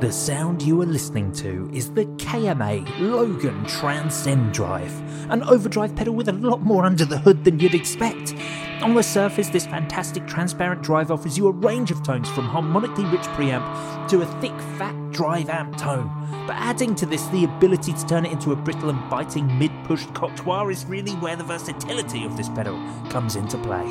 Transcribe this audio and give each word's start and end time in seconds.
The 0.00 0.12
sound 0.12 0.60
you 0.60 0.82
are 0.82 0.86
listening 0.86 1.32
to 1.32 1.70
is 1.72 1.90
the 1.90 2.04
KMA 2.04 3.00
Logan 3.00 3.64
Transcend 3.64 4.52
Drive, 4.52 4.92
an 5.30 5.42
overdrive 5.44 5.96
pedal 5.96 6.14
with 6.14 6.28
a 6.28 6.34
lot 6.34 6.60
more 6.60 6.84
under 6.84 7.06
the 7.06 7.16
hood 7.16 7.44
than 7.44 7.58
you'd 7.58 7.74
expect. 7.74 8.34
On 8.82 8.92
the 8.92 9.02
surface, 9.02 9.48
this 9.48 9.64
fantastic 9.64 10.26
transparent 10.26 10.82
drive 10.82 11.10
offers 11.10 11.38
you 11.38 11.48
a 11.48 11.50
range 11.50 11.90
of 11.90 12.02
tones 12.02 12.28
from 12.28 12.44
harmonically 12.44 13.06
rich 13.06 13.22
preamp 13.22 14.08
to 14.10 14.20
a 14.20 14.26
thick, 14.42 14.52
fat 14.76 14.94
drive 15.12 15.48
amp 15.48 15.78
tone. 15.78 16.10
But 16.46 16.56
adding 16.56 16.94
to 16.96 17.06
this 17.06 17.26
the 17.28 17.44
ability 17.44 17.94
to 17.94 18.06
turn 18.06 18.26
it 18.26 18.32
into 18.32 18.52
a 18.52 18.56
brittle 18.56 18.90
and 18.90 19.10
biting 19.10 19.58
mid 19.58 19.72
pushed 19.84 20.12
coctoire 20.12 20.70
is 20.70 20.84
really 20.84 21.12
where 21.12 21.36
the 21.36 21.44
versatility 21.44 22.26
of 22.26 22.36
this 22.36 22.50
pedal 22.50 22.76
comes 23.08 23.34
into 23.34 23.56
play. 23.56 23.86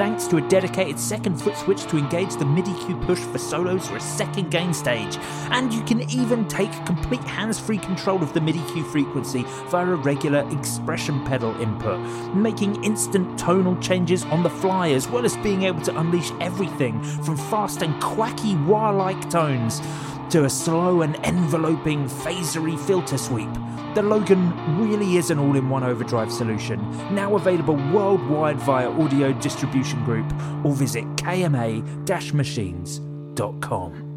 Thanks 0.00 0.26
to 0.28 0.38
a 0.38 0.48
dedicated 0.48 0.98
second 0.98 1.42
foot 1.42 1.54
switch 1.58 1.82
to 1.88 1.98
engage 1.98 2.34
the 2.36 2.46
MIDI 2.46 2.72
cue 2.86 2.96
push 3.04 3.18
for 3.18 3.36
solos 3.36 3.90
or 3.90 3.98
a 3.98 4.00
second 4.00 4.50
gain 4.50 4.72
stage, 4.72 5.18
and 5.50 5.70
you 5.74 5.82
can 5.82 6.08
even 6.08 6.48
take 6.48 6.72
complete 6.86 7.22
hands 7.24 7.60
free 7.60 7.76
control 7.76 8.22
of 8.22 8.32
the 8.32 8.40
MIDI 8.40 8.62
cue 8.72 8.82
frequency 8.82 9.44
via 9.68 9.84
a 9.84 9.96
regular 9.96 10.48
expression 10.58 11.22
pedal 11.26 11.54
input, 11.60 12.00
making 12.34 12.82
instant 12.82 13.38
tonal 13.38 13.76
changes 13.82 14.24
on 14.24 14.42
the 14.42 14.48
fly 14.48 14.88
as 14.88 15.06
well 15.06 15.26
as 15.26 15.36
being 15.36 15.64
able 15.64 15.82
to 15.82 15.94
unleash 16.00 16.30
everything 16.40 17.02
from 17.22 17.36
fast 17.36 17.82
and 17.82 18.00
quacky 18.02 18.56
wah 18.56 18.88
like 18.88 19.28
tones 19.28 19.82
to 20.30 20.44
a 20.44 20.50
slow 20.50 21.02
and 21.02 21.16
enveloping 21.24 22.08
phasery 22.08 22.78
filter 22.86 23.18
sweep. 23.18 23.52
The 23.94 24.02
Logan 24.02 24.78
really 24.78 25.16
is 25.16 25.30
an 25.30 25.38
all 25.40 25.56
in 25.56 25.68
one 25.68 25.82
overdrive 25.82 26.30
solution, 26.30 26.80
now 27.12 27.34
available 27.34 27.74
worldwide 27.92 28.58
via 28.58 28.88
Audio 28.88 29.32
Distribution 29.32 30.04
Group 30.04 30.32
or 30.64 30.72
visit 30.72 31.04
kma 31.16 32.32
machines.com. 32.32 34.09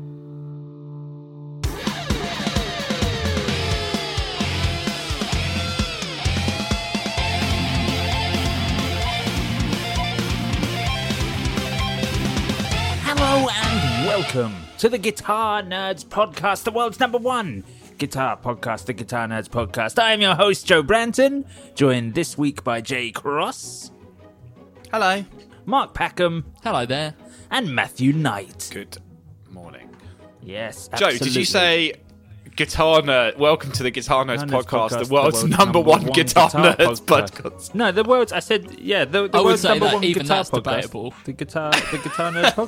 welcome 14.17 14.53
to 14.77 14.87
the 14.89 14.97
Guitar 14.99 15.63
Nerds 15.63 16.05
Podcast, 16.05 16.65
the 16.65 16.71
world's 16.71 16.99
number 16.99 17.17
one 17.17 17.63
guitar 17.97 18.37
podcast, 18.37 18.85
the 18.85 18.93
Guitar 18.93 19.27
Nerds 19.27 19.49
Podcast. 19.49 19.97
I 19.97 20.13
am 20.13 20.21
your 20.21 20.35
host, 20.35 20.67
Joe 20.67 20.83
Branton, 20.83 21.45
joined 21.73 22.13
this 22.13 22.37
week 22.37 22.63
by 22.63 22.79
Jay 22.79 23.09
Cross, 23.09 23.89
Hello. 24.91 25.25
Mark 25.65 25.95
Packham, 25.95 26.43
Hello 26.63 26.85
there. 26.85 27.15
and 27.49 27.73
Matthew 27.73 28.13
Knight. 28.13 28.69
Good 28.71 28.97
morning. 29.49 29.89
Yes, 30.43 30.89
Joe, 30.95 31.09
did 31.09 31.33
you 31.35 31.43
say 31.43 31.93
Guitar 32.55 33.01
Nerd? 33.01 33.37
Welcome 33.37 33.71
to 33.71 33.81
the 33.81 33.89
Guitar 33.89 34.23
Nerds 34.25 34.43
Nerds 34.43 34.63
podcast, 34.63 35.07
the 35.07 35.11
world's, 35.11 35.43
number, 35.43 35.79
one, 35.79 36.05
guitar, 36.05 36.51
nerds 36.51 37.01
podcast. 37.01 37.73
No, 37.73 37.91
the 37.91 38.03
world's. 38.03 38.31
I 38.31 38.39
said, 38.41 38.79
yeah, 38.79 39.05
the, 39.05 39.27
the 39.27 39.43
world's 39.43 39.63
number 39.63 39.87
one 39.87 40.03
even 40.03 40.21
guitar 40.21 40.43
podcast. 40.43 40.51
debatable. 40.51 41.13
The 41.25 41.33
guitar, 41.33 41.71
the 41.71 41.97
guitar 42.03 42.31
nerds 42.31 42.53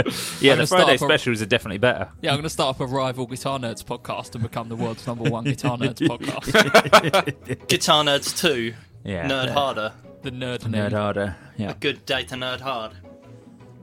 podcast. 0.00 0.40
yeah, 0.42 0.54
the 0.54 0.66
Friday 0.66 0.96
from- 0.96 1.08
specials 1.08 1.42
are 1.42 1.46
definitely 1.46 1.76
better. 1.78 2.08
Yeah, 2.22 2.30
I'm 2.30 2.36
going 2.36 2.44
to 2.44 2.48
start 2.50 2.76
up 2.76 2.80
a 2.80 2.86
rival 2.86 3.26
Guitar 3.26 3.58
Nerds 3.58 3.84
podcast 3.84 4.34
and 4.34 4.42
become 4.42 4.70
the 4.70 4.76
world's 4.76 5.06
number 5.06 5.28
one 5.28 5.44
Guitar 5.44 5.76
Nerds 5.78 5.98
podcast. 6.00 7.68
Guitar 7.68 8.02
Nerds 8.04 8.40
2. 8.40 8.72
Yeah, 9.04 9.28
Nerd 9.28 9.46
yeah. 9.46 9.52
Harder. 9.52 9.92
The 10.22 10.30
nerd, 10.32 10.60
nerd 10.60 10.90
nerd. 10.90 10.92
harder. 10.92 11.36
Yeah, 11.58 11.74
Good 11.78 12.06
day 12.06 12.24
to 12.24 12.34
nerd 12.36 12.60
hard. 12.60 12.92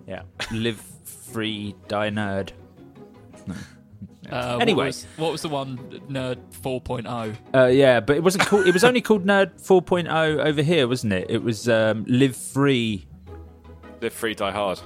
yeah. 0.07 0.23
Live 0.51 0.81
free, 1.03 1.75
die 1.87 2.09
nerd. 2.09 2.49
Uh, 4.29 4.57
what 4.57 4.75
was, 4.75 5.05
what 5.15 5.31
was 5.31 5.41
the 5.41 5.49
one 5.49 5.77
Nerd 6.09 6.37
oh? 6.65 6.79
4.0? 6.79 7.35
Uh, 7.55 7.65
yeah, 7.67 7.99
but 7.99 8.17
it 8.17 8.23
wasn't 8.23 8.45
called. 8.45 8.67
It 8.67 8.73
was 8.73 8.83
only 8.83 9.01
called 9.01 9.25
Nerd 9.25 9.61
4.0 9.61 10.45
over 10.45 10.61
here, 10.61 10.87
wasn't 10.87 11.13
it? 11.13 11.27
It 11.29 11.43
was 11.43 11.69
um, 11.69 12.03
Live 12.07 12.35
Free 12.35 13.07
Live 14.01 14.13
free, 14.13 14.35
die 14.35 14.51
hard. 14.51 14.79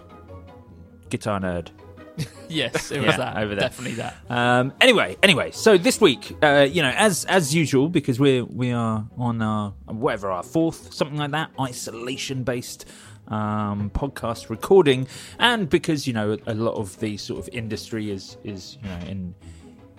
Guitar 1.09 1.39
Nerd. 1.39 1.69
Yes, 2.49 2.91
it 2.91 2.99
was 2.99 3.11
Yeah, 3.11 3.17
that. 3.17 3.37
over 3.37 3.55
there. 3.55 3.61
Definitely 3.69 3.95
that. 3.95 4.17
Um, 4.29 4.73
anyway, 4.81 5.15
anyway, 5.23 5.51
so 5.51 5.77
this 5.77 6.01
week, 6.01 6.35
uh, 6.43 6.67
you 6.69 6.81
know, 6.81 6.91
as 6.97 7.23
as 7.25 7.55
usual, 7.55 7.87
because 7.87 8.19
we're 8.19 8.43
we 8.43 8.73
are 8.73 9.07
on 9.17 9.41
our 9.41 9.69
whatever 9.85 10.29
our 10.29 10.43
fourth 10.43 10.93
something 10.93 11.17
like 11.17 11.31
that 11.31 11.51
isolation 11.57 12.43
based 12.43 12.85
um, 13.31 13.89
podcast 13.89 14.49
recording, 14.49 15.07
and 15.39 15.69
because 15.69 16.05
you 16.05 16.13
know 16.13 16.37
a 16.45 16.53
lot 16.53 16.75
of 16.75 16.99
the 16.99 17.17
sort 17.17 17.39
of 17.39 17.49
industry 17.53 18.11
is 18.11 18.37
is 18.43 18.77
you 18.83 18.89
know 18.89 18.99
in 19.07 19.35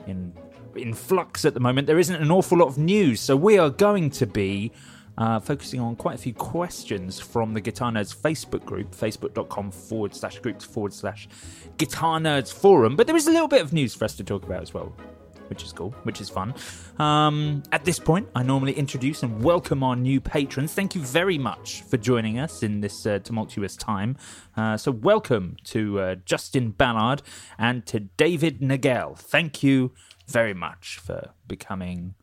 in 0.06 0.32
in 0.76 0.94
flux 0.94 1.44
at 1.44 1.54
the 1.54 1.60
moment, 1.60 1.86
there 1.86 1.98
isn't 1.98 2.16
an 2.16 2.30
awful 2.30 2.58
lot 2.58 2.68
of 2.68 2.78
news, 2.78 3.20
so 3.20 3.36
we 3.36 3.58
are 3.58 3.70
going 3.70 4.10
to 4.10 4.26
be. 4.26 4.70
Uh, 5.18 5.38
focusing 5.38 5.78
on 5.78 5.94
quite 5.94 6.14
a 6.14 6.18
few 6.18 6.32
questions 6.32 7.20
from 7.20 7.52
the 7.52 7.60
Guitar 7.60 7.92
Nerds 7.92 8.16
Facebook 8.16 8.64
group, 8.64 8.92
facebook.com 8.92 9.70
forward 9.70 10.14
slash 10.14 10.38
groups 10.38 10.64
forward 10.64 10.94
slash 10.94 11.28
Guitar 11.76 12.18
Nerds 12.18 12.50
Forum. 12.50 12.96
But 12.96 13.06
there 13.06 13.14
is 13.14 13.26
a 13.26 13.30
little 13.30 13.46
bit 13.46 13.60
of 13.60 13.74
news 13.74 13.94
for 13.94 14.06
us 14.06 14.16
to 14.16 14.24
talk 14.24 14.42
about 14.42 14.62
as 14.62 14.72
well, 14.72 14.96
which 15.52 15.64
is 15.64 15.72
cool, 15.74 15.90
which 16.04 16.22
is 16.22 16.30
fun. 16.30 16.54
Um, 16.98 17.62
at 17.72 17.84
this 17.84 17.98
point, 17.98 18.26
I 18.34 18.42
normally 18.42 18.72
introduce 18.72 19.22
and 19.22 19.44
welcome 19.44 19.82
our 19.82 19.94
new 19.94 20.18
patrons. 20.18 20.72
Thank 20.72 20.94
you 20.94 21.02
very 21.02 21.36
much 21.36 21.82
for 21.82 21.98
joining 21.98 22.38
us 22.38 22.62
in 22.62 22.80
this 22.80 23.04
uh, 23.04 23.18
tumultuous 23.18 23.76
time. 23.76 24.16
Uh, 24.56 24.78
so, 24.78 24.90
welcome 24.90 25.56
to 25.64 26.00
uh, 26.00 26.14
Justin 26.24 26.70
Ballard 26.70 27.20
and 27.58 27.84
to 27.84 28.00
David 28.00 28.62
Nagel. 28.62 29.14
Thank 29.14 29.62
you 29.62 29.92
very 30.26 30.54
much 30.54 30.98
for 30.98 31.32
becoming 31.46 32.14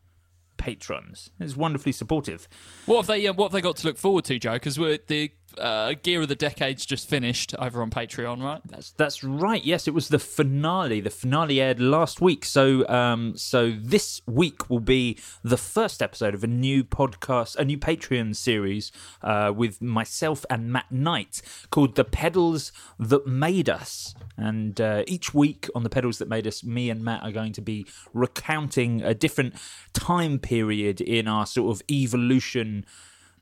patrons. 0.57 1.29
It's 1.39 1.55
wonderfully 1.55 1.91
supportive. 1.91 2.47
What 2.87 2.97
have 2.97 3.07
they? 3.07 3.27
Uh, 3.27 3.33
what 3.33 3.45
have 3.45 3.51
they 3.51 3.61
got 3.61 3.75
to 3.77 3.85
look 3.85 3.99
forward 3.99 4.25
to, 4.25 4.39
Joe? 4.39 4.53
Because 4.53 4.79
we're 4.79 4.97
the 5.05 5.31
uh, 5.57 5.93
Gear 6.01 6.21
of 6.21 6.27
the 6.27 6.35
Decade's 6.35 6.85
just 6.85 7.09
finished 7.09 7.55
over 7.59 7.81
on 7.81 7.89
Patreon, 7.89 8.43
right? 8.43 8.61
That's 8.65 8.91
that's 8.91 9.23
right. 9.23 9.63
Yes, 9.63 9.87
it 9.87 9.93
was 9.93 10.09
the 10.09 10.19
finale. 10.19 11.01
The 11.01 11.09
finale 11.09 11.61
aired 11.61 11.79
last 11.79 12.21
week. 12.21 12.45
So 12.45 12.87
um 12.87 13.35
so 13.37 13.71
this 13.71 14.21
week 14.25 14.69
will 14.69 14.79
be 14.79 15.17
the 15.43 15.57
first 15.57 16.01
episode 16.01 16.33
of 16.33 16.43
a 16.43 16.47
new 16.47 16.83
podcast, 16.83 17.55
a 17.55 17.65
new 17.65 17.77
Patreon 17.77 18.35
series 18.35 18.91
uh 19.21 19.51
with 19.55 19.81
myself 19.81 20.45
and 20.49 20.71
Matt 20.71 20.91
Knight 20.91 21.41
called 21.71 21.95
The 21.95 22.05
Pedals 22.05 22.71
That 22.99 23.25
Made 23.27 23.69
Us. 23.69 24.13
And 24.37 24.79
uh, 24.79 25.03
each 25.05 25.33
week 25.33 25.67
on 25.75 25.83
The 25.83 25.89
Pedals 25.89 26.17
That 26.19 26.29
Made 26.29 26.47
Us, 26.47 26.63
me 26.63 26.89
and 26.89 27.03
Matt 27.03 27.23
are 27.23 27.31
going 27.31 27.51
to 27.53 27.61
be 27.61 27.85
recounting 28.13 29.01
a 29.01 29.13
different 29.13 29.55
time 29.93 30.39
period 30.39 31.01
in 31.01 31.27
our 31.27 31.45
sort 31.45 31.75
of 31.75 31.81
evolution 31.91 32.85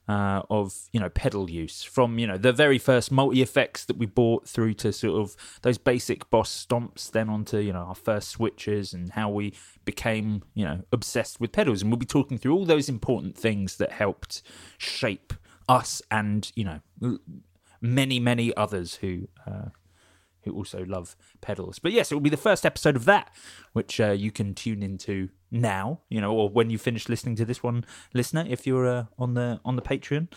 uh, 0.07 0.41
of 0.49 0.87
you 0.93 0.99
know 0.99 1.09
pedal 1.09 1.49
use 1.49 1.83
from 1.83 2.17
you 2.17 2.25
know 2.25 2.37
the 2.37 2.53
very 2.53 2.77
first 2.77 3.11
multi 3.11 3.41
effects 3.41 3.85
that 3.85 3.97
we 3.97 4.05
bought 4.05 4.47
through 4.47 4.73
to 4.73 4.93
sort 4.93 5.19
of 5.21 5.35
those 5.63 5.77
basic 5.77 6.29
boss 6.29 6.65
stomps 6.65 7.11
then 7.11 7.29
onto 7.29 7.57
you 7.57 7.73
know 7.73 7.79
our 7.79 7.95
first 7.95 8.29
switches 8.29 8.93
and 8.93 9.11
how 9.11 9.29
we 9.29 9.53
became 9.85 10.43
you 10.53 10.63
know 10.63 10.81
obsessed 10.91 11.39
with 11.39 11.51
pedals. 11.51 11.81
And 11.81 11.91
we'll 11.91 11.97
be 11.97 12.05
talking 12.05 12.37
through 12.37 12.53
all 12.53 12.65
those 12.65 12.89
important 12.89 13.37
things 13.37 13.77
that 13.77 13.91
helped 13.91 14.41
shape 14.77 15.33
us 15.67 16.01
and 16.09 16.51
you 16.55 16.63
know 16.63 17.19
many 17.81 18.19
many 18.19 18.55
others 18.55 18.95
who 18.95 19.27
uh, 19.45 19.69
who 20.47 20.55
also 20.55 20.85
love 20.85 21.15
pedals. 21.41 21.79
But 21.79 21.91
yes, 21.91 22.11
it 22.11 22.15
will 22.15 22.21
be 22.21 22.29
the 22.29 22.37
first 22.37 22.65
episode 22.65 22.95
of 22.95 23.05
that, 23.05 23.33
which 23.73 23.99
uh, 23.99 24.11
you 24.11 24.31
can 24.31 24.53
tune 24.53 24.81
into 24.81 25.29
now, 25.51 26.01
you 26.09 26.19
know, 26.21 26.31
or 26.31 26.49
when 26.49 26.69
you 26.69 26.77
finish 26.77 27.07
listening 27.07 27.35
to 27.35 27.45
this 27.45 27.61
one, 27.63 27.85
listener, 28.13 28.45
if 28.47 28.65
you're 28.67 28.87
uh, 28.87 29.05
on 29.17 29.33
the 29.33 29.59
on 29.63 29.75
the 29.75 29.81
Patreon. 29.81 30.27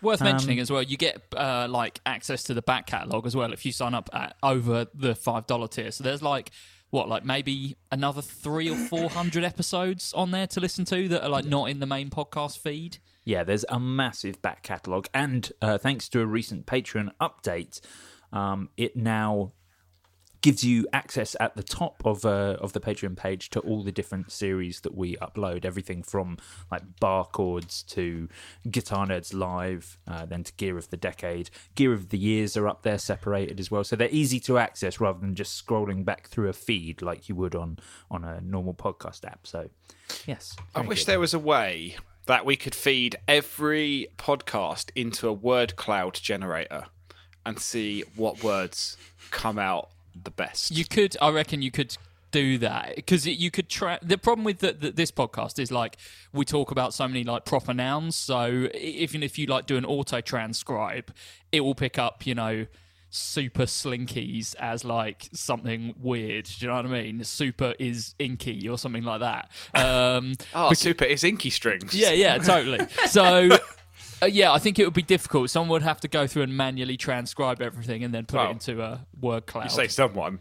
Worth 0.00 0.22
Um, 0.22 0.26
mentioning 0.26 0.60
as 0.60 0.70
well, 0.70 0.82
you 0.82 0.96
get 0.96 1.22
uh, 1.36 1.66
like 1.68 2.00
access 2.06 2.44
to 2.44 2.54
the 2.54 2.62
back 2.62 2.86
catalogue 2.86 3.26
as 3.26 3.34
well 3.34 3.52
if 3.52 3.66
you 3.66 3.72
sign 3.72 3.94
up 3.94 4.08
at 4.12 4.36
over 4.42 4.86
the 4.94 5.14
five 5.14 5.46
dollar 5.46 5.68
tier. 5.68 5.90
So 5.90 6.04
there's 6.04 6.22
like 6.22 6.50
what, 6.90 7.08
like 7.08 7.24
maybe 7.24 7.76
another 7.90 8.22
three 8.22 8.70
or 8.70 8.76
four 8.76 9.10
hundred 9.10 9.44
episodes 9.44 10.12
on 10.14 10.30
there 10.30 10.46
to 10.46 10.60
listen 10.60 10.84
to 10.86 11.08
that 11.08 11.22
are 11.24 11.28
like 11.28 11.44
not 11.44 11.68
in 11.68 11.80
the 11.80 11.86
main 11.86 12.10
podcast 12.10 12.58
feed. 12.58 12.98
Yeah, 13.24 13.44
there's 13.44 13.64
a 13.68 13.78
massive 13.78 14.40
back 14.40 14.62
catalogue, 14.62 15.08
and 15.12 15.52
uh, 15.60 15.76
thanks 15.76 16.08
to 16.10 16.20
a 16.20 16.26
recent 16.26 16.64
Patreon 16.64 17.10
update, 17.20 17.80
um, 18.32 18.70
it 18.76 18.96
now 18.96 19.52
gives 20.40 20.62
you 20.62 20.86
access 20.92 21.34
at 21.40 21.56
the 21.56 21.62
top 21.62 22.02
of 22.04 22.24
uh, 22.24 22.56
of 22.60 22.72
the 22.72 22.80
Patreon 22.80 23.16
page 23.16 23.50
to 23.50 23.60
all 23.60 23.82
the 23.82 23.92
different 23.92 24.30
series 24.30 24.80
that 24.80 24.94
we 24.94 25.16
upload. 25.16 25.64
Everything 25.64 26.02
from 26.02 26.38
like 26.70 26.82
bar 27.00 27.24
chords 27.24 27.82
to 27.84 28.28
Guitar 28.70 29.06
Nerds 29.06 29.34
Live, 29.34 29.98
uh, 30.06 30.26
then 30.26 30.44
to 30.44 30.52
Gear 30.54 30.78
of 30.78 30.90
the 30.90 30.96
Decade. 30.96 31.50
Gear 31.74 31.92
of 31.92 32.10
the 32.10 32.18
Years 32.18 32.56
are 32.56 32.68
up 32.68 32.82
there 32.82 32.98
separated 32.98 33.58
as 33.60 33.70
well, 33.70 33.84
so 33.84 33.96
they're 33.96 34.08
easy 34.10 34.40
to 34.40 34.58
access 34.58 35.00
rather 35.00 35.18
than 35.18 35.34
just 35.34 35.64
scrolling 35.66 36.04
back 36.04 36.28
through 36.28 36.48
a 36.48 36.52
feed 36.52 37.02
like 37.02 37.28
you 37.28 37.34
would 37.34 37.54
on 37.54 37.78
on 38.10 38.24
a 38.24 38.40
normal 38.40 38.74
podcast 38.74 39.24
app. 39.24 39.46
So, 39.46 39.70
yes, 40.26 40.56
I 40.74 40.80
wish 40.82 41.00
good. 41.00 41.12
there 41.12 41.20
was 41.20 41.34
a 41.34 41.38
way 41.38 41.96
that 42.26 42.44
we 42.44 42.56
could 42.56 42.74
feed 42.74 43.16
every 43.26 44.06
podcast 44.18 44.90
into 44.94 45.26
a 45.26 45.32
word 45.32 45.76
cloud 45.76 46.14
generator 46.14 46.84
and 47.46 47.58
see 47.58 48.04
what 48.16 48.44
words 48.44 48.98
come 49.30 49.58
out 49.58 49.88
the 50.24 50.30
best. 50.30 50.70
You 50.70 50.84
could, 50.84 51.16
I 51.20 51.30
reckon, 51.30 51.62
you 51.62 51.70
could 51.70 51.96
do 52.30 52.58
that 52.58 52.96
because 52.96 53.26
you 53.26 53.50
could 53.50 53.68
try. 53.68 53.98
The 54.02 54.18
problem 54.18 54.44
with 54.44 54.58
the, 54.58 54.72
the, 54.72 54.90
this 54.90 55.10
podcast 55.10 55.58
is 55.58 55.72
like 55.72 55.96
we 56.32 56.44
talk 56.44 56.70
about 56.70 56.94
so 56.94 57.08
many 57.08 57.24
like 57.24 57.44
proper 57.44 57.72
nouns. 57.72 58.16
So 58.16 58.68
even 58.74 59.22
if 59.22 59.38
you 59.38 59.46
like 59.46 59.66
do 59.66 59.76
an 59.76 59.84
auto 59.84 60.20
transcribe, 60.20 61.12
it 61.52 61.60
will 61.60 61.74
pick 61.74 61.98
up, 61.98 62.26
you 62.26 62.34
know. 62.34 62.66
Super 63.10 63.62
slinkies 63.62 64.54
as 64.56 64.84
like 64.84 65.30
something 65.32 65.94
weird. 65.98 66.44
Do 66.44 66.52
you 66.60 66.66
know 66.66 66.74
what 66.76 66.84
I 66.84 66.90
mean? 66.90 67.24
Super 67.24 67.72
is 67.78 68.14
inky 68.18 68.68
or 68.68 68.76
something 68.76 69.02
like 69.02 69.20
that. 69.20 69.50
Um, 69.72 70.34
oh, 70.54 70.74
super 70.74 71.06
is 71.06 71.24
inky 71.24 71.48
strings. 71.48 71.94
yeah, 71.94 72.10
yeah, 72.10 72.36
totally. 72.36 72.86
So, 73.06 73.48
uh, 74.22 74.26
yeah, 74.26 74.52
I 74.52 74.58
think 74.58 74.78
it 74.78 74.84
would 74.84 74.94
be 74.94 75.02
difficult. 75.02 75.50
Someone 75.50 75.70
would 75.70 75.82
have 75.82 76.00
to 76.00 76.08
go 76.08 76.26
through 76.26 76.42
and 76.42 76.56
manually 76.56 76.96
transcribe 76.96 77.60
everything 77.62 78.04
and 78.04 78.12
then 78.14 78.26
put 78.26 78.36
Well, 78.38 78.48
it 78.48 78.52
into 78.52 78.82
a 78.82 79.06
word 79.20 79.46
cloud. 79.46 79.64
You 79.64 79.70
say 79.70 79.88
someone. 79.88 80.40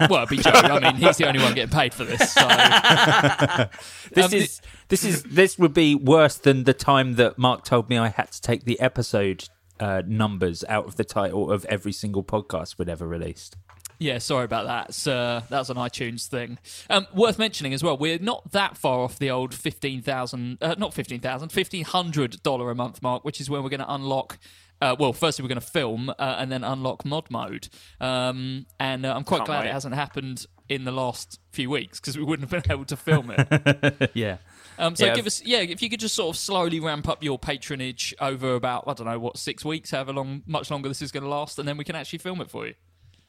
Well, 0.00 0.22
it'd 0.22 0.28
be 0.28 0.36
Joe. 0.36 0.50
I 0.52 0.78
mean, 0.78 0.94
he's 0.94 1.16
the 1.16 1.26
only 1.26 1.40
one 1.40 1.54
getting 1.54 1.76
paid 1.76 1.92
for 1.92 2.04
this. 2.04 2.32
So. 2.32 2.40
This 4.12 4.26
Um, 4.26 4.32
is 4.34 4.60
this 4.88 5.04
is 5.04 5.22
this 5.24 5.58
would 5.58 5.74
be 5.74 5.94
worse 5.94 6.36
than 6.36 6.64
the 6.64 6.72
time 6.72 7.14
that 7.16 7.36
Mark 7.38 7.64
told 7.64 7.88
me 7.90 7.98
I 7.98 8.08
had 8.08 8.30
to 8.32 8.40
take 8.40 8.64
the 8.64 8.78
episode 8.80 9.48
uh, 9.80 10.02
numbers 10.06 10.64
out 10.68 10.86
of 10.86 10.96
the 10.96 11.04
title 11.04 11.50
of 11.50 11.64
every 11.66 11.92
single 11.92 12.22
podcast 12.24 12.78
we'd 12.78 12.88
ever 12.88 13.06
released. 13.06 13.56
Yeah, 14.00 14.18
sorry 14.18 14.44
about 14.44 14.66
that. 14.66 14.94
So 14.94 15.42
that 15.48 15.58
was 15.58 15.70
an 15.70 15.76
iTunes 15.76 16.26
thing. 16.28 16.58
Um, 16.88 17.06
worth 17.12 17.38
mentioning 17.38 17.74
as 17.74 17.82
well, 17.82 17.96
we're 17.96 18.18
not 18.20 18.52
that 18.52 18.76
far 18.76 19.00
off 19.00 19.18
the 19.18 19.30
old 19.30 19.52
fifteen 19.54 20.02
thousand, 20.02 20.58
uh, 20.60 20.76
not 20.78 20.94
fifteen 20.94 21.20
thousand, 21.20 21.48
fifteen 21.48 21.84
hundred 21.84 22.40
dollar 22.44 22.70
a 22.70 22.74
month 22.76 23.02
mark, 23.02 23.24
which 23.24 23.40
is 23.40 23.50
when 23.50 23.62
we're 23.64 23.70
going 23.70 23.80
to 23.80 23.92
unlock. 23.92 24.38
Uh, 24.80 24.94
well, 24.96 25.12
firstly 25.12 25.42
we're 25.42 25.48
going 25.48 25.60
to 25.60 25.66
film 25.66 26.08
uh, 26.08 26.36
and 26.38 26.52
then 26.52 26.62
unlock 26.62 27.04
mod 27.04 27.28
mode. 27.30 27.68
Um, 28.00 28.66
and 28.78 29.04
uh, 29.04 29.12
I'm 29.16 29.24
quite 29.24 29.38
Can't 29.38 29.46
glad 29.48 29.60
wait. 29.64 29.70
it 29.70 29.72
hasn't 29.72 29.96
happened 29.96 30.46
in 30.68 30.84
the 30.84 30.92
last 30.92 31.40
few 31.50 31.68
weeks 31.68 31.98
because 31.98 32.16
we 32.16 32.22
wouldn't 32.22 32.48
have 32.48 32.62
been 32.62 32.72
able 32.72 32.84
to 32.84 32.96
film 32.96 33.32
it. 33.36 34.10
Yeah. 34.14 34.36
Um, 34.78 34.94
so 34.94 35.06
Yeah. 35.06 35.16
give 35.16 35.26
us, 35.26 35.42
yeah, 35.44 35.58
if 35.58 35.82
you 35.82 35.90
could 35.90 35.98
just 35.98 36.14
sort 36.14 36.32
of 36.36 36.38
slowly 36.38 36.78
ramp 36.78 37.08
up 37.08 37.24
your 37.24 37.36
patronage 37.40 38.14
over 38.20 38.54
about 38.54 38.84
I 38.86 38.92
don't 38.92 39.08
know 39.08 39.18
what 39.18 39.36
six 39.36 39.64
weeks, 39.64 39.90
however 39.90 40.12
long, 40.12 40.44
much 40.46 40.70
longer 40.70 40.88
this 40.88 41.02
is 41.02 41.10
going 41.10 41.24
to 41.24 41.28
last, 41.28 41.58
and 41.58 41.66
then 41.66 41.76
we 41.76 41.82
can 41.82 41.96
actually 41.96 42.20
film 42.20 42.40
it 42.40 42.48
for 42.48 42.64
you. 42.68 42.74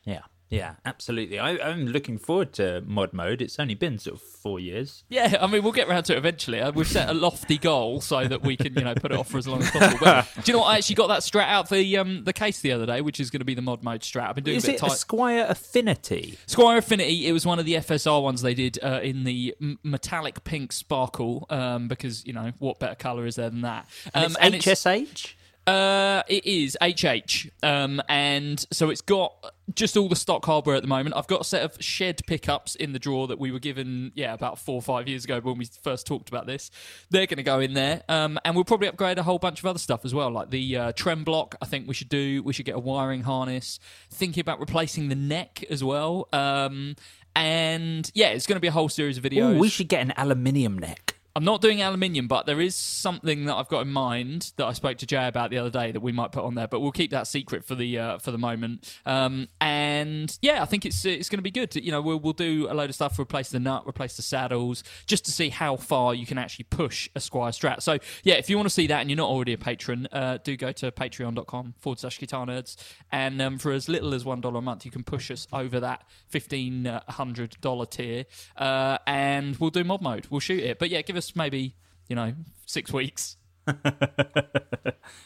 Yeah. 0.04 0.20
Yeah, 0.50 0.76
absolutely. 0.84 1.38
I, 1.38 1.52
I'm 1.58 1.86
looking 1.86 2.18
forward 2.18 2.54
to 2.54 2.82
mod 2.88 3.14
mode. 3.14 3.40
It's 3.40 3.60
only 3.60 3.76
been 3.76 4.00
sort 4.00 4.16
of 4.16 4.22
four 4.24 4.60
years. 4.60 5.04
Yeah, 5.08 5.38
I 5.40 5.46
mean, 5.46 5.62
we'll 5.62 5.72
get 5.74 5.88
around 5.88 6.04
to 6.06 6.14
it 6.14 6.18
eventually. 6.18 6.60
Uh, 6.60 6.72
We've 6.72 6.88
set 6.88 7.08
a 7.08 7.14
lofty 7.14 7.60
goal 7.60 8.02
so 8.02 8.28
that 8.28 8.42
we 8.42 8.58
can, 8.58 8.74
you 8.74 8.84
know, 8.84 8.96
put 8.96 9.12
it 9.12 9.18
off 9.20 9.30
for 9.30 9.38
as 9.38 9.48
long 9.48 9.62
as 9.62 9.70
possible. 9.70 10.00
But 10.02 10.28
do 10.44 10.52
you 10.52 10.54
know 10.54 10.62
what? 10.64 10.70
I 10.70 10.78
actually 10.78 10.96
got 10.96 11.08
that 11.08 11.20
strat 11.20 11.48
out 11.48 11.70
for 11.70 11.76
the 11.76 11.98
um, 12.00 12.24
the 12.24 12.34
case 12.34 12.62
the 12.62 12.72
other 12.72 12.88
day, 12.88 13.02
which 13.02 13.20
is 13.20 13.30
going 13.30 13.42
to 13.42 13.46
be 13.46 13.54
the 13.54 13.62
mod 13.62 13.84
mode 13.84 14.02
strat. 14.02 14.30
I've 14.30 14.36
been 14.36 14.44
doing 14.44 14.58
Is 14.58 14.64
a 14.64 14.68
bit 14.70 14.76
it 14.78 14.80
tight. 14.80 14.92
Squier 14.92 15.48
Affinity? 15.50 16.38
Squier 16.48 16.78
Affinity, 16.80 17.28
it 17.28 17.32
was 17.32 17.46
one 17.46 17.60
of 17.60 17.66
the 17.66 17.76
FSR 17.76 18.22
ones 18.24 18.42
they 18.42 18.56
did 18.56 18.80
uh, 18.84 19.02
in 19.04 19.26
the 19.26 19.56
m- 19.62 19.78
metallic 19.84 20.44
pink 20.44 20.72
sparkle, 20.72 21.46
um, 21.52 21.88
because, 21.88 22.26
you 22.26 22.34
know, 22.34 22.54
what 22.58 22.80
better 22.80 22.96
colour 22.96 23.28
is 23.28 23.36
there 23.36 23.52
than 23.52 23.62
that? 23.62 23.88
Um, 24.16 24.36
And 24.42 24.56
it's 24.56 24.66
HSH? 24.66 25.36
Uh, 25.68 26.24
it 26.28 26.46
is 26.46 26.76
HH, 26.82 27.48
um, 27.62 28.02
and 28.10 28.66
so 28.72 28.90
it's 28.90 29.02
got 29.02 29.34
just 29.76 29.96
all 29.96 30.10
the 30.10 30.16
stock 30.16 30.44
hardware 30.46 30.76
at 30.76 30.82
the 30.82 30.88
moment. 30.88 31.16
I've 31.16 31.28
got 31.28 31.42
a 31.42 31.44
set 31.44 31.64
of 31.64 31.78
shed 31.80 32.22
pickups 32.26 32.74
in 32.74 32.94
the 32.94 33.00
drawer 33.00 33.28
that 33.28 33.38
we 33.38 33.52
were 33.52 33.60
given, 33.60 34.12
yeah, 34.16 34.34
about 34.34 34.58
four 34.58 34.76
or 34.76 34.82
five 34.82 35.08
years 35.08 35.26
ago 35.26 35.40
when 35.42 35.60
we 35.60 35.66
first 35.66 36.08
talked 36.08 36.28
about 36.28 36.48
this. 36.48 36.72
They're 37.12 37.28
going 37.28 37.38
to 37.38 37.44
go 37.44 37.60
in 37.60 37.76
there, 37.76 38.02
um, 38.10 38.40
and 38.44 38.56
we'll 38.56 38.66
probably 38.66 38.88
upgrade 38.88 39.20
a 39.20 39.24
whole 39.24 39.38
bunch 39.38 39.60
of 39.60 39.66
other 39.68 39.80
stuff 39.80 40.06
as 40.06 40.14
well, 40.14 40.32
like 40.32 40.50
the 40.50 40.76
uh, 40.76 40.92
trem 40.94 41.24
block. 41.24 41.56
I 41.62 41.66
think 41.66 41.88
we 41.88 41.94
should 41.94 42.10
do. 42.10 42.42
We 42.42 42.54
should 42.54 42.66
get 42.66 42.76
a 42.76 42.80
wiring 42.80 43.22
harness. 43.22 43.80
Thinking 44.10 44.42
about 44.42 44.60
replacing 44.60 45.10
the 45.10 45.16
neck 45.16 45.64
as 45.70 45.84
well. 45.84 46.30
Um, 46.34 46.96
and 47.36 48.10
yeah, 48.16 48.30
it's 48.30 48.48
going 48.48 48.56
to 48.58 48.62
be 48.62 48.68
a 48.68 48.72
whole 48.72 48.90
series 48.90 49.18
of 49.18 49.24
videos. 49.24 49.56
Ooh, 49.56 49.60
we 49.60 49.70
should 49.70 49.88
get 49.88 50.02
an 50.02 50.14
aluminium 50.18 50.80
neck. 50.80 51.19
I'm 51.36 51.44
not 51.44 51.62
doing 51.62 51.82
aluminium, 51.82 52.28
but 52.28 52.46
there 52.46 52.60
is 52.60 52.76
something 52.76 53.46
that 53.46 53.56
I've 53.56 53.70
got 53.70 53.82
in 53.82 53.90
mind 53.90 54.52
that 54.58 54.66
I 54.66 54.74
spoke 54.74 54.98
to 54.98 55.06
Jay 55.06 55.28
about 55.28 55.52
the 55.52 55.58
other 55.60 55.70
day 55.70 55.92
that 55.92 56.02
we 56.02 56.12
might 56.12 56.32
put 56.32 56.44
on 56.44 56.56
there. 56.56 56.68
But 56.68 56.80
we'll 56.80 56.92
keep 56.92 57.12
that 57.12 57.28
secret 57.28 57.64
for 57.64 57.76
the 57.76 58.00
uh, 58.00 58.18
for 58.18 58.32
the 58.32 58.38
moment. 58.38 59.00
Um, 59.06 59.48
and 59.62 60.36
yeah, 60.42 60.62
I 60.62 60.66
think 60.66 60.86
it's 60.86 61.06
it's 61.06 61.30
going 61.30 61.38
to 61.38 61.44
be 61.44 61.52
good. 61.52 61.76
You 61.76 61.92
know, 61.92 62.02
we'll 62.02 62.20
we'll 62.20 62.34
do 62.34 62.68
a 62.70 62.74
load 62.74 62.90
of 62.90 62.96
stuff, 62.96 63.20
replace 63.20 63.50
the 63.50 63.60
nut, 63.60 63.84
replace 63.88 64.16
the 64.16 64.22
saddles, 64.22 64.84
just 65.06 65.24
to 65.26 65.32
see 65.32 65.50
how 65.50 65.76
far 65.76 66.14
you 66.16 66.26
can 66.26 66.38
actually 66.38 66.66
push 66.70 67.10
a 67.16 67.20
Squier 67.20 67.52
Strat. 67.52 67.82
So 67.82 68.00
yeah, 68.24 68.36
if 68.36 68.50
you 68.50 68.58
want 68.58 68.68
to 68.68 68.74
see 68.74 68.88
that 68.88 69.02
and 69.02 69.10
you're 69.10 69.18
not 69.18 69.30
already 69.30 69.54
a 69.54 69.58
patron, 69.58 70.08
uh, 70.12 70.40
do 70.44 70.58
go 70.58 70.72
to 70.72 70.92
patreon.com 70.92 71.76
forward 71.80 72.00
slash 72.00 72.20
guitar 72.20 72.46
nerds. 72.46 72.76
And 73.12 73.42
um, 73.42 73.60
for 73.60 73.72
as 73.72 73.88
little 73.88 74.14
as 74.14 74.26
one 74.26 74.42
dollar 74.42 74.60
a 74.60 74.62
month, 74.62 74.84
you 74.84 74.92
can 74.92 75.04
push 75.04 75.30
us 75.30 75.48
over 75.54 75.80
that 75.80 76.06
fifteen 76.28 76.86
hundred 77.08 77.56
dollar 77.62 77.86
tier, 77.86 78.26
uh, 78.58 78.98
and 79.06 79.58
we'll 79.58 79.70
do 79.70 79.84
mod 79.84 80.02
mode. 80.02 80.28
We'll 80.30 80.40
shoot 80.40 80.64
it. 80.64 80.80
But 80.80 80.90
yeah, 80.90 81.02
give 81.02 81.16
us 81.16 81.19
maybe 81.36 81.76
you 82.08 82.16
know 82.16 82.34
six 82.66 82.92
weeks. 82.94 83.38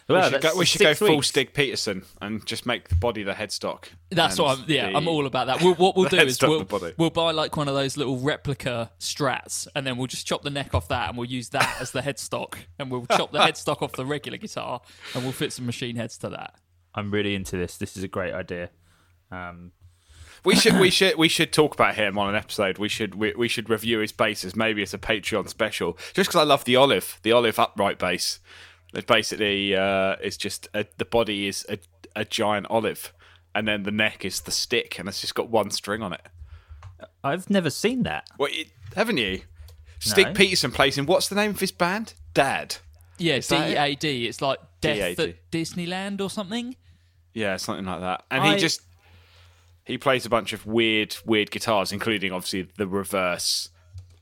We 0.10 0.16
Well, 0.16 0.30
should 0.32 0.42
go, 0.42 0.56
we 0.58 0.66
should 0.66 0.82
go 0.82 0.94
full 0.94 1.16
weeks. 1.16 1.28
Stig 1.28 1.54
Pedersen 1.54 2.04
and 2.22 2.46
just 2.46 2.66
make 2.66 2.90
the 2.90 2.96
body 2.96 3.24
the 3.24 3.32
headstock. 3.34 3.86
That's 4.10 4.38
what 4.38 4.60
I'm. 4.60 4.66
Yeah, 4.68 4.90
the- 4.90 4.98
I'm 4.98 5.08
all 5.08 5.26
about 5.26 5.48
that. 5.48 5.62
We'll, 5.62 5.76
what 5.76 5.96
we'll 5.96 6.10
do 6.10 6.18
is 6.18 6.42
we'll, 6.42 6.68
we'll 6.98 7.10
buy 7.10 7.32
like 7.32 7.56
one 7.56 7.68
of 7.68 7.74
those 7.76 7.96
little 7.98 8.18
replica 8.18 8.92
strats, 9.00 9.68
and 9.76 9.86
then 9.88 9.98
we'll 9.98 10.08
just 10.08 10.26
chop 10.28 10.44
the 10.44 10.50
neck 10.50 10.74
off 10.74 10.88
that, 10.90 11.10
and 11.10 11.18
we'll 11.18 11.30
use 11.30 11.50
that 11.50 11.78
as 11.82 11.92
the 11.92 12.02
headstock, 12.02 12.56
and 12.80 12.92
we'll 12.92 13.06
chop 13.08 13.32
the 13.32 13.40
headstock 13.40 13.82
off 13.82 13.94
the 13.94 14.06
regular 14.06 14.38
guitar, 14.38 14.82
and 15.14 15.24
we'll 15.24 15.32
fit 15.34 15.54
some 15.54 15.66
machine 15.66 15.96
heads 15.96 16.18
to 16.20 16.30
that. 16.30 16.56
I'm 16.96 17.12
really 17.12 17.36
into 17.36 17.58
this. 17.58 17.78
This 17.78 17.96
is 17.98 18.04
a 18.04 18.10
great 18.10 18.34
idea. 18.34 18.70
Um, 19.32 19.72
We 20.46 20.56
should 20.56 20.78
we 20.80 20.90
should 20.90 21.18
we 21.18 21.30
should 21.30 21.54
talk 21.54 21.74
about 21.74 21.96
him 21.96 22.18
on 22.18 22.30
an 22.30 22.36
episode. 22.36 22.78
We 22.78 22.90
should 22.90 23.16
we, 23.16 23.34
we 23.36 23.48
should 23.48 23.70
review 23.70 24.00
his 24.00 24.12
basses. 24.12 24.56
Maybe 24.56 24.82
it's 24.84 24.94
a 24.94 24.98
Patreon 24.98 25.48
special. 25.48 25.98
Just 26.14 26.30
because 26.30 26.36
I 26.42 26.44
love 26.44 26.66
the 26.66 26.76
olive, 26.76 27.20
the 27.24 27.32
olive 27.32 27.58
upright 27.60 27.98
bass. 27.98 28.40
It 28.94 29.08
basically 29.08 29.76
uh, 29.76 30.18
is 30.22 30.38
just 30.38 30.68
a, 30.74 30.86
the 30.98 31.06
body 31.06 31.48
is 31.48 31.66
a, 31.70 31.80
a 32.16 32.26
giant 32.26 32.68
olive, 32.70 33.14
and 33.56 33.68
then 33.68 33.84
the 33.84 33.92
neck 33.92 34.24
is 34.24 34.42
the 34.42 34.52
stick, 34.52 35.00
and 35.00 35.08
it's 35.08 35.22
just 35.22 35.34
got 35.34 35.50
one 35.50 35.72
string 35.72 36.02
on 36.04 36.14
it. 36.14 36.22
I've 37.24 37.50
never 37.50 37.70
seen 37.70 38.04
that. 38.04 38.28
What 38.38 38.52
it, 38.54 38.68
haven't 38.96 39.18
you? 39.18 39.42
Stig 40.00 40.28
No. 40.28 40.34
Pedersen 40.34 40.72
plays 40.72 40.98
in 40.98 41.06
what's 41.06 41.30
the 41.30 41.36
name 41.36 41.52
of 41.52 41.60
his 41.60 41.72
band? 41.72 42.14
Dad. 42.34 42.76
Yeah, 43.18 43.36
D 43.40 43.48
that 43.50 43.70
it? 43.70 43.78
A 43.78 43.96
D. 43.96 44.28
It's 44.28 44.42
like 44.42 44.60
death 44.82 45.18
DAD. 45.18 45.30
at 45.30 45.52
Disneyland 45.52 46.20
or 46.22 46.30
something. 46.30 46.76
Yeah, 47.34 47.58
something 47.58 47.86
like 47.86 48.02
that. 48.02 48.26
And 48.30 48.44
I- 48.44 48.54
he 48.54 48.60
just 48.60 48.82
he 49.86 49.98
plays 49.98 50.26
a 50.26 50.30
bunch 50.30 50.54
of 50.54 50.66
weird, 50.66 51.16
weird 51.26 51.52
guitars, 51.52 51.92
including 51.92 52.32
obviously 52.32 52.68
the 52.78 52.88
reverse 52.88 53.70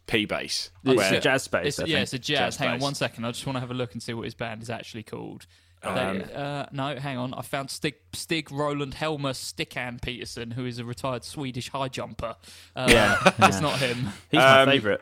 P 0.08 0.26
bass. 0.26 0.72
It's 0.84 0.98
where- 0.98 1.14
a 1.16 1.20
jazz 1.22 1.48
bass. 1.48 1.68
It's, 1.68 1.80
I 1.80 1.86
yeah, 1.86 2.00
it's 2.00 2.14
a 2.14 2.20
jazz. 2.20 2.38
Jazz 2.40 2.58
hang 2.58 2.70
on 2.72 2.80
one 2.80 2.96
second. 2.96 3.26
I 3.26 3.32
just 3.32 3.46
want 3.46 3.56
to 3.58 3.60
have 3.62 3.72
a 3.72 3.76
look 3.76 3.94
and 3.94 4.02
see 4.02 4.14
what 4.14 4.26
his 4.26 4.34
band 4.34 4.62
is 4.62 4.70
actually 4.70 5.04
called. 5.04 5.46
Um, 5.84 6.20
They- 6.20 6.34
uh, 6.34 6.66
no, 6.72 6.96
hang 6.98 7.18
on. 7.18 7.34
I 7.34 7.42
found 7.42 7.70
Stig, 7.72 7.96
Stig 8.14 8.52
Roland 8.52 8.94
Helmer 8.96 9.32
Stickan 9.34 10.00
Peterson, 10.02 10.52
who 10.52 10.66
is 10.66 10.78
a 10.80 10.86
retired 10.86 11.24
Swedish 11.24 11.70
high 11.70 11.88
jumper. 11.88 12.36
Uh, 12.76 12.88
Yeah, 12.90 13.18
it's 13.40 13.62
not 13.62 13.80
him. 13.80 14.10
He's 14.30 14.38
my 14.40 14.62
Um, 14.62 14.70
favourite. 14.70 15.00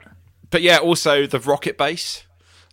But 0.51 0.62
yeah, 0.62 0.78
also 0.78 1.25
the 1.28 1.39
rocket 1.39 1.78
bass, 1.78 2.24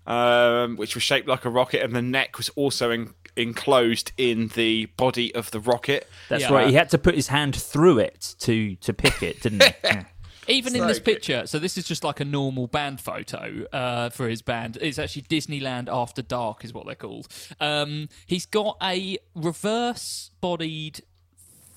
um, 0.07 0.77
which 0.77 0.95
was 0.95 1.03
shaped 1.03 1.27
like 1.29 1.45
a 1.45 1.51
rocket, 1.51 1.83
and 1.83 1.95
the 1.95 2.03
neck 2.03 2.37
was 2.39 2.49
also 2.51 2.91
in, 2.91 3.15
enclosed 3.37 4.13
in 4.17 4.49
the 4.49 4.87
body 4.97 5.35
of 5.35 5.51
the 5.51 5.61
rocket. 5.61 6.09
That's 6.29 6.43
Yeah. 6.45 6.53
right. 6.53 6.69
He 6.69 6.75
had 6.75 6.89
to 6.91 6.99
put 6.99 7.15
his 7.15 7.29
hand 7.29 7.55
through 7.57 7.99
it 7.99 8.35
to 8.41 8.77
to 8.77 8.93
pick 8.93 9.23
it, 9.23 9.43
didn't 9.43 9.63
he? 9.63 9.71
Yeah. 9.85 10.05
Even 10.49 10.77
in 10.77 10.87
this 10.87 11.01
picture, 11.01 11.45
so 11.49 11.59
this 11.59 11.77
is 11.77 11.85
just 11.89 12.05
like 12.05 12.21
a 12.21 12.25
normal 12.25 12.69
band 12.69 13.01
photo 13.01 13.65
uh, 13.73 14.11
for 14.11 14.29
his 14.29 14.43
band. 14.43 14.79
It's 14.81 14.97
actually 14.97 15.23
Disneyland 15.23 15.89
After 15.89 16.23
Dark, 16.23 16.65
is 16.65 16.73
what 16.73 16.87
they're 16.87 16.95
called. 16.95 17.27
Um, 17.59 18.09
he's 18.27 18.47
got 18.47 18.77
a 18.81 19.19
reverse-bodied 19.35 21.01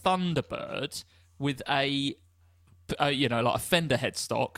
Thunderbird 0.06 1.04
with 1.40 1.62
a, 1.68 2.16
uh, 3.02 3.06
you 3.08 3.28
know, 3.30 3.42
like 3.42 3.56
a 3.56 3.60
fender 3.60 3.98
headstock, 3.98 4.58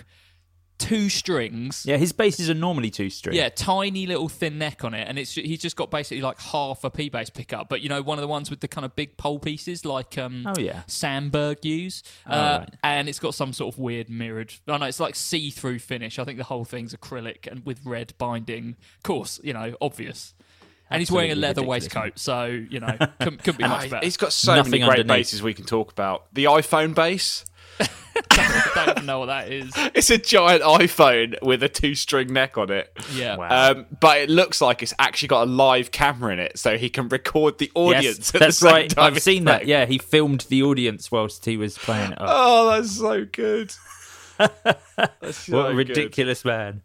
two 0.82 1.10
strings. 1.10 1.84
Yeah, 1.86 1.98
his 1.98 2.12
basses 2.12 2.50
are 2.50 2.54
normally 2.54 2.90
two 2.90 3.10
string. 3.10 3.36
Yeah, 3.36 3.50
tiny 3.50 4.06
little 4.08 4.28
thin 4.30 4.58
neck 4.58 4.84
on 4.84 4.94
it, 4.94 5.08
and 5.08 5.18
it's 5.20 5.34
he's 5.34 5.60
just 5.60 5.76
got 5.76 5.92
basically 5.92 6.22
like 6.22 6.40
half 6.40 6.84
a 6.84 6.90
P 6.90 7.10
bass 7.10 7.30
pickup, 7.30 7.70
but 7.70 7.82
you 7.82 7.90
know 7.90 8.02
one 8.02 8.18
of 8.18 8.22
the 8.22 8.28
ones 8.28 8.50
with 8.50 8.60
the 8.62 8.68
kind 8.68 8.86
of 8.86 8.96
big 8.96 9.18
pole 9.18 9.40
pieces, 9.40 9.86
like 9.86 10.18
um, 10.18 10.46
Oh, 10.48 10.60
yeah. 10.60 10.84
Sandberg 10.88 11.64
use, 11.66 12.04
Oh, 12.28 12.32
uh, 12.32 12.58
right. 12.60 12.74
and 12.84 13.08
it's 13.10 13.20
got 13.20 13.34
some 13.36 13.54
sort 13.54 13.74
of 13.74 13.80
weird 13.80 14.10
mirrored. 14.10 14.54
I 14.68 14.78
know 14.78 14.86
it's 14.86 15.00
like 15.00 15.16
see 15.16 15.50
through 15.50 15.80
finish. 15.80 16.20
I 16.20 16.24
think 16.24 16.38
the 16.38 16.44
whole 16.46 16.66
thing's 16.66 16.94
acrylic 16.94 17.48
and 17.48 17.66
with 17.66 17.80
red 17.86 18.14
binding. 18.18 18.76
Of 18.98 19.04
course, 19.04 19.40
you 19.44 19.54
know, 19.54 19.76
obvious. 19.82 20.34
And 20.92 21.00
he's 21.02 21.12
wearing 21.12 21.32
a 21.32 21.36
leather 21.36 21.64
waistcoat, 21.64 22.20
so 22.20 22.46
you 22.46 22.80
know, 22.80 22.96
couldn't, 23.20 23.44
couldn't 23.44 23.58
be 23.58 23.64
much 23.68 23.90
better. 23.90 24.06
He's 24.06 24.18
got 24.18 24.34
so 24.34 24.56
Nothing 24.56 24.72
many 24.72 24.84
great 24.84 25.00
underneath. 25.02 25.28
basses 25.28 25.42
we 25.42 25.54
can 25.54 25.66
talk 25.66 25.92
about. 25.92 26.26
The 26.34 26.46
iPhone 26.46 26.94
bass. 26.94 27.46
I 27.80 27.88
don't 28.76 28.90
even 28.90 29.06
know 29.06 29.20
what 29.20 29.28
that 29.28 29.52
is. 29.52 29.72
It's 29.96 30.10
a 30.10 30.18
giant 30.18 30.62
iPhone 30.64 31.42
with 31.42 31.64
a 31.64 31.70
two-string 31.70 32.32
neck 32.34 32.58
on 32.58 32.70
it. 32.72 32.92
Yeah. 33.14 33.38
Wow. 33.38 33.72
Um, 33.72 33.86
but 34.00 34.18
it 34.20 34.30
looks 34.30 34.62
like 34.62 34.84
it's 34.84 34.94
actually 35.00 35.30
got 35.30 35.48
a 35.48 35.52
live 35.52 35.92
camera 35.92 36.34
in 36.34 36.40
it, 36.40 36.60
so 36.60 36.78
he 36.78 36.90
can 36.90 37.08
record 37.08 37.58
the 37.58 37.72
audience. 37.74 38.18
Yes, 38.18 38.36
at 38.36 38.40
that's 38.40 38.60
the 38.60 38.68
same 38.68 38.74
right. 38.74 38.90
Time 38.90 39.04
I've 39.06 39.16
it's 39.18 39.26
seen 39.26 39.46
that. 39.46 39.66
Yeah, 39.66 39.86
he 39.86 39.98
filmed 39.98 40.42
the 40.50 40.62
audience 40.64 41.12
whilst 41.12 41.46
he 41.46 41.58
was 41.58 41.78
playing 41.78 42.12
it. 42.12 42.22
Up. 42.22 42.28
Oh, 42.30 42.70
that's 42.72 42.92
so 42.98 43.26
good. 43.26 43.74
That's 44.38 45.38
so 45.38 45.58
what 45.58 45.66
a 45.68 45.70
good. 45.70 45.90
ridiculous 45.90 46.44
man. 46.46 46.82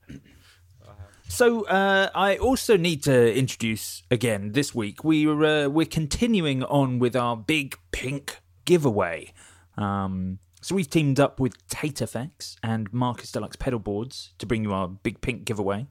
So 1.28 1.66
uh, 1.66 2.08
I 2.14 2.36
also 2.36 2.76
need 2.76 3.02
to 3.04 3.34
introduce 3.34 4.02
again 4.10 4.52
this 4.52 4.74
week. 4.74 5.04
We 5.04 5.26
were 5.26 5.66
uh, 5.66 5.68
we're 5.68 5.86
continuing 5.86 6.62
on 6.64 6.98
with 6.98 7.16
our 7.16 7.36
big 7.36 7.76
pink 7.90 8.40
giveaway. 8.64 9.32
Um, 9.76 10.38
so 10.62 10.74
we've 10.74 10.88
teamed 10.88 11.20
up 11.20 11.38
with 11.38 11.66
Tate 11.68 12.00
Effects 12.00 12.56
and 12.62 12.92
Marcus 12.92 13.30
Deluxe 13.32 13.56
pedal 13.56 13.78
boards 13.78 14.32
to 14.38 14.46
bring 14.46 14.64
you 14.64 14.72
our 14.72 14.88
big 14.88 15.20
pink 15.20 15.44
giveaway. 15.44 15.86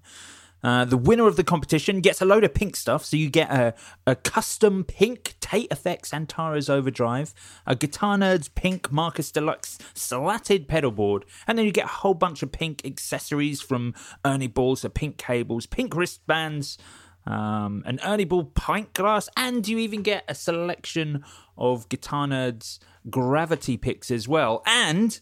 Uh, 0.66 0.84
the 0.84 0.98
winner 0.98 1.28
of 1.28 1.36
the 1.36 1.44
competition 1.44 2.02
gets 2.02 2.24
a 2.24 2.26
load 2.26 2.44
of 2.44 2.52
pink 2.52 2.76
stuff. 2.76 3.06
So 3.06 3.16
you 3.18 3.30
get 3.30 3.52
a, 3.52 3.76
a 4.08 4.16
custom 4.16 4.84
pink 4.84 5.36
Tate 5.40 5.72
Effects 5.72 6.12
Antares 6.12 6.72
Overdrive, 6.72 7.36
a 7.68 7.76
Guitar 7.76 8.18
Nerds 8.18 8.50
pink 8.56 8.92
Marcus 8.92 9.32
Deluxe 9.32 9.78
slatted 9.94 10.68
pedal 10.68 10.90
board, 10.90 11.24
and 11.46 11.56
then 11.56 11.68
you 11.68 11.72
get 11.72 11.86
a 11.86 11.90
whole 11.90 12.16
bunch 12.16 12.42
of 12.42 12.52
pink 12.52 12.84
accessories 12.84 13.62
from 13.62 13.94
Ernie 14.26 14.48
Balls, 14.48 14.82
so 14.82 14.90
pink 14.90 15.20
cables, 15.20 15.68
pink 15.68 15.96
wristbands, 15.96 16.80
um, 17.28 17.84
an 17.86 18.00
Ernie 18.04 18.26
Ball 18.26 18.46
pint 18.46 18.92
glass, 18.94 19.30
and 19.38 19.68
you 19.68 19.78
even 19.78 20.02
get 20.02 20.24
a 20.28 20.34
selection 20.34 21.24
of 21.60 21.88
Guitar 21.90 22.26
Nerds 22.26 22.80
gravity 23.08 23.78
picks 23.78 24.10
as 24.10 24.28
well. 24.28 24.64
And, 24.66 25.20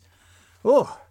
oh, 0.63 1.01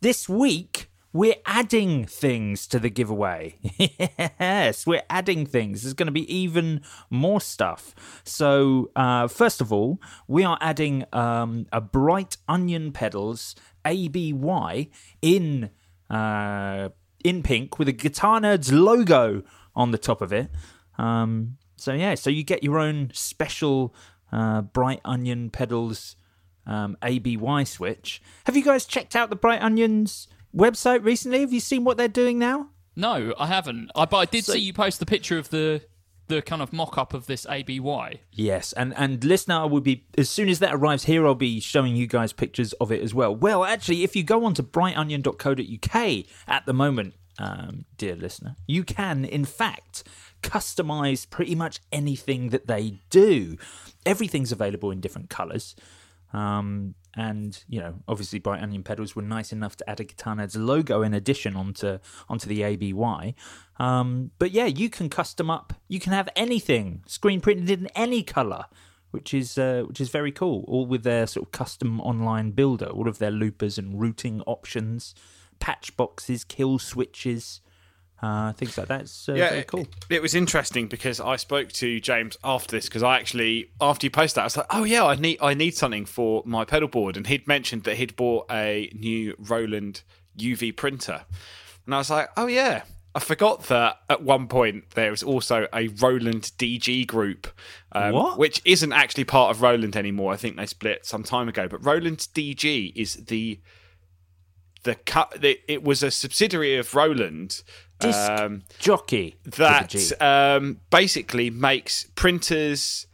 this 0.00 0.28
week 0.28 0.89
we're 1.12 1.36
adding 1.44 2.04
things 2.04 2.66
to 2.68 2.78
the 2.78 2.90
giveaway. 2.90 3.56
yes, 3.78 4.86
we're 4.86 5.02
adding 5.10 5.44
things. 5.44 5.82
There's 5.82 5.94
going 5.94 6.06
to 6.06 6.12
be 6.12 6.32
even 6.32 6.82
more 7.10 7.40
stuff. 7.40 7.94
So, 8.24 8.90
uh, 8.94 9.26
first 9.28 9.60
of 9.60 9.72
all, 9.72 10.00
we 10.28 10.44
are 10.44 10.58
adding 10.60 11.04
um, 11.12 11.66
a 11.72 11.80
bright 11.80 12.36
onion 12.48 12.92
pedals 12.92 13.54
ABY 13.84 14.90
in 15.22 15.70
uh, 16.08 16.88
in 17.24 17.42
pink 17.42 17.78
with 17.78 17.88
a 17.88 17.92
Guitar 17.92 18.40
Nerds 18.40 18.72
logo 18.72 19.42
on 19.74 19.90
the 19.90 19.98
top 19.98 20.20
of 20.20 20.32
it. 20.32 20.50
Um, 20.98 21.56
so 21.76 21.92
yeah, 21.92 22.14
so 22.14 22.30
you 22.30 22.44
get 22.44 22.62
your 22.62 22.78
own 22.78 23.10
special 23.14 23.94
uh, 24.32 24.62
bright 24.62 25.00
onion 25.04 25.50
pedals 25.50 26.16
um, 26.66 26.96
ABY 27.02 27.66
switch. 27.66 28.22
Have 28.44 28.56
you 28.56 28.62
guys 28.62 28.84
checked 28.84 29.16
out 29.16 29.30
the 29.30 29.36
Bright 29.36 29.62
Onions 29.62 30.28
website 30.54 31.04
recently? 31.04 31.40
Have 31.40 31.52
you 31.52 31.60
seen 31.60 31.84
what 31.84 31.96
they're 31.96 32.08
doing 32.08 32.38
now? 32.38 32.70
No, 32.96 33.34
I 33.38 33.46
haven't. 33.46 33.90
I, 33.94 34.04
but 34.04 34.16
I 34.16 34.24
did 34.24 34.44
see 34.44 34.58
you 34.58 34.72
post 34.72 35.00
the 35.00 35.06
picture 35.06 35.38
of 35.38 35.50
the 35.50 35.82
the 36.30 36.40
kind 36.40 36.62
of 36.62 36.72
mock 36.72 36.96
up 36.96 37.12
of 37.12 37.26
this 37.26 37.44
ABY. 37.46 38.20
Yes, 38.32 38.72
and 38.72 38.94
and 38.96 39.22
listener, 39.24 39.56
I 39.56 39.64
will 39.64 39.80
be 39.80 40.04
as 40.16 40.30
soon 40.30 40.48
as 40.48 40.60
that 40.60 40.74
arrives 40.74 41.04
here, 41.04 41.26
I'll 41.26 41.34
be 41.34 41.60
showing 41.60 41.96
you 41.96 42.06
guys 42.06 42.32
pictures 42.32 42.72
of 42.74 42.90
it 42.90 43.02
as 43.02 43.12
well. 43.12 43.34
Well, 43.34 43.64
actually, 43.64 44.04
if 44.04 44.16
you 44.16 44.22
go 44.22 44.44
on 44.44 44.54
to 44.54 44.62
brightonion.co.uk 44.62 46.24
at 46.46 46.66
the 46.66 46.72
moment, 46.72 47.14
um, 47.38 47.84
dear 47.98 48.14
listener, 48.14 48.56
you 48.66 48.84
can 48.84 49.24
in 49.24 49.44
fact 49.44 50.04
customize 50.42 51.28
pretty 51.28 51.54
much 51.54 51.80
anything 51.92 52.48
that 52.50 52.66
they 52.66 53.00
do. 53.10 53.56
Everything's 54.06 54.52
available 54.52 54.90
in 54.90 55.00
different 55.00 55.28
colors. 55.28 55.74
Um, 56.32 56.94
and 57.14 57.62
you 57.68 57.80
know, 57.80 57.94
obviously, 58.06 58.38
Bright 58.38 58.62
Onion 58.62 58.82
pedals 58.82 59.16
were 59.16 59.22
nice 59.22 59.52
enough 59.52 59.76
to 59.76 59.90
add 59.90 60.00
a 60.00 60.04
Nerds 60.04 60.56
logo 60.56 61.02
in 61.02 61.12
addition 61.12 61.56
onto 61.56 61.98
onto 62.28 62.48
the 62.48 62.62
ABY. 62.62 63.34
Um, 63.78 64.30
but 64.38 64.52
yeah, 64.52 64.66
you 64.66 64.88
can 64.88 65.08
custom 65.08 65.50
up. 65.50 65.72
You 65.88 65.98
can 65.98 66.12
have 66.12 66.28
anything 66.36 67.02
screen 67.06 67.40
printed 67.40 67.70
in 67.70 67.88
any 67.96 68.22
color, 68.22 68.66
which 69.10 69.34
is 69.34 69.58
uh, 69.58 69.84
which 69.88 70.00
is 70.00 70.08
very 70.10 70.30
cool. 70.30 70.64
All 70.68 70.86
with 70.86 71.02
their 71.02 71.26
sort 71.26 71.46
of 71.46 71.52
custom 71.52 72.00
online 72.00 72.52
builder, 72.52 72.86
all 72.86 73.08
of 73.08 73.18
their 73.18 73.32
loopers 73.32 73.76
and 73.76 74.00
routing 74.00 74.40
options, 74.42 75.14
patch 75.58 75.96
boxes, 75.96 76.44
kill 76.44 76.78
switches, 76.78 77.60
uh, 78.22 78.52
things 78.52 78.76
like 78.76 78.88
that. 78.88 79.02
Uh, 79.28 79.32
very 79.34 79.62
cool. 79.64 79.80
It, 79.80 79.88
it 80.16 80.22
was 80.22 80.34
interesting 80.34 80.86
because 80.88 81.20
I 81.20 81.36
spoke 81.36 81.72
to 81.72 82.00
James 82.00 82.36
after 82.44 82.76
this 82.76 82.86
because 82.86 83.02
I 83.02 83.16
actually 83.16 83.70
after 83.80 84.06
you 84.06 84.10
posted 84.10 84.36
that 84.36 84.42
I 84.42 84.44
was 84.44 84.56
like, 84.56 84.66
oh 84.70 84.84
yeah, 84.84 85.04
I 85.04 85.14
need 85.14 85.38
I 85.40 85.54
need 85.54 85.74
something 85.74 86.04
for 86.04 86.42
my 86.44 86.64
pedal 86.64 86.88
board, 86.88 87.16
and 87.16 87.26
he'd 87.26 87.46
mentioned 87.48 87.84
that 87.84 87.96
he'd 87.96 88.16
bought 88.16 88.46
a 88.50 88.90
new 88.94 89.34
Roland 89.38 90.02
UV 90.38 90.76
printer, 90.76 91.24
and 91.86 91.94
I 91.94 91.98
was 91.98 92.10
like, 92.10 92.28
oh 92.36 92.46
yeah. 92.46 92.82
I 93.12 93.18
forgot 93.18 93.64
that 93.64 93.96
at 94.08 94.22
one 94.22 94.46
point 94.46 94.90
there 94.90 95.10
was 95.10 95.24
also 95.24 95.66
a 95.74 95.88
Roland 95.88 96.52
DG 96.58 97.08
group, 97.08 97.48
um, 97.90 98.12
What? 98.12 98.38
which 98.38 98.62
isn't 98.64 98.92
actually 98.92 99.24
part 99.24 99.50
of 99.50 99.62
Roland 99.62 99.96
anymore. 99.96 100.32
I 100.32 100.36
think 100.36 100.56
they 100.56 100.66
split 100.66 101.04
some 101.04 101.24
time 101.24 101.48
ago. 101.48 101.66
But 101.66 101.84
Roland 101.84 102.18
DG 102.34 102.92
is 102.94 103.14
the 103.14 103.58
the 104.82 104.94
cut. 104.94 105.40
The, 105.40 105.60
it 105.68 105.82
was 105.82 106.02
a 106.02 106.10
subsidiary 106.10 106.76
of 106.76 106.94
Roland. 106.94 107.62
Disc 107.98 108.30
um, 108.30 108.62
jockey 108.78 109.36
that 109.44 110.22
um, 110.22 110.80
basically 110.88 111.50
makes 111.50 112.04
printers 112.14 113.06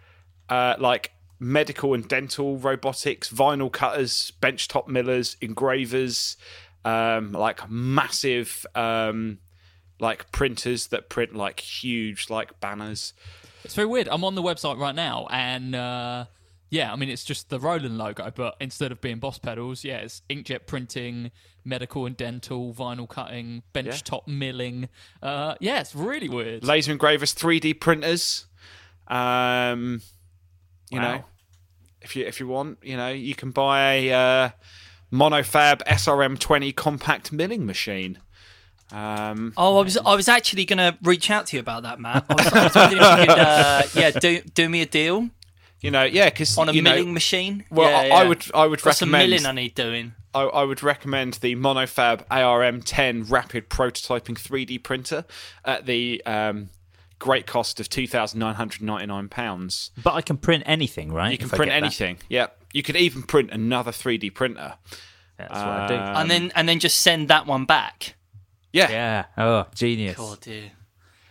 uh, 0.48 0.76
like 0.78 1.10
medical 1.40 1.92
and 1.92 2.06
dental 2.06 2.56
robotics, 2.56 3.30
vinyl 3.30 3.70
cutters, 3.70 4.32
benchtop 4.40 4.86
millers, 4.88 5.36
engravers, 5.40 6.36
um, 6.84 7.32
like 7.32 7.68
massive 7.68 8.64
um, 8.74 9.38
like 9.98 10.30
printers 10.32 10.88
that 10.88 11.08
print 11.08 11.34
like 11.34 11.60
huge 11.60 12.30
like 12.30 12.58
banners. 12.60 13.12
It's 13.64 13.74
very 13.74 13.88
weird. 13.88 14.08
I'm 14.08 14.24
on 14.24 14.34
the 14.34 14.42
website 14.42 14.78
right 14.78 14.94
now, 14.94 15.26
and 15.30 15.74
uh, 15.74 16.26
yeah, 16.70 16.92
I 16.92 16.96
mean 16.96 17.08
it's 17.08 17.24
just 17.24 17.50
the 17.50 17.58
Roland 17.58 17.98
logo, 17.98 18.30
but 18.34 18.56
instead 18.60 18.92
of 18.92 19.00
being 19.00 19.18
Boss 19.18 19.38
pedals, 19.38 19.84
yeah, 19.84 19.98
it's 19.98 20.22
inkjet 20.30 20.66
printing, 20.66 21.32
medical 21.66 22.06
and 22.06 22.16
dental, 22.16 22.72
vinyl 22.72 23.08
cutting, 23.08 23.62
benchtop 23.74 24.26
milling. 24.26 24.88
Uh, 25.22 25.54
yeah, 25.60 25.80
it's 25.80 25.94
really 25.94 26.28
weird. 26.28 26.64
Laser 26.64 26.92
engravers, 26.92 27.34
3D 27.34 27.78
printers. 27.80 28.46
Um, 29.08 30.00
you 30.90 31.00
Wow. 31.00 31.16
know, 31.16 31.24
if 32.00 32.16
you 32.16 32.24
if 32.26 32.40
you 32.40 32.46
want, 32.46 32.78
you 32.82 32.96
know, 32.96 33.08
you 33.10 33.34
can 33.34 33.50
buy 33.50 33.82
a 33.94 34.12
uh, 34.12 34.48
monofab 35.12 35.82
SRM20 35.86 36.74
compact 36.74 37.32
milling 37.32 37.66
machine. 37.66 38.18
Um, 38.92 39.52
Oh, 39.56 39.78
I 39.78 39.82
was 39.82 39.96
I 39.96 40.14
was 40.14 40.28
actually 40.28 40.64
going 40.64 40.78
to 40.78 40.96
reach 41.02 41.28
out 41.30 41.46
to 41.48 41.56
you 41.56 41.60
about 41.60 41.82
that, 41.82 41.98
Matt. 41.98 42.24
I 42.28 42.34
was, 42.34 42.46
I 42.52 42.64
was 42.64 42.74
wondering 42.74 43.02
if 43.02 43.18
you 43.20 43.26
could, 43.26 43.38
uh, 43.38 43.82
yeah, 43.94 44.10
do 44.10 44.40
do 44.54 44.68
me 44.68 44.82
a 44.82 44.86
deal 44.86 45.28
you 45.82 45.90
know, 45.90 46.04
yeah, 46.04 46.30
because 46.30 46.56
on 46.56 46.68
a 46.70 46.72
you 46.72 46.80
know, 46.82 46.94
milling 46.94 47.12
machine. 47.12 47.64
Well, 47.70 47.90
yeah, 47.90 47.98
I- 47.98 48.06
yeah. 48.06 48.14
I 48.14 48.24
would 48.28 48.44
I 48.54 48.66
would 48.66 48.80
Got 48.82 48.96
some 48.96 49.10
recommend 49.12 49.30
milling 49.30 49.46
I 49.46 49.52
need 49.52 49.74
doing. 49.74 50.14
I, 50.36 50.42
I 50.60 50.64
would 50.64 50.82
recommend 50.82 51.34
the 51.34 51.54
Monofab 51.56 52.26
ARM10 52.28 53.30
rapid 53.30 53.68
prototyping 53.70 54.34
3D 54.38 54.82
printer 54.82 55.24
at 55.64 55.86
the 55.86 56.22
um, 56.26 56.68
great 57.18 57.46
cost 57.46 57.80
of 57.80 57.88
two 57.88 58.06
thousand 58.06 58.38
nine 58.40 58.54
hundred 58.56 58.82
ninety 58.82 59.06
nine 59.06 59.28
pounds. 59.28 59.90
But 60.02 60.14
I 60.14 60.20
can 60.22 60.36
print 60.36 60.62
anything, 60.66 61.12
right? 61.12 61.32
You 61.32 61.38
can 61.38 61.46
If 61.46 61.52
print 61.52 61.70
get 61.70 61.80
that. 61.80 61.86
anything. 61.86 62.18
Yeah, 62.28 62.48
you 62.72 62.82
could 62.82 62.96
even 62.96 63.22
print 63.22 63.50
another 63.50 63.90
3D 63.90 64.34
printer. 64.34 64.74
That's 65.38 65.52
what 65.52 65.60
I 65.66 65.86
do. 65.88 65.94
and 65.94 66.30
then 66.30 66.52
and 66.54 66.68
then 66.68 66.78
just 66.78 66.98
send 67.00 67.28
that 67.28 67.46
one 67.46 67.64
back. 67.64 68.14
Yeah, 68.72 68.90
yeah. 68.90 69.24
Oh, 69.38 69.66
genius. 69.74 70.16
God, 70.16 70.40
dear. 70.40 70.72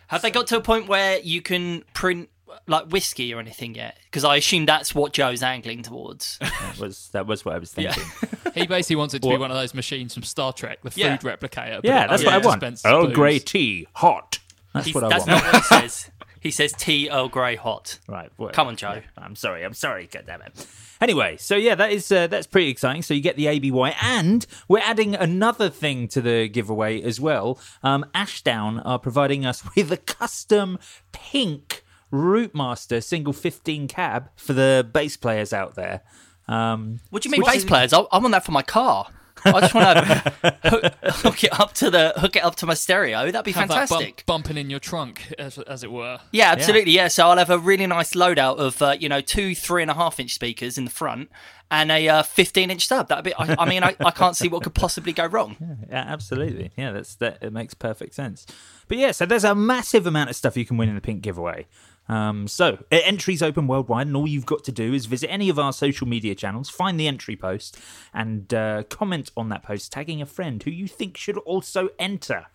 Have 0.08 0.22
they 0.22 0.30
got 0.30 0.46
to 0.48 0.56
a 0.56 0.60
point 0.60 0.88
where 0.88 1.18
you 1.20 1.42
can 1.42 1.82
print 1.92 2.28
like 2.66 2.86
whiskey 2.90 3.32
or 3.34 3.40
anything 3.40 3.74
yet? 3.74 3.96
Because 4.04 4.24
I 4.24 4.36
assume 4.36 4.66
that's 4.66 4.94
what 4.94 5.12
Joe's 5.12 5.42
angling 5.42 5.82
towards. 5.82 6.38
That 6.66 6.78
was 6.80 7.08
that 7.12 7.26
was 7.26 7.44
what 7.44 7.54
I 7.54 7.58
was 7.58 7.72
thinking. 7.72 8.02
He 8.54 8.66
basically 8.66 8.96
wants 8.96 9.12
it 9.12 9.20
to 9.22 9.28
be 9.28 9.34
Or- 9.34 9.38
one 9.38 9.50
of 9.50 9.56
those 9.56 9.74
machines 9.74 10.14
from 10.14 10.22
Star 10.22 10.50
Trek, 10.52 10.78
the 10.82 10.90
food 10.90 11.00
Yeah. 11.00 11.16
replicator. 11.18 11.76
but 11.76 11.84
Yeah, 11.84 12.04
it 12.04 12.08
that's 12.08 12.24
what 12.24 12.32
I 12.32 12.38
want. 12.38 12.60
dispenses 12.60 12.86
Earl 12.86 13.06
booze. 13.08 13.14
Grey 13.14 13.38
tea, 13.38 13.86
hot. 13.92 14.38
That's 14.72 14.86
He's- 14.86 14.94
what 14.94 15.04
I 15.04 15.08
that's 15.10 15.26
want. 15.26 15.44
not 15.44 15.52
what 15.52 15.62
he 15.62 15.62
says. 15.88 16.10
He 16.40 16.50
says 16.50 16.72
tea 16.72 17.10
Earl 17.10 17.28
Grey 17.28 17.56
hot. 17.56 17.98
Right. 18.08 18.30
well, 18.38 18.50
Come 18.50 18.68
on, 18.68 18.76
Joe. 18.76 18.94
yeah, 19.02 19.22
I'm 19.24 19.36
sorry. 19.36 19.62
I'm 19.64 19.74
sorry. 19.74 20.06
God 20.10 20.24
damn 20.26 20.40
it. 20.42 20.66
Anyway, 21.00 21.36
so 21.38 21.54
yeah, 21.56 21.74
that 21.74 21.90
is 21.92 22.10
uh, 22.10 22.28
that's 22.28 22.46
pretty 22.46 22.68
exciting. 22.70 23.02
So 23.02 23.12
you 23.12 23.20
get 23.20 23.36
the 23.36 23.46
ABY, 23.48 23.94
and 24.00 24.46
we're 24.68 24.78
adding 24.78 25.14
another 25.14 25.68
thing 25.68 26.08
to 26.08 26.22
the 26.22 26.48
giveaway 26.48 27.02
as 27.02 27.20
well. 27.20 27.58
Um, 27.82 28.06
Ashdown 28.14 28.78
are 28.80 28.98
providing 28.98 29.44
us 29.44 29.62
with 29.74 29.92
a 29.92 29.96
custom 29.98 30.78
pink 31.12 31.82
Rootmaster 32.12 33.02
single 33.02 33.32
15 33.32 33.88
cab 33.88 34.30
for 34.36 34.52
the 34.52 34.88
bass 34.92 35.16
players 35.16 35.52
out 35.52 35.74
there. 35.74 36.02
Um, 36.48 37.00
What 37.10 37.22
do 37.22 37.28
you 37.28 37.32
mean, 37.32 37.42
bass 37.44 37.56
is- 37.58 37.64
players? 37.64 37.92
I, 37.92 38.00
I 38.12 38.18
want 38.18 38.32
that 38.32 38.44
for 38.44 38.52
my 38.52 38.62
car. 38.62 39.08
I 39.44 39.60
just 39.60 39.74
want 39.74 39.98
to 39.98 40.56
hook, 40.64 40.94
hook 41.04 41.44
it 41.44 41.60
up 41.60 41.72
to 41.74 41.90
the 41.90 42.14
hook 42.16 42.36
it 42.36 42.42
up 42.42 42.56
to 42.56 42.66
my 42.66 42.74
stereo. 42.74 43.30
That'd 43.30 43.44
be 43.44 43.52
Have 43.52 43.68
that 43.68 43.88
fantastic. 43.88 44.24
bump, 44.26 44.44
bumping 44.44 44.56
in 44.56 44.70
your 44.70 44.80
trunk, 44.80 45.32
as, 45.38 45.58
as 45.58 45.84
it 45.84 45.92
were. 45.92 46.18
Yeah, 46.32 46.50
absolutely. 46.50 46.92
Yeah. 46.92 47.08
so 47.08 47.28
I'll 47.28 47.36
have 47.36 47.50
a 47.50 47.58
really 47.58 47.86
nice 47.86 48.14
loadout 48.14 48.56
of 48.56 48.80
uh, 48.82 48.96
you 48.98 49.08
know 49.08 49.20
two 49.20 49.54
three 49.54 49.82
and 49.82 49.90
a 49.90 49.94
half 49.94 50.18
inch 50.18 50.32
speakers 50.34 50.78
in 50.78 50.84
the 50.86 50.90
front 50.90 51.30
and 51.70 51.92
a 51.92 52.08
uh, 52.08 52.22
fifteen 52.22 52.70
inch 52.70 52.88
sub. 52.88 53.08
That'd 53.08 53.24
be. 53.24 53.34
I, 53.34 53.54
I 53.62 53.68
mean, 53.68 53.84
I, 53.84 53.94
I 54.00 54.10
can't 54.10 54.36
see 54.36 54.48
what 54.48 54.62
could 54.64 54.74
possibly 54.74 55.12
go 55.12 55.26
wrong. 55.26 55.56
Yeah, 55.90 56.04
absolutely. 56.08 56.72
Yeah, 56.76 56.92
that's 56.92 57.14
that. 57.16 57.38
It 57.42 57.52
makes 57.52 57.74
perfect 57.74 58.14
sense. 58.14 58.46
But 58.88 58.96
yeah, 58.98 59.12
so 59.12 59.26
there's 59.26 59.44
a 59.44 59.54
massive 59.54 60.06
amount 60.06 60.30
of 60.30 60.36
stuff 60.36 60.56
you 60.56 60.64
can 60.64 60.76
win 60.78 60.88
in 60.88 60.94
the 60.94 61.00
pink 61.02 61.20
giveaway. 61.22 61.66
Um, 62.08 62.46
so 62.46 62.84
entries 62.90 63.42
open 63.42 63.66
worldwide, 63.66 64.06
and 64.06 64.16
all 64.16 64.28
you've 64.28 64.46
got 64.46 64.62
to 64.64 64.72
do 64.72 64.94
is 64.94 65.06
visit 65.06 65.28
any 65.30 65.48
of 65.48 65.58
our 65.58 65.72
social 65.72 66.06
media 66.06 66.34
channels, 66.34 66.68
find 66.68 67.00
the 67.00 67.08
entry 67.08 67.36
post, 67.36 67.78
and 68.14 68.52
uh, 68.54 68.84
comment 68.84 69.30
on 69.36 69.48
that 69.48 69.62
post, 69.62 69.90
tagging 69.92 70.22
a 70.22 70.26
friend 70.26 70.62
who 70.62 70.70
you 70.70 70.86
think 70.86 71.16
should 71.16 71.38
also 71.38 71.88
enter. 71.98 72.46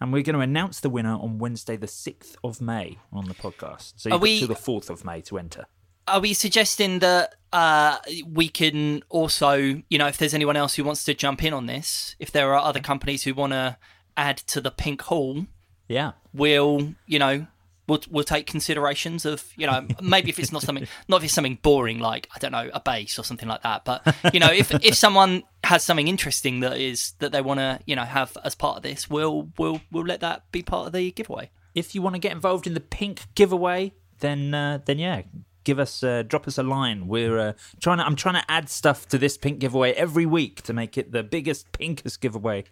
And 0.00 0.12
we're 0.12 0.22
going 0.22 0.34
to 0.34 0.40
announce 0.40 0.80
the 0.80 0.88
winner 0.90 1.12
on 1.14 1.38
Wednesday, 1.38 1.76
the 1.76 1.86
sixth 1.86 2.36
of 2.42 2.60
May, 2.60 2.98
on 3.12 3.26
the 3.26 3.34
podcast. 3.34 3.92
So 3.96 4.08
you've 4.08 4.12
got 4.14 4.20
we- 4.22 4.38
till 4.40 4.48
the 4.48 4.54
fourth 4.54 4.88
of 4.90 5.04
May 5.04 5.20
to 5.22 5.38
enter. 5.38 5.66
Are 6.08 6.18
we 6.20 6.32
suggesting 6.34 6.98
that 7.00 7.36
uh, 7.52 7.98
we 8.26 8.48
can 8.48 9.04
also, 9.10 9.54
you 9.88 9.98
know, 9.98 10.08
if 10.08 10.18
there's 10.18 10.34
anyone 10.34 10.56
else 10.56 10.74
who 10.74 10.82
wants 10.82 11.04
to 11.04 11.14
jump 11.14 11.44
in 11.44 11.52
on 11.52 11.66
this, 11.66 12.16
if 12.18 12.32
there 12.32 12.52
are 12.52 12.58
other 12.58 12.80
companies 12.80 13.22
who 13.22 13.34
want 13.34 13.52
to 13.52 13.76
add 14.16 14.38
to 14.38 14.60
the 14.60 14.72
pink 14.72 15.02
hall, 15.02 15.46
Yeah. 15.86 16.12
we'll, 16.32 16.94
you 17.06 17.20
know, 17.20 17.46
we'll 17.90 18.00
we'll 18.08 18.24
take 18.24 18.46
considerations 18.46 19.26
of, 19.26 19.44
you 19.56 19.66
know, 19.66 19.86
maybe 20.00 20.30
if 20.30 20.38
it's 20.38 20.52
not 20.52 20.62
something, 20.62 20.86
not 21.08 21.18
if 21.18 21.24
it's 21.24 21.34
something 21.34 21.58
boring 21.60 21.98
like 21.98 22.28
I 22.34 22.38
don't 22.38 22.52
know 22.52 22.70
a 22.72 22.80
bass 22.80 23.18
or 23.18 23.24
something 23.24 23.48
like 23.48 23.62
that, 23.62 23.84
but 23.84 24.16
you 24.32 24.40
know, 24.40 24.50
if 24.50 24.72
if 24.82 24.94
someone 24.94 25.42
has 25.64 25.84
something 25.84 26.08
interesting 26.08 26.60
that 26.60 26.78
is 26.78 27.12
that 27.18 27.32
they 27.32 27.42
want 27.42 27.60
to, 27.60 27.80
you 27.86 27.96
know, 27.96 28.04
have 28.04 28.36
as 28.44 28.54
part 28.54 28.76
of 28.76 28.82
this, 28.82 29.10
we'll 29.10 29.48
we'll 29.58 29.80
we'll 29.90 30.06
let 30.06 30.20
that 30.20 30.50
be 30.52 30.62
part 30.62 30.86
of 30.86 30.92
the 30.92 31.10
giveaway. 31.10 31.50
if 31.74 31.94
you 31.94 32.02
want 32.02 32.14
to 32.14 32.20
get 32.20 32.32
involved 32.32 32.66
in 32.66 32.74
the 32.74 32.80
pink 32.80 33.26
giveaway, 33.34 33.92
then 34.20 34.54
uh, 34.54 34.78
then 34.84 34.98
yeah, 34.98 35.22
give 35.64 35.78
us 35.78 36.02
uh, 36.02 36.22
drop 36.22 36.46
us 36.46 36.58
a 36.58 36.62
line. 36.62 37.08
We're 37.08 37.38
uh, 37.38 37.52
trying 37.80 37.98
to 37.98 38.06
I'm 38.06 38.16
trying 38.16 38.36
to 38.36 38.50
add 38.50 38.68
stuff 38.68 39.08
to 39.08 39.18
this 39.18 39.36
pink 39.36 39.58
giveaway 39.58 39.92
every 39.92 40.26
week 40.26 40.62
to 40.62 40.72
make 40.72 40.96
it 40.96 41.12
the 41.12 41.22
biggest 41.22 41.72
pinkest 41.72 42.20
giveaway 42.20 42.64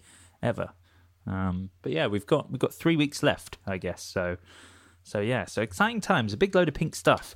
ever. 0.42 0.70
Um, 1.26 1.70
but 1.82 1.92
yeah, 1.92 2.06
we've 2.06 2.26
got 2.26 2.50
we've 2.50 2.60
got 2.60 2.72
three 2.72 2.96
weeks 2.96 3.22
left, 3.22 3.58
I 3.66 3.76
guess. 3.76 4.02
So 4.02 4.38
so 5.08 5.20
yeah, 5.20 5.46
so 5.46 5.62
exciting 5.62 6.02
times, 6.02 6.34
a 6.34 6.36
big 6.36 6.54
load 6.54 6.68
of 6.68 6.74
pink 6.74 6.94
stuff. 6.94 7.34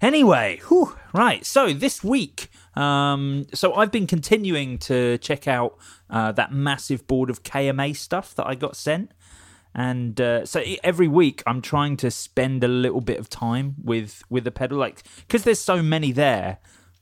Anyway, 0.00 0.60
whew, 0.66 0.96
right. 1.12 1.46
So 1.46 1.72
this 1.72 2.02
week, 2.02 2.48
um, 2.74 3.46
so 3.54 3.74
I've 3.74 3.92
been 3.92 4.08
continuing 4.08 4.78
to 4.78 5.18
check 5.18 5.46
out 5.46 5.78
uh, 6.10 6.32
that 6.32 6.52
massive 6.52 7.06
board 7.06 7.30
of 7.30 7.44
KMA 7.44 7.94
stuff 7.94 8.34
that 8.34 8.46
I 8.48 8.56
got 8.56 8.74
sent, 8.74 9.12
and 9.72 10.20
uh, 10.20 10.44
so 10.44 10.64
every 10.82 11.06
week 11.06 11.44
I'm 11.46 11.62
trying 11.62 11.96
to 11.98 12.10
spend 12.10 12.64
a 12.64 12.68
little 12.68 13.00
bit 13.00 13.20
of 13.20 13.28
time 13.28 13.76
with 13.80 14.24
with 14.28 14.42
the 14.42 14.50
pedal, 14.50 14.78
like 14.78 15.04
because 15.18 15.44
there's 15.44 15.60
so 15.60 15.80
many 15.80 16.10
there. 16.10 16.58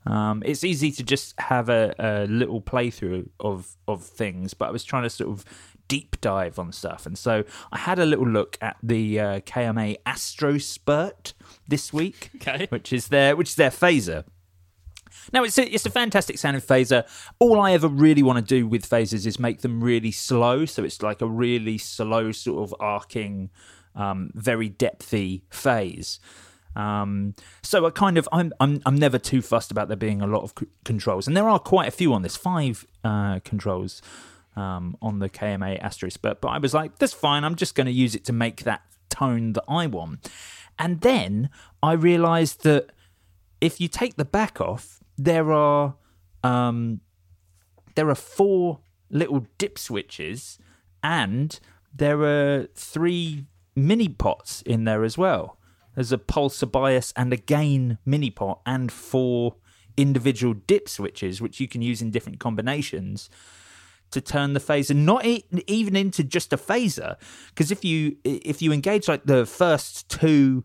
Um, 0.07 0.42
it's 0.47 0.64
easy 0.64 0.90
to 0.92 1.03
just 1.03 1.38
have 1.40 1.68
a, 1.68 1.94
a 1.99 2.27
little 2.27 2.61
playthrough 2.61 3.31
of 3.40 3.75
of 3.88 4.05
things, 4.05 4.53
but 4.53 4.68
I 4.68 4.71
was 4.71 4.85
trying 4.85 5.05
to 5.05 5.11
sort 5.11 5.31
of 5.31 5.47
deep 5.90 6.20
dive 6.20 6.59
on 6.59 6.70
stuff, 6.72 7.05
and 7.05 7.18
so 7.18 7.42
I 7.72 7.79
had 7.79 7.98
a 7.98 8.07
little 8.07 8.29
look 8.29 8.57
at 8.62 8.76
the 8.83 9.20
uh, 9.20 9.40
KMA 9.40 9.96
Astrospeed 10.07 11.33
this 11.66 11.92
week, 11.92 12.31
Okay. 12.37 12.66
which 12.70 12.92
is 12.92 13.09
their 13.09 13.35
which 13.37 13.50
is 13.50 13.55
their 13.57 13.70
phaser. 13.70 14.24
Now 15.33 15.42
it's 15.44 15.59
a, 15.59 15.64
it's 15.74 15.85
a 15.87 15.90
fantastic 15.90 16.38
sounding 16.38 16.62
phaser. 16.62 17.05
All 17.38 17.61
I 17.61 17.72
ever 17.72 17.88
really 17.88 18.22
want 18.22 18.38
to 18.38 18.44
do 18.57 18.66
with 18.66 18.88
phasers 18.88 19.26
is 19.26 19.38
make 19.38 19.61
them 19.62 19.83
really 19.83 20.12
slow, 20.12 20.64
so 20.64 20.85
it's 20.85 21.03
like 21.03 21.20
a 21.20 21.26
really 21.26 21.79
slow 21.79 22.33
sort 22.33 22.62
of 22.62 22.74
arcing, 22.81 23.50
um, 23.94 24.31
very 24.35 24.70
depthy 24.70 25.42
phase. 25.50 26.20
Um, 26.76 27.35
so 27.62 27.85
I 27.87 27.90
kind 27.90 28.16
of 28.16 28.29
I'm 28.33 28.53
I'm 28.61 28.81
I'm 28.87 28.94
never 28.96 29.18
too 29.18 29.42
fussed 29.42 29.70
about 29.72 29.88
there 29.88 29.96
being 29.96 30.22
a 30.22 30.26
lot 30.26 30.42
of 30.44 30.53
c- 30.59 30.66
controls, 30.85 31.26
and 31.26 31.37
there 31.37 31.48
are 31.48 31.59
quite 31.59 31.88
a 31.88 31.96
few 32.00 32.14
on 32.14 32.22
this 32.22 32.37
five 32.37 32.87
uh, 33.03 33.40
controls 33.40 34.00
um, 34.57 34.97
on 35.01 35.19
the 35.19 35.29
KMA 35.29 35.79
Asterisk, 35.81 36.21
but 36.23 36.41
but 36.41 36.49
I 36.49 36.59
was 36.59 36.75
like, 36.75 36.99
that's 36.99 37.13
fine. 37.13 37.45
I'm 37.45 37.55
just 37.55 37.75
going 37.75 37.87
to 37.87 37.93
use 37.93 38.15
it 38.15 38.25
to 38.27 38.33
make 38.33 38.65
that 38.65 38.83
tone 39.09 39.53
that 39.55 39.65
I 39.69 39.87
want, 39.87 40.29
and 40.79 41.01
then 41.01 41.51
I 41.83 41.93
realised 41.93 42.63
that 42.65 42.91
if 43.61 43.81
you 43.81 43.89
take 43.89 44.17
the 44.17 44.25
back 44.25 44.61
off, 44.61 45.01
there 45.17 45.53
are 45.53 45.95
um, 46.43 47.01
there 47.95 48.09
are 48.09 48.15
four 48.15 48.81
little 49.11 49.47
dip 49.59 49.79
switches, 49.79 50.59
and 51.03 51.59
there 51.95 52.23
are 52.23 52.67
three 52.75 53.47
mini 53.77 54.09
pots 54.09 54.63
in 54.63 54.85
there 54.85 55.05
as 55.05 55.17
well. 55.17 55.59
There's 55.95 56.13
a 56.13 56.19
pulse, 56.19 56.63
a 56.63 56.67
bias, 56.67 57.13
and 57.17 57.33
a 57.33 57.37
gain 57.37 57.99
mini 58.05 58.31
pot, 58.31 58.61
and 58.65 58.91
four 58.91 59.57
individual 59.97 60.55
dip 60.55 60.89
switches, 60.89 61.41
which 61.41 61.61
you 61.61 61.69
can 61.69 61.83
use 61.83 62.01
in 62.01 62.11
different 62.11 62.41
combinations 62.41 63.29
to 64.11 64.20
turn 64.20 64.53
the 64.53 64.61
phaser 64.61 64.94
not 64.94 65.25
even 65.25 65.96
into 65.96 66.25
just 66.25 66.53
a 66.53 66.57
phaser 66.57 67.16
because 67.49 67.70
if 67.70 67.85
you 67.85 68.16
if 68.25 68.61
you 68.61 68.73
engage 68.73 69.09
like 69.09 69.25
the 69.25 69.46
first 69.46 70.09
two 70.09 70.64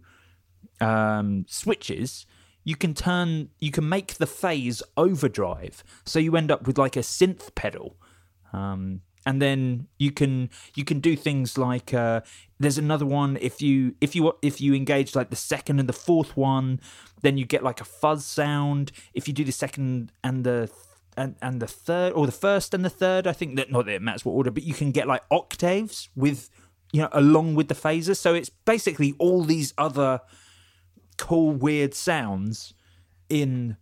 um, 0.82 1.46
switches, 1.48 2.26
you 2.64 2.76
can 2.76 2.94
turn 2.94 3.50
you 3.60 3.72
can 3.72 3.88
make 3.88 4.16
the 4.16 4.28
phase 4.28 4.82
overdrive, 4.98 5.84
so 6.06 6.20
you 6.20 6.36
end 6.36 6.52
up 6.52 6.68
with 6.68 6.78
like 6.78 6.96
a 6.96 7.02
synth 7.02 7.54
pedal. 7.56 7.98
Um, 8.54 9.02
and 9.28 9.42
then 9.42 9.88
you 9.98 10.12
can 10.12 10.50
you 10.76 10.86
can 10.86 11.00
do 11.00 11.16
things 11.16 11.58
like 11.58 11.94
uh, 11.94 12.22
there's 12.60 12.78
another 12.78 13.06
one 13.06 13.38
if 13.42 13.62
you 13.62 13.96
if 14.00 14.16
you 14.16 14.34
if 14.42 14.62
you 14.62 14.74
engage 14.74 15.16
like 15.16 15.30
the 15.30 15.36
second 15.36 15.80
and 15.80 15.90
the 15.90 15.94
fourth 15.94 16.38
one, 16.38 16.80
then 17.22 17.38
you 17.38 17.46
get 17.46 17.64
like 17.64 17.82
a 17.82 17.86
fuzz 17.86 18.26
sound. 18.26 18.92
If 19.14 19.28
you 19.28 19.34
do 19.34 19.44
the 19.44 19.52
second 19.52 20.12
and 20.24 20.44
the 20.44 20.70
and, 21.18 21.36
and 21.42 21.62
the 21.62 21.68
third 21.68 22.14
or 22.14 22.26
the 22.26 22.32
first 22.32 22.74
and 22.74 22.84
the 22.84 22.90
third, 22.90 23.28
I 23.28 23.34
think 23.34 23.56
that 23.56 23.72
not 23.72 23.86
that 23.86 23.96
it 23.96 24.02
matters 24.02 24.26
what 24.26 24.34
order, 24.34 24.52
but 24.52 24.64
you 24.64 24.74
can 24.74 24.92
get 24.92 25.08
like 25.08 25.24
octaves 25.32 26.10
with 26.16 26.50
you 26.92 27.02
know 27.02 27.10
along 27.12 27.56
with 27.56 27.68
the 27.68 27.76
phaser. 27.76 28.16
So 28.16 28.34
it's 28.34 28.50
basically 28.50 29.16
all 29.18 29.44
these 29.44 29.74
other 29.78 30.22
cool 31.18 31.52
weird 31.52 31.94
sounds 31.94 32.74
in 33.30 33.78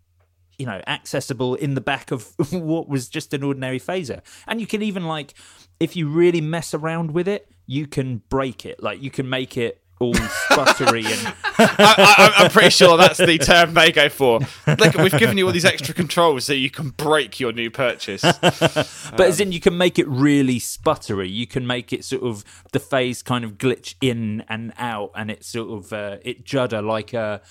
you 0.58 0.66
know 0.66 0.82
accessible 0.88 1.56
in 1.56 1.74
the 1.74 1.82
back 1.82 2.12
of 2.12 2.34
what 2.52 2.88
was 2.88 3.10
just 3.10 3.34
an 3.34 3.44
ordinary 3.44 3.80
phaser 3.80 4.22
and 4.48 4.62
you 4.62 4.68
can 4.68 4.82
even 4.82 5.06
like 5.06 5.34
if 5.80 5.96
you 5.96 6.08
really 6.08 6.42
mess 6.42 6.74
around 6.74 7.12
with 7.12 7.28
it 7.28 7.50
you 7.66 7.88
can 7.88 8.22
break 8.30 8.66
it 8.66 8.82
like 8.82 9.02
you 9.02 9.10
can 9.10 9.28
make 9.28 9.58
it 9.58 9.83
all 10.00 10.14
sputtery 10.14 11.06
and 11.06 11.36
I, 11.58 12.34
I, 12.38 12.44
I'm 12.44 12.52
pretty 12.52 12.72
sure 12.72 12.98
that's 12.98 13.20
the 13.20 13.38
term 13.38 13.74
they 13.74 13.92
go 13.92 14.10
for. 14.10 14.40
Look, 14.68 14.96
we've 14.96 15.18
given 15.18 15.38
you 15.38 15.46
all 15.46 15.52
these 15.52 15.66
extra 15.66 15.94
controls 15.94 16.46
so 16.46 16.54
you 16.54 16.70
can 16.70 16.90
break 16.90 17.40
your 17.40 17.54
new 17.54 17.72
purchase. 17.72 18.22
but 18.42 19.22
as 19.22 19.40
in 19.40 19.52
you 19.52 19.60
can 19.60 19.78
make 19.78 20.00
it 20.00 20.08
really 20.08 20.60
sputtery 20.60 21.32
you 21.32 21.48
can 21.48 21.66
make 21.66 21.94
it 21.94 22.04
sort 22.04 22.24
of 22.24 22.44
the 22.72 22.80
phase 22.80 23.22
kind 23.22 23.46
of 23.46 23.58
glitch 23.58 23.96
in 24.02 24.44
and 24.50 24.74
out 24.78 25.12
and 25.16 25.32
it 25.32 25.44
sort 25.44 25.70
of 25.70 25.94
uh, 25.94 26.18
it 26.24 26.44
judder 26.44 26.82
like 26.82 27.14
a 27.14 27.42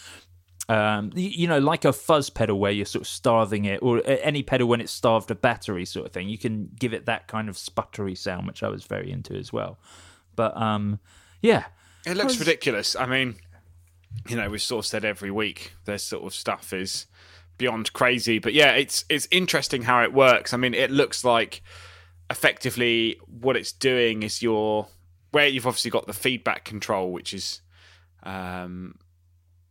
um, 0.68 1.10
you 1.14 1.48
know, 1.48 1.58
like 1.58 1.84
a 1.84 1.92
fuzz 1.92 2.30
pedal 2.30 2.58
where 2.58 2.70
you're 2.72 2.86
sort 2.86 3.02
of 3.02 3.08
starving 3.08 3.64
it, 3.64 3.82
or 3.82 4.00
any 4.06 4.42
pedal 4.42 4.68
when 4.68 4.80
it's 4.80 4.92
starved 4.92 5.30
of 5.30 5.42
battery, 5.42 5.84
sort 5.84 6.06
of 6.06 6.12
thing. 6.12 6.28
You 6.28 6.38
can 6.38 6.70
give 6.78 6.94
it 6.94 7.06
that 7.06 7.26
kind 7.26 7.48
of 7.48 7.56
sputtery 7.56 8.16
sound, 8.16 8.46
which 8.46 8.62
I 8.62 8.68
was 8.68 8.84
very 8.84 9.10
into 9.10 9.34
as 9.34 9.52
well. 9.52 9.78
But 10.36 10.56
um, 10.56 11.00
yeah, 11.40 11.64
It 12.06 12.16
looks 12.16 12.38
ridiculous. 12.38 12.96
I 12.96 13.06
mean, 13.06 13.36
you 14.28 14.36
know, 14.36 14.50
we've 14.50 14.62
sort 14.62 14.84
of 14.84 14.88
said 14.88 15.04
every 15.04 15.30
week 15.30 15.72
this 15.84 16.02
sort 16.02 16.24
of 16.24 16.34
stuff 16.34 16.72
is 16.72 17.06
beyond 17.58 17.92
crazy. 17.92 18.38
But 18.38 18.54
yeah, 18.54 18.72
it's 18.72 19.04
it's 19.08 19.28
interesting 19.30 19.82
how 19.82 20.02
it 20.02 20.12
works. 20.12 20.52
I 20.52 20.56
mean, 20.56 20.74
it 20.74 20.90
looks 20.90 21.24
like 21.24 21.62
effectively 22.30 23.18
what 23.26 23.56
it's 23.56 23.72
doing 23.72 24.22
is 24.22 24.42
your 24.42 24.88
where 25.30 25.46
you've 25.46 25.66
obviously 25.66 25.90
got 25.90 26.06
the 26.06 26.12
feedback 26.12 26.64
control, 26.64 27.12
which 27.12 27.32
is 27.32 27.60
um, 28.22 28.96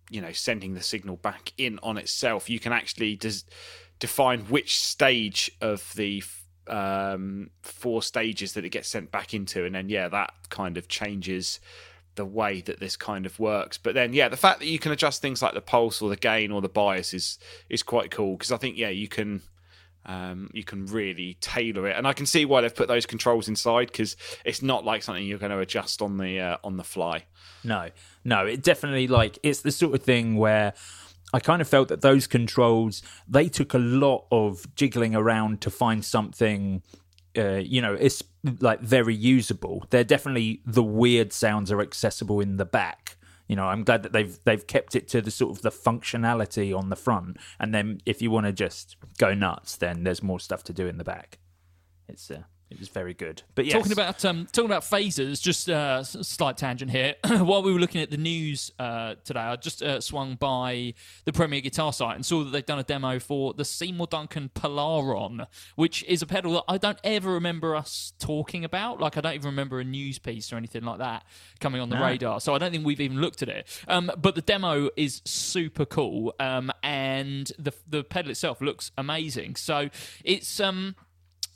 you 0.09 0.21
know 0.21 0.31
sending 0.31 0.73
the 0.73 0.81
signal 0.81 1.17
back 1.17 1.53
in 1.57 1.79
on 1.83 1.97
itself. 1.97 2.49
You 2.49 2.59
can 2.59 2.73
actually 2.73 3.15
des- 3.15 3.45
define 3.99 4.41
which 4.41 4.79
stage 4.79 5.51
of 5.61 5.91
the 5.95 6.23
um, 6.67 7.49
four 7.61 8.01
stages 8.01 8.53
that 8.53 8.63
it 8.63 8.69
gets 8.69 8.87
sent 8.87 9.11
back 9.11 9.33
into, 9.33 9.65
and 9.65 9.75
then 9.75 9.89
yeah, 9.89 10.07
that 10.09 10.33
kind 10.49 10.77
of 10.77 10.87
changes 10.87 11.59
the 12.15 12.25
way 12.25 12.61
that 12.61 12.79
this 12.79 12.95
kind 12.95 13.25
of 13.25 13.39
works. 13.39 13.77
But 13.77 13.93
then 13.93 14.13
yeah, 14.13 14.29
the 14.29 14.37
fact 14.37 14.59
that 14.59 14.67
you 14.67 14.79
can 14.79 14.91
adjust 14.91 15.21
things 15.21 15.41
like 15.41 15.53
the 15.53 15.61
pulse 15.61 16.01
or 16.01 16.09
the 16.09 16.15
gain 16.15 16.51
or 16.51 16.61
the 16.61 16.69
bias 16.69 17.13
is 17.13 17.39
is 17.69 17.83
quite 17.83 18.11
cool 18.11 18.37
because 18.37 18.51
I 18.51 18.57
think 18.57 18.77
yeah 18.77 18.89
you 18.89 19.07
can. 19.07 19.41
Um, 20.03 20.49
you 20.51 20.63
can 20.63 20.87
really 20.87 21.37
tailor 21.41 21.87
it, 21.87 21.95
and 21.95 22.07
I 22.07 22.13
can 22.13 22.25
see 22.25 22.43
why 22.43 22.61
they've 22.61 22.73
put 22.73 22.87
those 22.87 23.05
controls 23.05 23.47
inside 23.47 23.91
because 23.91 24.17
it's 24.43 24.63
not 24.63 24.83
like 24.83 25.03
something 25.03 25.23
you're 25.23 25.37
going 25.37 25.51
to 25.51 25.59
adjust 25.59 26.01
on 26.01 26.17
the 26.17 26.39
uh, 26.39 26.57
on 26.63 26.77
the 26.77 26.83
fly. 26.83 27.25
No, 27.63 27.91
no, 28.23 28.47
it 28.47 28.63
definitely 28.63 29.07
like 29.07 29.37
it's 29.43 29.61
the 29.61 29.71
sort 29.71 29.93
of 29.93 30.01
thing 30.01 30.37
where 30.37 30.73
I 31.33 31.39
kind 31.39 31.61
of 31.61 31.67
felt 31.67 31.87
that 31.89 32.01
those 32.01 32.27
controls 32.27 33.01
they 33.27 33.47
took 33.47 33.73
a 33.73 33.77
lot 33.77 34.25
of 34.31 34.73
jiggling 34.75 35.15
around 35.15 35.61
to 35.61 35.69
find 35.69 36.03
something. 36.03 36.81
Uh, 37.37 37.61
you 37.63 37.81
know, 37.81 37.93
it's 37.93 38.23
like 38.59 38.81
very 38.81 39.15
usable. 39.15 39.85
They're 39.89 40.03
definitely 40.03 40.61
the 40.65 40.83
weird 40.83 41.31
sounds 41.31 41.71
are 41.71 41.81
accessible 41.81 42.39
in 42.39 42.57
the 42.57 42.65
back. 42.65 43.17
You 43.47 43.55
know, 43.55 43.65
I'm 43.65 43.83
glad 43.83 44.03
that 44.03 44.13
they've 44.13 44.39
they've 44.43 44.65
kept 44.65 44.95
it 44.95 45.07
to 45.09 45.21
the 45.21 45.31
sort 45.31 45.55
of 45.55 45.61
the 45.61 45.71
functionality 45.71 46.77
on 46.77 46.89
the 46.89 46.95
front, 46.95 47.37
and 47.59 47.73
then 47.73 48.01
if 48.05 48.21
you 48.21 48.31
want 48.31 48.45
to 48.45 48.53
just 48.53 48.95
go 49.17 49.33
nuts, 49.33 49.75
then 49.75 50.03
there's 50.03 50.23
more 50.23 50.39
stuff 50.39 50.63
to 50.65 50.73
do 50.73 50.87
in 50.87 50.97
the 50.97 51.03
back. 51.03 51.39
It's 52.07 52.31
uh, 52.31 52.43
it 52.71 52.79
was 52.79 52.87
very 52.87 53.13
good. 53.13 53.43
But 53.53 53.65
yes, 53.65 53.73
Talking 53.73 53.91
about 53.91 54.23
um, 54.23 54.47
talking 54.51 54.69
about 54.69 54.83
phasers, 54.83 55.41
just 55.41 55.69
uh, 55.69 56.03
slight 56.03 56.55
tangent 56.55 56.89
here. 56.89 57.15
While 57.27 57.63
we 57.63 57.73
were 57.73 57.79
looking 57.79 58.01
at 58.01 58.09
the 58.11 58.17
news 58.17 58.71
uh, 58.79 59.15
today, 59.25 59.41
I 59.41 59.57
just 59.57 59.83
uh, 59.83 59.99
swung 59.99 60.35
by 60.35 60.93
the 61.25 61.33
Premier 61.33 61.59
Guitar 61.59 61.91
site 61.91 62.15
and 62.15 62.25
saw 62.25 62.45
that 62.45 62.51
they've 62.51 62.65
done 62.65 62.79
a 62.79 62.83
demo 62.83 63.19
for 63.19 63.53
the 63.53 63.65
Seymour 63.65 64.07
Duncan 64.07 64.49
Polaron, 64.55 65.45
which 65.75 66.03
is 66.05 66.21
a 66.21 66.25
pedal 66.25 66.53
that 66.53 66.63
I 66.69 66.77
don't 66.77 66.99
ever 67.03 67.33
remember 67.33 67.75
us 67.75 68.13
talking 68.19 68.63
about. 68.63 69.01
Like 69.01 69.17
I 69.17 69.21
don't 69.21 69.33
even 69.33 69.47
remember 69.47 69.81
a 69.81 69.83
news 69.83 70.17
piece 70.17 70.53
or 70.53 70.55
anything 70.55 70.85
like 70.85 70.99
that 70.99 71.25
coming 71.59 71.81
on 71.81 71.89
the 71.89 71.97
radar. 71.97 72.39
So 72.39 72.55
I 72.55 72.57
don't 72.57 72.71
think 72.71 72.85
we've 72.85 73.01
even 73.01 73.19
looked 73.19 73.41
at 73.41 73.49
it. 73.49 73.67
Um, 73.89 74.09
but 74.17 74.35
the 74.35 74.41
demo 74.41 74.89
is 74.95 75.21
super 75.25 75.85
cool, 75.85 76.33
um, 76.39 76.71
and 76.83 77.51
the 77.59 77.73
the 77.85 78.05
pedal 78.05 78.31
itself 78.31 78.61
looks 78.61 78.91
amazing. 78.97 79.57
So 79.57 79.89
it's 80.23 80.61
um 80.61 80.95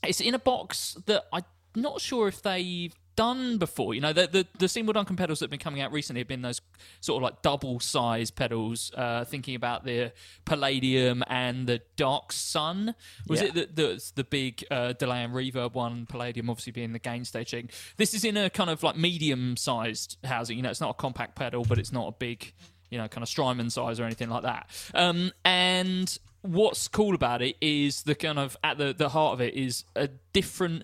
it's 0.08 0.22
in 0.22 0.34
a 0.34 0.40
box 0.40 0.98
that 1.06 1.26
I'm 1.34 1.44
not 1.76 2.02
sure 2.02 2.28
if 2.28 2.42
they've 2.42 2.94
done 3.16 3.58
before. 3.58 3.94
You 3.94 4.02
know, 4.02 4.12
the 4.14 4.28
the, 4.28 4.48
the 4.60 4.68
Seymour 4.68 4.94
Duncan 4.94 5.16
pedals 5.16 5.40
that 5.40 5.46
have 5.46 5.50
been 5.50 5.60
coming 5.60 5.80
out 5.82 5.92
recently 5.94 6.20
have 6.20 6.28
been 6.28 6.42
those 6.42 6.60
sort 7.00 7.18
of 7.22 7.24
like 7.24 7.42
double 7.42 7.80
size 7.80 8.30
pedals. 8.32 8.92
Uh, 8.94 9.24
thinking 9.26 9.56
about 9.56 9.86
the 9.86 10.12
Palladium 10.46 11.24
and 11.28 11.68
the 11.68 11.82
Dark 11.96 12.32
Sun. 12.32 12.94
Was 13.28 13.42
Yeah. 13.42 13.48
it 13.48 13.54
the 13.54 13.70
the, 13.74 14.12
the 14.16 14.24
big 14.24 14.66
uh, 14.70 14.94
delay 14.94 15.24
and 15.24 15.34
reverb 15.34 15.74
one? 15.74 16.06
Palladium 16.06 16.50
obviously 16.50 16.72
being 16.74 16.94
the 16.94 17.00
gain 17.00 17.26
stage 17.26 17.52
thing. 17.52 17.70
This 17.98 18.14
is 18.14 18.24
in 18.24 18.38
a 18.38 18.50
kind 18.50 18.70
of 18.70 18.84
like 18.84 18.98
medium 18.98 19.58
sized 19.58 20.18
housing. 20.24 20.58
You 20.58 20.64
know, 20.64 20.70
it's 20.70 20.82
not 20.82 20.92
a 20.92 20.94
compact 20.96 21.36
pedal, 21.36 21.64
but 21.68 21.78
it's 21.80 21.92
not 21.92 22.08
a 22.08 22.12
big 22.12 22.54
you 22.92 23.00
know, 23.00 23.08
kind 23.08 23.24
of 23.24 23.28
Strymon 23.30 23.70
size 23.72 24.00
or 24.00 24.04
anything 24.06 24.30
like 24.30 24.44
that. 24.44 24.70
Um, 24.94 25.32
and 25.44 26.18
what's 26.46 26.88
cool 26.88 27.16
about 27.16 27.42
it 27.42 27.56
is 27.62 28.04
the 28.04 28.16
kind 28.16 28.40
of 28.40 28.58
at 28.64 28.78
the, 28.78 28.94
the 28.94 29.10
heart 29.10 29.34
of 29.34 29.42
it 29.42 29.54
is 29.54 29.84
a 29.96 30.10
different. 30.34 30.84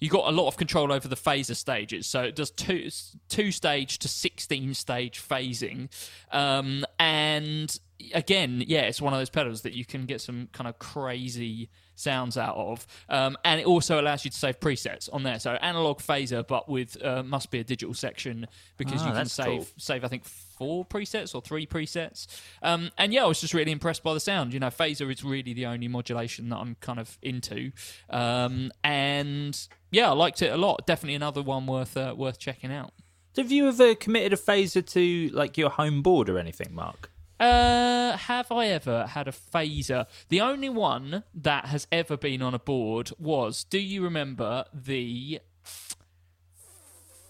You 0.00 0.08
got 0.08 0.28
a 0.28 0.30
lot 0.30 0.46
of 0.46 0.56
control 0.56 0.92
over 0.92 1.08
the 1.08 1.16
phaser 1.16 1.56
stages, 1.56 2.06
so 2.06 2.22
it 2.22 2.36
does 2.36 2.50
two 2.50 2.88
two 3.28 3.50
stage 3.50 3.98
to 3.98 4.08
sixteen 4.08 4.74
stage 4.74 5.20
phasing, 5.20 5.88
um, 6.30 6.84
and 6.98 7.76
again, 8.14 8.62
yeah, 8.66 8.82
it's 8.82 9.00
one 9.00 9.12
of 9.12 9.18
those 9.18 9.30
pedals 9.30 9.62
that 9.62 9.72
you 9.74 9.84
can 9.84 10.06
get 10.06 10.20
some 10.20 10.48
kind 10.52 10.68
of 10.68 10.78
crazy 10.78 11.68
sounds 11.94 12.38
out 12.38 12.54
of, 12.56 12.86
um, 13.08 13.36
and 13.44 13.60
it 13.60 13.66
also 13.66 14.00
allows 14.00 14.24
you 14.24 14.30
to 14.30 14.36
save 14.36 14.60
presets 14.60 15.08
on 15.12 15.24
there. 15.24 15.38
So 15.40 15.52
analog 15.54 15.98
phaser, 15.98 16.46
but 16.46 16.68
with 16.68 17.02
uh, 17.04 17.22
must 17.24 17.50
be 17.50 17.58
a 17.58 17.64
digital 17.64 17.92
section 17.94 18.46
because 18.76 19.02
Ah, 19.02 19.08
you 19.08 19.12
can 19.14 19.26
save 19.26 19.46
cool. 19.58 19.66
save 19.78 20.04
I 20.04 20.08
think 20.08 20.24
four 20.24 20.84
presets 20.84 21.34
or 21.34 21.40
three 21.40 21.66
presets. 21.66 22.26
Um, 22.62 22.90
and 22.98 23.12
yeah, 23.12 23.24
I 23.24 23.26
was 23.26 23.40
just 23.40 23.52
really 23.52 23.72
impressed 23.72 24.02
by 24.04 24.14
the 24.14 24.20
sound. 24.20 24.52
You 24.54 24.60
know, 24.60 24.68
phaser 24.68 25.12
is 25.12 25.24
really 25.24 25.52
the 25.52 25.66
only 25.66 25.88
modulation 25.88 26.48
that 26.50 26.56
I'm 26.58 26.76
kind 26.80 27.00
of 27.00 27.18
into. 27.22 27.72
Um, 28.10 28.70
and 28.84 29.58
yeah, 29.90 30.10
I 30.10 30.12
liked 30.14 30.40
it 30.42 30.52
a 30.52 30.56
lot. 30.56 30.86
Definitely 30.86 31.16
another 31.16 31.42
one 31.42 31.66
worth 31.66 31.96
uh, 31.96 32.14
worth 32.16 32.38
checking 32.38 32.72
out. 32.72 32.92
have 33.36 33.50
you 33.50 33.66
ever 33.68 33.94
committed 33.96 34.32
a 34.32 34.36
phaser 34.36 34.86
to 34.92 35.30
like 35.34 35.58
your 35.58 35.70
home 35.70 36.02
board 36.02 36.28
or 36.28 36.38
anything, 36.38 36.68
Mark? 36.72 37.10
Uh, 37.40 38.16
have 38.16 38.50
I 38.50 38.66
ever 38.66 39.06
had 39.06 39.28
a 39.28 39.32
phaser? 39.32 40.06
The 40.28 40.40
only 40.40 40.68
one 40.68 41.22
that 41.34 41.66
has 41.66 41.86
ever 41.92 42.16
been 42.16 42.42
on 42.42 42.52
a 42.54 42.58
board 42.58 43.12
was. 43.18 43.64
Do 43.64 43.78
you 43.78 44.02
remember 44.02 44.64
the? 44.74 45.40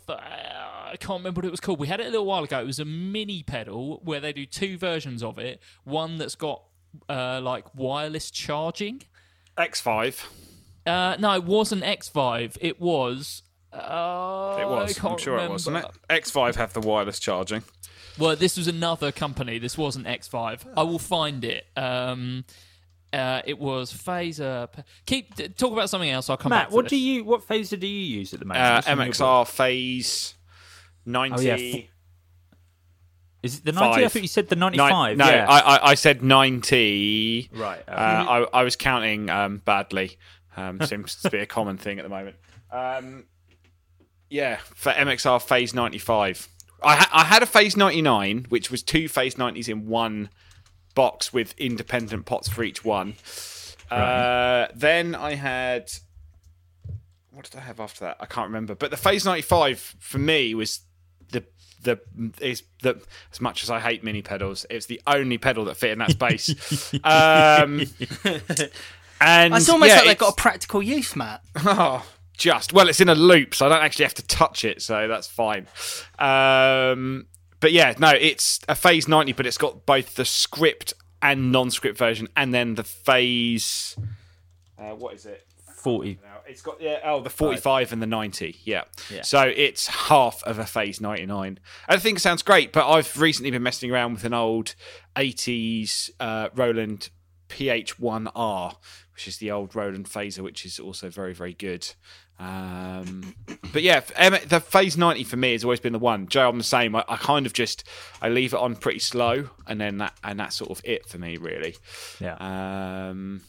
I 0.08 0.96
can't 0.98 1.20
remember 1.20 1.40
what 1.40 1.44
it 1.44 1.50
was 1.50 1.60
called. 1.60 1.78
We 1.78 1.86
had 1.88 2.00
it 2.00 2.06
a 2.06 2.10
little 2.10 2.24
while 2.24 2.42
ago. 2.44 2.60
It 2.60 2.66
was 2.66 2.78
a 2.78 2.84
mini 2.84 3.42
pedal 3.42 4.00
where 4.04 4.20
they 4.20 4.32
do 4.32 4.46
two 4.46 4.78
versions 4.78 5.22
of 5.22 5.38
it. 5.38 5.60
One 5.84 6.16
that's 6.16 6.34
got 6.34 6.62
uh, 7.08 7.40
like 7.42 7.74
wireless 7.74 8.30
charging. 8.30 9.02
X5. 9.58 10.24
Uh, 10.86 11.16
no, 11.18 11.34
it 11.34 11.44
wasn't 11.44 11.82
X5. 11.84 12.56
It 12.62 12.80
was. 12.80 13.42
Uh, 13.70 14.56
It 14.58 14.66
was. 14.66 15.04
I'm 15.04 15.18
sure 15.18 15.36
it 15.38 15.50
was, 15.50 15.66
wasn't 15.66 15.84
it? 15.84 15.90
X5 16.24 16.54
have 16.54 16.72
the 16.72 16.80
wireless 16.80 17.18
charging. 17.18 17.62
Well, 18.18 18.36
this 18.36 18.56
was 18.56 18.66
another 18.68 19.12
company. 19.12 19.58
This 19.58 19.78
wasn't 19.78 20.06
X5. 20.06 20.60
I 20.76 20.82
will 20.82 20.98
find 20.98 21.44
it. 21.44 21.66
Um, 21.76 22.44
uh, 23.12 23.42
it 23.46 23.58
was 23.58 23.92
Phaser. 23.92 24.68
Keep 25.06 25.56
talk 25.56 25.72
about 25.72 25.88
something 25.90 26.10
else. 26.10 26.28
I'll 26.28 26.36
come 26.36 26.50
back. 26.50 26.66
Matt, 26.68 26.72
what 26.72 26.84
this. 26.86 26.90
do 26.90 26.96
you 26.96 27.24
what 27.24 27.46
phaser 27.46 27.78
do 27.80 27.86
you 27.86 28.18
use 28.18 28.34
at 28.34 28.40
the 28.40 28.44
moment? 28.46 28.64
Uh, 28.64 28.74
What's 28.74 28.88
on 28.88 28.96
your 28.98 29.06
board? 29.06 29.14
MXR 29.14 29.48
phase 29.48 30.34
90. 31.06 31.36
Oh, 31.36 31.40
yeah, 31.40 31.80
Is 33.42 33.58
it 33.58 33.64
the 33.64 33.72
ninety? 33.72 34.00
I 34.00 34.02
Five. 34.04 34.12
thought 34.12 34.22
you 34.22 34.28
said 34.28 34.48
the 34.48 34.56
Nine- 34.56 34.72
ninety-five. 34.76 35.16
no, 35.16 35.26
yeah. 35.28 35.46
I, 35.48 35.58
I, 35.76 35.90
I 35.90 35.94
said 35.94 36.22
90. 36.22 37.50
Right, 37.54 37.82
Uh. 37.88 37.92
I, 37.92 38.46
I 38.60 38.62
was 38.64 38.76
counting 38.76 39.30
um, 39.30 39.62
badly. 39.64 40.18
Um, 40.56 40.80
seems 40.84 41.14
to 41.22 41.30
be 41.30 41.38
a 41.38 41.46
common 41.46 41.78
thing 41.78 41.98
at 41.98 42.02
the 42.02 42.08
moment. 42.08 42.36
Um, 42.70 43.24
yeah, 44.28 44.56
for 44.74 44.92
MXR 44.92 45.40
phase 45.40 45.72
95. 45.72 46.48
I, 46.82 46.96
ha- 46.96 47.10
I 47.12 47.24
had 47.24 47.42
a 47.42 47.46
phase 47.46 47.76
99, 47.76 48.46
which 48.48 48.70
was 48.70 48.82
two 48.82 49.08
phase 49.08 49.34
90s 49.34 49.68
in 49.68 49.86
one 49.86 50.30
box 50.94 51.32
with 51.32 51.54
independent 51.58 52.26
pots 52.26 52.48
for 52.48 52.62
each 52.62 52.84
one. 52.84 53.14
Uh, 53.90 54.66
then 54.74 55.14
I 55.14 55.34
had. 55.34 55.90
What 57.30 57.48
did 57.50 57.56
I 57.58 57.62
have 57.62 57.80
after 57.80 58.00
that? 58.04 58.16
I 58.20 58.26
can't 58.26 58.48
remember. 58.48 58.74
But 58.74 58.90
the 58.90 58.96
phase 58.96 59.24
95 59.24 59.96
for 59.98 60.18
me 60.18 60.54
was 60.54 60.80
the 61.30 61.44
the 61.82 62.00
is 62.40 62.62
the 62.82 63.00
as 63.32 63.40
much 63.40 63.62
as 63.62 63.70
I 63.70 63.80
hate 63.80 64.02
mini 64.02 64.22
pedals, 64.22 64.66
it's 64.70 64.86
the 64.86 65.00
only 65.06 65.38
pedal 65.38 65.64
that 65.66 65.76
fit 65.76 65.90
in 65.92 65.98
that 65.98 66.10
space. 66.10 66.92
um, 67.04 67.82
and 69.20 69.54
It's 69.54 69.68
almost 69.68 69.90
yeah, 69.90 69.96
like 69.96 70.04
they've 70.06 70.18
got 70.18 70.32
a 70.32 70.36
practical 70.36 70.82
use, 70.82 71.16
Matt. 71.16 71.42
Oh, 71.64 72.04
just 72.38 72.72
well, 72.72 72.88
it's 72.88 73.00
in 73.00 73.08
a 73.08 73.14
loop, 73.14 73.54
so 73.54 73.66
I 73.66 73.68
don't 73.68 73.82
actually 73.82 74.06
have 74.06 74.14
to 74.14 74.26
touch 74.26 74.64
it, 74.64 74.80
so 74.80 75.08
that's 75.08 75.26
fine. 75.26 75.66
Um, 76.18 77.26
but 77.60 77.72
yeah, 77.72 77.94
no, 77.98 78.10
it's 78.10 78.60
a 78.68 78.74
phase 78.74 79.08
ninety, 79.08 79.32
but 79.32 79.46
it's 79.46 79.58
got 79.58 79.84
both 79.84 80.14
the 80.14 80.24
script 80.24 80.94
and 81.20 81.52
non-script 81.52 81.98
version, 81.98 82.28
and 82.36 82.54
then 82.54 82.76
the 82.76 82.84
phase. 82.84 83.96
Uh, 84.78 84.94
what 84.94 85.14
is 85.14 85.26
it? 85.26 85.44
Forty. 85.74 86.18
It's 86.46 86.62
got 86.62 86.80
yeah, 86.80 87.00
oh 87.04 87.20
the 87.20 87.28
forty-five 87.28 87.92
and 87.92 88.00
the 88.00 88.06
ninety, 88.06 88.56
yeah. 88.64 88.84
Yeah. 89.12 89.22
So 89.22 89.42
it's 89.54 89.86
half 89.86 90.42
of 90.44 90.58
a 90.58 90.64
phase 90.64 90.98
ninety-nine. 91.00 91.58
I 91.88 91.98
think 91.98 92.18
it 92.18 92.20
sounds 92.20 92.42
great, 92.42 92.72
but 92.72 92.88
I've 92.88 93.20
recently 93.20 93.50
been 93.50 93.62
messing 93.62 93.90
around 93.90 94.14
with 94.14 94.24
an 94.24 94.32
old 94.32 94.74
eighties 95.16 96.10
uh, 96.18 96.48
Roland 96.54 97.10
PH1R, 97.48 98.76
which 99.14 99.28
is 99.28 99.38
the 99.38 99.50
old 99.50 99.74
Roland 99.74 100.06
phaser, 100.06 100.40
which 100.40 100.64
is 100.64 100.78
also 100.78 101.08
very 101.10 101.34
very 101.34 101.54
good. 101.54 101.88
Um, 102.38 103.34
but 103.72 103.82
yeah, 103.82 104.00
the 104.00 104.60
phase 104.60 104.96
ninety 104.96 105.24
for 105.24 105.36
me 105.36 105.52
has 105.52 105.64
always 105.64 105.80
been 105.80 105.92
the 105.92 105.98
one. 105.98 106.28
Joe, 106.28 106.48
I'm 106.48 106.58
the 106.58 106.64
same. 106.64 106.94
I, 106.94 107.04
I 107.08 107.16
kind 107.16 107.46
of 107.46 107.52
just 107.52 107.84
I 108.22 108.28
leave 108.28 108.52
it 108.54 108.60
on 108.60 108.76
pretty 108.76 109.00
slow, 109.00 109.50
and 109.66 109.80
then 109.80 109.98
that 109.98 110.14
and 110.22 110.38
that's 110.38 110.56
sort 110.56 110.70
of 110.70 110.80
it 110.84 111.06
for 111.06 111.18
me, 111.18 111.36
really. 111.36 111.76
Yeah. 112.20 112.36
Um, 113.10 113.42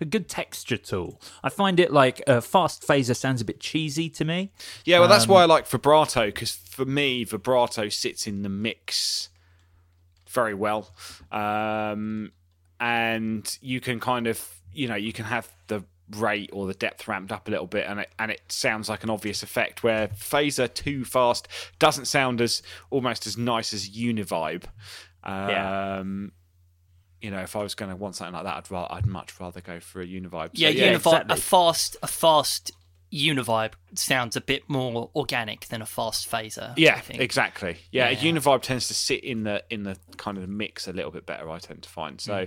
a 0.00 0.04
good 0.04 0.28
texture 0.28 0.76
tool. 0.76 1.20
I 1.44 1.48
find 1.50 1.78
it 1.78 1.92
like 1.92 2.20
a 2.26 2.42
fast 2.42 2.82
phaser 2.82 3.14
sounds 3.14 3.40
a 3.40 3.44
bit 3.44 3.60
cheesy 3.60 4.10
to 4.10 4.24
me. 4.24 4.50
Yeah, 4.84 4.98
well, 4.98 5.04
Um, 5.04 5.10
that's 5.10 5.28
why 5.28 5.42
I 5.42 5.44
like 5.44 5.68
vibrato 5.68 6.26
because 6.26 6.50
for 6.50 6.84
me, 6.84 7.22
vibrato 7.22 7.88
sits 7.88 8.26
in 8.26 8.42
the 8.42 8.48
mix 8.48 9.28
very 10.28 10.52
well, 10.52 10.92
um, 11.30 12.32
and 12.84 13.58
you 13.62 13.80
can 13.80 13.98
kind 13.98 14.26
of, 14.26 14.46
you 14.72 14.86
know, 14.88 14.94
you 14.94 15.12
can 15.12 15.24
have 15.24 15.48
the 15.68 15.82
rate 16.18 16.50
or 16.52 16.66
the 16.66 16.74
depth 16.74 17.08
ramped 17.08 17.32
up 17.32 17.48
a 17.48 17.50
little 17.50 17.66
bit, 17.66 17.86
and 17.88 18.00
it 18.00 18.10
and 18.18 18.30
it 18.30 18.42
sounds 18.48 18.88
like 18.90 19.02
an 19.04 19.10
obvious 19.10 19.42
effect. 19.42 19.82
Where 19.82 20.08
phaser 20.08 20.72
too 20.72 21.04
fast 21.04 21.48
doesn't 21.78 22.04
sound 22.04 22.40
as 22.42 22.62
almost 22.90 23.26
as 23.26 23.38
nice 23.38 23.72
as 23.72 23.88
univibe. 23.88 24.64
Um, 25.22 25.48
Yeah. 25.48 26.02
You 27.22 27.30
know, 27.30 27.40
if 27.40 27.56
I 27.56 27.62
was 27.62 27.74
going 27.74 27.90
to 27.90 27.96
want 27.96 28.16
something 28.16 28.34
like 28.34 28.44
that, 28.44 28.56
I'd, 28.58 28.70
ra- 28.70 28.86
I'd 28.90 29.06
much 29.06 29.40
rather 29.40 29.62
go 29.62 29.80
for 29.80 30.02
a 30.02 30.06
Univibe. 30.06 30.48
So, 30.48 30.50
Yeah, 30.62 30.68
yeah, 30.68 30.92
Univibe, 30.92 30.96
exactly. 31.22 31.32
a 31.32 31.40
fast, 31.40 31.96
a 32.02 32.06
fast 32.06 32.72
Univibe 33.14 33.74
sounds 33.94 34.34
a 34.34 34.40
bit 34.40 34.68
more 34.68 35.08
organic 35.14 35.66
than 35.68 35.80
a 35.80 35.86
fast 35.86 36.28
phaser. 36.28 36.70
I 36.70 36.74
Yeah, 36.76 36.98
think. 36.98 37.20
exactly. 37.20 37.76
Yeah, 37.92 38.08
a 38.08 38.12
Yeah. 38.12 38.18
Univibe 38.32 38.62
tends 38.62 38.88
to 38.88 38.94
sit 38.94 39.22
in 39.22 39.44
the 39.44 39.62
in 39.70 39.84
the 39.84 39.96
kind 40.16 40.36
of 40.36 40.42
the 40.42 40.48
mix 40.48 40.88
a 40.88 40.92
little 40.92 41.12
bit 41.12 41.24
better. 41.24 41.48
I 41.48 41.58
tend 41.58 41.82
to 41.84 41.88
find 41.88 42.20
so 42.20 42.46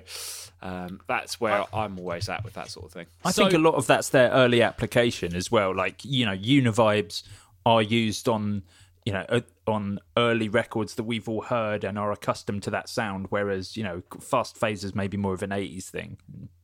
um, 0.61 0.99
that's 1.07 1.39
where 1.39 1.63
I'm 1.73 1.97
always 1.99 2.27
at 2.29 2.43
with 2.43 2.55
that 2.55 2.69
sort 2.69 2.87
of 2.87 2.91
thing. 2.91 3.07
I 3.23 3.31
So- 3.31 3.43
think 3.43 3.53
a 3.53 3.57
lot 3.59 3.75
of 3.75 3.87
that's 3.87 4.09
their 4.09 4.29
early 4.31 4.61
application 4.61 5.35
as 5.35 5.49
well. 5.51 5.73
Like 5.73 6.03
you 6.03 6.25
know, 6.25 6.35
univibes 6.35 7.23
are 7.65 7.81
used 7.81 8.27
on 8.27 8.63
you 9.05 9.13
know 9.13 9.25
uh, 9.29 9.41
on 9.67 9.99
early 10.17 10.49
records 10.49 10.95
that 10.95 11.03
we've 11.03 11.29
all 11.29 11.43
heard 11.43 11.85
and 11.85 11.97
are 11.97 12.11
accustomed 12.11 12.63
to 12.63 12.69
that 12.71 12.89
sound. 12.89 13.27
Whereas 13.29 13.77
you 13.77 13.83
know, 13.83 14.03
fast 14.19 14.59
phasers 14.59 14.93
maybe 14.95 15.15
more 15.15 15.33
of 15.33 15.43
an 15.43 15.51
'80s 15.51 15.85
thing, 15.85 16.17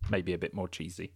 maybe 0.10 0.34
a 0.34 0.38
bit 0.38 0.54
more 0.54 0.68
cheesy. 0.68 1.14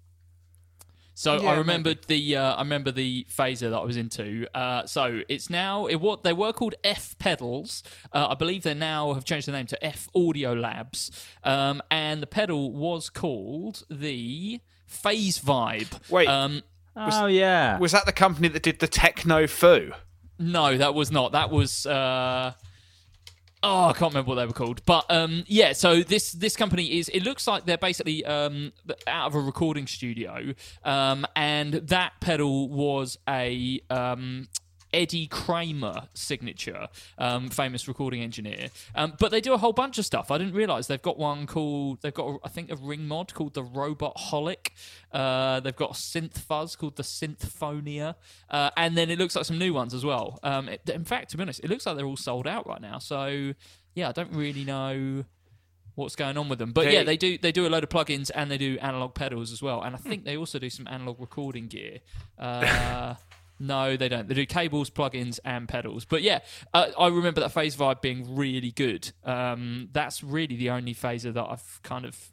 So 1.18 1.42
Yeah, 1.42 1.50
I 1.50 1.56
remembered 1.56 2.04
the 2.04 2.36
uh, 2.36 2.54
I 2.54 2.60
remember 2.60 2.92
the 2.92 3.26
phaser 3.28 3.72
that 3.72 3.76
I 3.76 3.84
was 3.84 3.98
into. 3.98 4.46
Uh, 4.56 4.86
so 4.86 5.22
it's 5.28 5.50
now 5.50 5.88
it 5.88 5.96
what 5.96 6.24
they 6.24 6.32
were 6.32 6.54
called 6.54 6.76
F 6.84 7.18
pedals. 7.18 7.82
Uh, 8.14 8.28
I 8.30 8.36
believe 8.36 8.62
they 8.62 8.76
now 8.76 9.14
have 9.16 9.26
changed 9.26 9.48
the 9.48 9.52
name 9.52 9.66
to 9.66 9.84
F 9.84 10.10
Audio 10.14 10.54
Labs. 10.54 11.10
Um, 11.44 11.82
and 11.90 12.22
the 12.22 12.28
pedal 12.28 12.72
was 12.72 13.10
called 13.10 13.84
the 13.90 14.62
Phase 14.86 15.40
Vibe. 15.40 16.08
Wait. 16.12 16.28
Um, 16.28 16.62
oh 16.96 17.26
yeah, 17.26 17.80
Was 17.80 17.94
that 17.94 18.06
the 18.06 18.14
company 18.14 18.50
that 18.50 18.62
did 18.62 18.78
the 18.78 18.88
Techno 18.88 19.48
Foo? 19.48 19.94
No, 20.38 20.78
that 20.78 20.94
was 20.94 21.12
not. 21.12 21.32
That 21.32 21.50
was 21.50 21.88
uh 21.88 22.54
Oh, 23.64 23.86
I 23.86 23.94
can't 23.94 24.14
remember 24.14 24.30
what 24.30 24.36
they 24.36 24.46
were 24.46 24.54
called, 24.54 24.82
but 24.86 25.06
um, 25.10 25.44
yeah. 25.48 25.74
So 25.74 26.04
this 26.04 26.32
this 26.32 26.56
company 26.56 27.00
is. 27.00 27.10
It 27.10 27.24
looks 27.24 27.48
like 27.48 27.66
they're 27.66 27.78
basically 27.78 28.24
um, 28.24 28.72
out 29.08 29.28
of 29.28 29.36
a 29.36 29.40
recording 29.40 29.88
studio, 29.88 30.54
um, 30.84 31.26
and 31.36 31.74
that 31.74 32.14
pedal 32.22 32.70
was 32.70 33.18
a 33.28 33.82
um, 33.90 34.48
Eddie 34.98 35.28
Kramer 35.28 36.08
signature, 36.16 36.88
um, 37.20 37.50
famous 37.50 37.88
recording 37.88 38.22
engineer. 38.24 38.70
Um, 38.96 39.14
but 39.20 39.30
they 39.30 39.40
do 39.42 39.54
a 39.54 39.58
whole 39.60 39.74
bunch 39.74 40.00
of 40.00 40.06
stuff. 40.06 40.32
I 40.32 40.40
didn't 40.40 40.56
realize 40.56 40.88
they've 40.88 41.00
got 41.02 41.20
one 41.20 41.46
called. 41.46 42.02
They've 42.02 42.14
got 42.14 42.40
I 42.44 42.50
think 42.50 42.72
a 42.72 42.76
ring 42.76 43.08
mod 43.08 43.34
called 43.36 43.54
the 43.54 43.64
Robot 43.64 44.18
Holic. 44.18 44.72
Uh, 45.12 45.60
they've 45.60 45.76
got 45.76 45.92
a 45.92 45.94
synth 45.94 46.40
fuzz 46.40 46.76
called 46.76 46.96
the 46.96 47.04
Synthphonia, 47.04 48.16
uh, 48.50 48.72
and 48.76 48.98
then 48.98 49.12
it 49.12 49.20
looks 49.20 49.36
like 49.36 49.46
some 49.46 49.60
new 49.60 49.72
ones 49.74 49.94
as 49.94 50.04
well. 50.04 50.40
Um, 50.42 50.68
it, 50.68 50.82
in 50.90 51.06
fact, 51.06 51.30
to 51.32 51.38
be 51.38 51.44
honest, 51.44 51.60
it 51.64 51.70
looks 51.70 51.86
like 51.86 51.96
they're 51.96 52.06
all 52.06 52.18
sold 52.18 52.48
out 52.48 52.66
right 52.68 52.82
now. 52.82 52.98
So 52.98 53.54
yeah, 53.94 54.10
I 54.10 54.12
don't 54.14 54.34
really 54.34 54.64
know 54.64 55.26
what's 55.96 56.16
going 56.16 56.38
on 56.38 56.48
with 56.50 56.60
them. 56.60 56.72
But 56.74 56.86
They- 56.86 56.94
yeah, 56.94 57.04
they 57.04 57.18
do 57.18 57.38
they 57.38 57.52
do 57.52 57.66
a 57.68 57.70
load 57.70 57.84
of 57.84 57.90
plugins 57.90 58.30
and 58.34 58.50
they 58.52 58.58
do 58.58 58.78
analog 58.82 59.14
pedals 59.16 59.52
as 59.52 59.62
well. 59.62 59.82
And 59.82 59.96
I 59.96 60.00
think 60.00 60.26
they 60.26 60.38
also 60.38 60.60
do 60.60 60.70
some 60.70 60.88
analog 60.88 61.20
recording 61.20 61.68
gear. 61.68 62.00
Uh, 62.38 63.16
no, 63.60 63.98
they 63.98 64.10
don't. 64.10 64.28
They 64.28 64.36
do 64.36 64.46
cables, 64.46 64.90
plugins, 64.90 65.40
and 65.46 65.68
pedals. 65.68 66.06
But 66.06 66.22
yeah, 66.22 66.40
uh, 66.74 66.88
I 66.98 67.08
remember 67.08 67.42
that 67.42 67.52
phase 67.52 67.76
vibe 67.76 68.02
being 68.02 68.36
really 68.36 68.72
good. 68.72 69.12
Um, 69.24 69.90
that's 69.94 70.24
really 70.24 70.56
the 70.56 70.70
only 70.70 70.94
phaser 70.94 71.34
that 71.34 71.44
I've 71.46 71.80
kind 71.84 72.06
of 72.06 72.30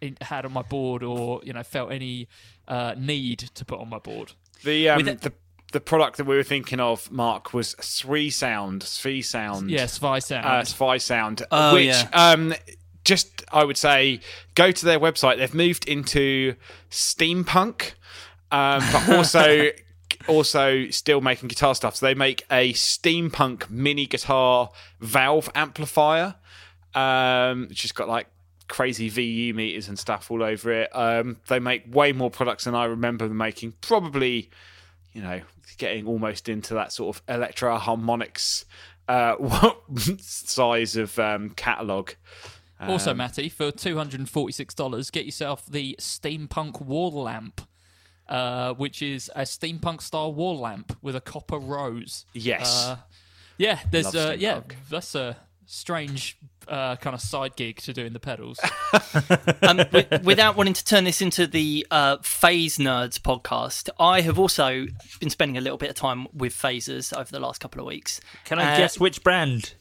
in- 0.00 0.18
had 0.20 0.44
on 0.44 0.52
my 0.52 0.62
board, 0.62 1.02
or 1.02 1.40
you 1.44 1.52
know, 1.52 1.62
felt 1.62 1.92
any 1.92 2.28
uh, 2.66 2.94
need 2.98 3.38
to 3.54 3.64
put 3.64 3.78
on 3.80 3.88
my 3.88 3.98
board. 3.98 4.32
The 4.64 4.88
um, 4.90 4.96
With 5.04 5.20
the 5.20 5.32
the 5.70 5.80
product 5.80 6.16
that 6.16 6.24
we 6.24 6.34
were 6.34 6.42
thinking 6.42 6.80
of, 6.80 7.10
Mark, 7.12 7.52
was 7.52 7.74
Three 7.74 8.30
Sound, 8.30 8.82
Three 8.82 9.20
Sound, 9.20 9.70
Yeah, 9.70 9.84
Spy 9.86 10.18
Sound. 10.18 10.46
uh, 10.46 10.64
Spy 10.64 10.96
Sound, 10.96 11.42
Oh, 11.50 11.74
which 11.74 11.86
yeah. 11.88 12.08
um, 12.14 12.54
just 13.04 13.44
I 13.52 13.64
would 13.64 13.76
say 13.76 14.20
go 14.54 14.72
to 14.72 14.84
their 14.84 14.98
website. 14.98 15.36
They've 15.36 15.52
moved 15.54 15.86
into 15.86 16.54
steampunk, 16.90 17.92
um, 18.50 18.82
but 18.92 19.08
also 19.16 19.68
also 20.28 20.88
still 20.90 21.20
making 21.20 21.48
guitar 21.48 21.74
stuff. 21.74 21.96
So 21.96 22.06
they 22.06 22.14
make 22.14 22.44
a 22.50 22.72
steampunk 22.74 23.68
mini 23.70 24.06
guitar 24.06 24.70
valve 25.00 25.50
amplifier, 25.54 26.36
um, 26.94 27.66
which 27.68 27.82
has 27.82 27.92
got 27.92 28.08
like 28.08 28.28
crazy 28.68 29.08
VU 29.08 29.54
meters 29.54 29.88
and 29.88 29.98
stuff 29.98 30.30
all 30.30 30.42
over 30.42 30.70
it. 30.70 30.90
Um, 30.94 31.38
they 31.48 31.58
make 31.58 31.84
way 31.92 32.12
more 32.12 32.30
products 32.30 32.64
than 32.64 32.74
I 32.74 32.84
remember 32.84 33.26
them 33.26 33.38
making. 33.38 33.74
Probably, 33.80 34.50
you 35.12 35.22
know, 35.22 35.40
getting 35.78 36.06
almost 36.06 36.48
into 36.48 36.74
that 36.74 36.92
sort 36.92 37.16
of 37.16 37.22
Electro-Harmonix 37.28 38.64
uh, 39.08 39.36
size 40.20 40.96
of 40.96 41.18
um, 41.18 41.50
catalog. 41.50 42.10
also, 42.80 43.14
Matty, 43.14 43.48
for 43.48 43.70
two 43.72 43.96
hundred 43.96 44.20
and 44.20 44.28
forty-six 44.28 44.74
dollars, 44.74 45.10
get 45.10 45.24
yourself 45.24 45.66
the 45.66 45.96
steampunk 45.98 46.80
wall 46.80 47.10
lamp. 47.22 47.62
Uh, 48.28 48.74
which 48.74 49.00
is 49.00 49.30
a 49.34 49.42
steampunk 49.42 50.02
style 50.02 50.34
wall 50.34 50.58
lamp 50.58 50.96
with 51.00 51.16
a 51.16 51.20
copper 51.20 51.58
rose. 51.58 52.26
Yes. 52.34 52.86
Uh, 52.86 52.96
yeah, 53.56 53.78
there's 53.90 54.14
Love 54.14 54.30
uh, 54.30 54.36
yeah, 54.38 54.60
that's 54.90 55.14
a 55.14 55.36
strange 55.64 56.36
uh, 56.68 56.96
kind 56.96 57.14
of 57.14 57.20
side 57.20 57.56
gig 57.56 57.76
to 57.78 57.92
doing 57.92 58.12
the 58.12 58.20
pedals. 58.20 58.60
um, 59.62 59.78
wi- 59.78 60.20
without 60.22 60.56
wanting 60.56 60.74
to 60.74 60.84
turn 60.84 61.04
this 61.04 61.20
into 61.22 61.46
the 61.46 61.86
uh, 61.90 62.18
Phase 62.22 62.76
Nerds 62.78 63.18
podcast, 63.18 63.88
I 63.98 64.20
have 64.20 64.38
also 64.38 64.86
been 65.20 65.30
spending 65.30 65.56
a 65.56 65.60
little 65.60 65.78
bit 65.78 65.88
of 65.90 65.96
time 65.96 66.26
with 66.34 66.52
phasers 66.52 67.16
over 67.16 67.30
the 67.30 67.40
last 67.40 67.60
couple 67.60 67.80
of 67.80 67.86
weeks. 67.86 68.20
Can 68.44 68.58
I 68.58 68.74
Uh, 68.74 68.76
guess 68.78 69.00
which 69.00 69.22
brand? 69.22 69.72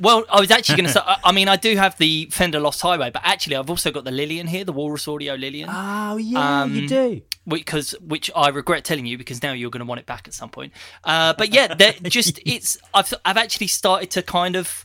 Well, 0.00 0.24
I 0.28 0.40
was 0.40 0.50
actually 0.50 0.76
going 0.76 0.86
to 0.92 0.92
say, 0.92 1.00
I- 1.04 1.32
mean, 1.32 1.48
I 1.48 1.56
do 1.56 1.76
have 1.76 1.96
the 1.98 2.26
Fender 2.32 2.58
Lost 2.60 2.80
Highway, 2.82 3.10
but 3.10 3.22
actually, 3.24 3.56
I've 3.56 3.70
also 3.70 3.90
got 3.90 4.04
the 4.04 4.10
Lillian 4.10 4.46
here, 4.48 4.64
the 4.64 4.72
Walrus 4.72 5.06
Audio 5.06 5.34
Lillian. 5.34 5.68
Oh 5.72 6.16
yeah, 6.16 6.62
Um, 6.62 6.74
you 6.74 6.88
do. 6.88 7.22
because 7.46 7.92
which 8.00 8.30
I 8.34 8.48
regret 8.48 8.84
telling 8.84 9.06
you 9.06 9.16
because 9.18 9.42
now 9.42 9.52
you're 9.52 9.70
going 9.70 9.80
to 9.80 9.86
want 9.86 10.00
it 10.00 10.06
back 10.06 10.26
at 10.26 10.34
some 10.34 10.48
point. 10.50 10.72
Uh, 11.04 11.32
but 11.38 11.52
yeah, 11.52 11.74
just 12.04 12.40
it's 12.44 12.76
I've 12.92 13.12
I've 13.24 13.36
actually 13.36 13.68
started 13.68 14.10
to 14.12 14.22
kind 14.22 14.56
of 14.56 14.84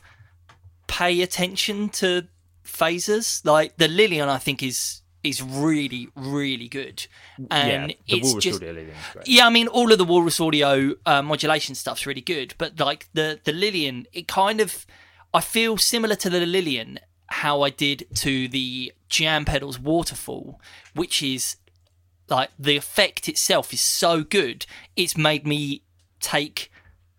pay 0.86 1.22
attention 1.22 1.88
to 1.90 2.26
phasers. 2.64 3.44
Like 3.44 3.76
the 3.78 3.88
Lillian, 3.88 4.28
I 4.28 4.38
think 4.38 4.62
is 4.62 4.99
is 5.22 5.42
really 5.42 6.08
really 6.14 6.68
good, 6.68 7.06
and 7.50 7.90
yeah, 7.90 8.16
it's 8.16 8.34
just 8.34 8.62
yeah, 9.24 9.46
I 9.46 9.50
mean, 9.50 9.68
all 9.68 9.92
of 9.92 9.98
the 9.98 10.04
Walrus 10.04 10.40
Audio 10.40 10.94
uh, 11.06 11.22
modulation 11.22 11.74
stuff's 11.74 12.06
really 12.06 12.20
good, 12.20 12.54
but 12.58 12.78
like 12.78 13.08
the 13.12 13.40
the 13.44 13.52
Lillian, 13.52 14.06
it 14.12 14.28
kind 14.28 14.60
of 14.60 14.86
I 15.32 15.40
feel 15.40 15.76
similar 15.76 16.16
to 16.16 16.30
the 16.30 16.44
Lillian 16.46 16.98
how 17.30 17.62
I 17.62 17.70
did 17.70 18.06
to 18.16 18.48
the 18.48 18.92
Jam 19.08 19.44
Pedals 19.44 19.78
Waterfall, 19.78 20.60
which 20.94 21.22
is 21.22 21.56
like 22.28 22.50
the 22.58 22.76
effect 22.76 23.28
itself 23.28 23.72
is 23.72 23.80
so 23.80 24.22
good, 24.22 24.66
it's 24.96 25.16
made 25.16 25.46
me 25.46 25.82
take 26.20 26.70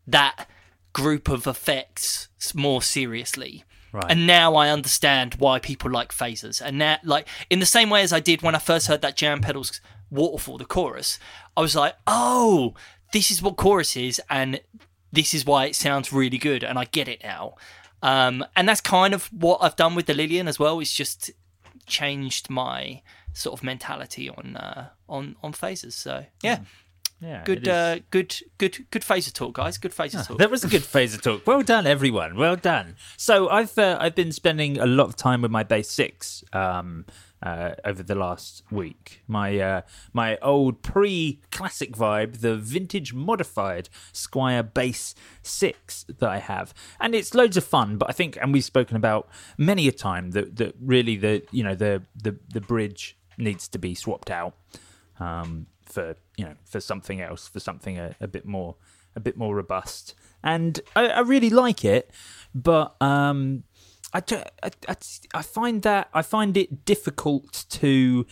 that 0.08 0.48
group 0.94 1.30
of 1.30 1.48
effects 1.48 2.28
more 2.54 2.82
seriously. 2.82 3.64
Right. 3.92 4.06
And 4.10 4.26
now 4.26 4.56
I 4.56 4.70
understand 4.70 5.36
why 5.36 5.60
people 5.60 5.92
like 5.92 6.14
phasers. 6.14 6.62
And 6.62 6.78
now, 6.78 6.98
like, 7.04 7.28
in 7.50 7.60
the 7.60 7.66
same 7.66 7.90
way 7.90 8.04
as 8.04 8.14
I 8.14 8.20
did 8.20 8.42
when 8.42 8.56
I 8.56 8.60
first 8.60 8.88
heard 8.88 9.02
that 9.02 9.18
Jam 9.18 9.42
Pedals 9.42 9.82
Waterfall, 10.10 10.58
the 10.58 10.66
chorus, 10.66 11.20
I 11.58 11.62
was 11.62 11.76
like, 11.76 11.96
oh, 12.08 12.74
this 13.12 13.32
is 13.32 13.42
what 13.42 13.58
chorus 13.58 13.98
is, 13.98 14.22
and 14.30 14.62
this 15.12 15.34
is 15.34 15.46
why 15.46 15.66
it 15.66 15.76
sounds 15.76 16.14
really 16.14 16.38
good, 16.38 16.64
and 16.64 16.80
I 16.80 16.86
get 16.86 17.08
it 17.08 17.22
now. 17.24 17.56
Um, 18.02 18.46
and 18.56 18.68
that's 18.68 18.82
kind 18.82 19.14
of 19.14 19.26
what 19.28 19.60
I've 19.62 19.76
done 19.76 19.96
with 19.96 20.06
the 20.06 20.14
Lillian 20.14 20.48
as 20.48 20.58
well. 20.58 20.80
It's 20.80 20.94
just 20.94 21.32
changed 21.86 22.50
my 22.50 23.02
sort 23.34 23.60
of 23.60 23.64
mentality 23.64 24.30
on 24.30 24.56
uh, 24.56 24.90
on 25.08 25.36
on 25.44 25.54
phases. 25.54 25.96
So 25.96 26.26
yeah, 26.42 26.60
Yeah, 27.22 27.44
good 27.44 27.68
uh, 27.68 28.00
good 28.10 28.36
good 28.58 28.90
good 28.90 29.04
phaser 29.04 29.32
talk, 29.32 29.54
guys. 29.54 29.78
Good 29.78 29.92
phaser 29.92 30.26
talk. 30.26 30.40
That 30.40 30.50
was 30.50 30.64
a 30.64 30.68
good 30.68 30.82
phaser 30.82 31.22
talk. 31.22 31.46
Well 31.46 31.62
done, 31.62 31.86
everyone. 31.86 32.36
Well 32.36 32.56
done. 32.56 32.96
So 33.16 33.48
I've 33.48 33.78
uh, 33.78 33.98
I've 34.00 34.16
been 34.16 34.32
spending 34.32 34.80
a 34.80 34.88
lot 34.88 35.06
of 35.06 35.16
time 35.16 35.44
with 35.44 35.52
my 35.52 35.62
bass 35.62 35.92
six 35.92 36.44
um, 36.52 37.06
uh, 37.44 37.76
over 37.86 38.02
the 38.02 38.16
last 38.16 38.64
week. 38.72 39.22
My 39.28 39.60
uh, 39.60 39.82
my 40.14 40.38
old 40.38 40.82
pre-classic 40.82 41.92
vibe, 41.96 42.40
the 42.40 42.56
vintage 42.56 43.14
modified 43.14 43.90
Squier 44.12 44.74
bass 44.74 45.14
six 45.44 46.06
that 46.08 46.28
I 46.28 46.40
have, 46.40 46.74
and 47.00 47.14
it's 47.14 47.36
loads 47.36 47.56
of 47.56 47.64
fun. 47.64 47.98
But 47.98 48.10
I 48.10 48.14
think, 48.14 48.36
and 48.42 48.52
we've 48.52 48.64
spoken 48.64 48.98
about 48.98 49.30
many 49.60 49.88
a 49.88 49.92
time 49.92 50.32
that 50.32 50.56
that 50.56 50.74
really 50.82 51.18
the 51.18 51.44
you 51.52 51.64
know 51.64 51.76
the 51.76 52.02
the 52.16 52.36
the 52.50 52.62
bridge 52.62 53.16
needs 53.38 53.68
to 53.68 53.78
be 53.78 53.94
swapped 53.94 54.32
out 54.32 54.56
um, 55.20 55.68
for 55.92 56.16
you 56.38 56.46
know 56.46 56.56
for 56.66 56.80
something 56.80 57.22
else, 57.22 57.48
for 57.48 57.60
something 57.60 58.00
a, 58.00 58.16
a 58.20 58.28
bit 58.28 58.46
more 58.46 58.76
a 59.16 59.20
bit 59.20 59.38
more 59.38 59.56
robust. 59.56 60.16
And 60.44 60.80
I, 60.96 61.08
I 61.08 61.20
really 61.20 61.50
like 61.50 61.86
it, 61.86 62.12
but 62.56 62.96
um, 63.02 63.64
I, 64.14 64.22
I, 64.64 64.96
I 65.34 65.42
find 65.42 65.82
that 65.84 66.10
I 66.14 66.22
find 66.22 66.58
it 66.58 66.86
difficult 66.86 67.66
to 67.70 68.26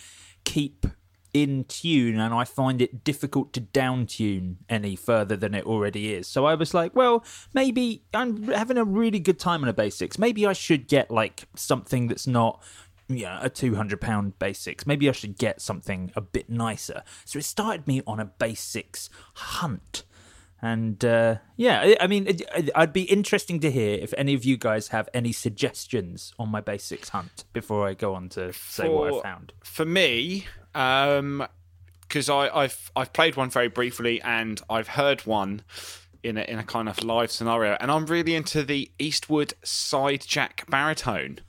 keep 0.43 0.85
in 1.33 1.63
tune 1.65 2.19
and 2.19 2.33
I 2.33 2.43
find 2.43 2.81
it 2.81 3.03
difficult 3.03 3.53
to 3.53 3.59
down 3.59 4.07
tune 4.07 4.57
any 4.67 4.95
further 4.95 5.35
than 5.35 5.53
it 5.53 5.65
already 5.65 6.13
is. 6.13 6.27
So 6.27 6.45
I 6.45 6.55
was 6.55 6.73
like, 6.73 6.95
well, 6.95 7.23
maybe 7.53 8.03
I'm 8.13 8.43
having 8.43 8.77
a 8.77 8.83
really 8.83 9.19
good 9.19 9.39
time 9.39 9.61
on 9.61 9.69
a 9.69 9.73
bass 9.73 9.95
six. 9.95 10.17
Maybe 10.17 10.45
I 10.45 10.53
should 10.53 10.87
get 10.87 11.11
like 11.11 11.43
something 11.55 12.07
that's 12.07 12.25
not 12.25 12.63
yeah, 13.09 13.39
a 13.41 13.49
two 13.49 13.75
hundred 13.75 13.99
pound 14.01 14.37
bass 14.39 14.59
six. 14.59 14.85
Maybe 14.87 15.09
I 15.09 15.11
should 15.11 15.37
get 15.37 15.59
something 15.61 16.11
a 16.15 16.21
bit 16.21 16.49
nicer. 16.49 17.03
So 17.25 17.39
it 17.39 17.43
started 17.45 17.87
me 17.87 18.01
on 18.07 18.19
a 18.19 18.25
bass 18.25 18.61
six 18.61 19.09
hunt. 19.33 20.03
And 20.61 21.03
uh, 21.05 21.37
yeah, 21.55 21.79
I- 21.81 21.97
I 22.01 22.07
mean, 22.07 22.27
it, 22.27 22.41
I'd 22.75 22.91
be 22.93 23.03
interesting 23.03 23.59
to 23.61 23.71
hear 23.71 23.97
if 23.99 24.13
any 24.17 24.33
of 24.33 24.43
you 24.43 24.57
guys 24.57 24.89
have 24.89 25.07
any 25.13 25.31
suggestions 25.31 26.33
on 26.37 26.49
my 26.49 26.59
bass 26.61 26.83
six 26.83 27.09
hunt 27.09 27.45
before 27.53 27.87
I 27.87 27.93
go 27.93 28.13
on 28.13 28.27
to 28.29 28.51
say 28.53 28.89
what 28.89 29.13
I 29.13 29.21
found. 29.23 29.53
For 29.63 29.85
me, 29.85 30.47
um, 30.75 31.47
because 32.01 32.29
I've 32.29 32.91
I've 32.95 33.13
played 33.13 33.35
one 33.37 33.49
very 33.49 33.69
briefly 33.69 34.21
and 34.21 34.61
I've 34.69 34.89
heard 34.89 35.21
one 35.21 35.61
in 36.23 36.37
a, 36.37 36.41
in 36.41 36.59
a 36.59 36.63
kind 36.63 36.89
of 36.89 37.01
live 37.05 37.31
scenario, 37.31 37.77
and 37.79 37.89
I'm 37.89 38.05
really 38.05 38.35
into 38.35 38.61
the 38.63 38.91
Eastwood 38.99 39.53
side 39.63 40.25
jack 40.27 40.65
baritone. 40.69 41.39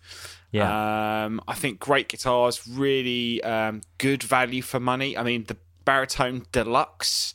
Yeah. 0.52 1.24
Um, 1.24 1.40
I 1.46 1.54
think 1.54 1.78
great 1.78 2.08
guitars, 2.08 2.66
really 2.66 3.42
um, 3.42 3.82
good 3.98 4.22
value 4.22 4.62
for 4.62 4.80
money. 4.80 5.16
I 5.16 5.22
mean, 5.22 5.44
the 5.44 5.56
baritone 5.84 6.46
deluxe. 6.52 7.34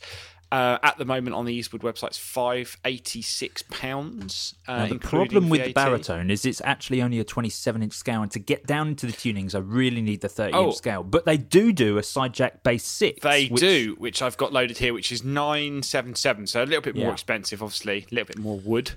Uh, 0.55 0.77
at 0.83 0.97
the 0.97 1.03
moment 1.05 1.35
on 1.35 1.43
the 1.43 1.53
Eastwood 1.53 1.81
website, 1.81 2.07
it's 2.07 2.17
five 2.17 2.77
eighty 2.85 3.21
six 3.21 3.63
pounds. 3.69 4.55
Uh, 4.67 4.87
the 4.87 4.97
problem 4.99 5.49
with 5.49 5.65
the 5.65 5.73
baritone 5.73 6.31
is 6.31 6.45
it's 6.45 6.61
actually 6.63 7.01
only 7.01 7.19
a 7.19 7.23
27 7.25 7.83
inch 7.83 7.93
scale, 7.93 8.21
and 8.21 8.31
to 8.31 8.39
get 8.39 8.65
down 8.65 8.87
into 8.87 9.05
the 9.05 9.11
tunings, 9.11 9.53
I 9.53 9.59
really 9.59 10.01
need 10.01 10.21
the 10.21 10.29
30 10.29 10.53
Oh. 10.53 10.67
inch 10.67 10.75
scale. 10.75 11.03
But 11.03 11.25
they 11.25 11.35
do 11.37 11.73
do 11.73 11.97
a 11.97 12.03
side 12.03 12.33
jack 12.33 12.63
bass 12.63 12.85
six. 12.85 13.19
They 13.21 13.47
which- 13.47 13.59
do, 13.59 13.95
which 13.97 14.21
I've 14.21 14.37
got 14.37 14.53
loaded 14.53 14.77
here, 14.77 14.93
which 14.93 15.11
is 15.11 15.23
nine 15.23 15.83
seven 15.83 16.15
seven. 16.15 16.47
So 16.47 16.63
a 16.63 16.65
little 16.65 16.81
bit 16.81 16.95
more 16.95 17.07
Yeah. 17.07 17.11
expensive, 17.13 17.61
obviously, 17.61 18.05
a 18.09 18.15
little 18.15 18.27
bit 18.27 18.37
more 18.39 18.59
wood. 18.59 18.91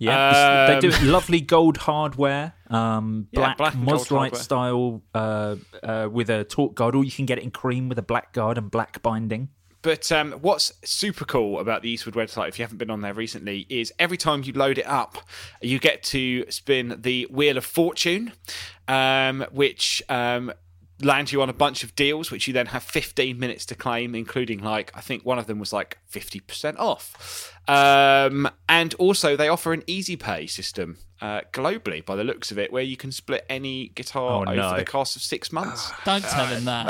Yeah, 0.00 0.66
they 0.66 0.80
do 0.80 0.92
Um, 0.96 1.08
lovely 1.12 1.40
gold 1.40 1.76
hardware, 1.76 2.54
um, 2.70 3.28
Yeah, 3.30 3.40
black, 3.40 3.56
black 3.58 3.74
and 3.74 3.86
gold 3.86 4.00
Mosrite 4.00 4.36
style 4.36 5.02
uh, 5.14 5.56
uh, 5.82 6.08
with 6.10 6.28
a 6.30 6.44
tort 6.44 6.74
guard, 6.74 6.94
or 6.96 7.04
you 7.04 7.12
can 7.12 7.26
get 7.26 7.38
it 7.38 7.44
in 7.44 7.50
cream 7.50 7.88
with 7.88 7.98
a 7.98 8.02
black 8.02 8.32
guard 8.32 8.58
and 8.58 8.70
black 8.70 9.00
binding. 9.02 9.48
But 9.84 10.10
um, 10.10 10.32
what's 10.40 10.72
super 10.82 11.26
cool 11.26 11.60
about 11.60 11.82
the 11.82 11.90
Eastwood 11.90 12.14
website, 12.14 12.48
if 12.48 12.58
you 12.58 12.64
haven't 12.64 12.78
been 12.78 12.88
on 12.88 13.02
there 13.02 13.12
recently, 13.12 13.66
is 13.68 13.92
every 13.98 14.16
time 14.16 14.42
you 14.42 14.54
load 14.54 14.78
it 14.78 14.86
up, 14.86 15.18
you 15.60 15.78
get 15.78 16.02
to 16.04 16.50
spin 16.50 16.96
the 17.02 17.26
Wheel 17.30 17.58
of 17.58 17.66
Fortune, 17.66 18.32
um, 18.88 19.44
which 19.52 20.02
um, 20.08 20.54
lands 21.02 21.32
you 21.32 21.42
on 21.42 21.50
a 21.50 21.52
bunch 21.52 21.84
of 21.84 21.94
deals, 21.94 22.30
which 22.30 22.48
you 22.48 22.54
then 22.54 22.64
have 22.66 22.82
15 22.82 23.38
minutes 23.38 23.66
to 23.66 23.74
claim, 23.74 24.14
including 24.14 24.60
like, 24.60 24.90
I 24.94 25.02
think 25.02 25.22
one 25.26 25.38
of 25.38 25.46
them 25.46 25.58
was 25.58 25.70
like 25.70 25.98
50% 26.10 26.78
off. 26.78 27.53
Um, 27.66 28.48
and 28.68 28.94
also, 28.94 29.36
they 29.36 29.48
offer 29.48 29.72
an 29.72 29.82
easy 29.86 30.16
pay 30.16 30.46
system 30.46 30.98
uh, 31.22 31.40
globally, 31.52 32.04
by 32.04 32.16
the 32.16 32.24
looks 32.24 32.50
of 32.50 32.58
it, 32.58 32.72
where 32.72 32.82
you 32.82 32.96
can 32.96 33.10
split 33.10 33.46
any 33.48 33.88
guitar 33.88 34.40
Oh, 34.46 34.50
over 34.50 34.54
no. 34.54 34.76
the 34.76 34.84
course 34.84 35.16
of 35.16 35.22
six 35.22 35.50
months. 35.52 35.90
Don't 36.04 36.22
tell 36.24 36.46
him 36.46 36.64
that. 36.66 36.86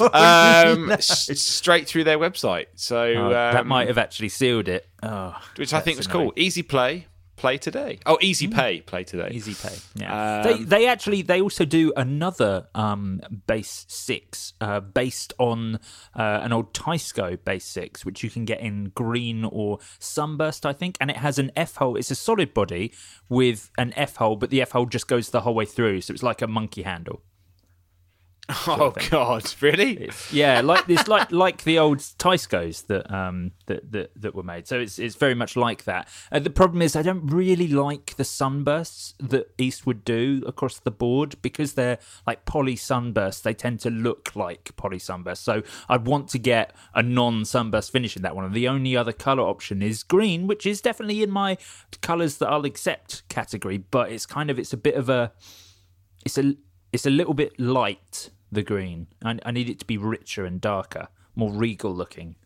um, 0.14 0.92
s- 0.92 1.40
straight 1.40 1.88
through 1.88 2.04
their 2.04 2.18
website. 2.18 2.66
So 2.76 3.02
Oh, 3.02 3.28
that 3.30 3.56
um, 3.62 3.68
might 3.68 3.88
have 3.88 3.98
actually 3.98 4.28
sealed 4.28 4.68
it. 4.68 4.86
Oh, 5.02 5.36
which 5.56 5.72
I 5.72 5.80
think 5.80 5.96
was 5.98 6.06
annoying. 6.06 6.26
cool. 6.28 6.32
Easy 6.36 6.62
play, 6.62 7.06
play 7.40 7.58
today. 7.58 7.98
Oh, 8.06 8.18
easy 8.20 8.46
pay, 8.46 8.82
play 8.82 9.02
today. 9.02 9.30
Easy 9.32 9.54
pay. 9.54 9.74
Yeah. 9.94 10.40
Um, 10.40 10.42
they 10.44 10.64
they 10.64 10.86
actually 10.86 11.22
they 11.22 11.40
also 11.40 11.64
do 11.64 11.92
another 11.96 12.68
um 12.74 13.20
bass 13.46 13.86
six 13.88 14.52
uh 14.60 14.80
based 14.80 15.32
on 15.38 15.76
uh, 16.14 16.40
an 16.42 16.52
old 16.52 16.74
Teisco 16.74 17.42
bass 17.42 17.64
six 17.64 18.04
which 18.04 18.22
you 18.22 18.30
can 18.30 18.44
get 18.44 18.60
in 18.60 18.92
green 18.94 19.44
or 19.44 19.78
sunburst 19.98 20.66
I 20.66 20.72
think 20.72 20.96
and 21.00 21.10
it 21.10 21.16
has 21.16 21.38
an 21.38 21.50
F 21.56 21.76
hole 21.76 21.96
it's 21.96 22.10
a 22.10 22.14
solid 22.14 22.52
body 22.52 22.92
with 23.28 23.70
an 23.78 23.92
F 23.96 24.16
hole 24.16 24.36
but 24.36 24.50
the 24.50 24.60
F 24.62 24.72
hole 24.72 24.86
just 24.86 25.08
goes 25.08 25.30
the 25.30 25.40
whole 25.40 25.54
way 25.54 25.64
through 25.64 26.02
so 26.02 26.12
it's 26.12 26.22
like 26.22 26.42
a 26.42 26.46
monkey 26.46 26.82
handle. 26.82 27.22
Oh 28.66 28.92
God, 29.10 29.54
really? 29.60 30.10
Yeah, 30.32 30.60
like 30.60 30.88
it's 30.88 31.06
like 31.08 31.30
like 31.44 31.62
the 31.64 31.78
old 31.78 31.98
Teiscos 31.98 32.86
that 32.86 33.12
um 33.12 33.52
that, 33.66 33.92
that 33.92 34.10
that 34.16 34.34
were 34.34 34.42
made. 34.42 34.66
So 34.66 34.80
it's 34.80 34.98
it's 34.98 35.14
very 35.14 35.34
much 35.34 35.56
like 35.56 35.84
that. 35.84 36.08
Uh, 36.32 36.40
the 36.40 36.50
problem 36.50 36.82
is 36.82 36.96
I 36.96 37.02
don't 37.02 37.26
really 37.28 37.68
like 37.68 38.16
the 38.16 38.24
sunbursts 38.24 39.14
that 39.20 39.52
Eastwood 39.58 40.04
do 40.04 40.42
across 40.46 40.78
the 40.78 40.90
board 40.90 41.36
because 41.42 41.74
they're 41.74 41.98
like 42.26 42.44
poly 42.44 42.76
sunbursts. 42.76 43.40
They 43.42 43.54
tend 43.54 43.80
to 43.80 43.90
look 43.90 44.34
like 44.34 44.74
poly 44.76 44.98
sunbursts. 44.98 45.44
So 45.44 45.62
I'd 45.88 46.06
want 46.06 46.28
to 46.30 46.38
get 46.38 46.74
a 46.94 47.02
non 47.02 47.44
sunburst 47.44 47.92
finish 47.92 48.16
in 48.16 48.22
that 48.22 48.34
one. 48.34 48.44
And 48.44 48.54
the 48.54 48.68
only 48.68 48.96
other 48.96 49.12
color 49.12 49.42
option 49.42 49.80
is 49.82 50.02
green, 50.02 50.46
which 50.46 50.66
is 50.66 50.80
definitely 50.80 51.22
in 51.22 51.30
my 51.30 51.56
colors 52.00 52.38
that 52.38 52.48
I'll 52.48 52.64
accept 52.64 53.28
category. 53.28 53.78
But 53.78 54.10
it's 54.10 54.26
kind 54.26 54.50
of 54.50 54.58
it's 54.58 54.72
a 54.72 54.78
bit 54.78 54.96
of 54.96 55.08
a 55.08 55.32
it's 56.24 56.36
a 56.36 56.54
it's 56.92 57.06
a 57.06 57.10
little 57.10 57.34
bit 57.34 57.58
light 57.60 58.30
the 58.52 58.62
green 58.62 59.06
I, 59.24 59.38
I 59.44 59.50
need 59.50 59.68
it 59.68 59.78
to 59.80 59.84
be 59.84 59.96
richer 59.98 60.44
and 60.44 60.60
darker 60.60 61.08
more 61.34 61.52
regal 61.52 61.94
looking 61.94 62.36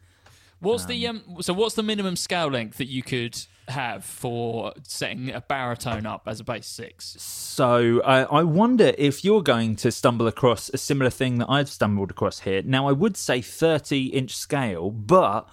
What's 0.61 0.87
the 0.87 1.07
um? 1.09 1.23
So 1.41 1.53
what's 1.53 1.75
the 1.75 1.83
minimum 1.83 2.17
scale 2.17 2.49
length 2.49 2.79
that 2.79 2.87
you 2.87 3.03
could 3.03 3.39
have 3.69 4.03
for 4.03 4.73
setting 4.83 5.31
a 5.31 5.43
baritone 5.43 6.07
up 6.07 6.23
as 6.27 6.41
a 6.41 6.45
bass 6.45 6.67
six? 6.67 7.17
so 7.21 8.01
I, 8.03 8.23
I 8.23 8.43
wonder 8.45 8.95
if 8.97 9.25
you're 9.25 9.43
going 9.43 9.77
to 9.77 9.91
stumble 9.93 10.27
across 10.27 10.71
a 10.71 10.79
similar 10.79 11.11
thing 11.11 11.39
that 11.39 11.51
i've 11.51 11.69
stumbled 11.69 12.11
across 12.11 12.41
here 12.41 12.63
now 12.63 12.87
i 12.89 12.93
would 12.93 13.17
say 13.17 13.41
30 13.43 14.07
inch 14.07 14.35
scale 14.37 14.91
but 14.91 15.49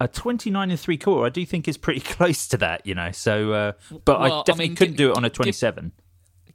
a 0.00 0.06
29 0.08 0.70
and 0.70 0.78
3 0.80 0.96
quarter 0.98 1.26
i 1.26 1.28
do 1.28 1.44
think 1.46 1.66
is 1.68 1.76
pretty 1.76 2.00
close 2.16 2.46
to 2.48 2.56
that 2.56 2.84
you 2.86 2.94
know 2.94 3.10
so 3.12 3.52
uh, 3.52 3.72
but 4.04 4.20
Well, 4.20 4.32
I 4.32 4.40
i 4.40 4.42
definitely 4.44 4.68
mean, 4.68 4.76
couldn't 4.76 4.96
do 4.96 5.10
it 5.10 5.16
on 5.16 5.24
a 5.24 5.30
gi- 5.30 5.34
27 5.34 5.92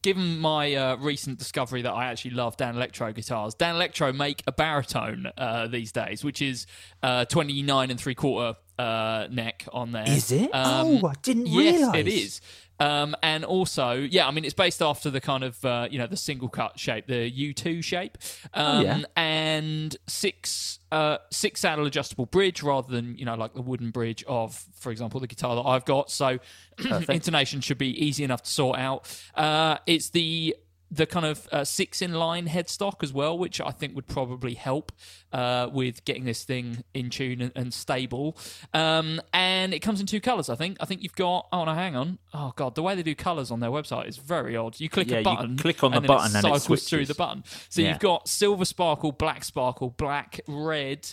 Given 0.03 0.37
my 0.39 0.75
uh, 0.75 0.95
recent 0.97 1.39
discovery 1.39 1.81
that 1.81 1.91
I 1.93 2.05
actually 2.07 2.31
love 2.31 2.57
Danelectro 2.57 3.15
guitars, 3.15 3.55
Danelectro 3.55 4.13
make 4.15 4.43
a 4.45 4.51
baritone 4.51 5.31
uh, 5.37 5.67
these 5.67 5.91
days, 5.93 6.23
which 6.25 6.41
is 6.41 6.67
uh, 7.01 7.23
29 7.25 7.89
and 7.89 7.99
three 7.99 8.13
quarter 8.13 8.57
uh, 8.77 9.27
neck 9.31 9.65
on 9.71 9.93
there. 9.93 10.03
Is 10.07 10.29
it? 10.31 10.53
Um, 10.53 10.99
Oh, 11.03 11.07
I 11.07 11.13
didn't 11.21 11.47
yes, 11.47 11.75
realise. 11.79 11.95
it 11.99 12.07
is. 12.09 12.41
Um, 12.83 13.15
and 13.23 13.45
also, 13.45 13.93
yeah, 13.93 14.27
I 14.27 14.31
mean, 14.31 14.45
it's 14.45 14.53
based 14.53 14.81
after 14.81 15.09
the 15.09 15.21
kind 15.21 15.43
of 15.43 15.63
uh, 15.63 15.87
you 15.89 15.97
know 15.99 16.07
the 16.07 16.17
single 16.17 16.49
cut 16.49 16.77
shape, 16.79 17.07
the 17.07 17.29
U 17.29 17.53
two 17.53 17.81
shape, 17.81 18.17
um, 18.53 18.77
Oh, 18.77 18.81
yeah. 18.81 19.01
and 19.15 19.95
six 20.07 20.79
uh, 20.91 21.17
six 21.31 21.61
saddle 21.61 21.85
adjustable 21.85 22.25
bridge 22.25 22.61
rather 22.61 22.91
than 22.91 23.17
you 23.17 23.25
know 23.25 23.35
like 23.35 23.53
the 23.53 23.61
wooden 23.61 23.91
bridge 23.91 24.23
of, 24.27 24.55
for 24.79 24.91
example, 24.91 25.19
the 25.19 25.27
guitar 25.27 25.55
that 25.55 25.61
I've 25.67 25.85
got. 25.85 26.11
So 26.11 26.39
intonation 27.09 27.61
should 27.61 27.77
be 27.77 27.89
easy 28.05 28.23
enough 28.23 28.41
to 28.43 28.49
sort 28.49 28.77
out. 28.79 29.07
Uh, 29.35 29.77
it's 29.85 30.09
the 30.09 30.55
the 30.93 31.05
kind 31.07 31.25
of 31.25 31.47
uh, 31.51 31.63
six 31.63 32.01
in 32.01 32.13
line 32.13 32.47
headstock 32.47 33.01
as 33.01 33.11
well, 33.11 33.35
which 33.37 33.59
I 33.59 33.71
think 33.71 33.95
would 33.95 34.05
probably 34.07 34.53
help 34.53 34.91
uh, 35.31 35.67
with 35.71 36.05
getting 36.05 36.25
this 36.25 36.43
thing 36.43 36.83
in 36.93 37.09
tune 37.09 37.41
and, 37.41 37.51
and 37.55 37.73
stable. 37.73 38.37
Um, 38.73 39.19
and 39.33 39.73
it 39.73 39.79
comes 39.79 39.99
in 39.99 40.05
two 40.05 40.21
colors. 40.21 40.49
I 40.49 40.55
think. 40.55 40.77
I 40.79 40.85
think 40.85 41.01
you've 41.01 41.15
got. 41.15 41.47
Oh 41.51 41.65
no, 41.65 41.73
hang 41.73 41.95
on. 41.95 42.19
Oh 42.33 42.53
god, 42.55 42.75
the 42.75 42.83
way 42.83 42.93
they 42.95 43.03
do 43.03 43.15
colors 43.15 43.49
on 43.49 43.59
their 43.59 43.71
website 43.71 44.07
is 44.07 44.17
very 44.17 44.55
odd. 44.55 44.79
You 44.79 44.89
click 44.89 45.09
Yeah, 45.09 45.17
a 45.17 45.23
button, 45.23 45.57
click 45.57 45.83
on 45.83 45.91
the 45.91 45.97
and 45.97 46.03
then 46.05 46.07
button 46.07 46.35
it 46.35 46.45
and 46.45 46.55
it 46.55 46.59
cycles 46.61 46.87
through 46.87 47.05
the 47.07 47.15
button. 47.15 47.43
So 47.69 47.81
Yeah. 47.81 47.89
you've 47.89 47.99
got 47.99 48.27
silver 48.27 48.65
sparkle, 48.65 49.11
black 49.11 49.43
sparkle, 49.43 49.89
black, 49.89 50.39
red. 50.47 51.07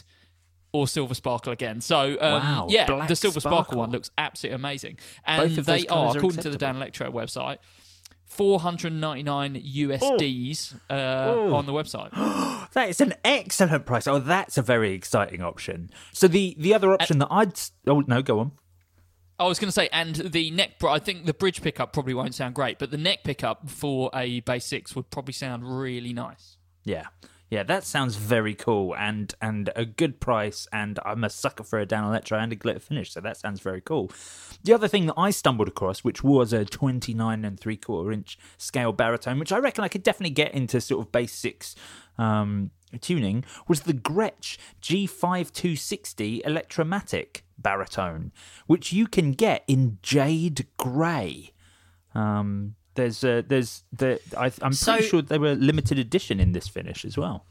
Or 0.73 0.87
silver 0.87 1.15
sparkle 1.15 1.53
again. 1.53 1.81
So 1.81 2.13
um, 2.21 2.43
Wow, 2.45 2.67
yeah, 2.71 3.07
the 3.09 3.17
silver 3.17 3.41
sparkle. 3.41 3.65
sparkle. 3.65 3.79
one 3.79 3.91
looks 3.91 4.13
absolutely 4.17 4.55
amazing, 4.55 4.99
and 5.25 5.51
they 5.57 5.85
are, 5.89 6.11
are 6.11 6.17
according 6.17 6.43
to 6.43 6.51
the 6.51 6.57
Danelectro 6.59 7.13
website, 7.13 7.57
499 8.31 9.55
USDs 9.61 10.81
uh, 10.89 11.55
on 11.55 11.67
the 11.67 11.73
website. 11.73 12.11
That 12.73 12.89
is 12.89 13.01
an 13.01 13.15
excellent 13.25 13.85
price. 13.85 14.07
Oh, 14.07 14.21
that's 14.21 14.57
a 14.57 14.63
very 14.63 14.93
exciting 14.93 15.43
option. 15.43 15.91
So 16.13 16.29
the 16.29 16.55
the 16.57 16.73
other 16.73 16.93
option 16.93 17.19
that 17.19 17.27
I'd 17.29 17.59
oh 17.89 18.05
no, 18.07 18.23
go 18.23 18.39
on. 18.39 18.53
I 19.41 19.45
was 19.49 19.59
going 19.59 19.67
to 19.69 19.73
say, 19.73 19.89
and 19.91 20.15
the 20.15 20.53
neck, 20.53 20.75
I 20.85 21.01
think 21.01 21.27
the 21.27 21.35
bridge 21.35 21.63
pickup 21.63 21.93
probably 21.93 22.15
won't 22.15 22.37
sound 22.37 22.55
great, 22.55 22.79
but 22.79 22.93
the 22.93 22.97
neck 22.97 23.25
pickup 23.25 23.69
for 23.69 24.09
a 24.15 24.39
bass 24.41 24.67
six 24.67 24.95
would 24.95 25.11
probably 25.11 25.33
sound 25.33 25.65
really 25.81 26.13
nice. 26.13 26.59
Yeah, 26.85 27.07
yeah, 27.51 27.65
that 27.65 27.83
sounds 27.83 28.15
very 28.15 28.55
cool 28.55 28.95
and 28.97 29.35
and 29.43 29.71
a 29.75 29.85
good 29.85 30.21
price. 30.21 30.69
And 30.73 31.01
I'm 31.05 31.25
a 31.25 31.31
sucker 31.31 31.65
for 31.65 31.81
a 31.81 31.87
Danelectro 31.87 32.41
and 32.41 32.53
a 32.53 32.57
glitter 32.57 32.79
finish, 32.79 33.13
so 33.13 33.21
that 33.21 33.37
sounds 33.37 33.61
very 33.61 33.81
cool. 33.81 34.13
The 34.63 34.73
other 34.73 34.87
thing 34.87 35.07
that 35.07 35.15
I 35.17 35.31
stumbled 35.31 35.67
across, 35.67 36.05
which 36.05 36.23
was 36.23 36.53
a 36.53 36.65
29 36.65 37.45
and 37.45 37.59
three 37.59 37.77
quarter 37.77 38.13
inch 38.13 38.39
scale 38.57 38.93
baritone, 38.93 39.41
which 39.41 39.51
I 39.51 39.59
reckon 39.59 39.83
I 39.83 39.89
could 39.89 40.05
definitely 40.05 40.31
get 40.31 40.55
into 40.55 40.81
sort 40.81 41.09
of 41.13 41.29
six 41.29 41.75
um, 42.19 42.71
tuning, 43.01 43.45
was 43.67 43.81
the 43.81 43.95
Gretsch 43.95 44.57
G5260 44.81 46.43
Electromatic 46.47 47.45
baritone, 47.59 48.31
which 48.69 48.93
you 48.93 49.09
can 49.09 49.33
get 49.33 49.65
in 49.67 49.99
jade 50.03 50.69
grey. 50.77 51.53
Um, 52.15 52.77
there's 53.01 53.25
uh, 53.25 53.43
there's 53.47 53.83
the 53.93 54.21
I, 54.37 54.53
I'm 54.63 54.73
So- 54.73 54.93
pretty 54.93 55.09
sure 55.09 55.23
they 55.23 55.39
were 55.39 55.55
limited 55.55 55.99
edition 55.99 56.39
in 56.41 56.53
this 56.53 56.69
finish 56.69 57.05
as 57.05 57.17
well. 57.17 57.45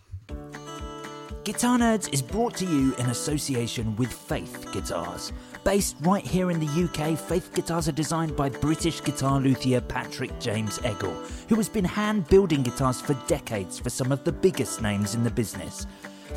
Guitar 1.45 1.79
Nerds 1.79 2.13
is 2.13 2.21
brought 2.21 2.55
to 2.57 2.65
you 2.65 2.93
in 2.97 3.07
association 3.07 3.95
with 3.95 4.11
Faith 4.13 4.67
Guitars. 4.71 5.31
Based 5.63 5.95
right 6.01 6.25
here 6.25 6.51
in 6.51 6.59
the 6.59 6.67
UK, 6.83 7.17
Faith 7.17 7.51
Guitars 7.55 7.87
are 7.87 7.93
designed 7.93 8.35
by 8.35 8.49
British 8.49 9.01
guitar 9.03 9.39
luthier 9.39 9.81
Patrick 9.81 10.37
James 10.39 10.77
Eggle, 10.79 11.15
who 11.49 11.55
has 11.55 11.67
been 11.67 11.85
hand 11.85 12.27
building 12.27 12.61
guitars 12.61 13.01
for 13.01 13.15
decades 13.27 13.79
for 13.79 13.89
some 13.89 14.11
of 14.11 14.23
the 14.23 14.31
biggest 14.31 14.81
names 14.81 15.15
in 15.15 15.23
the 15.23 15.31
business. 15.31 15.87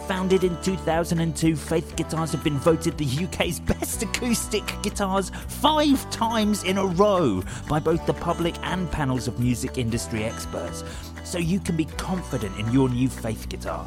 Founded 0.07 0.43
in 0.43 0.61
2002, 0.63 1.55
Faith 1.55 1.95
Guitars 1.97 2.33
have 2.33 2.43
been 2.43 2.59
voted 2.59 2.97
the 2.97 3.25
UK's 3.25 3.61
best 3.61 4.03
acoustic 4.03 4.65
guitars 4.83 5.31
five 5.49 6.11
times 6.11 6.65
in 6.65 6.79
a 6.79 6.85
row 6.85 7.43
by 7.69 7.79
both 7.79 8.05
the 8.07 8.15
public 8.15 8.55
and 8.63 8.91
panels 8.91 9.29
of 9.29 9.39
music 9.39 9.79
industry 9.79 10.25
experts. 10.25 10.83
So 11.25 11.39
you 11.39 11.61
can 11.61 11.77
be 11.77 11.85
confident 11.85 12.59
in 12.59 12.73
your 12.73 12.89
new 12.89 13.09
Faith 13.09 13.49
guitar. 13.49 13.87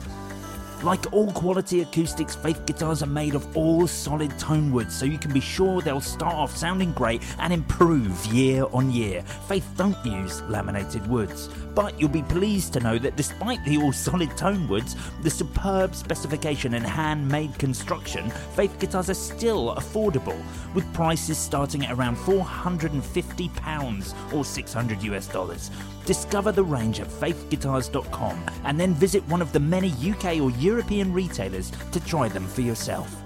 Like 0.83 1.11
all 1.11 1.31
quality 1.31 1.81
acoustics, 1.81 2.35
Faith 2.35 2.65
guitars 2.65 3.01
are 3.01 3.07
made 3.07 3.33
of 3.33 3.57
all 3.57 3.87
solid 3.87 4.37
tone 4.37 4.71
woods, 4.71 4.95
so 4.95 5.05
you 5.05 5.17
can 5.17 5.33
be 5.33 5.39
sure 5.39 5.81
they'll 5.81 5.99
start 5.99 6.35
off 6.35 6.55
sounding 6.55 6.91
great 6.91 7.23
and 7.39 7.51
improve 7.51 8.25
year 8.27 8.65
on 8.71 8.91
year. 8.91 9.23
Faith 9.47 9.67
don't 9.75 9.97
use 10.05 10.43
laminated 10.43 11.07
woods, 11.07 11.49
but 11.75 11.99
you'll 11.99 12.09
be 12.09 12.23
pleased 12.23 12.73
to 12.73 12.79
know 12.79 12.97
that 12.97 13.17
despite 13.17 13.63
the 13.65 13.77
all 13.77 13.91
solid 13.91 14.35
tone 14.37 14.67
woods, 14.67 14.95
the 15.21 15.29
superb 15.29 15.93
specification 15.93 16.73
and 16.73 16.85
handmade 16.85 17.57
construction, 17.59 18.31
Faith 18.55 18.79
guitars 18.79 19.09
are 19.09 19.13
still 19.13 19.75
affordable, 19.75 20.41
with 20.73 20.91
prices 20.93 21.37
starting 21.37 21.85
at 21.85 21.91
around 21.91 22.15
£450 22.15 24.33
or 24.33 24.45
600 24.45 25.03
US 25.03 25.27
dollars. 25.27 25.69
Discover 26.05 26.53
the 26.53 26.63
range 26.63 26.99
at 26.99 27.07
faithguitars.com 27.07 28.45
and 28.63 28.79
then 28.79 28.93
visit 28.93 29.27
one 29.27 29.41
of 29.41 29.51
the 29.51 29.59
many 29.59 29.89
UK 29.89 30.39
or 30.39 30.51
European 30.51 31.11
retailers 31.11 31.71
to 31.91 31.99
try 31.99 32.29
them 32.29 32.47
for 32.47 32.61
yourself. 32.61 33.24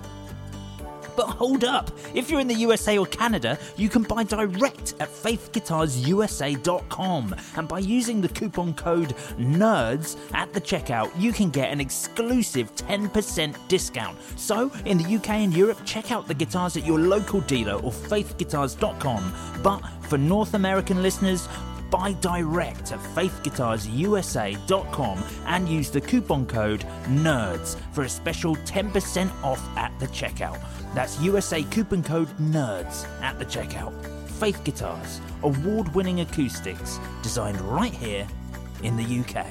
But 1.20 1.30
hold 1.32 1.66
up! 1.66 1.92
If 2.14 2.30
you're 2.30 2.40
in 2.40 2.48
the 2.48 2.54
USA 2.54 2.98
or 2.98 3.06
Canada, 3.06 3.60
you 3.76 3.90
can 3.90 4.04
buy 4.04 4.24
direct 4.24 4.94
at 5.02 5.10
faithguitarsusa.com. 5.10 7.36
And 7.58 7.68
by 7.68 7.80
using 7.80 8.22
the 8.22 8.30
coupon 8.30 8.74
code 8.74 9.10
NERDS 9.38 10.16
at 10.34 10.54
the 10.54 10.62
checkout, 10.62 11.12
you 11.20 11.34
can 11.34 11.50
get 11.50 11.74
an 11.74 11.82
exclusive 11.82 12.74
10% 12.74 13.68
discount. 13.68 14.18
So, 14.38 14.72
in 14.86 14.98
the 14.98 15.18
UK 15.18 15.32
and 15.32 15.54
Europe, 15.54 15.80
check 15.84 16.14
out 16.14 16.26
the 16.26 16.34
guitars 16.34 16.78
at 16.78 16.86
your 16.86 17.00
local 17.00 17.42
dealer 17.42 17.74
or 17.74 17.92
faithguitars.com. 17.92 19.34
But 19.62 19.82
for 20.04 20.18
North 20.18 20.54
American 20.54 21.04
listeners, 21.04 21.50
buy 21.92 22.14
direct 22.22 22.94
at 22.94 23.00
faithguitarsusa.com 23.00 25.24
and 25.48 25.68
use 25.68 25.92
the 25.92 26.00
coupon 26.00 26.46
code 26.46 26.86
NERDS 27.08 27.76
for 27.92 28.06
a 28.06 28.10
special 28.10 28.56
10% 28.56 29.30
off 29.44 29.62
at 29.76 29.92
the 30.00 30.08
checkout. 30.08 30.58
That's 30.94 31.20
USA 31.22 31.64
coupon 31.64 32.04
code 32.04 32.30
NERDS 32.40 33.06
at 33.22 33.38
the 33.40 33.46
checkout. 33.46 33.94
Faith 34.40 34.64
Guitars, 34.64 35.22
award 35.44 35.94
winning 35.94 36.22
acoustics 36.22 37.00
designed 37.22 37.60
right 37.62 37.94
here 37.94 38.28
in 38.84 38.96
the 38.96 39.20
UK. 39.20 39.46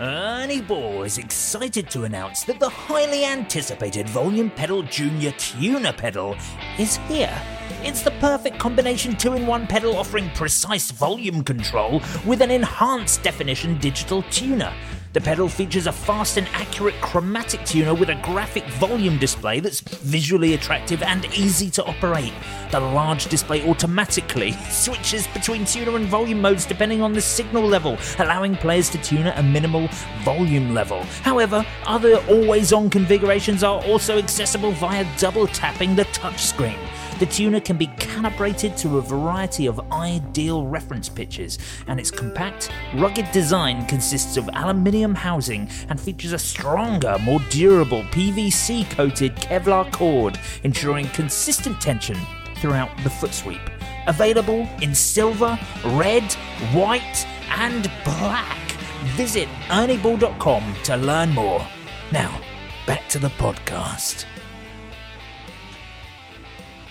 Ernie 0.00 0.62
Ball 0.62 1.02
is 1.02 1.18
excited 1.18 1.90
to 1.90 2.04
announce 2.04 2.44
that 2.44 2.58
the 2.58 2.68
highly 2.70 3.26
anticipated 3.26 4.08
Volume 4.08 4.50
Pedal 4.50 4.82
Junior 4.84 5.30
Tuner 5.32 5.92
pedal 5.92 6.36
is 6.78 6.96
here. 7.08 7.36
It's 7.82 8.00
the 8.00 8.12
perfect 8.12 8.58
combination 8.58 9.14
2 9.14 9.34
in 9.34 9.46
1 9.46 9.66
pedal 9.66 9.96
offering 9.96 10.30
precise 10.30 10.90
volume 10.90 11.44
control 11.44 12.00
with 12.24 12.40
an 12.40 12.50
enhanced 12.50 13.22
definition 13.22 13.76
digital 13.78 14.22
tuner. 14.30 14.72
The 15.12 15.20
pedal 15.20 15.48
features 15.48 15.88
a 15.88 15.92
fast 15.92 16.36
and 16.36 16.46
accurate 16.52 16.94
chromatic 17.00 17.64
tuner 17.64 17.94
with 17.94 18.10
a 18.10 18.14
graphic 18.22 18.64
volume 18.78 19.18
display 19.18 19.58
that's 19.58 19.80
visually 19.80 20.54
attractive 20.54 21.02
and 21.02 21.24
easy 21.36 21.68
to 21.70 21.84
operate. 21.84 22.32
The 22.70 22.78
large 22.78 23.26
display 23.26 23.68
automatically 23.68 24.52
switches 24.70 25.26
between 25.26 25.64
tuner 25.64 25.96
and 25.96 26.06
volume 26.06 26.40
modes 26.40 26.64
depending 26.64 27.02
on 27.02 27.12
the 27.12 27.20
signal 27.20 27.66
level, 27.66 27.98
allowing 28.20 28.54
players 28.54 28.88
to 28.90 28.98
tune 28.98 29.26
at 29.26 29.36
a 29.36 29.42
minimal 29.42 29.88
volume 30.22 30.74
level. 30.74 31.02
However, 31.24 31.66
other 31.86 32.18
always 32.28 32.72
on 32.72 32.88
configurations 32.88 33.64
are 33.64 33.82
also 33.86 34.16
accessible 34.16 34.70
via 34.70 35.04
double 35.18 35.48
tapping 35.48 35.96
the 35.96 36.04
touchscreen. 36.04 36.78
The 37.20 37.26
tuner 37.26 37.60
can 37.60 37.76
be 37.76 37.88
calibrated 37.98 38.78
to 38.78 38.96
a 38.96 39.02
variety 39.02 39.66
of 39.66 39.78
ideal 39.92 40.66
reference 40.66 41.10
pitches, 41.10 41.58
and 41.86 42.00
its 42.00 42.10
compact, 42.10 42.70
rugged 42.94 43.30
design 43.30 43.84
consists 43.84 44.38
of 44.38 44.48
aluminium 44.54 45.14
housing 45.14 45.68
and 45.90 46.00
features 46.00 46.32
a 46.32 46.38
stronger, 46.38 47.18
more 47.20 47.40
durable 47.50 48.04
PVC 48.04 48.90
coated 48.92 49.36
Kevlar 49.36 49.92
cord, 49.92 50.40
ensuring 50.62 51.08
consistent 51.08 51.78
tension 51.78 52.16
throughout 52.56 52.88
the 53.04 53.10
foot 53.10 53.34
sweep. 53.34 53.60
Available 54.06 54.66
in 54.80 54.94
silver, 54.94 55.58
red, 55.84 56.24
white, 56.72 57.26
and 57.50 57.90
black. 58.02 58.72
Visit 59.16 59.48
ernieball.com 59.68 60.74
to 60.84 60.96
learn 60.96 61.34
more. 61.34 61.66
Now, 62.12 62.40
back 62.86 63.10
to 63.10 63.18
the 63.18 63.28
podcast. 63.28 64.24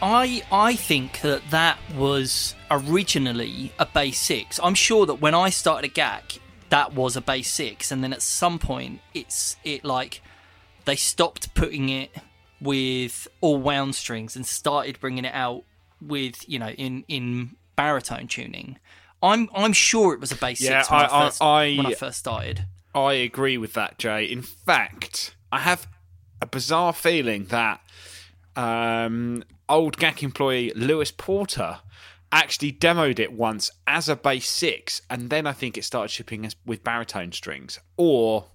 I 0.02 0.44
I 0.52 0.76
think 0.76 1.22
that 1.22 1.42
that 1.52 1.78
was 1.96 2.56
originally 2.72 3.72
a 3.80 3.86
bass 3.86 4.20
six. 4.20 4.60
I'm 4.64 4.76
sure 4.76 5.06
that 5.06 5.16
when 5.16 5.36
I 5.36 5.50
started 5.50 5.90
a 5.90 5.94
GAC, 5.94 6.40
that 6.70 6.94
was 6.94 7.16
a 7.16 7.22
bass 7.22 7.50
six, 7.50 7.92
and 7.92 8.04
then 8.04 8.14
at 8.14 8.22
some 8.22 8.60
point, 8.60 9.02
it's 9.14 9.58
it 9.64 9.84
like 9.84 10.22
they 10.86 10.96
stopped 10.96 11.54
putting 11.54 11.90
it 11.90 12.12
with 12.62 13.28
all 13.42 13.58
wound 13.58 13.96
strings 13.96 14.36
and 14.36 14.46
started 14.46 15.00
bringing 15.00 15.26
it 15.26 15.34
out 15.34 15.64
with 16.02 16.48
you 16.48 16.60
know 16.60 16.70
in 16.70 17.04
in 17.08 17.56
baritone 17.76 18.28
tuning. 18.28 18.78
I'm 19.22 19.50
I'm 19.54 19.74
sure 19.74 20.14
it 20.14 20.22
was 20.22 20.32
a 20.32 20.36
bass 20.36 20.62
Yeah, 20.62 20.82
six 20.82 20.92
when 20.92 21.02
I, 21.02 21.04
I- 21.04 21.06
I- 21.08 21.26
first, 21.26 21.42
I- 21.42 21.76
when 21.76 21.86
I 21.86 21.94
first 21.94 22.20
started. 22.20 22.66
I 22.96 23.14
agree 23.14 23.58
with 23.58 23.74
that, 23.74 24.00
Jay. 24.00 24.26
In 24.26 24.42
fact, 24.42 25.36
I 25.52 25.60
have 25.60 25.88
a 26.42 26.46
bizarre 26.48 26.92
feeling 26.94 27.46
that 27.46 27.82
um, 28.56 29.44
old 29.70 29.98
GAC 29.98 30.24
employee 30.24 30.72
Lewis 30.76 31.12
Porter 31.12 31.80
actually 32.32 32.72
demoed 32.72 33.20
it 33.20 33.34
once 33.34 33.72
as 33.88 34.10
a 34.10 34.16
bass 34.16 34.48
six, 34.48 35.02
and 35.10 35.30
then 35.30 35.48
I 35.48 35.54
think 35.54 35.78
it 35.78 35.84
started 35.84 36.10
shipping 36.10 36.50
with 36.66 36.84
baritone 36.84 37.32
strings, 37.32 37.80
or 37.98 38.46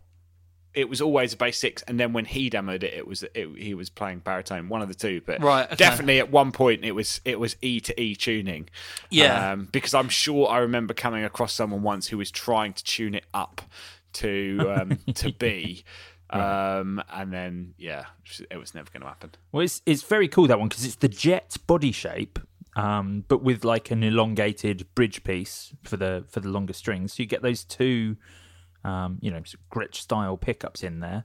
it 0.74 0.88
was 0.88 1.00
always 1.00 1.32
a 1.32 1.36
bass 1.36 1.58
six, 1.58 1.82
and 1.82 1.98
then 1.98 2.12
when 2.12 2.24
he 2.24 2.50
demoed 2.50 2.82
it, 2.82 2.94
it 2.94 3.06
was 3.06 3.22
it, 3.34 3.48
he 3.56 3.74
was 3.74 3.90
playing 3.90 4.18
baritone, 4.20 4.68
one 4.68 4.82
of 4.82 4.88
the 4.88 4.94
two. 4.94 5.20
But 5.24 5.40
Right, 5.40 5.66
okay. 5.66 5.76
definitely 5.76 6.18
at 6.18 6.30
one 6.30 6.52
point 6.52 6.84
it 6.84 6.92
was 6.92 7.20
it 7.24 7.38
was 7.38 7.56
E 7.62 7.80
to 7.80 8.00
E 8.00 8.14
tuning. 8.14 8.68
Yeah. 9.10 9.52
um, 9.52 9.68
because 9.70 9.94
I'm 9.94 10.08
sure 10.08 10.48
I 10.48 10.58
remember 10.58 10.94
coming 10.94 11.24
across 11.24 11.52
someone 11.52 11.82
once 11.82 12.08
who 12.08 12.18
was 12.18 12.30
trying 12.30 12.72
to 12.74 12.84
tune 12.84 13.14
it 13.14 13.24
up 13.32 13.62
to 14.14 14.74
um, 14.76 14.98
to 15.14 15.32
B. 15.38 15.84
Um, 16.30 17.02
and 17.12 17.32
then, 17.32 17.74
yeah, 17.78 18.06
it 18.50 18.56
was 18.56 18.74
never 18.74 18.90
going 18.90 19.02
to 19.02 19.08
happen. 19.08 19.30
Well, 19.52 19.62
it's 19.62 19.82
it's 19.86 20.02
very 20.02 20.28
cool 20.28 20.46
that 20.46 20.58
one 20.58 20.68
because 20.68 20.84
it's 20.84 20.96
the 20.96 21.08
jet 21.08 21.56
body 21.66 21.92
shape, 21.92 22.38
um, 22.76 23.24
but 23.28 23.42
with 23.42 23.64
like 23.64 23.90
an 23.90 24.02
elongated 24.02 24.86
bridge 24.94 25.22
piece 25.22 25.74
for 25.84 25.96
the 25.96 26.24
for 26.28 26.40
the 26.40 26.48
longer 26.48 26.72
strings. 26.72 27.12
So 27.12 27.22
you 27.22 27.28
get 27.28 27.42
those 27.42 27.62
two, 27.62 28.16
um, 28.84 29.18
you 29.20 29.30
know, 29.30 29.42
Gretsch 29.72 29.96
style 29.96 30.36
pickups 30.36 30.82
in 30.82 31.00
there. 31.00 31.24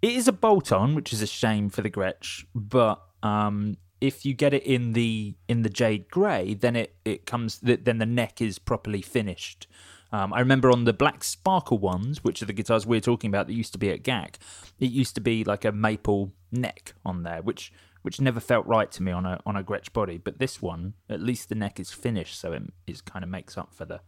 It 0.00 0.12
is 0.12 0.26
a 0.26 0.32
bolt 0.32 0.72
on, 0.72 0.94
which 0.96 1.12
is 1.12 1.22
a 1.22 1.26
shame 1.26 1.68
for 1.68 1.82
the 1.82 1.90
Gretsch, 1.90 2.44
but 2.54 3.00
um, 3.22 3.76
if 4.00 4.26
you 4.26 4.34
get 4.34 4.52
it 4.52 4.64
in 4.64 4.94
the 4.94 5.36
in 5.48 5.62
the 5.62 5.68
jade 5.68 6.10
grey, 6.10 6.54
then 6.54 6.74
it 6.74 6.96
it 7.04 7.24
comes 7.24 7.60
then 7.60 7.98
the 7.98 8.06
neck 8.06 8.40
is 8.40 8.58
properly 8.58 9.00
finished. 9.00 9.68
Um, 10.12 10.32
I 10.34 10.40
remember 10.40 10.70
on 10.70 10.84
the 10.84 10.92
black 10.92 11.24
sparkle 11.24 11.78
ones, 11.78 12.22
which 12.22 12.42
are 12.42 12.46
the 12.46 12.52
guitars 12.52 12.86
we're 12.86 13.00
talking 13.00 13.28
about 13.28 13.46
that 13.46 13.54
used 13.54 13.72
to 13.72 13.78
be 13.78 13.90
at 13.90 14.02
GAC, 14.02 14.34
it 14.78 14.90
used 14.90 15.14
to 15.14 15.20
be 15.20 15.42
like 15.42 15.64
a 15.64 15.72
maple 15.72 16.32
neck 16.50 16.94
on 17.04 17.22
there, 17.22 17.40
which 17.42 17.72
which 18.02 18.20
never 18.20 18.40
felt 18.40 18.66
right 18.66 18.90
to 18.90 19.02
me 19.02 19.12
on 19.12 19.24
a 19.24 19.40
on 19.46 19.56
a 19.56 19.64
Gretsch 19.64 19.92
body. 19.92 20.18
But 20.18 20.38
this 20.38 20.60
one, 20.60 20.94
at 21.08 21.20
least 21.20 21.48
the 21.48 21.54
neck 21.54 21.80
is 21.80 21.92
finished, 21.92 22.38
so 22.38 22.52
it 22.52 22.62
is 22.86 23.00
kind 23.00 23.24
of 23.24 23.30
makes 23.30 23.56
up 23.56 23.72
for 23.72 23.84
the 23.84 24.00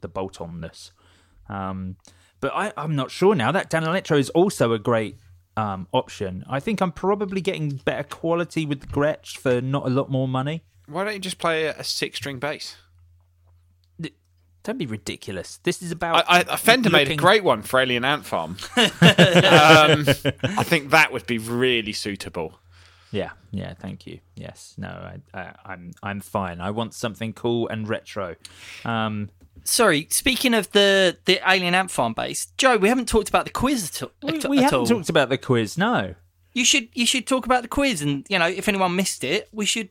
the 0.00 0.08
bolt 0.08 0.38
onness. 0.38 0.92
Um, 1.48 1.96
but 2.40 2.52
I, 2.54 2.72
I'm 2.76 2.94
not 2.94 3.10
sure 3.10 3.34
now. 3.34 3.50
That 3.50 3.70
Danelectro 3.70 4.18
is 4.18 4.30
also 4.30 4.72
a 4.72 4.78
great 4.78 5.18
um, 5.56 5.88
option. 5.92 6.44
I 6.48 6.60
think 6.60 6.80
I'm 6.80 6.92
probably 6.92 7.40
getting 7.40 7.70
better 7.70 8.04
quality 8.04 8.66
with 8.66 8.88
Gretsch 8.90 9.36
for 9.36 9.60
not 9.60 9.86
a 9.86 9.90
lot 9.90 10.10
more 10.10 10.28
money. 10.28 10.62
Why 10.86 11.04
don't 11.04 11.14
you 11.14 11.18
just 11.18 11.38
play 11.38 11.64
a 11.64 11.82
six 11.82 12.18
string 12.18 12.38
bass? 12.38 12.76
Don't 14.64 14.78
be 14.78 14.86
ridiculous. 14.86 15.60
This 15.62 15.82
is 15.82 15.92
about. 15.92 16.24
I, 16.26 16.44
I, 16.48 16.56
Fender 16.56 16.90
made 16.90 17.10
a 17.10 17.16
great 17.16 17.44
one 17.44 17.62
for 17.62 17.80
Alien 17.80 18.04
Ant 18.04 18.24
Farm. 18.24 18.56
um, 18.76 18.86
I 20.42 20.64
think 20.64 20.90
that 20.90 21.10
would 21.12 21.26
be 21.26 21.38
really 21.38 21.92
suitable. 21.92 22.58
Yeah, 23.10 23.30
yeah. 23.52 23.74
Thank 23.74 24.06
you. 24.06 24.20
Yes, 24.34 24.74
no, 24.76 24.88
I, 24.88 25.38
I, 25.38 25.54
I'm 25.66 25.92
I'm 26.02 26.20
fine. 26.20 26.60
I 26.60 26.70
want 26.70 26.94
something 26.94 27.32
cool 27.34 27.68
and 27.68 27.88
retro. 27.88 28.36
Um, 28.84 29.30
Sorry, 29.64 30.08
speaking 30.10 30.52
of 30.54 30.70
the 30.72 31.16
the 31.26 31.40
Alien 31.46 31.74
Ant 31.74 31.90
Farm 31.90 32.12
bass, 32.12 32.46
Joe, 32.58 32.76
we 32.76 32.88
haven't 32.88 33.08
talked 33.08 33.28
about 33.28 33.44
the 33.44 33.50
quiz 33.52 33.90
at, 33.90 34.02
all- 34.02 34.10
we, 34.22 34.38
we 34.48 34.58
at 34.58 34.64
haven't 34.64 34.78
all. 34.80 34.86
talked 34.86 35.08
about 35.08 35.28
the 35.28 35.38
quiz. 35.38 35.78
No. 35.78 36.14
You 36.54 36.64
should 36.64 36.88
you 36.94 37.06
should 37.06 37.26
talk 37.26 37.46
about 37.46 37.62
the 37.62 37.68
quiz, 37.68 38.00
and 38.02 38.26
you 38.28 38.38
know 38.38 38.46
if 38.48 38.68
anyone 38.68 38.96
missed 38.96 39.24
it, 39.24 39.48
we 39.52 39.66
should. 39.66 39.90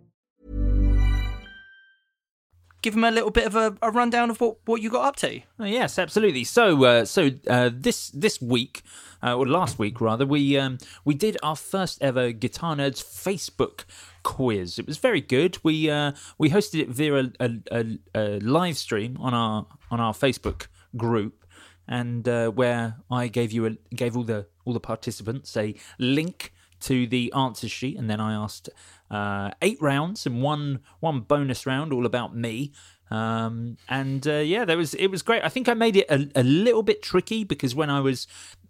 Give 2.81 2.95
them 2.95 3.03
a 3.03 3.11
little 3.11 3.29
bit 3.29 3.45
of 3.45 3.55
a, 3.55 3.77
a 3.81 3.91
rundown 3.91 4.31
of 4.31 4.41
what, 4.41 4.57
what 4.65 4.81
you 4.81 4.89
got 4.89 5.05
up 5.05 5.15
to. 5.17 5.41
Oh, 5.59 5.65
yes, 5.65 5.99
absolutely. 5.99 6.43
So, 6.43 6.83
uh, 6.83 7.05
so 7.05 7.29
uh, 7.47 7.69
this 7.71 8.09
this 8.09 8.41
week, 8.41 8.81
uh, 9.21 9.37
or 9.37 9.47
last 9.47 9.77
week 9.77 10.01
rather, 10.01 10.25
we 10.25 10.57
um, 10.57 10.79
we 11.05 11.13
did 11.13 11.37
our 11.43 11.55
first 11.55 12.01
ever 12.01 12.31
Guitar 12.31 12.75
Nerds 12.75 13.03
Facebook 13.03 13.85
quiz. 14.23 14.79
It 14.79 14.87
was 14.87 14.97
very 14.97 15.21
good. 15.21 15.57
We 15.63 15.89
uh, 15.89 16.13
we 16.37 16.49
hosted 16.49 16.81
it 16.81 16.89
via 16.89 17.31
a, 17.39 17.51
a, 17.71 17.99
a, 18.15 18.39
live 18.39 18.77
stream 18.77 19.17
on 19.19 19.33
our 19.33 19.67
on 19.89 19.99
our 19.99 20.13
Facebook 20.13 20.67
group, 20.97 21.45
and 21.87 22.27
uh, 22.27 22.49
where 22.49 22.97
I 23.09 23.27
gave 23.27 23.51
you 23.51 23.77
gave 23.93 24.17
all 24.17 24.23
the 24.23 24.47
all 24.65 24.73
the 24.73 24.79
participants 24.79 25.55
a 25.55 25.75
link 25.99 26.53
to 26.81 27.07
the 27.07 27.31
answer 27.35 27.69
sheet, 27.69 27.97
and 27.97 28.09
then 28.09 28.19
I 28.19 28.33
asked 28.33 28.69
uh, 29.11 29.51
eight 29.61 29.79
rounds 29.81 30.25
and 30.25 30.41
one 30.41 30.79
one 31.01 31.19
bonus 31.19 31.65
round 31.65 31.93
all 31.93 32.05
about 32.05 32.35
me. 32.35 32.71
Um, 33.11 33.77
and 33.89 34.25
uh, 34.25 34.35
yeah, 34.35 34.63
there 34.63 34.77
was 34.77 34.93
it 34.93 35.07
was 35.07 35.21
great. 35.21 35.43
I 35.43 35.49
think 35.49 35.67
I 35.67 35.73
made 35.73 35.97
it 35.97 36.09
a, 36.09 36.29
a 36.33 36.43
little 36.43 36.81
bit 36.81 37.03
tricky 37.03 37.43
because 37.43 37.75
when 37.75 37.89
I 37.89 37.99
was 37.99 38.25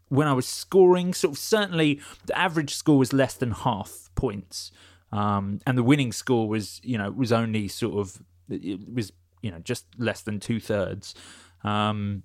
when 0.10 0.28
I 0.28 0.34
was 0.34 0.48
scoring, 0.48 1.14
sort 1.14 1.36
of 1.36 1.38
certainly 1.38 2.02
the 2.26 2.38
average 2.38 2.74
score 2.74 2.98
was 2.98 3.14
less 3.14 3.36
than 3.36 3.52
half 3.52 4.10
points, 4.16 4.72
um, 5.12 5.60
and 5.68 5.78
the 5.78 5.84
winning 5.84 6.12
score 6.12 6.50
was 6.50 6.82
you 6.84 6.98
know 6.98 7.12
was 7.12 7.32
only 7.32 7.68
sort 7.68 8.00
of 8.00 8.22
it 8.50 8.92
was 8.92 9.14
you 9.44 9.52
know 9.52 9.60
just 9.60 9.86
less 10.00 10.22
than 10.22 10.40
two 10.40 10.60
thirds. 10.60 11.14
Um, 11.64 12.24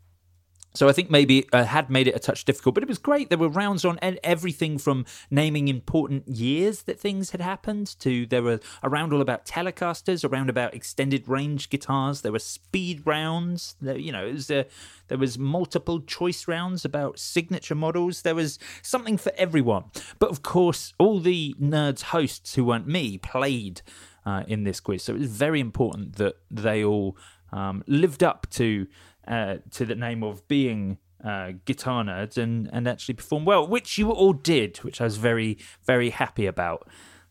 so 0.76 0.88
I 0.88 0.92
think 0.92 1.10
maybe 1.10 1.48
I 1.52 1.62
had 1.62 1.88
made 1.88 2.06
it 2.06 2.14
a 2.14 2.18
touch 2.18 2.44
difficult, 2.44 2.74
but 2.74 2.82
it 2.82 2.88
was 2.88 2.98
great. 2.98 3.30
There 3.30 3.38
were 3.38 3.48
rounds 3.48 3.84
on 3.84 3.98
everything 4.02 4.76
from 4.76 5.06
naming 5.30 5.68
important 5.68 6.28
years 6.28 6.82
that 6.82 7.00
things 7.00 7.30
had 7.30 7.40
happened 7.40 7.98
to 8.00 8.26
there 8.26 8.42
were 8.42 8.60
a 8.82 8.88
round 8.90 9.12
all 9.12 9.22
about 9.22 9.46
Telecasters, 9.46 10.22
a 10.22 10.28
round 10.28 10.50
about 10.50 10.74
extended 10.74 11.26
range 11.28 11.70
guitars. 11.70 12.20
There 12.20 12.32
were 12.32 12.38
speed 12.38 13.02
rounds. 13.06 13.76
There, 13.80 13.96
you 13.96 14.12
know, 14.12 14.30
was 14.30 14.50
a, 14.50 14.66
there 15.08 15.18
was 15.18 15.38
multiple 15.38 16.00
choice 16.00 16.46
rounds 16.46 16.84
about 16.84 17.18
signature 17.18 17.74
models. 17.74 18.22
There 18.22 18.34
was 18.34 18.58
something 18.82 19.16
for 19.16 19.32
everyone. 19.36 19.84
But 20.18 20.30
of 20.30 20.42
course, 20.42 20.92
all 20.98 21.20
the 21.20 21.54
nerds 21.60 22.02
hosts 22.02 22.54
who 22.54 22.64
weren't 22.64 22.86
me 22.86 23.16
played 23.16 23.80
uh, 24.26 24.44
in 24.46 24.64
this 24.64 24.80
quiz, 24.80 25.04
so 25.04 25.14
it 25.14 25.20
was 25.20 25.30
very 25.30 25.60
important 25.60 26.16
that 26.16 26.36
they 26.50 26.84
all 26.84 27.16
um, 27.52 27.82
lived 27.86 28.22
up 28.22 28.46
to 28.50 28.86
uh, 29.26 29.56
to 29.72 29.84
the 29.84 29.94
name 29.94 30.22
of 30.22 30.46
being 30.48 30.98
uh, 31.24 31.52
guitar 31.64 32.04
nerds 32.04 32.36
and, 32.36 32.68
and 32.72 32.86
actually 32.86 33.14
perform 33.14 33.44
well, 33.44 33.66
which 33.66 33.98
you 33.98 34.10
all 34.10 34.32
did, 34.32 34.78
which 34.78 35.00
I 35.00 35.04
was 35.04 35.16
very, 35.16 35.58
very 35.84 36.10
happy 36.10 36.46
about. 36.46 36.88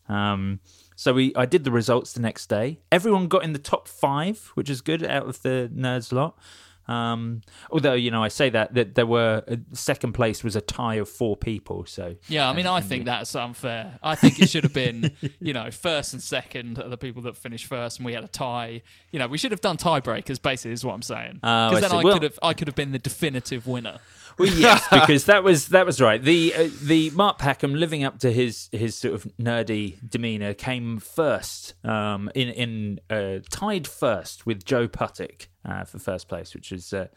Um, 0.08 0.60
so 0.94 1.12
we, 1.12 1.34
I 1.34 1.46
did 1.46 1.64
the 1.64 1.70
results 1.70 2.12
the 2.12 2.20
next 2.20 2.48
day. 2.48 2.80
Everyone 2.90 3.28
got 3.28 3.44
in 3.44 3.52
the 3.52 3.58
top 3.58 3.88
five, 3.88 4.50
which 4.54 4.70
is 4.70 4.80
good 4.80 5.04
out 5.04 5.26
of 5.28 5.42
the 5.42 5.70
nerds 5.74 6.12
lot. 6.12 6.38
Um, 6.88 7.42
although 7.70 7.94
you 7.94 8.10
know, 8.10 8.22
I 8.22 8.28
say 8.28 8.50
that 8.50 8.74
that 8.74 8.94
there 8.94 9.06
were 9.06 9.42
uh, 9.48 9.56
second 9.72 10.12
place 10.12 10.44
was 10.44 10.56
a 10.56 10.60
tie 10.60 10.96
of 10.96 11.08
four 11.08 11.36
people. 11.36 11.84
So 11.86 12.16
Yeah, 12.28 12.48
I 12.48 12.52
mean, 12.52 12.66
I 12.66 12.80
think 12.80 13.04
that's 13.06 13.34
unfair. 13.34 13.98
I 14.02 14.14
think 14.14 14.40
it 14.40 14.48
should 14.48 14.64
have 14.64 14.72
been, 14.74 15.10
you 15.40 15.52
know, 15.52 15.70
first 15.70 16.12
and 16.12 16.22
second 16.22 16.78
are 16.78 16.88
the 16.88 16.96
people 16.98 17.22
that 17.22 17.36
finished 17.36 17.66
first, 17.66 17.98
and 17.98 18.06
we 18.06 18.12
had 18.12 18.24
a 18.24 18.28
tie. 18.28 18.82
You 19.12 19.18
know, 19.18 19.26
we 19.26 19.38
should 19.38 19.50
have 19.52 19.60
done 19.60 19.76
tiebreakers. 19.76 20.40
Basically, 20.40 20.72
is 20.72 20.84
what 20.84 20.94
I'm 20.94 21.02
saying. 21.02 21.40
Oh, 21.42 21.48
I 21.48 21.68
Because 21.70 21.80
then 21.82 21.90
see. 21.90 21.96
I 21.96 22.02
Well- 22.02 22.14
could 22.14 22.22
have, 22.22 22.38
I 22.42 22.54
could 22.54 22.68
have 22.68 22.76
been 22.76 22.92
the 22.92 22.98
definitive 22.98 23.66
winner. 23.66 23.98
Well, 24.38 24.48
yes, 24.48 24.86
because 24.92 25.24
that 25.24 25.42
was 25.42 25.68
that 25.68 25.86
was 25.86 26.00
right. 26.00 26.22
The 26.22 26.54
uh, 26.54 26.68
the 26.82 27.10
Mark 27.10 27.38
Packham, 27.38 27.74
living 27.74 28.04
up 28.04 28.18
to 28.20 28.32
his 28.32 28.68
his 28.72 28.94
sort 28.94 29.14
of 29.14 29.24
nerdy 29.40 29.96
demeanor, 30.08 30.52
came 30.54 30.98
first 30.98 31.74
um, 31.84 32.30
in 32.34 32.48
in 32.48 33.00
uh, 33.08 33.38
tied 33.50 33.86
first 33.86 34.44
with 34.44 34.64
Joe 34.64 34.88
Puttick 34.88 35.46
uh, 35.64 35.84
for 35.84 35.98
first 35.98 36.28
place, 36.28 36.54
which 36.54 36.72
is. 36.72 36.92
Uh, 36.92 37.08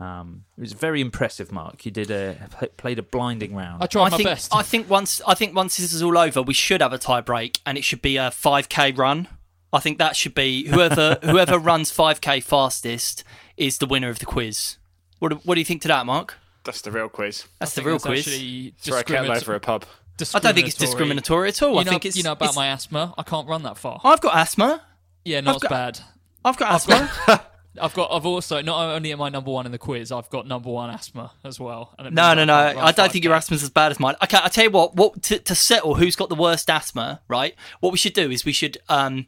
um, 0.00 0.44
it 0.56 0.60
was 0.60 0.74
very 0.74 1.00
impressive, 1.00 1.50
Mark. 1.50 1.84
You 1.84 1.90
did 1.90 2.08
a 2.12 2.36
played 2.76 3.00
a 3.00 3.02
blinding 3.02 3.52
round. 3.52 3.82
I 3.82 3.86
tried 3.86 4.04
I 4.06 4.10
my 4.10 4.16
think 4.16 4.28
best. 4.28 4.54
I 4.54 4.62
think 4.62 4.88
once 4.88 5.20
I 5.26 5.34
think 5.34 5.56
once 5.56 5.76
this 5.76 5.92
is 5.92 6.04
all 6.04 6.16
over, 6.16 6.40
we 6.40 6.54
should 6.54 6.80
have 6.80 6.92
a 6.92 6.98
tie 6.98 7.20
break, 7.20 7.60
and 7.66 7.76
it 7.76 7.82
should 7.82 8.00
be 8.00 8.16
a 8.16 8.30
5k 8.30 8.96
run. 8.96 9.26
I 9.72 9.80
think 9.80 9.98
that 9.98 10.14
should 10.14 10.34
be 10.34 10.68
whoever 10.68 11.18
whoever 11.24 11.58
runs 11.58 11.90
5k 11.90 12.44
fastest 12.44 13.24
is 13.56 13.78
the 13.78 13.86
winner 13.86 14.08
of 14.08 14.20
the 14.20 14.26
quiz. 14.26 14.76
What 15.18 15.44
what 15.44 15.56
do 15.56 15.60
you 15.60 15.64
think 15.64 15.82
to 15.82 15.88
that, 15.88 16.06
Mark? 16.06 16.36
That's 16.68 16.82
the 16.82 16.90
real 16.92 17.08
quiz. 17.08 17.46
That's 17.60 17.72
the 17.74 17.80
real 17.82 17.98
quiz. 17.98 18.28
actually 18.28 18.74
Throw 18.78 18.98
a 18.98 19.02
kettle 19.02 19.24
discriminat- 19.34 19.40
over 19.42 19.54
a 19.54 19.60
pub. 19.60 19.86
I 20.34 20.38
don't 20.38 20.54
think 20.54 20.66
it's 20.66 20.76
discriminatory 20.76 21.48
at 21.48 21.62
all. 21.62 21.72
You 21.74 21.78
I 21.78 21.82
know, 21.84 21.90
think 21.92 22.04
it's 22.04 22.16
you 22.16 22.22
know 22.24 22.32
about 22.32 22.50
it's- 22.50 22.56
my 22.56 22.66
asthma. 22.66 23.14
I 23.16 23.22
can't 23.22 23.48
run 23.48 23.62
that 23.62 23.78
far. 23.78 24.00
I've 24.04 24.20
got 24.20 24.36
asthma. 24.36 24.82
Yeah, 25.24 25.40
not 25.40 25.50
I've 25.50 25.56
as 25.56 25.62
got- 25.62 25.70
bad. 25.70 26.00
I've 26.44 26.56
got 26.58 26.74
asthma. 26.74 27.10
I've 27.80 27.94
got. 27.94 28.10
I've 28.12 28.26
also 28.26 28.60
not 28.60 28.94
only 28.96 29.12
am 29.12 29.22
I 29.22 29.28
number 29.30 29.50
one 29.50 29.64
in 29.64 29.72
the 29.72 29.78
quiz. 29.78 30.10
I've 30.12 30.28
got 30.30 30.46
number 30.46 30.68
one 30.70 30.90
asthma 30.90 31.30
as 31.44 31.58
well. 31.60 31.94
And 31.98 32.14
No, 32.14 32.34
no, 32.34 32.44
no. 32.44 32.54
I 32.54 32.90
don't 32.92 33.10
think 33.12 33.22
5K. 33.22 33.24
your 33.24 33.34
asthma's 33.34 33.62
as 33.62 33.70
bad 33.70 33.92
as 33.92 33.98
mine. 34.00 34.16
Okay, 34.22 34.36
I 34.42 34.48
tell 34.48 34.64
you 34.64 34.70
what. 34.70 34.96
What 34.96 35.22
to, 35.24 35.38
to 35.38 35.54
settle 35.54 35.94
who's 35.94 36.16
got 36.16 36.28
the 36.28 36.34
worst 36.34 36.68
asthma, 36.68 37.22
right? 37.28 37.54
What 37.80 37.92
we 37.92 37.98
should 37.98 38.14
do 38.14 38.30
is 38.30 38.44
we 38.44 38.52
should 38.52 38.78
um 38.88 39.26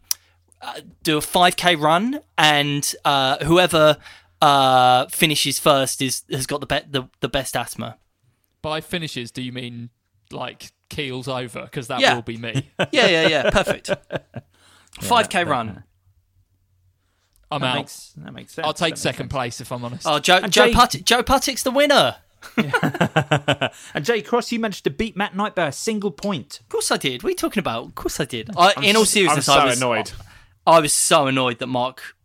uh, 0.61 0.80
do 1.05 1.16
a 1.16 1.20
5k 1.20 1.80
run, 1.80 2.20
and 2.36 2.93
uh, 3.05 3.43
whoever 3.45 3.97
uh 4.41 5.07
finishes 5.09 5.59
first 5.59 6.01
is 6.03 6.22
has 6.30 6.47
got 6.47 6.61
the 6.61 6.66
be- 6.66 6.86
the, 6.91 7.09
the 7.20 7.28
best 7.28 7.57
asthma. 7.57 7.99
By 8.62 8.80
finishes, 8.80 9.30
do 9.30 9.43
you 9.43 9.53
mean 9.53 9.91
like 10.30 10.72
keels 10.88 11.28
over? 11.28 11.62
Because 11.62 11.88
that 11.88 12.01
Yeah. 12.01 12.14
will 12.14 12.22
be 12.22 12.36
me. 12.36 12.70
Yeah, 12.93 13.07
yeah, 13.07 13.28
yeah. 13.28 13.51
Perfect. 13.51 13.91
5k 15.01 15.30
that- 15.32 15.47
run. 15.47 15.84
I'm 17.53 17.61
that 17.62 17.66
out. 17.68 17.74
makes 17.76 18.12
that 18.16 18.32
makes 18.32 18.55
sense. 18.55 18.64
I'll 18.66 18.72
take 18.72 18.97
second 18.97 19.24
sense. 19.24 19.32
place 19.32 19.61
if 19.61 19.72
I'm 19.72 19.84
honest. 19.84 20.07
Oh, 20.07 20.18
Joe 20.20 20.36
And 20.43 20.53
Joe 20.53 20.66
Jay- 20.68 20.72
Putt- 20.72 21.05
Joe 21.05 21.22
Puttick's 21.22 21.62
the 21.64 21.70
winner. 21.72 22.16
and 23.95 24.05
Jay 24.05 24.22
Cross, 24.22 24.53
you 24.53 24.59
managed 24.61 24.84
to 24.84 24.91
beat 24.91 25.16
Matt 25.16 25.36
Knight 25.36 25.55
by 25.55 25.66
a 25.66 25.72
single 25.72 26.11
point. 26.11 26.61
Of 26.61 26.68
course 26.68 26.91
I 26.91 26.97
did. 26.97 27.22
What 27.22 27.28
are 27.28 27.30
you 27.32 27.36
talking 27.36 27.61
about? 27.61 27.86
Of 27.86 27.95
course 27.95 28.20
I 28.20 28.24
did. 28.24 28.51
I, 28.57 28.72
in 28.82 28.97
all 28.97 29.05
seriousness, 29.05 29.49
I'm 29.49 29.55
so 29.57 29.61
I 29.61 29.64
was 29.66 29.76
annoyed. 29.78 30.12
I 30.66 30.80
was 30.80 30.93
so 30.93 31.26
annoyed 31.26 31.59
that 31.59 31.66
Mark 31.66 32.16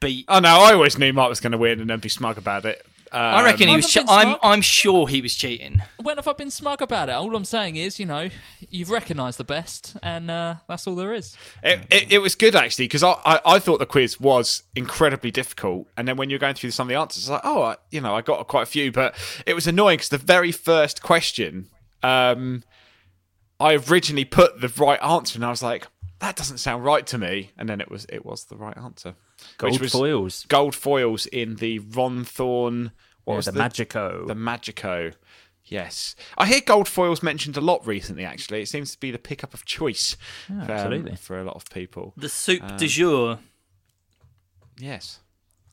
beat. 0.00 0.24
Oh 0.28 0.38
no, 0.40 0.60
I 0.60 0.72
always 0.74 0.98
knew 0.98 1.12
Mark 1.12 1.28
was 1.28 1.40
going 1.40 1.52
to 1.52 1.58
win 1.58 1.80
and 1.80 1.90
then 1.90 2.00
be 2.00 2.08
smug 2.08 2.38
about 2.38 2.64
it. 2.64 2.84
Um, 3.12 3.20
I 3.22 3.44
reckon 3.44 3.68
he 3.68 3.74
I 3.74 3.76
was. 3.76 3.94
haven't 3.94 4.08
Che- 4.08 4.12
been 4.12 4.18
I'm. 4.18 4.26
smart. 4.26 4.40
I'm 4.42 4.60
sure 4.60 5.06
he 5.06 5.20
was 5.22 5.34
cheating. 5.36 5.80
When 6.02 6.16
have 6.16 6.26
I 6.26 6.32
been 6.32 6.50
smug 6.50 6.82
about 6.82 7.08
it? 7.08 7.12
All 7.12 7.34
I'm 7.36 7.44
saying 7.44 7.76
is, 7.76 8.00
you 8.00 8.04
know, 8.06 8.30
you've 8.68 8.90
recognised 8.90 9.38
the 9.38 9.44
best, 9.44 9.96
and 10.02 10.28
uh, 10.28 10.56
that's 10.68 10.88
all 10.88 10.96
there 10.96 11.14
is. 11.14 11.36
It, 11.62 11.80
it, 11.90 12.12
it 12.14 12.18
was 12.18 12.34
good 12.34 12.56
actually 12.56 12.86
because 12.86 13.04
I, 13.04 13.12
I, 13.24 13.40
I 13.46 13.58
thought 13.60 13.78
the 13.78 13.86
quiz 13.86 14.18
was 14.20 14.64
incredibly 14.74 15.30
difficult, 15.30 15.86
and 15.96 16.08
then 16.08 16.16
when 16.16 16.30
you're 16.30 16.40
going 16.40 16.56
through 16.56 16.72
some 16.72 16.88
of 16.88 16.88
the 16.88 16.96
answers, 16.98 17.22
it's 17.22 17.30
like, 17.30 17.42
oh, 17.44 17.62
I, 17.62 17.76
you 17.92 18.00
know, 18.00 18.14
I 18.14 18.22
got 18.22 18.44
quite 18.48 18.64
a 18.64 18.66
few, 18.66 18.90
but 18.90 19.14
it 19.46 19.54
was 19.54 19.68
annoying 19.68 19.98
because 19.98 20.08
the 20.08 20.18
very 20.18 20.50
first 20.50 21.00
question, 21.00 21.68
um, 22.02 22.64
I 23.60 23.74
originally 23.76 24.24
put 24.24 24.60
the 24.60 24.68
right 24.76 25.00
answer, 25.02 25.38
and 25.38 25.44
I 25.44 25.50
was 25.50 25.62
like, 25.62 25.86
that 26.18 26.36
doesn't 26.36 26.58
sound 26.58 26.84
right 26.84 27.06
to 27.08 27.18
me, 27.18 27.52
and 27.58 27.68
then 27.68 27.80
it 27.80 27.90
was 27.90 28.06
it 28.08 28.24
was 28.24 28.44
the 28.44 28.56
right 28.56 28.76
answer. 28.76 29.14
Gold 29.58 29.90
foils. 29.90 30.46
Gold 30.48 30.74
foils 30.74 31.26
in 31.26 31.56
the 31.56 31.78
Ron 31.80 32.24
Thorn. 32.24 32.92
What 33.24 33.34
Yeah, 33.34 33.36
was 33.36 33.46
the 33.46 33.52
Magico. 33.52 34.24
The 34.26 34.34
Magico. 34.34 35.12
Yes, 35.64 36.14
I 36.38 36.46
hear 36.46 36.60
gold 36.64 36.86
foils 36.86 37.24
mentioned 37.24 37.56
a 37.56 37.60
lot 37.60 37.84
recently. 37.84 38.24
Actually, 38.24 38.62
it 38.62 38.68
seems 38.68 38.92
to 38.92 39.00
be 39.00 39.10
the 39.10 39.18
pickup 39.18 39.52
of 39.52 39.64
choice 39.64 40.16
um, 40.48 40.60
absolutely. 40.60 41.16
for 41.16 41.38
a 41.38 41.44
lot 41.44 41.56
of 41.56 41.68
people. 41.70 42.14
The 42.16 42.28
soup 42.28 42.62
du 42.76 42.86
jour. 42.86 43.38
Yes. 44.78 45.20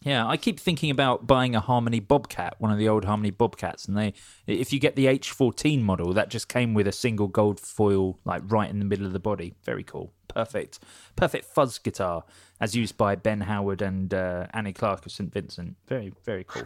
Yeah, 0.02 0.28
I 0.28 0.36
keep 0.36 0.60
thinking 0.60 0.90
about 0.90 1.28
buying 1.28 1.56
a 1.56 1.62
Harmony 1.62 2.02
Bobcat, 2.02 2.56
one 2.58 2.72
of 2.72 2.78
the 2.78 2.90
old 2.90 3.06
Harmony 3.06 3.32
Bobcats, 3.32 3.86
and 3.86 3.98
they, 3.98 4.14
if 4.48 4.74
you 4.74 4.80
get 4.80 4.98
the 4.98 5.06
H14 5.06 5.82
model, 5.82 6.12
that 6.14 6.30
just 6.30 6.50
came 6.50 6.74
with 6.74 6.88
a 6.88 6.92
single 6.92 7.28
gold 7.28 7.60
foil, 7.60 8.20
like 8.26 8.42
right 8.46 8.70
in 8.70 8.80
the 8.80 8.86
middle 8.86 9.06
of 9.06 9.14
the 9.14 9.20
body. 9.20 9.54
Very 9.64 9.84
cool, 9.84 10.12
perfect, 10.34 10.80
perfect 11.16 11.46
fuzz 11.46 11.78
guitar, 11.80 12.24
as 12.60 12.76
used 12.76 12.98
by 12.98 13.16
Ben 13.16 13.42
Howard 13.42 13.82
and 13.82 14.14
uh, 14.14 14.48
Annie 14.54 14.74
Clark 14.74 15.06
of 15.06 15.12
St 15.12 15.32
Vincent. 15.34 15.76
Very, 15.88 16.14
very 16.26 16.44
cool. 16.44 16.64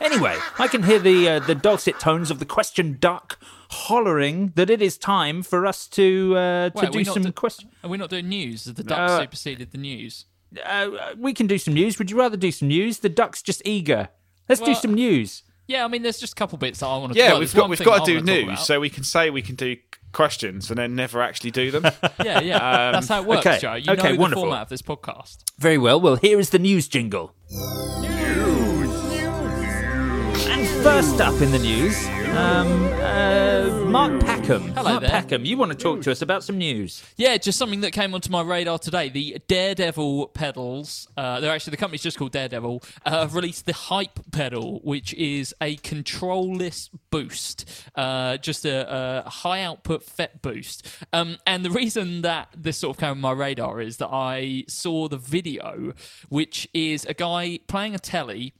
Anyway, 0.00 0.36
I 0.58 0.68
can 0.68 0.82
hear 0.82 0.98
the 0.98 1.28
uh, 1.28 1.38
the 1.40 1.54
dulcet 1.54 1.98
tones 2.00 2.30
of 2.30 2.38
the 2.38 2.46
question 2.46 2.96
duck 3.00 3.38
hollering 3.70 4.52
that 4.56 4.70
it 4.70 4.82
is 4.82 4.98
time 4.98 5.42
for 5.42 5.66
us 5.66 5.86
to 5.88 6.34
uh, 6.36 6.70
to 6.70 6.76
Wait, 6.76 6.88
are 6.88 6.90
do 6.90 7.04
some 7.04 7.22
do- 7.22 7.32
questions. 7.32 7.72
Are 7.84 7.90
we 7.90 7.98
not 7.98 8.10
doing 8.10 8.28
news? 8.28 8.64
The 8.64 8.82
duck 8.84 8.98
Uh, 9.10 9.20
superseded 9.20 9.70
the 9.72 9.78
news. 9.78 10.26
Uh, 10.64 10.90
we 11.16 11.32
can 11.32 11.46
do 11.46 11.58
some 11.58 11.74
news. 11.74 11.98
Would 11.98 12.10
you 12.10 12.18
rather 12.18 12.36
do 12.36 12.50
some 12.50 12.68
news? 12.68 12.98
The 12.98 13.08
duck's 13.08 13.40
just 13.42 13.62
eager. 13.64 14.08
Let's 14.48 14.60
do 14.60 14.74
some 14.74 14.94
news. 14.94 15.44
Yeah, 15.68 15.84
I 15.84 15.88
mean, 15.88 16.02
there's 16.02 16.18
just 16.18 16.32
a 16.32 16.36
couple 16.36 16.58
bits 16.58 16.80
that 16.80 16.86
I 16.86 16.96
want 16.96 17.12
to. 17.12 17.18
Yeah, 17.18 17.30
well, 17.30 17.38
we've 17.40 17.54
got 17.54 17.68
we've 17.70 17.78
thing 17.78 17.84
got 17.84 18.00
I 18.02 18.04
to 18.06 18.20
do 18.20 18.46
news, 18.46 18.58
so 18.58 18.80
we 18.80 18.90
can 18.90 19.04
say 19.04 19.30
we 19.30 19.42
can 19.42 19.54
do 19.54 19.76
questions 20.12 20.70
and 20.70 20.78
then 20.78 20.94
never 20.94 21.22
actually 21.22 21.50
do 21.50 21.70
them. 21.70 21.84
Yeah, 22.24 22.40
yeah, 22.40 22.92
that's 22.92 23.08
how 23.08 23.22
it 23.22 23.26
works, 23.26 23.46
okay, 23.46 23.58
Joe. 23.58 23.74
You 23.74 23.92
okay, 23.92 24.02
know 24.10 24.12
the 24.12 24.20
wonderful. 24.20 24.42
format 24.44 24.62
of 24.62 24.68
this 24.68 24.82
podcast. 24.82 25.38
Very 25.58 25.78
well. 25.78 26.00
Well, 26.00 26.16
here 26.16 26.38
is 26.38 26.50
the 26.50 26.58
news 26.58 26.86
jingle. 26.86 27.34
First 30.90 31.20
up 31.20 31.40
in 31.40 31.52
the 31.52 31.58
news, 31.60 32.08
um, 32.36 32.82
uh, 33.00 33.84
Mark 33.86 34.20
Packham. 34.20 34.72
Hello 34.72 34.90
Mark 34.90 35.02
there. 35.02 35.10
Packham, 35.10 35.46
you 35.46 35.56
want 35.56 35.70
to 35.70 35.78
talk 35.78 36.02
to 36.02 36.10
us 36.10 36.20
about 36.20 36.42
some 36.42 36.58
news? 36.58 37.04
Yeah, 37.16 37.36
just 37.36 37.58
something 37.58 37.82
that 37.82 37.92
came 37.92 38.12
onto 38.12 38.28
my 38.28 38.42
radar 38.42 38.76
today. 38.76 39.08
The 39.08 39.38
Daredevil 39.46 40.26
pedals, 40.28 41.06
uh, 41.16 41.38
they're 41.38 41.52
actually, 41.52 41.70
the 41.70 41.76
company's 41.76 42.02
just 42.02 42.18
called 42.18 42.32
Daredevil, 42.32 42.82
uh, 43.06 43.20
have 43.20 43.36
released 43.36 43.66
the 43.66 43.72
Hype 43.72 44.18
pedal, 44.32 44.80
which 44.82 45.14
is 45.14 45.54
a 45.62 45.76
control-less 45.76 46.90
boost, 47.12 47.70
uh, 47.94 48.36
just 48.38 48.66
a, 48.66 49.24
a 49.24 49.30
high 49.30 49.62
output 49.62 50.02
FET 50.02 50.42
boost. 50.42 50.88
Um, 51.12 51.38
and 51.46 51.64
the 51.64 51.70
reason 51.70 52.22
that 52.22 52.48
this 52.54 52.78
sort 52.78 52.96
of 52.96 53.00
came 53.00 53.10
on 53.10 53.20
my 53.20 53.32
radar 53.32 53.80
is 53.80 53.98
that 53.98 54.08
I 54.10 54.64
saw 54.66 55.06
the 55.06 55.18
video, 55.18 55.92
which 56.30 56.68
is 56.74 57.06
a 57.06 57.14
guy 57.14 57.60
playing 57.68 57.94
a 57.94 58.00
telly 58.00 58.54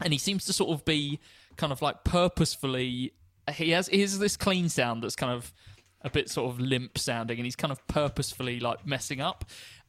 and 0.00 0.12
he 0.12 0.18
seems 0.18 0.44
to 0.46 0.52
sort 0.52 0.70
of 0.70 0.84
be 0.84 1.20
kind 1.56 1.72
of 1.72 1.82
like 1.82 2.04
purposefully 2.04 3.12
he 3.50 3.70
has 3.70 3.88
he 3.88 4.00
has 4.00 4.18
this 4.18 4.36
clean 4.36 4.68
sound 4.68 5.02
that's 5.02 5.16
kind 5.16 5.32
of 5.32 5.52
a 6.02 6.10
bit 6.10 6.28
sort 6.28 6.50
of 6.50 6.60
limp 6.60 6.98
sounding 6.98 7.38
and 7.38 7.44
he's 7.44 7.56
kind 7.56 7.72
of 7.72 7.86
purposefully 7.86 8.60
like 8.60 8.86
messing 8.86 9.20
up. 9.20 9.44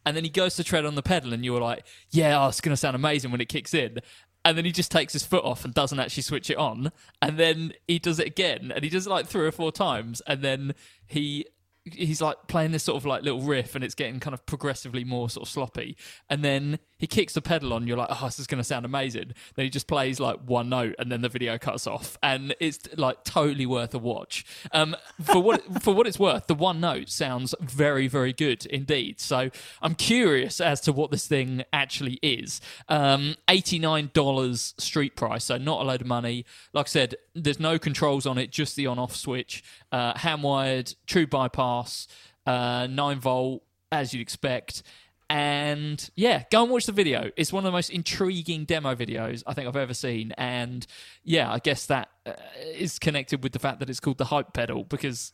And 0.06 0.18
then 0.18 0.24
he 0.24 0.30
goes 0.30 0.56
to 0.58 0.64
tread 0.64 0.86
on 0.86 0.96
the 0.96 1.02
pedal 1.02 1.34
and 1.34 1.44
you're 1.46 1.62
like 1.62 1.86
yeah 2.12 2.44
oh, 2.44 2.48
it's 2.48 2.62
going 2.62 2.74
to 2.74 2.78
sound 2.78 2.96
amazing 2.96 3.32
when 3.32 3.42
it 3.42 3.50
kicks 3.50 3.74
in. 3.74 4.00
And 4.46 4.58
then 4.58 4.66
he 4.66 4.72
just 4.72 4.92
takes 4.92 5.14
his 5.14 5.24
foot 5.24 5.46
off 5.46 5.64
and 5.64 5.74
doesn't 5.74 6.00
actually 6.00 6.24
switch 6.24 6.50
it 6.50 6.58
on. 6.58 6.92
And 7.22 7.40
then 7.40 7.74
he 7.88 7.98
does 7.98 8.20
it 8.20 8.28
again 8.28 8.74
and 8.74 8.84
he 8.84 8.90
does 8.90 9.08
it 9.08 9.10
like 9.10 9.28
three 9.28 9.48
or 9.48 9.52
four 9.52 9.72
times. 9.72 10.22
And 10.28 10.42
then 10.42 10.76
he 11.08 11.46
he's 11.86 12.22
like 12.22 12.38
playing 12.48 12.72
this 12.72 12.84
sort 12.84 12.98
of 12.98 13.06
like 13.06 13.24
little 13.24 13.42
riff 13.42 13.76
and 13.76 13.84
it's 13.84 13.96
getting 13.96 14.20
kind 14.20 14.34
of 14.34 14.46
progressively 14.46 15.04
more 15.04 15.30
sort 15.30 15.48
of 15.48 15.52
sloppy. 15.52 15.98
And 16.30 16.44
then 16.44 16.80
he 17.04 17.08
kicks 17.08 17.34
the 17.34 17.42
pedal 17.42 17.74
on 17.74 17.86
you're 17.86 17.98
like 17.98 18.08
oh 18.10 18.26
this 18.28 18.40
is 18.40 18.48
going 18.48 18.60
to 18.60 18.64
sound 18.64 18.86
amazing. 18.86 19.34
Then 19.56 19.66
he 19.66 19.70
just 19.70 19.88
plays 19.88 20.22
like 20.22 20.40
one 20.46 20.70
note 20.70 20.96
and 20.98 21.12
then 21.12 21.20
the 21.20 21.28
video 21.28 21.58
cuts 21.58 21.86
off 21.86 22.18
and 22.24 22.56
it's 22.62 22.80
like 22.96 23.26
totally 23.26 23.66
worth 23.66 23.94
a 23.94 23.98
watch. 23.98 24.46
Um 24.72 24.96
for 25.22 25.44
what 25.44 25.62
for 25.84 25.94
what 25.94 26.08
it's 26.08 26.18
worth 26.18 26.48
the 26.48 26.56
one 26.56 26.80
note 26.80 27.10
sounds 27.10 27.54
very 27.60 28.08
very 28.08 28.32
good 28.32 28.66
indeed. 28.68 29.20
So 29.20 29.50
i'm 29.82 29.96
curious 29.96 30.62
as 30.62 30.80
to 30.82 30.94
what 30.94 31.12
this 31.12 31.28
thing 31.28 31.66
actually 31.74 32.20
is. 32.22 32.62
Um 32.88 33.36
$89 33.50 34.80
street 34.80 35.18
price 35.18 35.44
so 35.44 35.58
not 35.58 35.82
a 35.82 35.84
load 35.84 36.00
of 36.00 36.08
money. 36.08 36.46
Like 36.72 36.86
i 36.86 36.90
said 36.90 37.16
there's 37.36 37.60
no 37.60 37.78
controls 37.78 38.26
on 38.26 38.38
it 38.38 38.50
just 38.50 38.78
the 38.78 38.88
on 38.88 38.98
off 38.98 39.14
switch. 39.14 39.62
Uh 39.92 40.18
hand 40.18 40.42
wired 40.42 40.94
true 41.06 41.28
bypass 41.28 42.08
uh 42.46 42.88
9 42.90 43.20
volt 43.20 43.62
as 43.92 44.14
you'd 44.14 44.22
expect 44.22 44.84
and 45.30 46.10
yeah, 46.16 46.44
go 46.52 46.64
and 46.64 46.72
watch 46.72 46.86
the 46.86 46.92
video. 46.92 47.32
It's 47.36 47.52
one 47.52 47.64
of 47.64 47.66
the 47.66 47.76
most 47.76 47.90
intriguing 47.90 48.66
demo 48.66 48.96
videos 48.96 49.44
I 49.48 49.54
think 49.54 49.68
I've 49.68 49.76
ever 49.76 49.94
seen. 49.94 50.32
And 50.38 50.86
yeah, 51.24 51.52
I 51.52 51.60
guess 51.60 51.86
that 51.88 52.10
uh, 52.26 52.34
is 52.74 53.00
connected 53.00 53.44
with 53.44 53.52
the 53.52 53.60
fact 53.60 53.80
that 53.80 53.90
it's 53.90 54.00
called 54.00 54.18
the 54.18 54.26
hype 54.26 54.54
pedal 54.54 54.84
because 54.84 55.34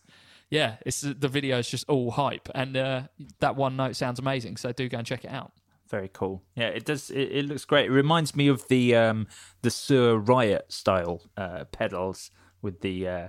yeah, 0.49 0.77
it's 0.85 1.01
the 1.01 1.27
video 1.27 1.59
is 1.59 1.69
just 1.69 1.87
all 1.87 2.11
hype, 2.11 2.49
and 2.55 2.75
uh, 2.75 3.03
that 3.39 3.55
one 3.55 3.75
note 3.75 3.95
sounds 3.95 4.19
amazing. 4.19 4.57
So 4.57 4.71
do 4.71 4.89
go 4.89 4.97
and 4.97 5.05
check 5.05 5.23
it 5.23 5.31
out. 5.31 5.51
Very 5.89 6.09
cool. 6.11 6.43
Yeah, 6.55 6.67
it 6.67 6.85
does. 6.85 7.09
It, 7.11 7.31
it 7.31 7.45
looks 7.45 7.65
great. 7.65 7.85
It 7.87 7.91
reminds 7.91 8.35
me 8.35 8.47
of 8.47 8.67
the 8.67 8.95
um, 8.95 9.27
the 9.61 9.69
Sir 9.69 10.17
Riot 10.17 10.71
style 10.71 11.21
uh, 11.37 11.65
pedals 11.65 12.31
with 12.61 12.81
the 12.81 13.07
uh, 13.07 13.27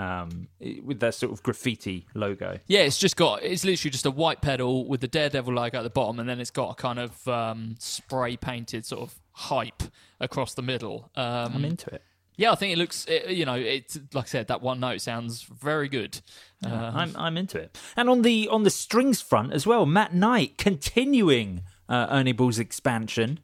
um, 0.00 0.48
with 0.82 1.00
that 1.00 1.14
sort 1.14 1.32
of 1.32 1.42
graffiti 1.42 2.06
logo. 2.14 2.58
Yeah, 2.66 2.80
it's 2.80 2.98
just 2.98 3.16
got 3.16 3.42
it's 3.42 3.64
literally 3.64 3.90
just 3.90 4.06
a 4.06 4.10
white 4.10 4.40
pedal 4.40 4.86
with 4.86 5.00
the 5.00 5.08
Daredevil 5.08 5.52
logo 5.52 5.78
at 5.78 5.82
the 5.82 5.90
bottom, 5.90 6.18
and 6.18 6.28
then 6.28 6.40
it's 6.40 6.50
got 6.50 6.70
a 6.70 6.74
kind 6.74 6.98
of 6.98 7.28
um, 7.28 7.74
spray 7.78 8.36
painted 8.36 8.86
sort 8.86 9.02
of 9.02 9.14
hype 9.32 9.82
across 10.18 10.54
the 10.54 10.62
middle. 10.62 11.10
Um, 11.16 11.52
I'm 11.54 11.64
into 11.64 11.94
it. 11.94 12.02
Yeah, 12.36 12.52
I 12.52 12.54
think 12.54 12.72
it 12.72 12.78
looks. 12.78 13.04
It, 13.06 13.30
you 13.30 13.44
know, 13.44 13.54
it's 13.54 13.98
like 14.14 14.24
I 14.24 14.28
said, 14.28 14.48
that 14.48 14.62
one 14.62 14.80
note 14.80 15.02
sounds 15.02 15.42
very 15.42 15.88
good. 15.88 16.20
Uh, 16.64 16.92
I'm 16.94 17.14
I'm 17.16 17.36
into 17.36 17.58
it. 17.58 17.78
And 17.96 18.08
on 18.08 18.22
the 18.22 18.48
on 18.48 18.62
the 18.62 18.70
strings 18.70 19.20
front 19.20 19.52
as 19.52 19.66
well, 19.66 19.84
Matt 19.84 20.14
Knight 20.14 20.56
continuing 20.56 21.62
uh, 21.88 22.06
Ernie 22.10 22.32
Ball's 22.32 22.58
expansion. 22.58 23.40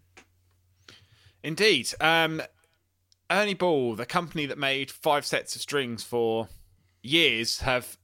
Indeed. 1.42 1.92
Um, 2.00 2.40
Ernie 3.30 3.54
Ball, 3.54 3.94
the 3.94 4.06
company 4.06 4.46
that 4.46 4.58
made 4.58 4.90
five 4.90 5.26
sets 5.26 5.56
of 5.56 5.62
strings 5.62 6.04
for 6.04 6.48
years, 7.02 7.60
have 7.60 7.96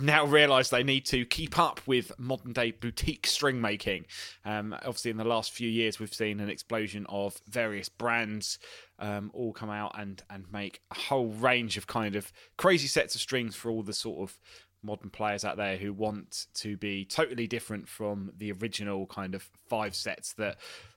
now 0.00 0.24
realised 0.24 0.70
they 0.70 0.82
need 0.82 1.04
to 1.06 1.24
keep 1.26 1.58
up 1.58 1.80
with 1.86 2.12
modern 2.18 2.52
day 2.52 2.70
boutique 2.70 3.26
string 3.26 3.60
making. 3.60 4.06
Um, 4.44 4.72
obviously, 4.72 5.10
in 5.10 5.16
the 5.16 5.24
last 5.24 5.52
few 5.52 5.68
years, 5.68 5.98
we've 5.98 6.14
seen 6.14 6.40
an 6.40 6.48
explosion 6.48 7.06
of 7.08 7.40
various 7.48 7.88
brands 7.88 8.58
um, 8.98 9.30
all 9.34 9.52
come 9.52 9.70
out 9.70 9.92
and, 9.98 10.22
and 10.30 10.50
make 10.52 10.80
a 10.90 10.98
whole 10.98 11.28
range 11.28 11.76
of 11.76 11.86
kind 11.86 12.16
of 12.16 12.32
crazy 12.56 12.88
sets 12.88 13.14
of 13.14 13.20
strings 13.20 13.54
for 13.54 13.70
all 13.70 13.82
the 13.82 13.92
sort 13.92 14.20
of 14.20 14.38
modern 14.82 15.10
players 15.10 15.44
out 15.44 15.56
there 15.56 15.76
who 15.76 15.92
want 15.92 16.46
to 16.54 16.76
be 16.76 17.04
totally 17.04 17.46
different 17.46 17.88
from 17.88 18.30
the 18.36 18.52
original 18.52 19.06
kind 19.06 19.34
of 19.34 19.48
five 19.68 19.94
sets 19.94 20.34
that 20.34 20.56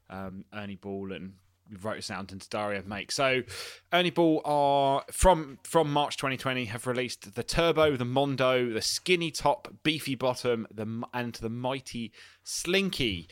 um, 0.09 0.45
Ernie 0.53 0.76
Ball 0.76 1.11
and 1.13 1.34
Rotosound 1.74 2.32
and 2.32 2.47
D'Addario 2.47 2.86
make. 2.86 3.11
So 3.11 3.43
Ernie 3.93 4.09
Ball 4.09 4.41
are 4.45 5.03
from 5.11 5.59
from 5.63 5.91
March 5.91 6.18
2020 6.18 6.65
have 6.65 6.88
released 6.88 7.36
the 7.36 7.43
Turbo, 7.43 7.95
the 7.95 8.05
Mondo, 8.05 8.72
the 8.72 8.82
Skinny 8.82 9.32
Top, 9.32 9.74
Beefy 9.84 10.15
Bottom, 10.15 10.68
the 10.74 11.03
and 11.13 11.36
the 11.36 11.49
Mighty 11.49 12.11
Slinky. 12.43 13.28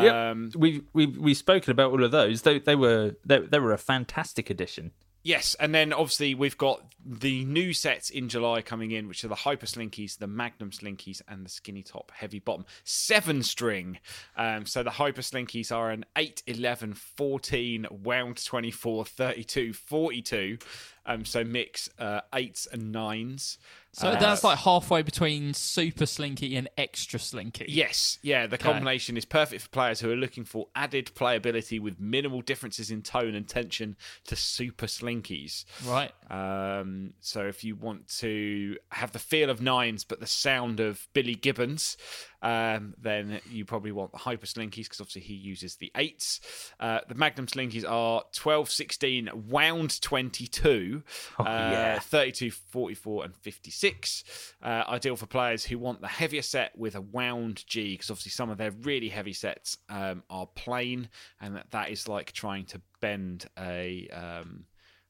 Yep. 0.00 0.14
Um, 0.14 0.50
we 0.56 0.82
we 0.92 1.06
we've 1.06 1.36
spoken 1.36 1.70
about 1.70 1.90
all 1.92 2.04
of 2.04 2.10
those. 2.10 2.42
They 2.42 2.58
they 2.58 2.76
were 2.76 3.16
they, 3.24 3.38
they 3.38 3.58
were 3.58 3.72
a 3.72 3.78
fantastic 3.78 4.50
addition. 4.50 4.92
Yes, 5.22 5.54
and 5.60 5.74
then 5.74 5.92
obviously 5.92 6.34
we've 6.34 6.56
got 6.56 6.82
the 7.04 7.44
new 7.44 7.74
sets 7.74 8.08
in 8.08 8.30
July 8.30 8.62
coming 8.62 8.90
in, 8.90 9.06
which 9.06 9.22
are 9.22 9.28
the 9.28 9.34
Hyper 9.34 9.66
Slinkies, 9.66 10.16
the 10.16 10.26
Magnum 10.26 10.70
Slinkies, 10.70 11.20
and 11.28 11.44
the 11.44 11.50
Skinny 11.50 11.82
Top 11.82 12.10
Heavy 12.14 12.38
Bottom. 12.38 12.64
Seven 12.84 13.42
string. 13.42 13.98
Um, 14.36 14.64
so 14.64 14.82
the 14.82 14.90
Hyper 14.90 15.20
Slinkies 15.20 15.70
are 15.76 15.90
an 15.90 16.06
8, 16.16 16.42
11, 16.46 16.94
14, 16.94 17.86
wound 17.90 18.42
24, 18.42 19.04
32, 19.04 19.72
42. 19.74 20.58
Um, 21.04 21.24
so 21.26 21.44
mix 21.44 21.90
uh, 21.98 22.20
eights 22.34 22.66
and 22.70 22.90
nines. 22.90 23.58
So 23.92 24.08
Uh, 24.10 24.20
that's 24.20 24.44
like 24.44 24.58
halfway 24.58 25.02
between 25.02 25.52
super 25.52 26.06
slinky 26.06 26.54
and 26.56 26.68
extra 26.78 27.18
slinky. 27.18 27.64
Yes, 27.68 28.18
yeah, 28.22 28.46
the 28.46 28.54
Okay. 28.54 28.62
combination 28.70 29.16
is 29.16 29.24
perfect 29.24 29.62
for 29.62 29.68
players 29.70 29.98
who 29.98 30.10
are 30.12 30.16
looking 30.16 30.44
for 30.44 30.68
added 30.76 31.10
playability 31.16 31.80
with 31.80 31.98
minimal 31.98 32.40
differences 32.40 32.92
in 32.92 33.02
tone 33.02 33.34
and 33.34 33.48
tension 33.48 33.96
to 34.26 34.36
super 34.36 34.86
slinkies. 34.86 35.64
Right. 35.84 36.12
Um, 36.30 37.14
so 37.20 37.46
if 37.46 37.64
you 37.64 37.74
want 37.74 38.06
to 38.18 38.76
have 38.90 39.10
the 39.10 39.18
feel 39.18 39.50
of 39.50 39.60
nines 39.60 40.04
but 40.04 40.20
the 40.20 40.26
sound 40.26 40.78
of 40.78 41.08
Billy 41.12 41.34
Gibbons, 41.34 41.96
um, 42.42 42.94
then 43.00 43.40
you 43.50 43.64
probably 43.64 43.92
want 43.92 44.12
the 44.12 44.18
hyper 44.18 44.46
slinkies 44.46 44.84
because 44.84 45.00
obviously 45.00 45.22
he 45.22 45.34
uses 45.34 45.76
the 45.76 45.90
eights. 45.96 46.40
Uh, 46.78 47.00
the 47.08 47.14
Magnum 47.14 47.46
slinkies 47.46 47.88
are 47.88 48.22
12, 48.34 48.70
16, 48.70 49.30
wound 49.48 50.00
22, 50.00 51.02
Oh, 51.38 51.44
uh, 51.44 51.46
yeah. 51.46 51.98
32, 51.98 52.50
44, 52.50 53.24
and 53.24 53.36
56. 53.36 54.24
Uh, 54.62 54.84
ideal 54.88 55.16
for 55.16 55.26
players 55.26 55.64
who 55.64 55.78
want 55.78 56.00
the 56.00 56.08
heavier 56.08 56.42
set 56.42 56.76
with 56.78 56.94
a 56.94 57.00
wound 57.00 57.64
G 57.66 57.94
because 57.94 58.10
obviously 58.10 58.30
some 58.30 58.50
of 58.50 58.58
their 58.58 58.70
really 58.70 59.08
heavy 59.08 59.32
sets 59.32 59.76
um, 59.88 60.22
are 60.30 60.46
plain, 60.46 61.08
and 61.40 61.56
that, 61.56 61.70
that 61.70 61.90
is 61.90 62.08
like 62.08 62.32
trying 62.32 62.64
to 62.66 62.80
bend 63.00 63.46
a. 63.58 64.08
Um, 64.12 64.64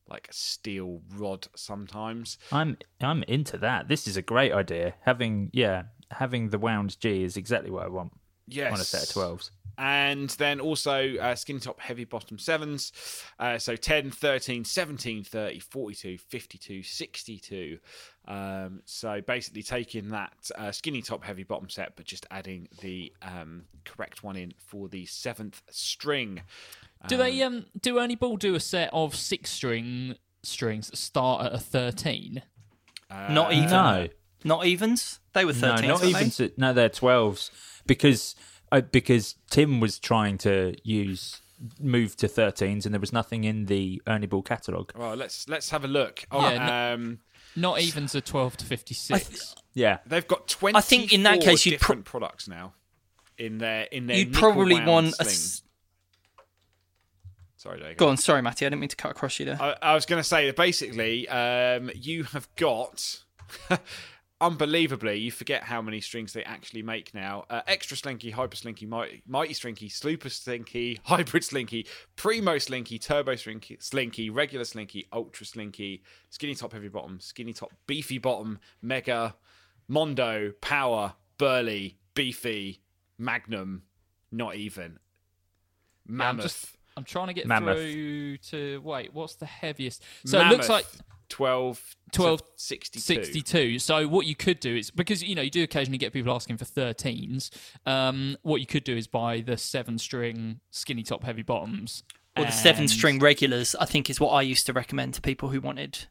like 0.08 0.26
a 0.28 0.32
steel 0.32 1.00
rod 1.14 1.46
sometimes. 1.54 2.36
I'm 2.50 2.76
I'm 3.00 3.22
into 3.28 3.56
that. 3.58 3.86
This 3.86 4.08
is 4.08 4.16
a 4.16 4.22
great 4.22 4.50
idea. 4.52 4.94
Having 5.02 5.50
yeah, 5.52 5.84
having 6.10 6.50
the 6.50 6.58
wound 6.58 6.98
G 7.00 7.22
is 7.22 7.36
exactly 7.36 7.70
what 7.70 7.84
I 7.84 7.88
want 7.88 8.12
Yes. 8.46 8.72
on 8.72 8.80
a 8.80 8.84
set 8.84 9.04
of 9.04 9.08
twelves. 9.10 9.50
And 9.78 10.28
then 10.30 10.60
also 10.60 11.16
uh, 11.16 11.34
skinny 11.36 11.60
top, 11.60 11.80
heavy 11.80 12.04
bottom 12.04 12.38
sevens. 12.38 12.92
Uh, 13.38 13.56
so 13.56 13.76
10, 13.76 14.10
13, 14.10 14.62
17, 14.64 15.24
30, 15.24 15.58
42, 15.60 16.18
52, 16.18 16.82
62. 16.82 17.78
Um, 18.28 18.82
so 18.84 19.22
basically 19.22 19.62
taking 19.62 20.10
that 20.10 20.32
uh, 20.58 20.70
skinny 20.70 21.00
top, 21.00 21.24
heavy 21.24 21.44
bottom 21.44 21.70
set, 21.70 21.96
but 21.96 22.04
just 22.04 22.26
adding 22.30 22.68
the 22.82 23.10
um, 23.22 23.62
correct 23.86 24.22
one 24.22 24.36
in 24.36 24.52
for 24.58 24.88
the 24.88 25.06
seventh 25.06 25.62
string. 25.70 26.42
Do 27.08 27.16
they 27.16 27.40
um 27.40 27.64
do 27.80 27.98
Ernie 28.00 28.16
Ball 28.16 28.36
do 28.36 28.54
a 28.54 28.60
set 28.60 28.90
of 28.92 29.14
six 29.14 29.50
string 29.50 30.16
strings 30.42 30.90
that 30.90 30.96
start 30.98 31.46
at 31.46 31.54
a 31.54 31.58
thirteen? 31.58 32.42
Not 33.10 33.54
even. 33.54 33.70
No. 33.70 34.08
Not 34.44 34.66
evens. 34.66 35.20
They 35.32 35.44
were 35.44 35.52
No, 35.52 35.58
thirteen. 35.58 35.88
not 35.88 36.04
even. 36.04 36.30
To, 36.32 36.50
no, 36.56 36.72
they're 36.72 36.88
twelves 36.88 37.50
because 37.86 38.34
uh, 38.72 38.80
because 38.80 39.34
Tim 39.50 39.80
was 39.80 39.98
trying 39.98 40.38
to 40.38 40.74
use 40.82 41.40
move 41.78 42.16
to 42.16 42.26
thirteens, 42.26 42.84
and 42.86 42.94
there 42.94 43.00
was 43.00 43.12
nothing 43.12 43.44
in 43.44 43.66
the 43.66 44.00
Ernie 44.06 44.26
Ball 44.26 44.42
catalogue. 44.42 44.92
Well, 44.96 45.14
let's 45.14 45.48
let's 45.48 45.70
have 45.70 45.84
a 45.84 45.88
look. 45.88 46.24
Oh, 46.30 46.40
Yeah, 46.50 46.92
um, 46.94 47.18
Not 47.54 47.80
evens 47.80 48.14
are 48.14 48.20
twelve 48.22 48.56
to 48.58 48.64
fifty 48.64 48.94
six. 48.94 49.54
Yeah, 49.74 49.98
they've 50.06 50.26
got 50.26 50.48
20 50.48 50.76
I 50.76 50.80
think 50.80 51.12
in 51.12 51.22
that 51.22 51.40
case 51.40 51.64
you'd 51.64 51.78
pro- 51.80 51.94
different 51.94 52.04
products 52.04 52.48
now 52.48 52.72
in 53.38 53.58
their 53.58 53.82
in 53.84 54.06
their 54.08 54.16
You'd 54.16 54.32
probably 54.32 54.74
wound 54.74 54.86
want 54.86 55.06
a. 55.08 55.24
sling. 55.24 55.28
s- 55.28 55.62
Sorry, 57.56 57.78
Jacob. 57.78 57.98
Go 57.98 58.08
on, 58.08 58.16
sorry, 58.16 58.40
Matty. 58.42 58.64
I 58.64 58.70
didn't 58.70 58.80
mean 58.80 58.88
to 58.88 58.96
cut 58.96 59.10
across 59.10 59.38
you 59.38 59.44
there. 59.46 59.60
I, 59.60 59.76
I 59.82 59.94
was 59.94 60.06
going 60.06 60.18
to 60.18 60.26
say 60.26 60.46
that 60.46 60.56
basically, 60.56 61.28
um, 61.28 61.90
you 61.94 62.24
have 62.24 62.48
got. 62.56 63.20
Unbelievably, 64.40 65.18
you 65.18 65.30
forget 65.30 65.64
how 65.64 65.82
many 65.82 66.00
strings 66.00 66.32
they 66.32 66.42
actually 66.44 66.82
make 66.82 67.12
now. 67.12 67.44
Uh, 67.50 67.60
extra 67.66 67.94
slinky, 67.96 68.30
hyper 68.30 68.56
slinky, 68.56 68.86
mighty, 68.86 69.22
mighty 69.26 69.52
slinky, 69.52 69.88
super 69.90 70.30
slinky, 70.30 70.98
hybrid 71.04 71.44
slinky, 71.44 71.86
primo 72.16 72.56
slinky, 72.56 72.98
turbo 72.98 73.34
slinky, 73.36 73.76
slinky, 73.80 74.30
regular 74.30 74.64
slinky, 74.64 75.06
ultra 75.12 75.44
slinky, 75.44 76.02
skinny 76.30 76.54
top, 76.54 76.72
heavy 76.72 76.88
bottom, 76.88 77.20
skinny 77.20 77.52
top, 77.52 77.72
beefy 77.86 78.16
bottom, 78.16 78.58
mega, 78.80 79.34
mondo, 79.88 80.52
power, 80.62 81.14
burly, 81.36 81.98
beefy, 82.14 82.80
magnum, 83.18 83.82
not 84.32 84.56
even, 84.56 84.98
I'm 86.08 86.16
mammoth. 86.16 86.44
just 86.44 86.66
I'm 86.96 87.04
trying 87.04 87.28
to 87.28 87.34
get 87.34 87.46
Mammoth. 87.46 87.76
through 87.76 88.36
to 88.38 88.80
wait. 88.82 89.14
What's 89.14 89.34
the 89.36 89.46
heaviest? 89.46 90.02
So 90.24 90.40
it 90.40 90.46
looks 90.48 90.68
like 90.68 90.86
12, 91.30 91.96
12 92.12 92.42
62. 92.56 93.00
62. 93.24 93.78
So 93.78 94.06
what 94.06 94.26
you 94.26 94.34
could 94.36 94.60
do 94.60 94.76
is 94.76 94.90
because 94.90 95.22
you 95.22 95.34
know 95.34 95.42
you 95.42 95.50
do 95.50 95.62
occasionally 95.62 95.96
get 95.96 96.12
people 96.12 96.34
asking 96.34 96.58
for 96.58 96.66
13s. 96.66 97.50
Um, 97.86 98.36
what 98.42 98.60
you 98.60 98.66
could 98.66 98.84
do 98.84 98.96
is 98.96 99.06
buy 99.06 99.40
the 99.40 99.56
seven 99.56 99.96
string 99.98 100.60
skinny 100.70 101.02
top 101.02 101.24
heavy 101.24 101.42
bottoms 101.42 102.02
Or 102.36 102.44
the 102.44 102.50
seven 102.50 102.88
string 102.88 103.18
regulars, 103.20 103.74
I 103.76 103.86
think, 103.86 104.10
is 104.10 104.20
what 104.20 104.30
I 104.30 104.42
used 104.42 104.66
to 104.66 104.72
recommend 104.72 105.14
to 105.14 105.20
people 105.20 105.48
who 105.48 105.60
wanted. 105.60 106.06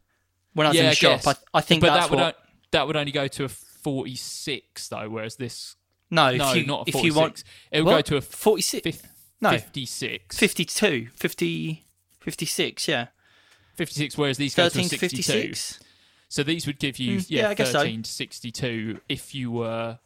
When 0.54 0.66
I 0.66 0.72
was 0.72 0.78
yeah, 0.78 0.84
in 0.84 0.86
the 0.88 0.92
I 0.92 1.18
shop. 1.18 1.28
I, 1.54 1.58
I 1.60 1.62
think 1.62 1.82
but 1.82 1.88
that's 1.94 2.06
that 2.08 2.12
would 2.12 2.20
what. 2.20 2.36
o- 2.36 2.44
that 2.72 2.88
would 2.88 2.96
only 2.96 3.12
go 3.12 3.28
to 3.28 3.44
a 3.44 3.50
46 3.50 4.88
though, 4.90 5.10
whereas 5.10 5.36
this 5.36 5.76
no, 6.12 6.36
no, 6.36 6.50
if 6.50 6.56
you, 6.56 6.66
not 6.66 6.88
a 6.88 6.90
if 6.90 6.94
46. 6.94 7.04
you 7.04 7.14
want, 7.14 7.44
it 7.72 7.82
would 7.82 7.92
go 7.92 8.02
to 8.02 8.18
a 8.18 8.22
46, 8.22 8.84
fif- 8.84 9.12
No. 9.42 9.52
56. 9.52 10.38
52, 10.38 11.08
50, 11.14 11.86
56, 12.20 12.88
yeah. 12.88 13.08
56, 13.80 14.18
whereas 14.18 14.38
these 14.38 14.54
go 14.56 14.64
to 14.64 14.68
a 14.68 14.70
13 14.84 14.84
to 14.90 14.98
62. 14.98 15.24
56. 15.34 15.80
So 16.28 16.44
these 16.44 16.68
would 16.68 16.80
give 16.80 17.00
you 17.00 17.18
Mm, 17.20 17.26
yeah, 17.30 17.42
yeah, 17.44 17.50
I 17.50 17.54
guess 17.54 17.72
so. 17.72 17.80
13 17.80 18.04
to 18.04 18.12
62 18.12 19.00
if 19.08 19.34
you 19.34 19.52
were 19.52 20.00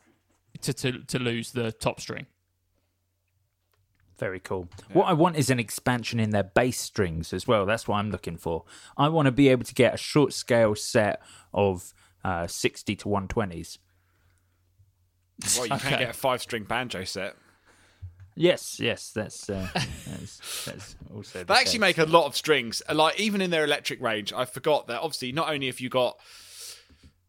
to, 0.61 0.73
to 0.73 0.99
to 0.99 1.19
lose 1.19 1.51
the 1.51 1.71
top 1.71 1.99
string. 1.99 2.27
Very 4.19 4.39
cool. 4.39 4.69
What 4.93 5.05
I 5.05 5.13
want 5.13 5.35
is 5.37 5.49
an 5.49 5.59
expansion 5.59 6.19
in 6.19 6.29
their 6.29 6.43
bass 6.43 6.79
strings 6.79 7.33
as 7.33 7.47
well. 7.47 7.65
That's 7.65 7.87
what 7.87 7.95
I'm 7.97 8.11
looking 8.11 8.37
for. 8.37 8.63
I 8.95 9.09
want 9.09 9.25
to 9.25 9.31
be 9.31 9.49
able 9.49 9.65
to 9.65 9.73
get 9.73 9.95
a 9.95 9.97
short 9.97 10.33
scale 10.33 10.75
set 10.75 11.19
of 11.51 11.93
uh, 12.23 12.45
60 12.47 12.95
to 12.95 13.05
120s. 13.05 13.79
Well, 15.57 15.65
you 15.65 15.73
Okay. 15.73 15.89
can't 15.89 15.99
get 15.99 16.09
a 16.11 16.13
five 16.13 16.41
string 16.43 16.63
banjo 16.63 17.03
set. 17.05 17.35
Yes, 18.35 18.79
yes, 18.79 19.11
that's 19.11 19.49
uh, 19.49 19.67
that's, 19.73 20.65
that's 20.65 20.95
also. 21.13 21.39
the 21.39 21.45
They 21.45 21.53
actually 21.53 21.71
case. 21.73 21.79
make 21.79 21.97
a 21.99 22.05
lot 22.05 22.25
of 22.25 22.35
strings. 22.35 22.81
Like 22.91 23.19
even 23.19 23.41
in 23.41 23.51
their 23.51 23.63
electric 23.63 24.01
range, 24.01 24.33
I 24.33 24.45
forgot 24.45 24.87
that 24.87 25.01
obviously 25.01 25.31
not 25.31 25.49
only 25.49 25.67
have 25.67 25.79
you 25.79 25.89
got 25.89 26.17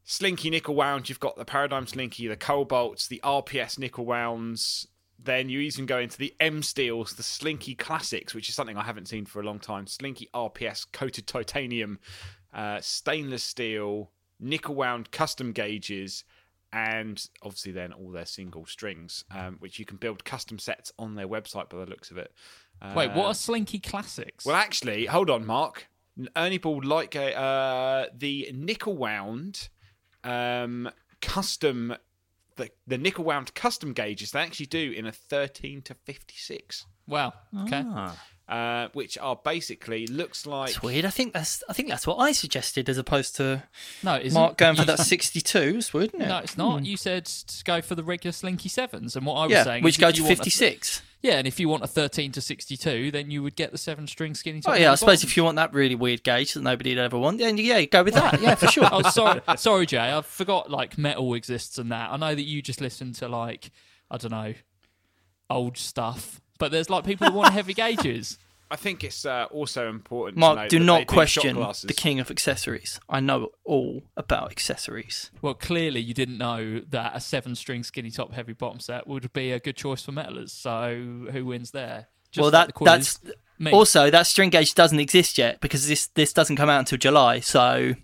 Slinky 0.05 0.51
nickel 0.51 0.75
wound, 0.75 1.09
you've 1.09 1.21
got 1.21 1.37
the 1.37 1.45
Paradigm 1.45 1.87
Slinky, 1.87 2.27
the 2.29 2.37
Cobalts, 2.37 3.09
the 3.09 3.21
RPS 3.25 3.79
nickel 3.79 4.05
wounds. 4.05 4.87
Then 5.23 5.49
you 5.49 5.61
even 5.61 5.87
go 5.87 5.99
into 5.99 6.19
the 6.19 6.35
M 6.41 6.63
Steels, 6.63 7.15
the 7.15 7.23
Slinky 7.23 7.75
Classics, 7.75 8.35
which 8.35 8.49
is 8.49 8.55
something 8.55 8.77
I 8.77 8.83
haven't 8.85 9.09
seen 9.09 9.25
for 9.25 9.41
a 9.41 9.45
long 9.45 9.59
time. 9.59 9.87
Slinky 9.87 10.29
RPS 10.35 10.87
coated 10.93 11.27
titanium, 11.27 11.99
uh, 12.53 12.81
stainless 12.83 13.43
steel, 13.43 14.11
nickel 14.39 14.75
wound 14.75 15.11
custom 15.11 15.53
gauges, 15.53 16.25
and 16.75 17.25
obviously 17.43 17.73
then 17.73 17.93
all 17.93 18.11
their 18.11 18.27
single 18.27 18.67
strings, 18.67 19.25
um, 19.31 19.57
which 19.61 19.79
you 19.79 19.85
can 19.85 19.97
build 19.97 20.25
custom 20.25 20.59
sets 20.59 20.93
on 20.99 21.15
their 21.15 21.29
website 21.29 21.69
by 21.71 21.79
the 21.79 21.87
looks 21.87 22.11
of 22.11 22.19
it. 22.19 22.33
Wait, 22.95 23.13
what 23.13 23.25
Uh, 23.25 23.29
are 23.29 23.35
Slinky 23.35 23.79
Classics? 23.79 24.45
well, 24.45 24.57
actually, 24.57 25.07
hold 25.07 25.31
on, 25.31 25.47
Mark. 25.47 25.87
Ernie 26.37 26.59
Ball 26.59 26.83
like 26.85 27.15
a, 27.15 27.35
uh, 27.37 28.07
the 28.15 28.51
nickel 28.53 28.97
wound 28.97 29.69
um, 30.25 30.91
custom, 31.21 31.95
the, 32.57 32.71
the 32.87 32.99
nickel 32.99 33.25
wound 33.25 33.55
custom 33.55 33.93
gauges. 33.93 34.33
They 34.33 34.41
actually 34.41 34.67
do 34.67 34.93
in 34.93 35.07
a 35.07 35.13
thirteen 35.13 35.83
to 35.83 35.95
fifty 35.95 36.37
six, 36.37 36.87
wow. 37.07 37.33
Okay. 37.63 37.83
Ah. 37.87 38.17
Uh, 38.49 38.89
which 38.93 39.17
are 39.19 39.37
basically 39.37 40.07
looks 40.07 40.45
like 40.47 40.71
It's 40.71 40.83
weird. 40.83 41.05
I 41.05 41.11
think 41.11 41.33
that's 41.33 41.63
I 41.69 41.73
think 41.73 41.89
that's 41.89 42.07
what 42.07 42.17
I 42.17 42.33
suggested 42.33 42.89
as 42.91 42.99
opposed 42.99 43.37
to 43.37 43.63
No, 44.03 44.17
isn't 44.17 44.39
Mark 44.39 44.59
going 44.59 44.77
for 44.77 44.85
that 44.85 44.99
62. 45.01 45.59
It's 45.79 45.95
weird, 45.95 46.11
isn't 46.11 46.23
it? 46.23 46.29
No, 46.29 46.39
it's 46.39 46.57
not. 46.59 46.85
You 46.85 46.97
said 46.97 47.25
to 47.27 47.65
go 47.65 47.81
for 47.81 47.95
the 47.95 48.03
regular 48.05 48.33
Slinky 48.33 48.69
sevens, 48.69 49.17
and 49.17 49.25
what 49.25 49.35
I 49.35 49.43
was 49.45 49.53
yeah, 49.53 49.65
saying, 49.65 49.83
which 49.85 49.95
is 49.95 50.01
go 50.01 50.09
if 50.09 50.15
to 50.17 50.21
you 50.21 50.25
want 50.25 50.33
a- 50.33 50.37
56. 50.37 51.03
yeah, 51.23 51.39
and 51.39 51.47
if 51.49 51.59
you 51.59 51.71
want 51.71 51.85
a 51.85 51.87
thirteen 51.87 52.33
to 52.33 52.43
sixty-two, 52.43 53.11
then 53.11 53.31
you 53.31 53.43
would 53.43 53.57
get 53.57 53.73
the 53.73 53.79
seven-string 53.79 54.35
skinny. 54.35 54.61
Oh 54.67 54.75
yeah, 54.75 54.93
I 54.93 54.97
suppose 54.97 55.21
bottom. 55.21 55.29
if 55.29 55.37
you 55.39 55.45
want 55.45 55.57
that 55.57 55.73
really 55.73 55.95
weird 55.95 56.23
gauge 56.23 56.53
that 56.53 56.61
nobody'd 56.63 56.99
ever 56.99 57.19
want, 57.19 57.39
then 57.39 57.57
yeah, 57.57 57.83
go 57.87 58.03
with 58.05 58.13
that. 58.13 58.43
Yeah, 58.43 58.57
for 58.57 58.67
sure. 58.71 58.89
oh, 58.93 59.03
sorry, 59.11 59.41
sorry, 59.57 59.87
Jay. 59.87 60.13
I 60.13 60.21
forgot 60.21 60.71
like 60.71 60.99
metal 60.99 61.33
exists 61.33 61.79
and 61.79 61.91
that. 61.93 62.11
I 62.13 62.19
know 62.19 62.35
that 62.35 62.43
you 62.43 62.61
just 62.61 62.83
listen 62.83 63.15
to 63.15 63.29
like 63.29 63.71
I 64.11 64.19
don't 64.19 64.33
know 64.33 64.53
old 65.51 65.77
stuff, 65.79 66.41
but 66.59 66.71
there's 66.71 66.91
like 66.91 67.05
people 67.05 67.27
who 67.29 67.33
want 67.37 67.53
heavy 67.53 67.75
gauges. 67.75 68.39
I 68.71 68.77
think 68.77 69.05
it's 69.05 69.25
uh, 69.27 69.47
also 69.51 69.89
important. 69.89 70.37
to 70.37 70.41
Mark, 70.41 70.57
note 70.57 70.71
do 70.71 70.79
that 70.79 70.85
not 70.85 70.99
they 71.01 71.05
question 71.05 71.55
glasses. 71.55 71.85
the 71.85 71.95
king 71.95 72.19
of 72.19 72.31
accessories. 72.31 72.99
I 73.09 73.21
know 73.21 73.51
all 73.65 74.03
about 74.17 74.51
accessories. 74.51 75.31
Well, 75.43 75.55
clearly 75.55 76.01
you 76.01 76.15
didn't 76.15 76.39
know 76.39 76.81
that 76.91 77.13
a 77.15 77.21
seven-string 77.21 77.85
skinny 77.85 78.11
top 78.11 78.33
heavy 78.33 78.55
bottom 78.55 78.81
set 78.81 79.07
would 79.07 79.33
be 79.33 79.53
a 79.53 79.61
good 79.61 79.77
choice 79.77 80.03
for 80.03 80.13
metalers. 80.13 80.51
So 80.51 81.29
who 81.31 81.45
wins 81.45 81.71
there? 81.73 82.09
Just 82.33 82.43
well, 82.43 82.51
that 82.51 82.75
the 82.77 82.85
that's 82.85 83.21
me. 83.59 83.71
also 83.71 84.11
that 84.11 84.27
string 84.27 84.51
gauge 84.51 84.75
doesn't 84.75 84.99
exist 84.99 85.39
yet 85.39 85.61
because 85.61 85.87
this 85.87 86.09
this 86.09 86.33
doesn't 86.33 86.57
come 86.57 86.69
out 86.69 86.81
until 86.81 86.99
July. 86.99 87.41
So 87.41 87.95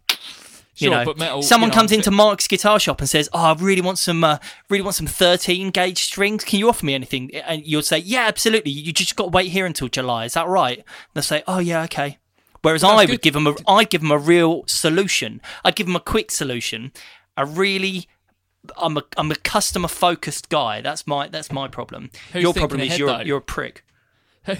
you 0.80 0.90
know, 0.90 1.14
metal- 1.16 1.42
someone 1.42 1.68
you 1.68 1.74
know, 1.74 1.78
comes 1.80 1.92
into 1.92 2.10
Mark's 2.10 2.46
guitar 2.46 2.78
shop 2.80 3.00
and 3.00 3.08
says, 3.08 3.28
"Oh, 3.32 3.38
I 3.38 3.54
really 3.54 3.82
want 3.82 3.98
some, 3.98 4.22
uh, 4.24 4.38
really 4.68 4.82
want 4.82 4.96
some 4.96 5.06
13 5.06 5.70
gauge 5.70 6.02
strings. 6.02 6.44
Can 6.44 6.58
you 6.58 6.68
offer 6.68 6.84
me 6.86 6.94
anything?" 6.94 7.34
And 7.34 7.66
you'll 7.66 7.82
say, 7.82 7.98
"Yeah, 7.98 8.26
absolutely. 8.26 8.72
You 8.72 8.92
just 8.92 9.16
got 9.16 9.24
to 9.24 9.30
wait 9.30 9.50
here 9.50 9.66
until 9.66 9.88
July. 9.88 10.24
Is 10.24 10.34
that 10.34 10.46
right?" 10.48 10.78
And 10.78 10.84
they'll 11.14 11.22
say, 11.22 11.42
"Oh, 11.46 11.58
yeah, 11.58 11.82
okay." 11.84 12.18
Whereas 12.62 12.84
I 12.84 12.94
would 12.96 13.08
good. 13.08 13.22
give 13.22 13.34
them 13.34 13.46
a, 13.46 13.54
I'd 13.66 13.88
give 13.90 14.02
them 14.02 14.10
a 14.10 14.18
real 14.18 14.64
solution. 14.66 15.40
I'd 15.64 15.76
give 15.76 15.86
them 15.86 15.96
a 15.96 16.00
quick 16.00 16.30
solution, 16.30 16.92
a 17.36 17.46
really. 17.46 18.06
I'm 18.76 18.98
a 18.98 19.02
I'm 19.16 19.30
a 19.30 19.36
customer 19.36 19.88
focused 19.88 20.50
guy. 20.50 20.82
That's 20.82 21.06
my 21.06 21.28
that's 21.28 21.50
my 21.50 21.68
problem. 21.68 22.10
Who's 22.34 22.42
Your 22.42 22.52
problem 22.52 22.80
is 22.82 22.88
ahead, 22.88 22.98
you're 22.98 23.08
though? 23.08 23.20
you're 23.20 23.38
a 23.38 23.42
prick. 23.42 23.84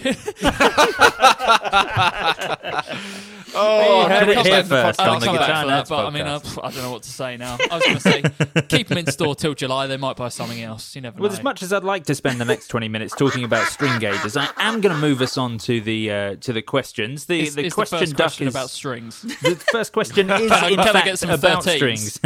Oh, 3.53 4.07
heard 4.09 4.29
it 4.29 4.37
I'll 4.39 4.45
here 4.45 4.63
first 4.63 5.01
I'll 5.01 5.15
on 5.15 5.21
the 5.21 5.27
come 5.27 5.35
back 5.35 5.47
Guitar 5.49 5.63
for 5.65 5.69
that, 5.71 5.85
Nerds 5.85 5.89
but 5.89 6.07
I 6.07 6.11
mean, 6.11 6.23
I. 6.25 6.37
I 6.37 6.71
don't 6.71 6.83
know 6.85 6.93
what 6.93 7.03
to 7.03 7.11
say 7.11 7.37
now. 7.37 7.59
I 7.69 7.75
was 7.75 7.83
going 7.85 7.97
to 7.97 8.01
say, 8.01 8.23
keep 8.69 8.87
them 8.87 8.99
in 8.99 9.07
store 9.07 9.35
till 9.35 9.55
July. 9.55 9.89
They 9.89 9.97
might 9.97 10.17
buy 10.17 10.29
something 10.29 10.63
else. 10.63 10.95
You 10.95 11.01
never 11.01 11.19
Well, 11.21 11.31
know. 11.31 11.37
as 11.37 11.43
much 11.43 11.61
as 11.65 11.73
I'd 11.73 11.83
like 11.83 12.05
to 12.05 12.15
spend 12.15 12.41
the 12.41 12.45
next 12.45 12.69
twenty 12.69 12.87
minutes 12.89 13.13
talking 13.17 13.43
about 13.43 13.67
string 13.67 13.99
gauges, 13.99 14.37
I 14.37 14.49
am 14.59 14.81
going 14.81 14.95
to 14.95 15.01
move 15.01 15.21
us 15.21 15.37
on 15.37 15.59
to 15.59 15.81
the 15.81 16.13
uh, 16.13 16.37
to 16.37 16.53
the 16.53 16.63
questions. 16.63 17.25
The 17.27 17.41
Is- 17.41 17.57
the 17.57 17.65
is 17.65 17.75
question 17.75 17.99
first 17.99 18.13
duck 18.13 18.27
question 18.27 18.47
is 18.47 18.55
about 18.55 18.71
strings. 18.71 19.23
the 19.23 19.57
first 19.73 19.93
question 19.93 20.31
is 20.31 20.43
in 20.43 20.49
can 20.49 20.79
I 20.79 20.93
fact 20.93 21.05
get 21.07 21.19
some 21.19 21.31
about 21.31 21.65
13s? 21.65 21.99
strings. 21.99 22.21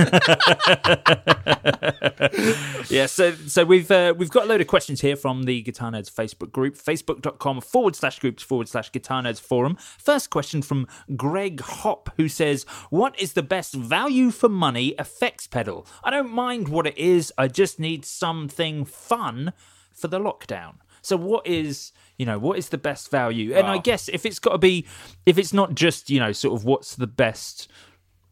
yeah, 2.90 3.06
so 3.06 3.32
so 3.46 3.64
we've 3.64 3.90
uh, 3.90 4.12
we've 4.16 4.30
got 4.30 4.44
a 4.44 4.46
load 4.46 4.60
of 4.60 4.66
questions 4.66 5.00
here 5.00 5.16
from 5.16 5.44
the 5.44 5.62
Guitar 5.62 5.90
Nerds 5.90 6.12
Facebook 6.12 6.52
group, 6.52 6.74
facebook.com 6.76 7.43
forward 7.60 7.94
slash 7.96 8.18
groups 8.18 8.42
forward 8.42 8.68
slash 8.68 8.90
Guitar 8.92 9.22
Nerds 9.22 9.40
forum. 9.40 9.76
First 9.76 10.30
question 10.30 10.62
from 10.62 10.86
Greg 11.16 11.60
Hop, 11.60 12.10
who 12.16 12.28
says, 12.28 12.64
"What 12.90 13.18
is 13.20 13.32
the 13.34 13.42
best 13.42 13.74
value 13.74 14.30
for 14.30 14.48
money 14.48 14.88
effects 14.98 15.46
pedal? 15.46 15.86
I 16.02 16.10
don't 16.10 16.30
mind 16.32 16.68
what 16.68 16.86
it 16.86 16.96
is. 16.96 17.32
I 17.36 17.48
just 17.48 17.78
need 17.78 18.04
something 18.04 18.84
fun 18.84 19.52
for 19.92 20.08
the 20.08 20.18
lockdown." 20.18 20.74
So 21.02 21.16
what 21.18 21.46
is 21.46 21.92
you 22.16 22.24
know 22.24 22.38
what 22.38 22.56
is 22.58 22.70
the 22.70 22.78
best 22.78 23.10
value? 23.10 23.54
And 23.54 23.66
I 23.66 23.76
Oh. 23.76 23.80
guess 23.80 24.08
if 24.08 24.24
it's 24.24 24.38
got 24.38 24.52
to 24.52 24.58
be 24.58 24.86
if 25.26 25.36
it's 25.36 25.52
not 25.52 25.74
just 25.74 26.08
you 26.08 26.18
know 26.18 26.32
sort 26.32 26.54
of 26.58 26.64
what's 26.64 26.96
the 26.96 27.06
best 27.06 27.68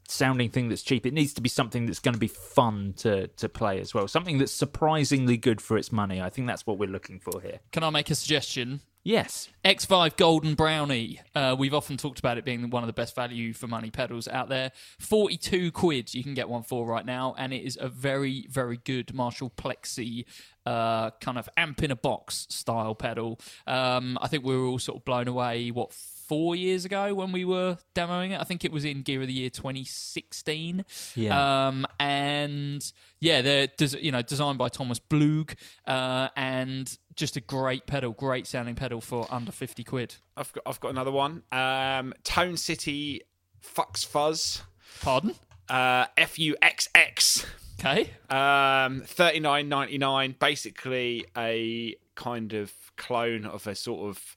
sounding 0.08 0.50
thing 0.50 0.68
that's 0.68 0.82
cheap. 0.82 1.06
It 1.06 1.14
needs 1.14 1.32
to 1.34 1.40
be 1.40 1.48
something 1.48 1.86
that's 1.86 1.98
going 1.98 2.12
to 2.14 2.18
be 2.20 2.28
fun 2.28 2.92
to 2.98 3.28
to 3.28 3.48
play 3.48 3.80
as 3.80 3.94
well. 3.94 4.06
Something 4.08 4.38
that's 4.38 4.52
surprisingly 4.52 5.36
good 5.36 5.60
for 5.60 5.76
its 5.78 5.90
money. 5.92 6.20
I 6.20 6.28
think 6.30 6.46
that's 6.46 6.66
what 6.66 6.78
we're 6.78 6.88
looking 6.90 7.18
for 7.18 7.40
here. 7.40 7.60
Can 7.72 7.82
I 7.82 7.90
make 7.90 8.10
a 8.10 8.14
suggestion? 8.14 8.80
Yes. 9.04 9.48
X5 9.64 10.16
Golden 10.16 10.54
Brownie. 10.54 11.20
Uh, 11.34 11.56
we've 11.58 11.74
often 11.74 11.96
talked 11.96 12.20
about 12.20 12.38
it 12.38 12.44
being 12.44 12.70
one 12.70 12.84
of 12.84 12.86
the 12.86 12.92
best 12.92 13.16
value 13.16 13.52
for 13.52 13.66
money 13.66 13.90
pedals 13.90 14.28
out 14.28 14.48
there. 14.48 14.70
42 15.00 15.72
quid 15.72 16.14
you 16.14 16.22
can 16.22 16.34
get 16.34 16.48
one 16.48 16.62
for 16.62 16.86
right 16.86 17.04
now, 17.04 17.34
and 17.36 17.52
it 17.52 17.64
is 17.64 17.76
a 17.80 17.88
very, 17.88 18.46
very 18.48 18.78
good 18.84 19.12
Marshall 19.12 19.50
Plexi 19.56 20.24
uh, 20.66 21.10
kind 21.20 21.36
of 21.36 21.48
amp 21.56 21.82
in 21.82 21.90
a 21.90 21.96
box 21.96 22.46
style 22.48 22.94
pedal. 22.94 23.40
Um, 23.66 24.18
I 24.20 24.28
think 24.28 24.44
we 24.44 24.56
were 24.56 24.66
all 24.66 24.78
sort 24.78 24.98
of 24.98 25.04
blown 25.04 25.26
away, 25.26 25.70
what, 25.70 25.92
four 26.32 26.56
years 26.56 26.86
ago 26.86 27.14
when 27.14 27.30
we 27.30 27.44
were 27.44 27.76
demoing 27.94 28.30
it? 28.30 28.40
I 28.40 28.44
think 28.44 28.64
it 28.64 28.72
was 28.72 28.86
in 28.86 29.02
Gear 29.02 29.20
of 29.20 29.26
the 29.26 29.34
Year 29.34 29.50
2016. 29.50 30.82
Yeah. 31.14 31.66
Um, 31.66 31.86
and 32.00 32.82
yeah, 33.20 33.42
they're 33.42 33.66
des- 33.66 33.98
you 34.00 34.10
know 34.10 34.22
designed 34.22 34.56
by 34.56 34.70
Thomas 34.70 34.98
Blug, 34.98 35.52
uh, 35.86 36.28
and 36.34 36.96
just 37.16 37.36
a 37.36 37.40
great 37.42 37.86
pedal, 37.86 38.12
great 38.12 38.46
sounding 38.46 38.76
pedal 38.76 39.02
for 39.02 39.26
under 39.30 39.52
fifty 39.52 39.84
quid. 39.84 40.14
I've 40.34 40.50
got 40.54 40.62
I've 40.64 40.80
got 40.80 40.88
another 40.92 41.12
one. 41.12 41.42
Um, 41.52 42.14
Tone 42.24 42.56
City 42.56 43.20
Fuxx 43.62 44.06
Fuzz. 44.06 44.62
Pardon? 45.02 45.34
Uh, 45.68 46.06
F 46.16 46.38
U 46.38 46.56
X 46.62 46.88
X. 46.94 47.44
Okay. 47.78 48.08
Um, 48.30 49.02
thirty 49.02 49.38
nine 49.38 49.68
ninety 49.68 49.98
nine. 49.98 50.34
Basically, 50.40 51.26
a 51.36 51.94
kind 52.14 52.54
of 52.54 52.72
clone 52.96 53.44
of 53.44 53.66
a 53.66 53.74
sort 53.74 54.08
of 54.08 54.36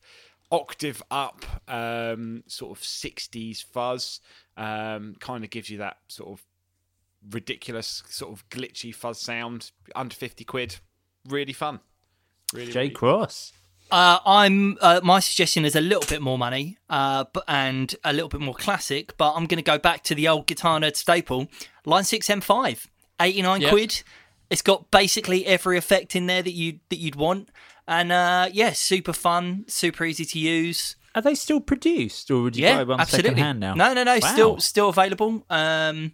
octave 0.51 1.01
up, 1.11 1.45
um, 1.67 2.43
sort 2.47 2.77
of 2.77 2.83
sixties 2.83 3.61
fuzz. 3.61 4.19
Um, 4.57 5.15
kind 5.19 5.43
of 5.43 5.49
gives 5.49 5.69
you 5.69 5.79
that 5.79 5.97
sort 6.07 6.31
of 6.31 6.45
ridiculous, 7.31 8.03
sort 8.07 8.31
of 8.31 8.47
glitchy 8.49 8.93
fuzz 8.93 9.19
sound. 9.19 9.71
Under 9.95 10.15
fifty 10.15 10.43
quid. 10.43 10.77
Really 11.27 11.53
fun. 11.53 11.79
Really, 12.53 12.71
Jay 12.71 12.79
really 12.81 12.91
Cross. 12.91 13.53
Uh, 13.91 14.17
I'm 14.25 14.77
uh, 14.81 14.99
my 15.03 15.19
suggestion 15.19 15.63
is 15.65 15.75
a 15.75 15.81
little 15.81 16.07
bit 16.09 16.21
more 16.21 16.37
money, 16.37 16.77
uh, 16.89 17.25
but 17.33 17.43
and 17.47 17.93
a 18.03 18.13
little 18.13 18.29
bit 18.29 18.41
more 18.41 18.55
classic. 18.55 19.15
But 19.17 19.33
I'm 19.33 19.45
going 19.45 19.57
to 19.57 19.63
go 19.63 19.77
back 19.77 20.03
to 20.05 20.15
the 20.15 20.27
old 20.27 20.47
guitar 20.47 20.79
nerd 20.79 20.95
staple, 20.95 21.47
Line 21.85 22.03
Six 22.03 22.27
M5, 22.27 22.87
89 23.19 23.61
Yep. 23.61 23.69
quid. 23.69 24.03
It's 24.49 24.61
got 24.61 24.91
basically 24.91 25.45
every 25.45 25.77
effect 25.77 26.15
in 26.15 26.27
there 26.27 26.41
that 26.41 26.51
you 26.53 26.79
that 26.89 26.97
you'd 26.97 27.15
want, 27.15 27.49
and 27.87 28.11
uh, 28.11 28.49
yeah, 28.51 28.71
super 28.73 29.13
fun, 29.13 29.65
super 29.67 30.05
easy 30.05 30.25
to 30.25 30.39
use. 30.39 30.95
Are 31.15 31.21
they 31.21 31.35
still 31.35 31.61
produced, 31.61 32.29
or 32.29 32.41
would 32.41 32.57
you 32.57 32.63
yeah, 32.63 32.77
buy 32.77 32.83
one 32.83 32.99
absolutely. 32.99 33.29
second 33.31 33.43
hand 33.43 33.59
now? 33.59 33.73
No, 33.73 33.93
no, 33.93 34.03
no, 34.03 34.19
Wow. 34.21 34.33
still 34.33 34.59
still 34.59 34.89
available. 34.89 35.45
Um, 35.49 36.11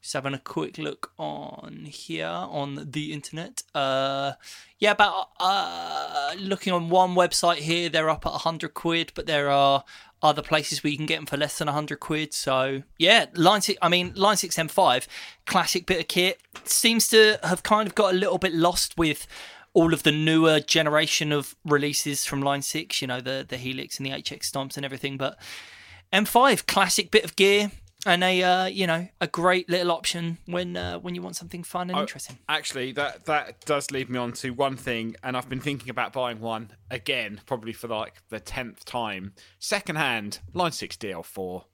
just 0.00 0.14
having 0.14 0.32
a 0.32 0.38
quick 0.38 0.78
look 0.78 1.12
on 1.18 1.86
here 1.86 2.26
on 2.26 2.88
the 2.90 3.12
internet. 3.12 3.62
Uh, 3.74 4.32
yeah, 4.78 4.92
about 4.92 5.28
uh, 5.40 6.34
looking 6.38 6.72
on 6.72 6.88
one 6.88 7.14
website 7.14 7.56
here, 7.56 7.88
they're 7.88 8.08
up 8.08 8.24
at 8.24 8.32
hundred 8.32 8.74
quid, 8.74 9.12
but 9.14 9.26
there 9.26 9.50
are 9.50 9.84
other 10.22 10.42
places 10.42 10.82
where 10.82 10.90
you 10.90 10.96
can 10.96 11.06
get 11.06 11.16
them 11.16 11.26
for 11.26 11.36
less 11.36 11.58
than 11.58 11.68
hundred 11.68 12.00
quid. 12.00 12.32
So 12.34 12.82
yeah, 12.98 13.26
line 13.34 13.60
six. 13.60 13.78
I 13.82 13.88
mean, 13.88 14.12
line 14.14 14.36
six 14.36 14.58
M 14.58 14.68
five, 14.68 15.06
classic 15.46 15.86
bit 15.86 16.00
of 16.00 16.08
kit, 16.08 16.40
seems 16.64 17.08
to 17.08 17.38
have 17.42 17.62
kind 17.62 17.86
of 17.86 17.94
got 17.94 18.14
a 18.14 18.16
little 18.16 18.38
bit 18.38 18.52
lost 18.52 18.96
with 18.96 19.26
all 19.74 19.92
of 19.92 20.02
the 20.02 20.12
newer 20.12 20.60
generation 20.60 21.30
of 21.32 21.54
releases 21.64 22.24
from 22.24 22.42
line 22.42 22.62
six. 22.62 23.00
You 23.00 23.08
know, 23.08 23.20
the 23.20 23.44
the 23.48 23.56
Helix 23.56 23.98
and 23.98 24.06
the 24.06 24.10
HX 24.10 24.50
Stomps 24.50 24.76
and 24.76 24.84
everything, 24.84 25.16
but. 25.16 25.38
M5, 26.10 26.64
classic 26.64 27.10
bit 27.10 27.22
of 27.22 27.36
gear, 27.36 27.70
and 28.06 28.22
a 28.22 28.42
uh, 28.42 28.66
you 28.66 28.86
know 28.86 29.08
a 29.20 29.26
great 29.26 29.68
little 29.68 29.90
option 29.92 30.38
when 30.46 30.76
uh, 30.76 30.98
when 30.98 31.14
you 31.14 31.22
want 31.22 31.36
something 31.36 31.62
fun 31.64 31.90
and 31.90 31.98
Oh, 31.98 32.02
interesting. 32.02 32.38
Actually, 32.48 32.92
that 32.92 33.24
that 33.26 33.64
does 33.64 33.90
lead 33.90 34.08
me 34.08 34.18
on 34.18 34.32
to 34.34 34.50
one 34.50 34.76
thing, 34.76 35.16
and 35.22 35.36
I've 35.36 35.48
been 35.48 35.60
thinking 35.60 35.90
about 35.90 36.12
buying 36.12 36.40
one 36.40 36.70
again, 36.90 37.40
probably 37.46 37.72
for 37.72 37.88
like 37.88 38.14
the 38.28 38.40
tenth 38.40 38.84
time. 38.84 39.32
Secondhand, 39.58 40.40
Line 40.54 40.72
Six 40.72 40.96
DL4. 40.96 41.64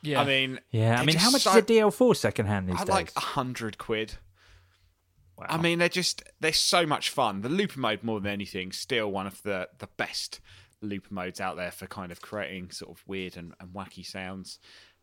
Yeah. 0.00 0.20
I 0.20 0.24
mean, 0.24 0.60
Yeah, 0.70 1.00
I 1.00 1.04
mean, 1.04 1.16
how 1.16 1.30
much 1.30 1.42
so- 1.42 1.50
is 1.50 1.56
a 1.56 1.62
DL4 1.62 2.16
second 2.16 2.46
hand 2.46 2.68
these 2.68 2.76
I 2.76 2.84
days? 2.84 2.88
like 2.88 3.12
a 3.16 3.20
hundred 3.20 3.78
quid. 3.78 4.14
I 5.40 5.56
mean, 5.56 5.78
they're 5.78 5.88
just 5.88 6.22
they're 6.40 6.52
so 6.52 6.84
much 6.84 7.10
fun. 7.10 7.42
The 7.42 7.48
looper 7.48 7.78
mode, 7.78 8.02
more 8.02 8.20
than 8.20 8.32
anything, 8.32 8.72
still 8.72 9.10
one 9.12 9.26
of 9.26 9.40
the 9.42 9.68
the 9.78 9.86
best 9.96 10.40
looper 10.80 11.12
modes 11.14 11.40
out 11.40 11.56
there 11.56 11.70
for 11.72 11.86
kind 11.86 12.10
of 12.12 12.20
creating 12.20 12.70
sort 12.70 12.90
of 12.96 13.02
weird 13.06 13.36
and, 13.36 13.52
and 13.60 13.70
wacky 13.72 14.04
sounds. 14.04 14.58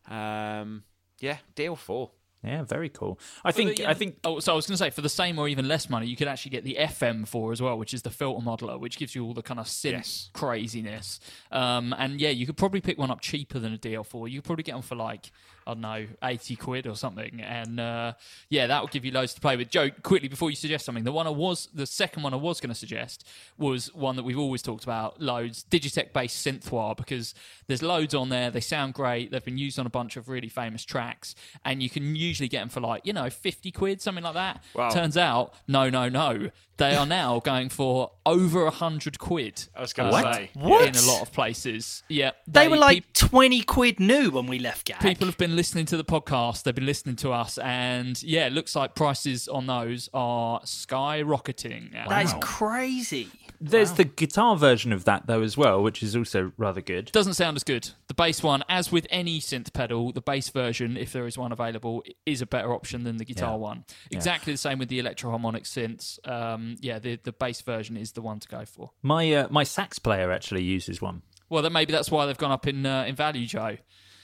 Um, 0.08 0.84
yeah, 1.18 1.38
DL4. 1.54 2.10
Yeah, 2.44 2.62
very 2.62 2.88
cool. 2.88 3.18
I 3.44 3.50
For 3.50 3.56
think 3.56 3.76
the, 3.78 3.86
I 3.86 3.90
um, 3.90 3.96
think 3.96 4.18
Oh, 4.22 4.38
so 4.38 4.52
I 4.52 4.56
was 4.56 4.66
going 4.66 4.74
to 4.74 4.78
say 4.78 4.90
for 4.90 5.00
the 5.00 5.08
same 5.08 5.38
or 5.38 5.48
even 5.48 5.66
less 5.66 5.90
money, 5.90 6.06
you 6.06 6.16
could 6.16 6.28
actually 6.28 6.50
get 6.52 6.62
the 6.64 6.76
FM4 6.78 7.52
as 7.52 7.60
well, 7.60 7.76
which 7.76 7.92
is 7.92 8.02
the 8.02 8.10
filter 8.10 8.44
modeler, 8.44 8.78
which 8.78 8.98
gives 8.98 9.14
you 9.14 9.24
all 9.24 9.34
the 9.34 9.42
kind 9.42 9.58
of 9.58 9.66
synth 9.66 9.92
Yes. 9.92 10.30
craziness. 10.32 11.18
Um, 11.50 11.94
and 11.98 12.20
yeah, 12.20 12.30
you 12.30 12.46
could 12.46 12.56
probably 12.56 12.80
pick 12.80 12.98
one 12.98 13.10
up 13.10 13.20
cheaper 13.20 13.58
than 13.58 13.74
a 13.74 13.78
DL4. 13.78 14.30
You 14.30 14.38
could 14.40 14.46
probably 14.46 14.62
get 14.62 14.72
them 14.72 14.82
for 14.82 14.94
like 14.94 15.32
I 15.68 15.72
don't 15.72 15.80
know, 15.80 16.06
eighty 16.22 16.54
quid 16.54 16.86
or 16.86 16.94
something. 16.94 17.40
And 17.40 17.80
uh, 17.80 18.12
yeah, 18.48 18.68
that 18.68 18.80
will 18.80 18.86
give 18.88 19.04
you 19.04 19.10
loads 19.10 19.34
to 19.34 19.40
play 19.40 19.56
with. 19.56 19.68
Joe, 19.68 19.90
quickly 19.90 20.28
before 20.28 20.48
you 20.48 20.54
suggest 20.54 20.84
something, 20.84 21.02
the 21.02 21.10
one 21.10 21.26
I 21.26 21.30
was, 21.30 21.68
the 21.74 21.86
second 21.86 22.22
one 22.22 22.32
I 22.32 22.36
was 22.36 22.60
going 22.60 22.68
to 22.68 22.74
suggest 22.76 23.26
was 23.58 23.92
one 23.92 24.14
that 24.14 24.22
we've 24.22 24.38
always 24.38 24.62
talked 24.62 24.84
about 24.84 25.20
loads, 25.20 25.64
Digitech 25.68 26.12
Bass 26.12 26.32
Synth 26.40 26.70
Wah, 26.70 26.94
because 26.94 27.34
there's 27.66 27.82
loads 27.82 28.14
on 28.14 28.28
there. 28.28 28.48
They 28.52 28.60
sound 28.60 28.94
great. 28.94 29.32
They've 29.32 29.44
been 29.44 29.58
used 29.58 29.80
on 29.80 29.86
a 29.86 29.90
bunch 29.90 30.16
of 30.16 30.28
really 30.28 30.48
famous 30.48 30.84
tracks, 30.84 31.34
and 31.64 31.82
you 31.82 31.90
can 31.90 32.14
usually 32.26 32.48
get 32.48 32.60
them 32.60 32.68
for 32.68 32.80
like 32.80 33.06
you 33.06 33.12
know 33.12 33.30
fifty 33.30 33.70
quid, 33.70 34.00
something 34.00 34.24
like 34.24 34.34
that. 34.34 34.62
Wow. 34.74 34.90
Turns 34.90 35.16
out, 35.16 35.54
no, 35.66 35.90
no, 35.90 36.08
no. 36.08 36.50
They 36.78 36.94
are 36.94 37.06
now 37.06 37.40
going 37.44 37.68
for 37.70 38.10
over 38.26 38.66
a 38.66 38.70
hundred 38.70 39.18
quid. 39.18 39.64
I 39.74 39.80
was 39.80 39.92
going 39.92 40.10
to 40.10 40.16
uh, 40.16 40.34
say. 40.34 40.50
What? 40.54 40.88
In 40.88 41.02
a 41.02 41.06
lot 41.06 41.22
of 41.22 41.32
places, 41.32 42.02
yeah. 42.08 42.32
They, 42.46 42.68
were 42.68 42.76
like 42.76 43.04
peop- 43.14 43.30
twenty 43.30 43.62
quid 43.62 43.98
new 44.00 44.30
when 44.30 44.46
we 44.46 44.58
left 44.58 44.86
GAC. 44.86 45.00
People 45.00 45.26
have 45.26 45.38
been 45.38 45.56
listening 45.56 45.86
to 45.86 45.96
the 45.96 46.04
podcast, 46.04 46.64
they've 46.64 46.74
been 46.74 46.86
listening 46.86 47.16
to 47.16 47.32
us, 47.32 47.58
and 47.58 48.22
yeah, 48.22 48.46
it 48.46 48.52
looks 48.52 48.76
like 48.76 48.94
prices 48.94 49.48
on 49.48 49.66
those 49.66 50.08
are 50.12 50.60
skyrocketing. 50.60 51.92
that 51.92 52.24
is 52.24 52.34
crazy. 52.40 53.28
There's 53.60 53.92
the 53.92 54.04
guitar 54.04 54.56
version 54.56 54.92
of 54.92 55.04
that 55.04 55.26
though 55.26 55.42
as 55.42 55.56
well, 55.56 55.82
which 55.82 56.02
is 56.02 56.14
also 56.16 56.52
rather 56.56 56.80
good. 56.80 57.10
Doesn't 57.12 57.34
sound 57.34 57.56
as 57.56 57.64
good. 57.64 57.90
The 58.08 58.14
bass 58.14 58.42
one, 58.42 58.62
as 58.68 58.90
with 58.92 59.06
any 59.10 59.40
synth 59.40 59.72
pedal, 59.72 60.12
the 60.12 60.20
bass 60.20 60.48
version, 60.48 60.96
if 60.96 61.12
there 61.12 61.26
is 61.26 61.36
one 61.38 61.52
available, 61.52 62.02
is 62.24 62.40
a 62.42 62.46
better 62.46 62.72
option 62.72 63.04
than 63.04 63.16
the 63.16 63.24
guitar 63.24 63.52
Yeah. 63.52 63.56
one. 63.56 63.84
Exactly 64.10 64.52
the 64.52 64.58
same 64.58 64.78
with 64.78 64.88
the 64.88 64.98
Electro-Harmonix 64.98 65.62
synths. 65.66 66.28
Um, 66.30 66.76
yeah, 66.80 66.98
the, 66.98 67.16
the 67.22 67.32
bass 67.32 67.60
version 67.60 67.96
is 67.96 68.12
the 68.12 68.22
one 68.22 68.40
to 68.40 68.48
go 68.48 68.64
for. 68.64 68.90
My 69.02 69.32
uh, 69.32 69.48
my 69.50 69.64
sax 69.64 69.98
player 69.98 70.30
actually 70.30 70.62
uses 70.64 71.00
one. 71.02 71.22
Well, 71.48 71.62
then 71.62 71.72
maybe 71.72 71.92
that's 71.92 72.10
why 72.10 72.26
they've 72.26 72.36
gone 72.38 72.52
up 72.52 72.66
in 72.66 72.84
uh, 72.86 73.04
in 73.04 73.14
value, 73.14 73.46
Joe. 73.46 73.76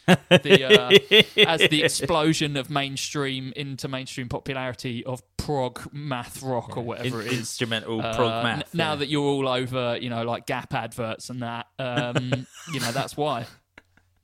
The, 0.06 0.64
uh, 0.64 1.46
as 1.48 1.60
the 1.68 1.82
explosion 1.82 2.56
of 2.56 2.70
mainstream 2.70 3.52
into 3.56 3.88
mainstream 3.88 4.28
popularity 4.28 5.04
of 5.04 5.22
prog 5.36 5.80
math 5.92 6.42
rock 6.42 6.76
or 6.76 6.82
whatever 6.82 7.20
In- 7.20 7.26
it 7.26 7.32
is. 7.32 7.38
instrumental 7.40 8.00
Uh, 8.00 8.14
prog 8.16 8.32
n- 8.32 8.58
math, 8.58 8.74
now 8.74 8.96
that 8.96 9.08
you're 9.08 9.22
all 9.22 9.48
over, 9.48 9.96
you 10.00 10.10
know, 10.10 10.24
like 10.24 10.46
Gap 10.46 10.74
adverts 10.74 11.30
and 11.30 11.42
that, 11.42 11.66
um, 11.78 12.46
you 12.72 12.80
know, 12.80 12.92
that's 12.92 13.16
why. 13.16 13.46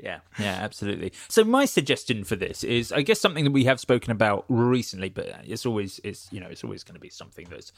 Yeah, 0.01 0.21
yeah, 0.39 0.61
absolutely. 0.63 1.13
So 1.29 1.43
my 1.43 1.65
suggestion 1.65 2.23
for 2.23 2.37
this 2.37 2.63
is, 2.63 2.93
I 2.93 3.03
guess, 3.03 3.21
something 3.21 3.43
that 3.43 3.51
we 3.51 3.65
have 3.65 3.81
spoken 3.81 4.13
about 4.13 4.45
recently, 4.49 5.09
but 5.09 5.27
it's 5.45 5.67
always, 5.67 6.01
it's 6.05 6.29
you 6.31 6.39
know, 6.39 6.47
it's 6.47 6.63
always 6.63 6.85
going 6.85 6.95
to 6.95 7.01
be 7.01 7.11
something 7.11 7.49
that's 7.51 7.73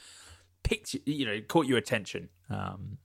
picked, 0.62 0.96
you 1.06 1.24
know, 1.24 1.40
caught 1.48 1.64
your 1.64 1.78
attention 1.78 2.28
um, 2.50 2.98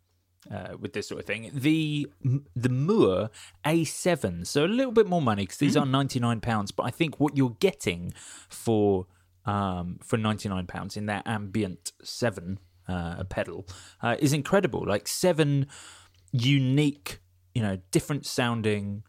uh, 0.51 0.77
with 0.79 0.93
this 0.93 1.07
sort 1.07 1.19
of 1.19 1.25
thing. 1.25 1.51
The 1.53 2.07
the 2.55 2.69
Mooer 2.69 3.29
A7, 3.65 4.45
so 4.45 4.65
a 4.65 4.67
little 4.67 4.91
bit 4.91 5.07
more 5.07 5.21
money 5.21 5.43
because 5.43 5.57
these 5.57 5.77
are 5.77 5.85
ninety 5.85 6.19
nine 6.19 6.41
pounds, 6.41 6.71
but 6.71 6.83
I 6.83 6.91
think 6.91 7.19
what 7.19 7.35
you're 7.37 7.57
getting 7.59 8.13
for 8.49 9.07
um, 9.45 9.99
for 10.03 10.17
ninety 10.17 10.49
nine 10.49 10.67
pounds 10.67 10.97
in 10.97 11.05
that 11.07 11.25
ambient 11.25 11.91
seven 12.03 12.59
uh, 12.87 13.23
pedal 13.25 13.65
uh, 14.01 14.15
is 14.19 14.33
incredible. 14.33 14.85
Like 14.85 15.07
seven 15.07 15.67
unique, 16.31 17.19
you 17.53 17.61
know, 17.61 17.79
different 17.91 18.25
sounding, 18.25 19.03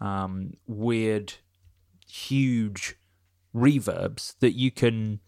um, 0.00 0.54
weird, 0.66 1.34
huge 2.08 2.96
reverbs 3.54 4.34
that 4.40 4.52
you 4.52 4.70
can 4.70 5.20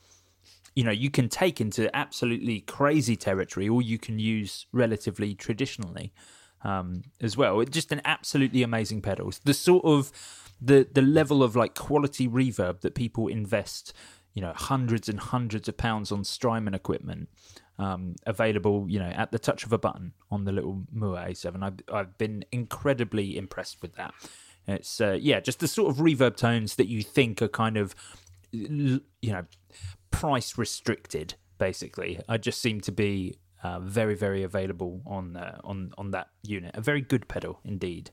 you 0.74 0.84
know 0.84 0.90
you 0.90 1.10
can 1.10 1.28
take 1.28 1.60
into 1.60 1.94
absolutely 1.96 2.60
crazy 2.60 3.16
territory 3.16 3.68
or 3.68 3.82
you 3.82 3.98
can 3.98 4.18
use 4.18 4.66
relatively 4.72 5.34
traditionally 5.34 6.12
um, 6.62 7.02
as 7.20 7.36
well. 7.36 7.60
It's 7.60 7.70
just 7.70 7.90
an 7.92 8.02
absolutely 8.04 8.62
amazing 8.62 9.02
pedals 9.02 9.40
the 9.44 9.54
sort 9.54 9.84
of 9.84 10.12
the 10.60 10.86
the 10.92 11.02
level 11.02 11.42
of 11.42 11.56
like 11.56 11.74
quality 11.74 12.28
reverb 12.28 12.80
that 12.80 12.94
people 12.94 13.28
invest 13.28 13.92
you 14.34 14.42
know 14.42 14.52
hundreds 14.54 15.08
and 15.08 15.18
hundreds 15.18 15.68
of 15.68 15.76
pounds 15.76 16.12
on 16.12 16.24
Strymon 16.24 16.74
equipment 16.74 17.28
um, 17.78 18.14
available 18.26 18.86
you 18.88 18.98
know 18.98 19.06
at 19.08 19.32
the 19.32 19.38
touch 19.38 19.64
of 19.64 19.72
a 19.72 19.78
button 19.78 20.12
on 20.30 20.44
the 20.44 20.52
little 20.52 20.84
Mooer 20.92 21.18
A7 21.18 21.62
I've, 21.62 21.80
I've 21.92 22.18
been 22.18 22.44
incredibly 22.52 23.36
impressed 23.36 23.82
with 23.82 23.94
that. 23.94 24.14
It's 24.68 25.00
uh, 25.00 25.18
yeah 25.20 25.40
just 25.40 25.60
the 25.60 25.68
sort 25.68 25.90
of 25.90 25.96
reverb 26.02 26.36
tones 26.36 26.76
that 26.76 26.88
you 26.88 27.02
think 27.02 27.40
are 27.42 27.48
kind 27.48 27.76
of 27.76 27.94
you 28.52 29.00
know 29.22 29.44
price 30.10 30.56
restricted 30.58 31.34
basically 31.58 32.18
i 32.28 32.36
just 32.36 32.60
seem 32.60 32.80
to 32.80 32.92
be 32.92 33.34
uh, 33.62 33.78
very 33.80 34.14
very 34.14 34.42
available 34.42 35.02
on 35.06 35.36
uh, 35.36 35.60
on 35.64 35.92
on 35.98 36.10
that 36.10 36.28
unit 36.42 36.74
a 36.74 36.80
very 36.80 37.00
good 37.00 37.28
pedal 37.28 37.60
indeed 37.64 38.10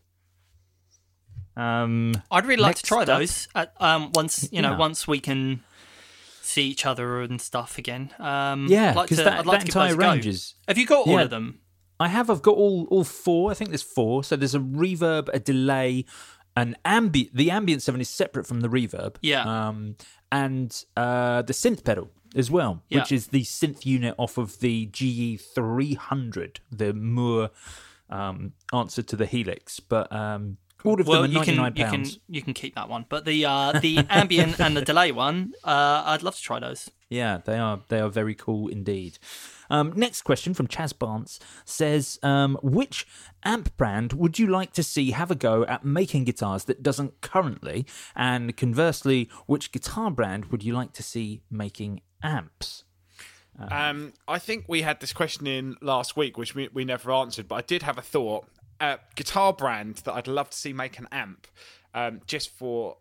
um 1.55 2.13
I'd 2.29 2.45
really 2.45 2.61
like 2.61 2.75
to 2.77 2.83
try 2.83 3.01
up- 3.01 3.07
those 3.07 3.47
at, 3.55 3.73
um, 3.81 4.11
once 4.13 4.47
you 4.51 4.61
know 4.61 4.71
Yeah. 4.71 4.77
once 4.77 5.07
we 5.07 5.19
can 5.19 5.63
see 6.41 6.63
each 6.67 6.85
other 6.85 7.21
and 7.21 7.41
stuff 7.41 7.77
again. 7.77 8.13
Um, 8.19 8.67
Yeah, 8.69 8.91
I'd 8.91 8.95
like 8.95 9.09
that- 9.09 9.27
I'd 9.27 9.45
like 9.45 9.59
that 9.65 9.71
to 9.71 9.79
entire 9.79 9.95
go. 9.95 10.11
range 10.11 10.25
is- 10.27 10.53
Have 10.67 10.77
you 10.77 10.85
got 10.85 11.05
all 11.07 11.13
Yeah. 11.15 11.23
of 11.23 11.29
them? 11.29 11.59
I 11.99 12.07
have. 12.09 12.29
I've 12.29 12.41
got 12.43 12.55
all 12.55 12.85
all 12.91 13.03
four. 13.03 13.49
I 13.51 13.53
think 13.55 13.71
there's 13.71 13.81
four. 13.83 14.23
So 14.23 14.35
there's 14.35 14.53
a 14.55 14.59
reverb, 14.59 15.29
a 15.33 15.39
delay, 15.39 16.05
an 16.55 16.75
ambient. 16.85 17.35
The 17.35 17.49
ambient 17.51 17.81
seven 17.81 17.99
is 17.99 18.07
separate 18.09 18.45
from 18.45 18.61
the 18.61 18.69
reverb. 18.69 19.15
Yeah. 19.21 19.41
Um, 19.67 19.95
and 20.32 20.84
uh, 20.95 21.41
the 21.41 21.53
synth 21.53 21.84
pedal 21.84 22.09
as 22.36 22.51
well, 22.51 22.84
Yeah. 22.89 22.99
which 22.99 23.11
is 23.11 23.28
the 23.28 23.41
synth 23.43 23.86
unit 23.86 24.15
off 24.17 24.38
of 24.38 24.59
the 24.59 24.86
GE 24.88 25.39
300, 25.41 26.59
the 26.71 26.93
Mooer 26.93 27.49
um, 28.09 28.53
answer 28.73 29.01
to 29.01 29.15
the 29.15 29.25
Helix. 29.25 29.80
But 29.80 30.11
um, 30.11 30.57
all 30.84 30.99
of 30.99 31.07
well, 31.07 31.21
them 31.23 31.32
are 31.32 31.43
you 31.45 31.55
ninety 31.55 31.84
can 31.84 32.03
you 32.03 32.05
can 32.05 32.21
you 32.28 32.41
can 32.41 32.53
keep 32.53 32.75
that 32.75 32.89
one, 32.89 33.05
but 33.09 33.25
the 33.25 33.45
uh, 33.45 33.73
the 33.80 33.97
ambient 34.09 34.59
and 34.59 34.75
the 34.78 34.82
delay 34.82 35.11
one, 35.11 35.53
uh, 35.63 36.03
I'd 36.05 36.23
love 36.23 36.36
to 36.36 36.41
try 36.41 36.59
those. 36.59 36.89
Yeah, 37.09 37.39
they 37.45 37.57
are. 37.57 37.82
They 37.88 37.99
are 37.99 38.09
very 38.09 38.36
cool 38.36 38.67
indeed. 38.67 39.17
Um, 39.69 39.93
next 39.95 40.21
question 40.21 40.53
from 40.53 40.67
Chaz 40.67 40.97
Barnes 40.97 41.39
says, 41.65 42.19
um, 42.23 42.57
"Which 42.61 43.07
amp 43.43 43.75
brand 43.78 44.13
would 44.13 44.39
you 44.39 44.47
like 44.47 44.73
to 44.73 44.84
see 44.84 45.11
have 45.11 45.32
a 45.32 45.36
go 45.36 45.63
at 45.65 45.86
making 45.86 46.25
guitars 46.25 46.65
that 46.65 46.84
doesn't 46.84 47.21
currently? 47.21 47.86
And 48.15 48.55
conversely, 48.55 49.30
which 49.45 49.71
guitar 49.71 50.11
brand 50.11 50.45
would 50.45 50.63
you 50.63 50.73
like 50.73 50.93
to 50.93 51.03
see 51.03 51.41
making 51.49 52.01
amps?" 52.21 52.84
Um, 53.59 54.13
I 54.28 54.38
think 54.38 54.65
we 54.67 54.84
had 54.84 54.99
this 54.99 55.13
question 55.13 55.47
in 55.47 55.78
last 55.82 56.15
week, 56.15 56.38
which 56.38 56.53
we, 56.53 56.69
we 56.71 56.86
never 56.86 57.11
answered, 57.11 57.47
but 57.47 57.55
I 57.55 57.61
did 57.61 57.84
have 57.84 57.97
a 57.97 58.03
thought. 58.03 58.47
Uh, 58.80 58.97
guitar 59.15 59.53
brand 59.53 59.97
that 60.05 60.13
I'd 60.13 60.28
love 60.28 60.49
to 60.51 60.57
see 60.57 60.71
make 60.73 60.99
an 60.99 61.07
amp, 61.11 61.47
um, 61.93 62.21
just 62.28 62.49
for. 62.51 62.97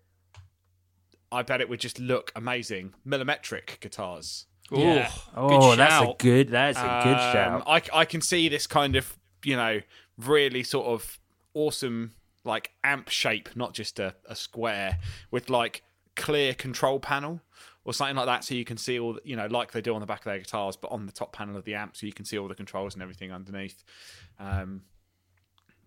I 1.31 1.43
bet 1.43 1.61
it 1.61 1.69
would 1.69 1.81
just 1.81 1.99
look 1.99 2.33
amazing. 2.37 2.95
Millimetric 3.07 3.81
guitars. 3.81 4.47
Yeah. 4.71 5.11
Oh, 5.35 5.49
Good 5.71 5.79
that's 5.79 6.05
a 6.05 6.15
good. 6.19 6.49
That's 6.49 6.79
a 6.79 7.01
good 7.05 7.17
Um, 7.17 7.33
shout. 7.33 7.63
I, 7.67 8.01
I 8.01 8.05
can 8.05 8.21
see 8.21 8.49
this 8.49 8.67
kind 8.67 8.97
of, 8.97 9.17
you 9.45 9.57
know, 9.57 9.81
really 10.19 10.63
sort 10.63 10.87
of 10.87 11.19
awesome, 11.53 12.13
like 12.45 12.71
amp 12.85 13.09
shape, 13.09 13.51
not 13.55 13.75
just 13.75 13.99
a, 13.99 14.15
a 14.29 14.35
square, 14.37 14.99
with 15.31 15.51
like 15.51 15.83
clear 16.15 16.55
control 16.55 17.01
panel 17.01 17.41
or 17.85 17.93
something 17.93 18.17
like 18.17 18.27
that. 18.27 18.45
So 18.45 18.55
you 18.55 18.65
can 18.65 18.77
see 18.77 18.99
all, 18.99 19.15
the, 19.15 19.21
you 19.25 19.37
know, 19.37 19.47
like 19.47 19.73
they 19.73 19.81
do 19.81 19.95
on 19.95 20.01
the 20.01 20.07
back 20.07 20.21
of 20.21 20.25
their 20.25 20.39
guitars, 20.39 20.77
but 20.77 20.91
on 20.91 21.07
the 21.07 21.13
top 21.13 21.33
panel 21.33 21.57
of 21.57 21.65
the 21.65 21.75
amp, 21.75 21.97
so 21.97 22.07
you 22.07 22.13
can 22.13 22.25
see 22.25 22.39
all 22.39 22.49
the 22.49 22.55
controls 22.55 22.95
and 22.95 23.03
everything 23.03 23.33
underneath. 23.33 23.85
Um, 24.39 24.83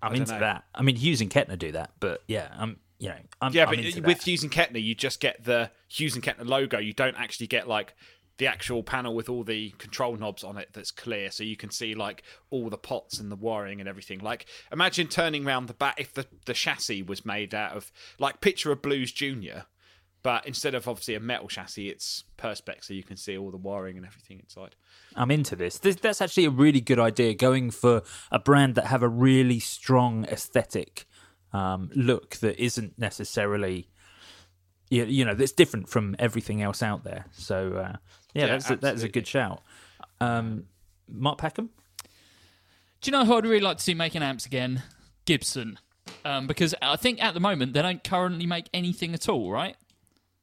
I'm 0.01 0.15
into 0.15 0.33
know. 0.33 0.39
that. 0.39 0.63
I 0.73 0.81
mean, 0.81 0.95
Hughes 0.95 1.21
and 1.21 1.29
Kettner 1.29 1.57
do 1.57 1.71
that, 1.73 1.91
but 1.99 2.23
yeah, 2.27 2.49
I'm. 2.57 2.77
You 3.01 3.07
know, 3.07 3.15
I'm, 3.39 3.53
yeah, 3.53 3.65
I'm 3.65 3.77
but 4.01 4.05
with. 4.05 4.23
Hughes 4.23 4.43
and 4.43 4.51
Kettner, 4.51 4.83
you 4.83 4.93
just 4.93 5.21
get 5.21 5.45
the 5.45 5.71
Hughes 5.87 6.15
and 6.15 6.23
Kettner 6.23 6.45
logo. 6.45 6.79
You 6.79 6.91
don't 6.91 7.15
actually 7.15 7.47
get 7.47 7.65
like 7.65 7.95
the 8.39 8.47
actual 8.47 8.83
panel 8.83 9.13
with 9.13 9.29
all 9.29 9.43
the 9.43 9.69
control 9.77 10.17
knobs 10.17 10.43
on 10.43 10.57
it 10.57 10.69
that's 10.73 10.91
clear, 10.91 11.29
so 11.29 11.43
you 11.43 11.55
can 11.55 11.69
see 11.71 11.93
like 11.93 12.23
all 12.49 12.69
the 12.69 12.77
pots 12.77 13.19
and 13.19 13.31
the 13.31 13.35
wiring 13.35 13.79
and 13.79 13.87
everything. 13.87 14.19
Like, 14.19 14.47
imagine 14.71 15.07
turning 15.07 15.45
around 15.45 15.67
the 15.67 15.73
back 15.73 15.99
if 15.99 16.13
the 16.13 16.25
the 16.45 16.53
chassis 16.53 17.03
was 17.03 17.25
made 17.25 17.53
out 17.53 17.75
of 17.75 17.91
like 18.17 18.41
picture 18.41 18.71
a 18.71 18.75
Blues 18.75 19.11
Junior, 19.11 19.65
but 20.21 20.45
instead 20.45 20.75
of 20.75 20.87
obviously 20.87 21.15
a 21.15 21.19
metal 21.19 21.47
chassis, 21.47 21.89
it's 21.89 22.23
perspex, 22.37 22.85
so 22.85 22.93
you 22.93 23.03
can 23.03 23.17
see 23.17 23.37
all 23.37 23.51
the 23.51 23.57
wiring 23.57 23.97
and 23.97 24.05
everything 24.05 24.39
inside. 24.39 24.75
I'm 25.15 25.31
into 25.31 25.55
this. 25.55 25.77
this. 25.77 25.95
That's 25.95 26.21
actually 26.21 26.45
a 26.45 26.49
really 26.49 26.81
good 26.81 26.99
idea. 26.99 27.33
Going 27.33 27.71
for 27.71 28.03
a 28.31 28.39
brand 28.39 28.75
that 28.75 28.87
have 28.87 29.01
a 29.01 29.07
really 29.07 29.59
strong 29.59 30.25
aesthetic 30.25 31.05
um, 31.53 31.89
look 31.95 32.37
that 32.37 32.61
isn't 32.61 32.99
necessarily, 32.99 33.89
you, 34.89 35.05
you 35.05 35.25
know, 35.25 35.33
that's 35.33 35.53
different 35.53 35.89
from 35.89 36.15
everything 36.19 36.61
else 36.61 36.83
out 36.83 37.03
there. 37.03 37.25
So 37.31 37.73
uh, 37.73 37.97
yeah, 38.33 38.45
Yeah, 38.45 38.47
that's 38.47 38.69
a, 38.69 38.75
that's 38.75 39.03
a 39.03 39.09
good 39.09 39.27
shout. 39.27 39.61
Um, 40.19 40.65
Mark 41.07 41.37
Peckham. 41.37 41.69
Do 43.01 43.09
you 43.09 43.17
know 43.17 43.23
who 43.23 43.35
I'd 43.35 43.45
really 43.45 43.61
like 43.61 43.77
to 43.77 43.83
see 43.83 43.93
making 43.93 44.21
amps 44.21 44.45
again? 44.45 44.83
Gibson. 45.25 45.79
Um, 46.25 46.47
because 46.47 46.75
I 46.81 46.97
think 46.97 47.23
at 47.23 47.33
the 47.33 47.39
moment 47.39 47.73
they 47.73 47.81
don't 47.81 48.03
currently 48.03 48.45
make 48.45 48.67
anything 48.73 49.13
at 49.13 49.29
all, 49.29 49.51
right? 49.51 49.77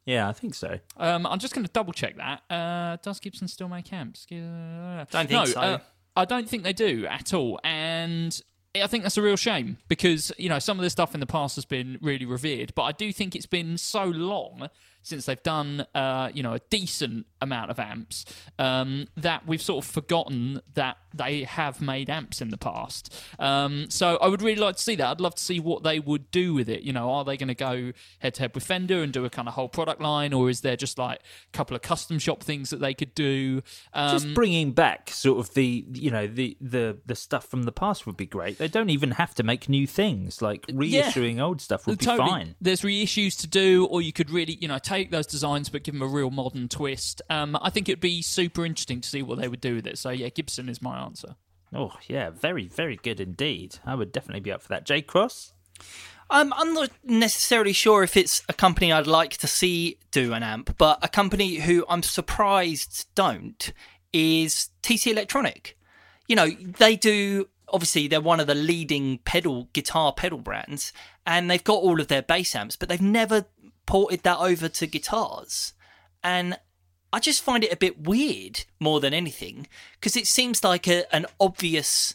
Yeah, 0.06 0.28
I 0.28 0.32
think 0.32 0.54
so. 0.54 0.78
Um, 0.96 1.26
I'm 1.26 1.40
just 1.40 1.52
going 1.52 1.66
to 1.66 1.72
double 1.72 1.92
check 1.92 2.16
that. 2.16 2.42
Uh, 2.48 2.96
does 3.02 3.18
Gibson 3.18 3.48
still 3.48 3.68
make 3.68 3.92
amps? 3.92 4.24
Don't 4.30 5.06
think 5.10 5.30
no, 5.30 5.44
so. 5.44 5.60
uh, 5.60 5.78
I 6.14 6.24
don't 6.24 6.48
think 6.48 6.62
they 6.62 6.72
do 6.72 7.06
at 7.06 7.34
all, 7.34 7.60
and 7.64 8.40
I 8.74 8.86
think 8.86 9.02
that's 9.02 9.16
a 9.16 9.22
real 9.22 9.36
shame 9.36 9.78
because 9.88 10.32
you 10.38 10.48
know 10.48 10.58
some 10.60 10.78
of 10.78 10.82
this 10.82 10.92
stuff 10.92 11.12
in 11.12 11.20
the 11.20 11.26
past 11.26 11.56
has 11.56 11.64
been 11.64 11.98
really 12.00 12.24
revered, 12.24 12.72
but 12.74 12.82
I 12.82 12.92
do 12.92 13.12
think 13.12 13.34
it's 13.34 13.46
been 13.46 13.76
so 13.76 14.04
long 14.04 14.68
since 15.06 15.26
they've 15.26 15.42
done 15.42 15.86
uh, 15.94 16.30
you 16.34 16.42
know 16.42 16.54
a 16.54 16.58
decent 16.70 17.26
amount 17.40 17.70
of 17.70 17.78
amps 17.78 18.24
um, 18.58 19.06
that 19.16 19.46
we've 19.46 19.62
sort 19.62 19.84
of 19.84 19.90
forgotten 19.90 20.60
that 20.74 20.96
they 21.14 21.44
have 21.44 21.80
made 21.80 22.10
amps 22.10 22.40
in 22.40 22.50
the 22.50 22.58
past. 22.58 23.14
Um, 23.38 23.86
so 23.88 24.16
I 24.20 24.26
would 24.28 24.42
really 24.42 24.60
like 24.60 24.76
to 24.76 24.82
see 24.82 24.96
that. 24.96 25.06
I'd 25.08 25.20
love 25.20 25.36
to 25.36 25.42
see 25.42 25.60
what 25.60 25.82
they 25.82 26.00
would 26.00 26.30
do 26.30 26.54
with 26.54 26.68
it. 26.68 26.82
You 26.82 26.92
know, 26.92 27.10
are 27.10 27.24
they 27.24 27.36
going 27.36 27.48
to 27.48 27.54
go 27.54 27.92
head 28.18 28.34
to 28.34 28.42
head 28.42 28.54
with 28.54 28.64
Fender 28.64 29.02
and 29.02 29.12
do 29.12 29.24
a 29.24 29.30
kind 29.30 29.48
of 29.48 29.54
whole 29.54 29.68
product 29.68 30.00
line, 30.00 30.32
or 30.32 30.50
is 30.50 30.62
there 30.62 30.76
just 30.76 30.98
like 30.98 31.20
a 31.20 31.56
couple 31.56 31.76
of 31.76 31.82
custom 31.82 32.18
shop 32.18 32.42
things 32.42 32.70
that 32.70 32.80
they 32.80 32.94
could 32.94 33.14
do? 33.14 33.62
Um, 33.92 34.10
Just 34.10 34.34
bringing 34.34 34.72
back 34.72 35.10
sort 35.10 35.38
of 35.38 35.54
the 35.54 35.84
you 35.92 36.10
know 36.10 36.26
the 36.26 36.56
the 36.60 36.98
the 37.06 37.14
stuff 37.14 37.46
from 37.46 37.62
the 37.62 37.72
past 37.72 38.06
would 38.06 38.16
be 38.16 38.26
great. 38.26 38.58
They 38.58 38.68
don't 38.68 38.90
even 38.90 39.12
have 39.12 39.34
to 39.36 39.42
make 39.42 39.68
new 39.68 39.86
things. 39.86 40.42
Like 40.42 40.66
reissuing 40.66 41.40
old 41.40 41.60
stuff 41.60 41.86
would 41.86 41.98
be 41.98 42.06
Totally. 42.06 42.28
fine. 42.28 42.54
There's 42.60 42.80
reissues 42.82 43.38
to 43.40 43.46
do, 43.46 43.86
or 43.86 44.02
you 44.02 44.12
could 44.12 44.30
really, 44.30 44.58
you 44.60 44.68
know, 44.68 44.78
take 44.78 44.95
those 45.04 45.26
designs 45.26 45.68
but 45.68 45.82
give 45.82 45.94
them 45.94 46.02
a 46.02 46.06
real 46.06 46.30
modern 46.30 46.68
twist. 46.68 47.22
Um, 47.30 47.56
I 47.60 47.70
think 47.70 47.88
it'd 47.88 48.00
be 48.00 48.22
super 48.22 48.64
interesting 48.64 49.00
to 49.00 49.08
see 49.08 49.22
what 49.22 49.38
they 49.38 49.48
would 49.48 49.60
do 49.60 49.76
with 49.76 49.86
it. 49.86 49.98
So 49.98 50.10
yeah, 50.10 50.28
Gibson 50.28 50.68
is 50.68 50.82
my 50.82 50.98
answer. 50.98 51.36
Oh 51.74 51.92
yeah, 52.08 52.30
very 52.30 52.68
very 52.68 52.96
good 52.96 53.20
indeed. 53.20 53.78
I 53.84 53.94
would 53.94 54.12
definitely 54.12 54.40
be 54.40 54.52
up 54.52 54.62
for 54.62 54.68
that. 54.68 54.84
J 54.86 55.02
Cross. 55.02 55.52
Um, 56.28 56.52
I'm 56.56 56.74
not 56.74 56.90
necessarily 57.04 57.72
sure 57.72 58.02
if 58.02 58.16
it's 58.16 58.42
a 58.48 58.52
company 58.52 58.92
I'd 58.92 59.06
like 59.06 59.36
to 59.38 59.46
see 59.46 59.98
do 60.10 60.32
an 60.32 60.42
amp, 60.42 60.76
but 60.76 60.98
a 61.02 61.08
company 61.08 61.56
who 61.56 61.84
I'm 61.88 62.02
surprised 62.02 63.06
don't 63.14 63.72
is 64.12 64.70
TC 64.82 65.12
Electronic. 65.12 65.78
You 66.26 66.36
know, 66.36 66.48
they 66.48 66.96
do. 66.96 67.48
Obviously, 67.68 68.08
they're 68.08 68.20
one 68.20 68.40
of 68.40 68.46
the 68.46 68.54
leading 68.54 69.18
pedal 69.18 69.68
guitar 69.72 70.12
pedal 70.12 70.38
brands, 70.38 70.92
and 71.24 71.50
they've 71.50 71.62
got 71.62 71.74
all 71.74 72.00
of 72.00 72.08
their 72.08 72.22
bass 72.22 72.54
amps, 72.54 72.76
but 72.76 72.88
they've 72.88 73.00
never 73.00 73.46
ported 73.86 74.22
that 74.24 74.38
over 74.38 74.68
to 74.68 74.86
guitars. 74.86 75.72
And 76.22 76.58
I 77.12 77.20
just 77.20 77.42
find 77.42 77.64
it 77.64 77.72
a 77.72 77.76
bit 77.76 78.06
weird 78.06 78.64
more 78.80 79.00
than 79.00 79.14
anything 79.14 79.68
because 79.94 80.16
it 80.16 80.26
seems 80.26 80.62
like 80.64 80.86
a, 80.88 81.04
an 81.14 81.26
obvious 81.38 82.14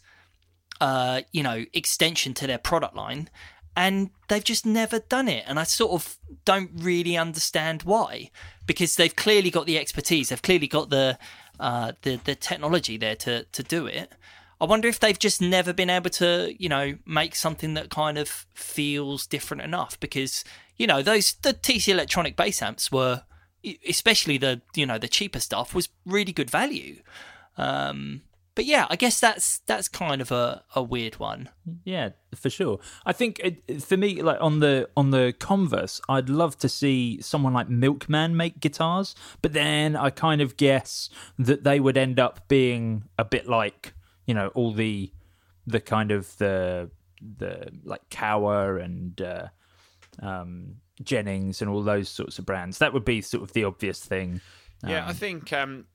uh, 0.81 1.21
you 1.31 1.43
know, 1.43 1.65
extension 1.73 2.33
to 2.33 2.47
their 2.47 2.57
product 2.57 2.95
line. 2.95 3.29
and 3.75 4.09
they've 4.27 4.43
just 4.43 4.65
never 4.65 4.99
done 4.99 5.27
it. 5.27 5.43
And 5.47 5.59
I 5.59 5.63
sort 5.63 5.91
of 5.93 6.17
don't 6.45 6.71
really 6.75 7.17
understand 7.17 7.83
why, 7.83 8.29
because 8.65 8.95
they've 8.95 9.15
clearly 9.15 9.49
got 9.49 9.65
the 9.65 9.77
expertise, 9.77 10.29
they've 10.29 10.41
clearly 10.41 10.67
got 10.67 10.89
the 10.89 11.17
uh, 11.59 11.93
the 12.01 12.19
the 12.23 12.35
technology 12.35 12.97
there 12.97 13.15
to 13.17 13.43
to 13.45 13.63
do 13.63 13.85
it. 13.85 14.11
I 14.59 14.65
wonder 14.65 14.87
if 14.87 14.99
they've 14.99 15.17
just 15.17 15.41
never 15.41 15.73
been 15.73 15.89
able 15.89 16.11
to, 16.11 16.53
you 16.59 16.69
know, 16.69 16.95
make 17.05 17.35
something 17.35 17.73
that 17.73 17.89
kind 17.89 18.17
of 18.19 18.45
feels 18.53 19.25
different 19.25 19.63
enough. 19.63 19.99
Because 19.99 20.43
you 20.81 20.87
know 20.87 21.03
those 21.03 21.33
the 21.43 21.53
TC 21.53 21.89
Electronic 21.89 22.35
bass 22.35 22.59
amps 22.59 22.91
were, 22.91 23.21
especially 23.87 24.39
the 24.39 24.61
you 24.75 24.87
know 24.87 24.97
the 24.97 25.07
cheaper 25.07 25.39
stuff, 25.39 25.75
was 25.75 25.89
really 26.07 26.33
good 26.33 26.49
value. 26.49 27.03
Um, 27.55 28.23
but 28.55 28.65
yeah, 28.65 28.87
I 28.89 28.95
guess 28.95 29.19
that's 29.19 29.59
that's 29.59 29.87
kind 29.87 30.23
of 30.23 30.31
a, 30.31 30.63
a 30.75 30.81
weird 30.81 31.19
one. 31.19 31.49
Yeah, 31.83 32.09
for 32.33 32.49
sure. 32.49 32.79
I 33.05 33.13
think 33.13 33.39
it, 33.43 33.83
for 33.83 33.95
me, 33.95 34.23
like 34.23 34.39
on 34.41 34.59
the 34.59 34.89
on 34.97 35.11
the 35.11 35.35
converse, 35.37 36.01
I'd 36.09 36.29
love 36.29 36.57
to 36.57 36.67
see 36.67 37.21
someone 37.21 37.53
like 37.53 37.69
Milkman 37.69 38.35
make 38.35 38.59
guitars, 38.59 39.13
but 39.43 39.53
then 39.53 39.95
I 39.95 40.09
kind 40.09 40.41
of 40.41 40.57
guess 40.57 41.11
that 41.37 41.63
they 41.63 41.79
would 41.79 41.95
end 41.95 42.19
up 42.19 42.47
being 42.47 43.03
a 43.19 43.23
bit 43.23 43.47
like 43.47 43.93
you 44.25 44.33
know 44.33 44.47
all 44.55 44.73
the 44.73 45.13
the 45.67 45.79
kind 45.79 46.09
of 46.09 46.35
the 46.39 46.89
the 47.37 47.71
like 47.83 48.09
Kauer 48.09 48.83
and 48.83 49.21
uh, 49.21 49.49
um, 50.21 50.75
Jennings 51.03 51.61
and 51.61 51.69
all 51.69 51.83
those 51.83 52.09
sorts 52.09 52.39
of 52.39 52.45
brands. 52.45 52.77
That 52.77 52.93
would 52.93 53.05
be 53.05 53.21
sort 53.21 53.43
of 53.43 53.53
the 53.53 53.63
obvious 53.63 53.99
thing. 54.03 54.41
Yeah, 54.85 55.03
Um, 55.03 55.09
I 55.09 55.13
think 55.13 55.53
um, 55.53 55.85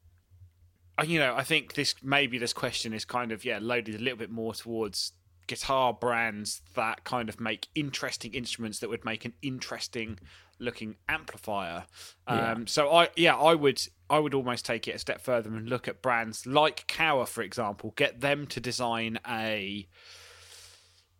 you 1.05 1.18
know, 1.18 1.35
I 1.35 1.43
think 1.43 1.74
this 1.74 1.95
maybe 2.03 2.39
this 2.39 2.53
question 2.53 2.93
is 2.93 3.05
kind 3.05 3.33
of 3.33 3.45
yeah 3.45 3.59
loaded 3.61 3.95
a 3.95 3.99
little 3.99 4.18
bit 4.18 4.31
more 4.31 4.55
towards 4.55 5.12
guitar 5.47 5.93
brands 5.93 6.61
that 6.74 7.05
kind 7.05 7.29
of 7.29 7.41
make 7.41 7.68
interesting 7.74 8.35
instruments 8.35 8.81
that 8.81 8.91
would 8.91 9.05
make 9.05 9.24
an 9.24 9.33
interesting 9.43 10.18
looking 10.59 10.97
amplifier. 11.09 11.85
Yeah. 12.29 12.53
Um, 12.53 12.66
so 12.66 12.93
I 12.93 13.11
yeah 13.16 13.37
I 13.37 13.55
would 13.55 13.81
I 14.09 14.18
would 14.18 14.35
almost 14.35 14.64
take 14.64 14.89
it 14.89 14.95
a 14.95 14.99
step 14.99 15.20
further 15.20 15.55
and 15.55 15.68
look 15.68 15.87
at 15.89 16.03
brands 16.03 16.47
like 16.47 16.87
Kauer 16.89 17.27
for 17.27 17.43
example, 17.43 17.93
get 17.97 18.20
them 18.20 18.47
to 18.49 18.61
design 18.61 19.18
a 19.29 19.87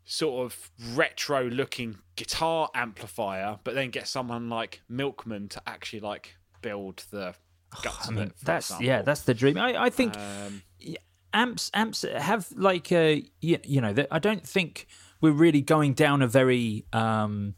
sort 0.09 0.47
of 0.47 0.71
retro 0.95 1.45
looking 1.51 1.99
guitar 2.15 2.71
amplifier, 2.75 3.59
but 3.65 3.75
then 3.75 3.91
get 3.91 4.07
someone 4.09 4.49
like 4.49 4.81
Milkman 4.89 5.49
to 5.51 5.63
actually 5.67 6.01
like 6.01 6.37
build 6.63 7.05
the 7.11 7.35
guts 7.83 8.07
I 8.07 8.11
of 8.11 8.15
mean, 8.15 8.25
it. 8.29 8.33
that's 8.43 8.67
example. 8.69 8.87
yeah, 8.87 9.03
that's 9.03 9.23
the 9.23 9.35
dream. 9.35 9.59
I, 9.59 9.85
I 9.85 9.91
think 9.91 10.17
Um, 10.17 10.63
amps 11.35 11.71
amps 11.75 12.03
have 12.17 12.49
like 12.57 12.91
uh, 12.93 13.17
you, 13.41 13.59
you 13.65 13.81
know, 13.81 13.93
that 13.93 14.07
I 14.11 14.19
don't 14.19 14.47
think 14.47 14.87
we're 15.21 15.33
really 15.33 15.61
going 15.61 15.93
down 15.95 16.23
a 16.23 16.29
very 16.29 16.87
um, 16.93 17.55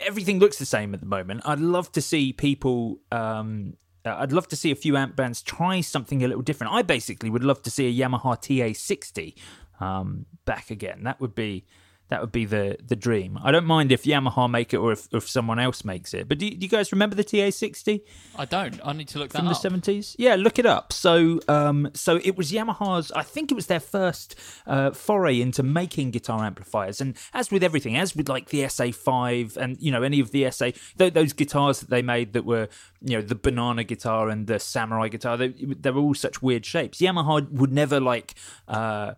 everything 0.00 0.38
looks 0.38 0.58
the 0.58 0.66
same 0.66 0.94
at 0.94 1.00
the 1.00 1.06
moment. 1.06 1.42
I'd 1.44 1.60
love 1.60 1.90
to 1.92 2.02
see 2.02 2.32
people. 2.32 3.00
Um, 3.10 3.74
uh, 4.04 4.16
I'd 4.18 4.32
love 4.32 4.48
to 4.48 4.56
see 4.56 4.70
a 4.70 4.74
few 4.74 4.98
amp 4.98 5.16
bands 5.16 5.40
try 5.40 5.80
something 5.80 6.22
a 6.22 6.28
little 6.28 6.42
different. 6.42 6.74
I 6.74 6.82
basically 6.82 7.30
would 7.30 7.42
love 7.42 7.62
to 7.62 7.70
see 7.70 7.86
a 7.86 8.06
Yamaha 8.06 8.36
TA60 8.36 9.34
um, 9.80 10.26
back 10.44 10.70
again. 10.70 11.04
That 11.04 11.20
would 11.20 11.34
be 11.34 11.64
that 12.10 12.20
would 12.20 12.32
be 12.32 12.44
the 12.44 12.76
the 12.86 12.94
dream. 12.96 13.38
I 13.42 13.50
don't 13.50 13.64
mind 13.64 13.90
if 13.90 14.02
Yamaha 14.04 14.48
make 14.50 14.74
it 14.74 14.76
or 14.76 14.92
if, 14.92 15.08
if 15.12 15.26
someone 15.26 15.58
else 15.58 15.86
makes 15.86 16.12
it. 16.12 16.28
But 16.28 16.36
do, 16.38 16.44
you- 16.44 16.54
do 16.54 16.58
you 16.66 16.68
guys 16.68 16.92
remember 16.92 17.16
the 17.16 17.24
TA60? 17.24 18.02
I 18.36 18.44
don't. 18.44 18.78
I 18.84 18.92
need 18.92 19.08
to 19.08 19.18
look 19.18 19.30
that 19.32 19.38
from 19.38 19.46
the 19.48 19.54
seventies. 19.54 20.14
Yeah, 20.18 20.34
look 20.34 20.58
it 20.58 20.66
up. 20.66 20.92
So, 20.92 21.40
um, 21.48 21.90
so 21.94 22.20
it 22.22 22.36
was 22.36 22.52
Yamaha's. 22.52 23.10
I 23.12 23.22
think 23.22 23.50
it 23.50 23.54
was 23.54 23.68
their 23.68 23.80
first 23.80 24.38
uh, 24.66 24.90
foray 24.90 25.40
into 25.40 25.62
making 25.62 26.10
guitar 26.10 26.44
amplifiers. 26.44 27.00
And 27.00 27.16
as 27.32 27.50
with 27.50 27.64
everything, 27.64 27.96
as 27.96 28.14
with 28.14 28.28
like 28.28 28.50
the 28.50 28.68
SA 28.68 28.90
five 28.92 29.56
and 29.58 29.78
you 29.80 29.90
know 29.90 30.02
any 30.02 30.20
of 30.20 30.30
the 30.30 30.50
SA 30.50 30.72
th- 30.98 31.14
those 31.14 31.32
guitars 31.32 31.80
that 31.80 31.88
they 31.88 32.02
made 32.02 32.34
that 32.34 32.44
were 32.44 32.68
you 33.00 33.16
know 33.16 33.22
the 33.22 33.34
banana 33.34 33.82
guitar 33.82 34.28
and 34.28 34.46
the 34.46 34.60
samurai 34.60 35.08
guitar, 35.08 35.38
they 35.38 35.48
they 35.48 35.90
were 35.90 36.02
all 36.02 36.14
such 36.14 36.42
weird 36.42 36.66
shapes. 36.66 36.98
Yamaha 36.98 37.50
would 37.50 37.72
never 37.72 37.98
like. 37.98 38.34
Uh, 38.68 39.14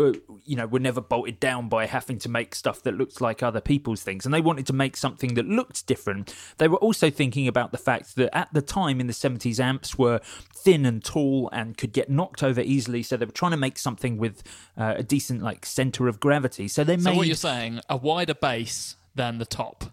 uh, 0.00 0.12
you 0.44 0.54
know, 0.56 0.66
were 0.66 0.78
never 0.78 1.00
bolted 1.00 1.40
down 1.40 1.68
by 1.68 1.86
having 1.86 2.18
to 2.20 2.28
make 2.28 2.54
stuff 2.54 2.82
that 2.84 2.94
looked 2.96 3.20
like 3.20 3.42
other 3.42 3.60
people's 3.60 4.02
things. 4.02 4.24
And 4.24 4.32
they 4.32 4.40
wanted 4.40 4.66
to 4.68 4.72
make 4.72 4.96
something 4.96 5.34
that 5.34 5.46
looked 5.46 5.86
different. 5.86 6.34
They 6.58 6.68
were 6.68 6.76
also 6.78 7.10
thinking 7.10 7.48
about 7.48 7.72
the 7.72 7.78
fact 7.78 8.14
that 8.16 8.36
at 8.36 8.48
the 8.52 8.62
time 8.62 9.00
in 9.00 9.08
the 9.08 9.12
70s, 9.12 9.58
amps 9.58 9.98
were 9.98 10.20
thin 10.54 10.86
and 10.86 11.04
tall 11.04 11.50
and 11.52 11.76
could 11.76 11.92
get 11.92 12.08
knocked 12.08 12.42
over 12.42 12.60
easily. 12.60 13.02
So 13.02 13.16
they 13.16 13.24
were 13.26 13.32
trying 13.32 13.50
to 13.52 13.56
make 13.56 13.76
something 13.78 14.18
with 14.18 14.42
uh, 14.76 14.94
a 14.98 15.02
decent, 15.02 15.42
like, 15.42 15.66
center 15.66 16.06
of 16.06 16.20
gravity. 16.20 16.68
So 16.68 16.84
they 16.84 16.96
So 16.96 17.10
made. 17.10 17.16
what 17.16 17.26
you're 17.26 17.34
saying, 17.36 17.80
a 17.88 17.96
wider 17.96 18.34
base 18.34 18.96
than 19.16 19.38
the 19.38 19.46
top. 19.46 19.84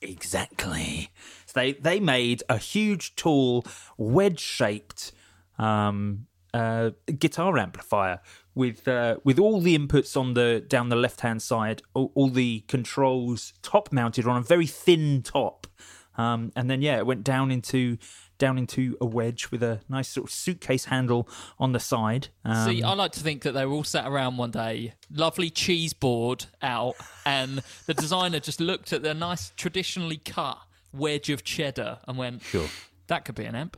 Exactly. 0.00 1.10
So 1.46 1.52
they 1.60 1.72
they 1.72 2.00
made 2.00 2.42
a 2.48 2.58
huge, 2.58 3.16
tall, 3.16 3.64
wedge 3.96 4.40
shaped 4.40 5.12
um, 5.58 6.26
uh, 6.54 6.90
guitar 7.18 7.56
amplifier 7.58 8.20
with 8.58 8.88
uh, 8.88 9.16
with 9.22 9.38
all 9.38 9.60
the 9.60 9.78
inputs 9.78 10.16
on 10.16 10.34
the 10.34 10.62
down 10.68 10.88
the 10.88 10.96
left 10.96 11.20
hand 11.20 11.40
side, 11.40 11.80
all, 11.94 12.10
all 12.16 12.28
the 12.28 12.64
controls 12.66 13.54
top 13.62 13.92
mounted 13.92 14.26
on 14.26 14.36
a 14.36 14.42
very 14.42 14.66
thin 14.66 15.22
top, 15.22 15.68
um, 16.16 16.52
and 16.56 16.68
then 16.68 16.82
yeah, 16.82 16.98
it 16.98 17.06
went 17.06 17.22
down 17.22 17.50
into 17.52 17.96
down 18.36 18.58
into 18.58 18.96
a 19.00 19.06
wedge 19.06 19.50
with 19.50 19.62
a 19.62 19.80
nice 19.88 20.08
sort 20.08 20.28
of 20.28 20.32
suitcase 20.32 20.86
handle 20.86 21.28
on 21.58 21.72
the 21.72 21.80
side. 21.80 22.28
Um, 22.44 22.68
See, 22.68 22.82
I 22.82 22.92
like 22.94 23.12
to 23.12 23.20
think 23.20 23.42
that 23.42 23.52
they 23.52 23.64
were 23.64 23.72
all 23.74 23.84
sat 23.84 24.06
around 24.06 24.36
one 24.36 24.50
day, 24.50 24.94
lovely 25.12 25.50
cheese 25.50 25.92
board 25.92 26.46
out, 26.60 26.94
and 27.24 27.62
the 27.86 27.94
designer 27.94 28.40
just 28.40 28.60
looked 28.60 28.92
at 28.92 29.02
their 29.02 29.14
nice 29.14 29.50
traditionally 29.56 30.18
cut 30.18 30.58
wedge 30.92 31.30
of 31.30 31.44
cheddar 31.44 31.98
and 32.08 32.18
went, 32.18 32.42
Sure. 32.42 32.68
that 33.06 33.24
could 33.24 33.36
be 33.36 33.44
an 33.44 33.54
amp." 33.54 33.76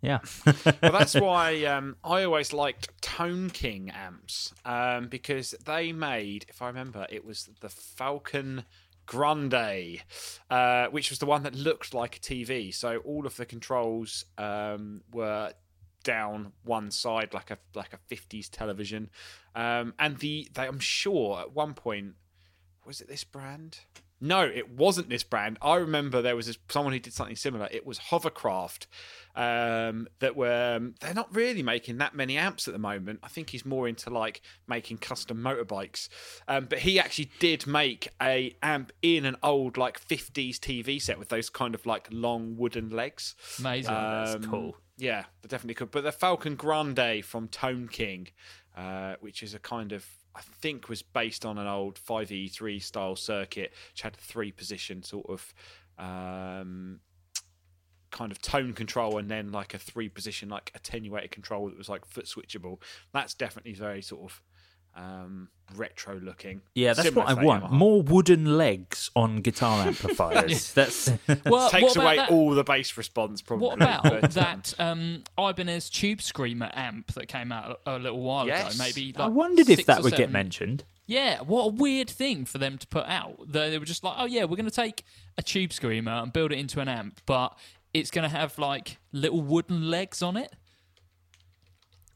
Yeah. 0.00 0.18
but 0.44 0.80
that's 0.80 1.14
why 1.14 1.64
um, 1.64 1.96
I 2.04 2.24
always 2.24 2.52
liked 2.52 3.00
Tone 3.02 3.50
King 3.50 3.90
amps 3.90 4.52
um, 4.64 5.08
because 5.08 5.52
they 5.64 5.92
made, 5.92 6.46
if 6.48 6.62
I 6.62 6.68
remember, 6.68 7.06
it 7.10 7.24
was 7.24 7.48
the 7.60 7.68
Falcon 7.68 8.64
Grande, 9.06 10.02
uh, 10.50 10.86
which 10.88 11.10
was 11.10 11.18
the 11.18 11.26
one 11.26 11.42
that 11.42 11.54
looked 11.54 11.94
like 11.94 12.16
a 12.16 12.20
TV. 12.20 12.72
So 12.74 12.98
all 12.98 13.26
of 13.26 13.36
the 13.36 13.46
controls 13.46 14.24
um, 14.36 15.02
were 15.12 15.52
down 16.04 16.52
one 16.64 16.90
side, 16.90 17.34
like 17.34 17.50
a 17.50 17.58
like 17.74 17.92
a 17.92 17.98
fifties 18.06 18.48
television, 18.48 19.10
um, 19.54 19.94
and 19.98 20.18
the 20.18 20.48
they, 20.54 20.66
I'm 20.66 20.78
sure 20.78 21.40
at 21.40 21.52
one 21.52 21.74
point 21.74 22.14
was 22.86 23.00
it 23.00 23.08
this 23.08 23.24
brand? 23.24 23.80
No, 24.20 24.42
it 24.42 24.70
wasn't 24.70 25.08
this 25.08 25.22
brand. 25.22 25.58
I 25.62 25.76
remember 25.76 26.20
there 26.20 26.34
was 26.34 26.46
this, 26.46 26.58
someone 26.68 26.92
who 26.92 26.98
did 26.98 27.12
something 27.12 27.36
similar. 27.36 27.68
It 27.70 27.86
was 27.86 27.98
Hovercraft 27.98 28.86
um, 29.36 30.08
that 30.18 30.34
were 30.34 30.76
um, 30.76 30.94
they're 31.00 31.14
not 31.14 31.32
really 31.34 31.62
making 31.62 31.98
that 31.98 32.14
many 32.14 32.36
amps 32.36 32.66
at 32.66 32.72
the 32.74 32.78
moment. 32.80 33.20
I 33.22 33.28
think 33.28 33.50
he's 33.50 33.64
more 33.64 33.86
into 33.86 34.10
like 34.10 34.40
making 34.66 34.98
custom 34.98 35.38
motorbikes. 35.38 36.08
Um, 36.48 36.66
but 36.68 36.80
he 36.80 36.98
actually 36.98 37.30
did 37.38 37.66
make 37.66 38.08
a 38.20 38.56
amp 38.62 38.92
in 39.02 39.24
an 39.24 39.36
old 39.42 39.76
like 39.76 40.04
50s 40.04 40.56
TV 40.58 41.00
set 41.00 41.18
with 41.18 41.28
those 41.28 41.48
kind 41.48 41.74
of 41.74 41.86
like 41.86 42.08
long 42.10 42.56
wooden 42.56 42.90
legs. 42.90 43.36
Amazing. 43.60 43.92
That's 43.94 44.34
Um, 44.34 44.44
cool. 44.50 44.76
Yeah, 44.96 45.26
they 45.42 45.48
definitely 45.48 45.74
could. 45.74 45.92
But 45.92 46.02
the 46.02 46.10
Falcon 46.12 46.56
Grande 46.56 47.24
from 47.24 47.46
Tone 47.46 47.86
King, 47.86 48.28
uh, 48.76 49.14
which 49.20 49.44
is 49.44 49.54
a 49.54 49.60
kind 49.60 49.92
of 49.92 50.04
I 50.38 50.40
think 50.40 50.88
was 50.88 51.02
based 51.02 51.44
on 51.44 51.58
an 51.58 51.66
old 51.66 51.98
5E3 51.98 52.80
style 52.80 53.16
circuit, 53.16 53.72
which 53.92 54.02
had 54.02 54.14
three 54.14 54.52
position 54.52 55.02
sort 55.02 55.26
of 55.28 55.54
um, 55.98 57.00
kind 58.12 58.30
of 58.30 58.40
tone 58.40 58.72
control 58.72 59.18
and 59.18 59.28
then 59.28 59.50
like 59.50 59.74
a 59.74 59.78
three 59.78 60.08
position 60.08 60.48
like 60.48 60.70
attenuated 60.76 61.32
control 61.32 61.68
that 61.68 61.76
was 61.76 61.88
like 61.88 62.04
foot 62.06 62.26
switchable. 62.26 62.78
That's 63.12 63.34
definitely 63.34 63.74
very 63.74 64.00
sort 64.00 64.30
of 64.30 64.40
um, 64.98 65.48
retro 65.76 66.18
looking. 66.20 66.60
Yeah, 66.74 66.92
that's 66.94 67.08
Similar 67.08 67.26
what 67.26 67.38
I 67.38 67.42
want. 67.44 67.64
Yamaha. 67.64 67.70
More 67.70 68.02
wooden 68.02 68.58
legs 68.58 69.10
on 69.14 69.40
guitar 69.40 69.82
amplifiers. 69.86 70.72
That's 70.72 71.10
Well, 71.46 71.70
Takes 71.70 71.96
away 71.96 72.16
that- 72.16 72.30
all 72.30 72.50
the 72.50 72.64
bass 72.64 72.96
response. 72.96 73.40
Probably. 73.42 73.68
What 73.68 73.76
about 73.76 74.02
but, 74.02 74.24
um, 74.24 74.30
that 74.32 74.74
um, 74.78 75.24
Ibanez 75.38 75.88
Tube 75.90 76.20
Screamer 76.20 76.70
amp 76.74 77.12
that 77.14 77.28
came 77.28 77.52
out 77.52 77.80
a, 77.86 77.96
a 77.96 77.98
little 77.98 78.20
while 78.20 78.46
Yes. 78.46 78.74
ago? 78.74 78.84
Maybe 78.84 79.14
I 79.16 79.28
wondered 79.28 79.68
if 79.70 79.86
that 79.86 80.00
or 80.00 80.02
would 80.04 80.16
get 80.16 80.30
mentioned. 80.30 80.84
Yeah, 81.06 81.40
what 81.40 81.62
a 81.64 81.68
weird 81.68 82.10
thing 82.10 82.44
for 82.44 82.58
them 82.58 82.76
to 82.76 82.86
put 82.86 83.06
out. 83.06 83.38
They, 83.46 83.70
they 83.70 83.78
were 83.78 83.86
just 83.86 84.04
like, 84.04 84.14
oh 84.18 84.26
yeah, 84.26 84.44
we're 84.44 84.56
going 84.56 84.66
to 84.66 84.70
take 84.70 85.04
a 85.38 85.42
Tube 85.42 85.72
Screamer 85.72 86.12
and 86.12 86.32
build 86.32 86.52
it 86.52 86.58
into 86.58 86.80
an 86.80 86.88
amp, 86.88 87.20
but 87.24 87.56
it's 87.94 88.10
going 88.10 88.28
to 88.28 88.36
have 88.36 88.58
like 88.58 88.98
little 89.12 89.40
wooden 89.40 89.88
legs 89.90 90.22
on 90.22 90.36
it. 90.36 90.52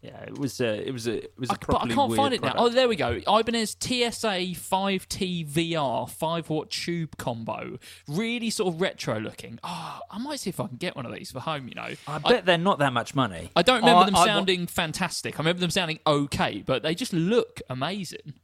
Yeah, 0.03 0.21
it 0.23 0.37
was 0.37 0.61
a, 0.61 0.85
it 0.89 0.93
was 0.93 1.07
a, 1.07 1.23
it 1.23 1.33
was 1.39 1.49
a 1.49 1.53
I, 1.53 1.57
but 1.65 1.83
I 1.83 1.87
can't 1.87 2.17
find 2.17 2.35
it 2.35 2.43
now. 2.43 2.55
Oh, 2.57 2.69
there 2.69 2.89
we 2.89 2.97
go. 2.97 3.21
Ibanez 3.25 3.77
TSA 3.81 4.51
5T 4.59 5.49
VR 5.49 6.11
5 6.11 6.51
watt 6.51 6.71
tube 6.71 7.17
combo. 7.19 7.79
Really 8.09 8.51
sort 8.51 8.75
of 8.75 8.81
retro 8.81 9.21
looking. 9.21 9.61
Oh, 9.63 10.01
I 10.11 10.19
might 10.19 10.41
see 10.41 10.51
if 10.51 10.59
I 10.59 10.67
can 10.67 10.77
get 10.77 10.97
one 10.97 11.07
of 11.07 11.15
these 11.15 11.31
for 11.31 11.39
home, 11.39 11.69
you 11.69 11.77
know. 11.77 11.91
I 12.09 12.19
bet 12.19 12.47
they're 12.47 12.59
not 12.59 12.81
that 12.81 12.93
much 12.93 13.15
money. 13.15 13.53
I 13.55 13.63
don't 13.63 13.77
remember 13.81 14.03
I- 14.03 14.07
them 14.07 14.17
I 14.17 14.19
wa- 14.19 14.25
sounding 14.27 14.67
fantastic. 14.67 15.37
I 15.37 15.39
remember 15.39 15.61
them 15.61 15.71
sounding 15.71 16.01
okay, 16.05 16.65
but 16.67 16.83
they 16.83 16.97
just 16.97 17.13
look 17.13 17.61
amazing. 17.71 18.35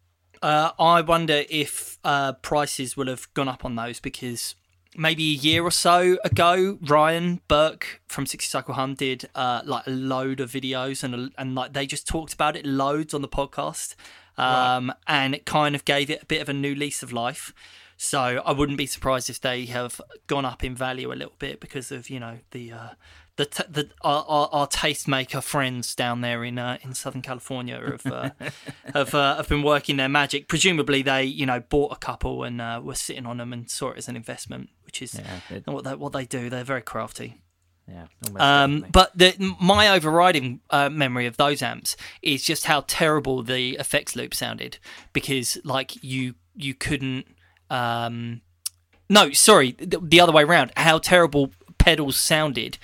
Uh, 0.41 0.71
I 0.79 1.01
wonder 1.01 1.43
if 1.51 1.99
uh, 2.05 2.35
prices 2.35 2.97
will 2.97 3.09
have 3.09 3.27
gone 3.35 3.49
up 3.49 3.65
on 3.65 3.75
those 3.75 3.99
because 3.99 4.55
maybe 4.97 5.23
a 5.25 5.37
year 5.37 5.63
or 5.65 5.71
so 5.71 6.19
ago, 6.25 6.79
Ryan 6.83 7.41
Burke 7.49 8.01
from 8.07 8.27
60 8.27 8.49
Cycle 8.49 8.75
Hum 8.75 8.95
did 8.95 9.29
uh, 9.35 9.63
like 9.65 9.87
a 9.87 9.91
load 9.91 10.41
of 10.41 10.51
videos 10.51 11.03
and 11.03 11.33
and 11.37 11.55
like 11.55 11.73
they 11.73 11.87
just 11.87 12.07
talked 12.07 12.33
about 12.33 12.57
it 12.57 12.67
loads 12.67 13.15
on 13.15 13.23
the 13.23 13.29
podcast, 13.29 13.95
um, 14.37 14.93
and 15.07 15.35
it 15.35 15.45
kind 15.45 15.75
of 15.75 15.85
gave 15.85 16.11
it 16.11 16.23
a 16.23 16.27
bit 16.27 16.41
of 16.41 16.49
a 16.49 16.55
new 16.55 16.75
lease 16.75 17.03
of 17.03 17.13
life. 17.13 17.53
So 17.97 18.43
I 18.45 18.53
wouldn't 18.53 18.79
be 18.79 18.87
surprised 18.87 19.29
if 19.29 19.41
they 19.41 19.67
have 19.67 20.01
gone 20.29 20.45
up 20.45 20.63
in 20.63 20.75
value 20.75 21.13
a 21.13 21.15
little 21.15 21.35
bit 21.39 21.61
because 21.61 21.91
of 21.91 22.09
you 22.09 22.21
know 22.21 22.39
the 22.53 22.73
uh, 22.73 22.89
the 23.39 23.47
t- 23.47 23.65
the 23.69 23.89
our, 24.03 24.25
our, 24.29 24.49
our 24.53 24.67
tastemaker 24.69 25.43
friends 25.43 25.95
down 25.95 26.21
there 26.21 26.45
in 26.45 26.59
uh, 26.59 26.77
in 26.83 26.93
Southern 26.93 27.23
California 27.23 27.81
have 27.81 28.07
uh, 28.07 28.31
have 28.95 29.15
uh, 29.15 29.37
have 29.37 29.49
been 29.49 29.63
working 29.63 29.97
their 29.97 30.09
magic. 30.09 30.47
Presumably 30.49 31.01
they 31.03 31.25
you 31.25 31.47
know 31.47 31.61
bought 31.61 31.93
a 31.93 31.97
couple 31.97 32.45
and 32.45 32.61
uh, 32.61 32.81
were 32.85 32.95
sitting 32.95 33.25
on 33.27 33.39
them 33.39 33.53
and 33.53 33.71
saw 33.71 33.91
it 33.93 33.99
as 33.99 34.09
an 34.09 34.17
investment, 34.17 34.69
which 34.85 35.01
is 35.01 35.15
Yeah, 35.15 35.57
it- 35.57 35.67
what 35.67 35.85
they 35.85 35.95
what 35.95 36.13
they 36.13 36.27
do. 36.27 36.51
They're 36.51 36.65
very 36.65 36.83
crafty. 36.83 37.41
Yeah, 37.91 38.05
Um, 38.37 38.85
but 38.93 39.17
the, 39.17 39.35
my 39.63 39.89
overriding 39.89 40.61
uh, 40.69 40.91
memory 40.91 41.25
of 41.25 41.39
those 41.39 41.63
amps 41.63 41.97
is 42.21 42.45
just 42.45 42.67
how 42.67 42.85
terrible 42.87 43.43
the 43.43 43.77
effects 43.77 44.15
loop 44.15 44.35
sounded 44.35 44.77
because 45.15 45.57
like 45.65 46.05
you 46.05 46.35
you 46.55 46.75
couldn't 46.75 47.25
um, 47.71 48.43
no 49.09 49.31
sorry 49.33 49.73
the, 49.79 49.99
the 50.03 50.21
other 50.21 50.33
way 50.33 50.43
around 50.43 50.71
how 50.77 50.99
terrible 50.99 51.51
pedals 51.79 52.17
sounded 52.19 52.77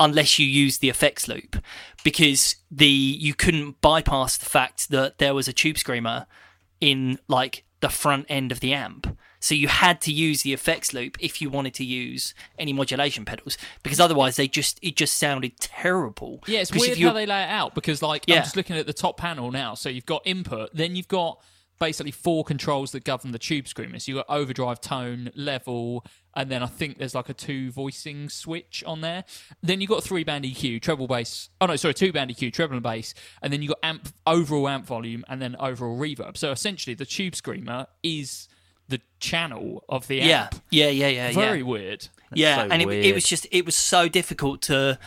unless 0.00 0.38
you 0.38 0.46
used 0.46 0.80
the 0.80 0.88
effects 0.88 1.28
loop 1.28 1.62
because 2.02 2.56
the 2.70 2.86
you 2.88 3.34
couldn't 3.34 3.80
bypass 3.80 4.36
the 4.36 4.46
fact 4.46 4.88
that 4.90 5.18
there 5.18 5.34
was 5.34 5.46
a 5.46 5.52
tube 5.52 5.78
screamer 5.78 6.26
in 6.80 7.18
like 7.28 7.62
the 7.80 7.88
front 7.88 8.26
end 8.28 8.50
of 8.50 8.60
the 8.60 8.72
amp. 8.72 9.16
So 9.42 9.54
you 9.54 9.68
had 9.68 10.02
to 10.02 10.12
use 10.12 10.42
the 10.42 10.52
effects 10.52 10.92
loop 10.92 11.16
if 11.18 11.40
you 11.40 11.48
wanted 11.48 11.72
to 11.74 11.84
use 11.84 12.34
any 12.58 12.74
modulation 12.74 13.24
pedals, 13.24 13.56
because 13.82 13.98
otherwise 13.98 14.36
they 14.36 14.48
just 14.48 14.78
it 14.82 14.96
just 14.96 15.16
sounded 15.16 15.58
terrible. 15.58 16.42
Yeah, 16.46 16.60
it's 16.60 16.70
Because 16.70 16.88
weird 16.88 16.98
how 16.98 17.12
they 17.14 17.24
lay 17.24 17.42
it 17.42 17.48
out 17.48 17.74
because, 17.74 18.02
like, 18.02 18.24
Yeah. 18.26 18.36
I'm 18.36 18.42
just 18.42 18.56
looking 18.56 18.76
at 18.76 18.86
the 18.86 18.92
top 18.92 19.16
panel 19.16 19.50
now. 19.50 19.74
So 19.74 19.88
you've 19.88 20.04
got 20.06 20.22
input, 20.26 20.70
then 20.74 20.94
you've 20.94 21.08
got 21.08 21.40
basically 21.80 22.12
four 22.12 22.44
controls 22.44 22.92
that 22.92 23.02
govern 23.02 23.32
the 23.32 23.38
tube 23.38 23.66
screamer. 23.66 23.98
So 23.98 24.12
you've 24.12 24.24
got 24.24 24.32
overdrive, 24.32 24.80
tone, 24.80 25.30
level, 25.34 26.04
and 26.36 26.48
then 26.50 26.62
I 26.62 26.66
think 26.66 26.98
there's 26.98 27.14
like 27.14 27.28
a 27.28 27.34
two 27.34 27.72
voicing 27.72 28.28
switch 28.28 28.84
on 28.86 29.00
there. 29.00 29.24
Then 29.62 29.80
you've 29.80 29.90
got 29.90 30.04
three 30.04 30.22
band 30.22 30.44
EQ, 30.44 30.80
treble 30.82 31.08
bass. 31.08 31.48
Oh 31.60 31.66
no, 31.66 31.74
sorry, 31.74 31.94
two 31.94 32.12
band 32.12 32.30
EQ, 32.30 32.52
treble 32.52 32.74
and 32.74 32.82
bass, 32.82 33.14
and 33.42 33.52
then 33.52 33.62
you've 33.62 33.70
got 33.70 33.80
amp 33.82 34.08
overall 34.26 34.68
amp 34.68 34.86
volume 34.86 35.24
and 35.28 35.42
then 35.42 35.56
overall 35.58 35.98
reverb. 35.98 36.36
So 36.36 36.52
essentially, 36.52 36.94
the 36.94 37.06
tube 37.06 37.34
screamer 37.34 37.86
is 38.04 38.46
the 38.88 39.00
channel 39.18 39.82
of 39.88 40.06
the 40.06 40.20
amp. 40.20 40.28
yeah, 40.28 40.42
amp. 40.42 40.62
yeah, 40.70 40.88
yeah, 40.88 41.08
yeah, 41.08 41.32
Very 41.32 41.58
yeah. 41.58 41.64
weird. 41.64 42.08
yeah, 42.34 42.56
so 42.56 42.68
and 42.70 42.82
it, 42.82 42.88
it 42.88 43.14
was 43.14 43.24
just 43.24 43.46
it 43.50 43.64
was 43.64 43.74
so 43.74 44.08
difficult 44.08 44.62
to 44.62 44.98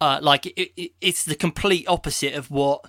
uh, 0.00 0.18
like 0.22 0.46
it, 0.46 0.72
it, 0.76 0.92
it's 1.00 1.24
the 1.24 1.34
complete 1.34 1.88
opposite 1.88 2.34
of 2.34 2.50
what 2.50 2.84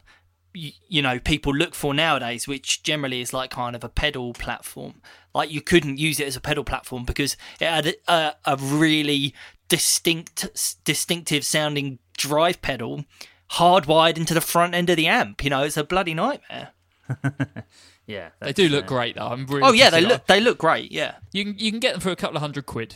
you, 0.60 0.72
you 0.88 1.02
know 1.02 1.20
people 1.20 1.54
look 1.54 1.74
for 1.76 1.94
nowadays 1.94 2.48
which 2.48 2.84
generally 2.84 3.22
is 3.22 3.34
like 3.34 3.50
kind 3.52 3.76
of 3.76 3.84
a 3.84 3.90
pedal 3.90 4.34
platform 4.34 5.02
like 5.34 5.52
you 5.52 5.62
couldn't 5.62 5.98
use 5.98 6.20
it 6.20 6.28
as 6.28 6.36
a 6.36 6.42
pedal 6.42 6.64
platform 6.64 7.04
because 7.06 7.38
it 7.60 7.66
had 7.68 7.88
a, 7.88 7.94
a, 8.12 8.36
a 8.46 8.56
really 8.58 9.34
distinct 9.68 10.48
distinctive 10.84 11.44
sounding 11.44 12.00
drive 12.18 12.62
pedal 12.62 13.06
hardwired 13.52 14.18
into 14.18 14.34
the 14.34 14.42
front 14.42 14.74
end 14.76 14.90
of 14.90 14.98
the 14.98 15.08
amp 15.08 15.44
you 15.44 15.50
know 15.50 15.64
it's 15.64 15.78
a 15.78 15.84
bloody 15.84 16.14
nightmare 16.14 16.70
yeah, 18.06 18.30
They 18.40 18.54
do 18.54 18.70
look 18.70 18.86
uh, 18.86 18.88
great 18.88 19.16
though. 19.16 19.28
I'm 19.28 19.46
really 19.48 19.64
oh 19.64 19.72
yeah 19.72 19.90
they 19.90 20.02
look 20.02 20.28
they 20.28 20.40
look 20.40 20.58
great 20.60 20.92
yeah 20.92 21.16
You 21.32 21.44
can 21.46 21.56
you 21.58 21.72
can 21.72 21.80
get 21.80 21.94
them 21.94 22.02
for 22.02 22.12
a 22.12 22.16
couple 22.16 22.36
of 22.38 22.42
hundred 22.42 22.66
quid. 22.66 22.96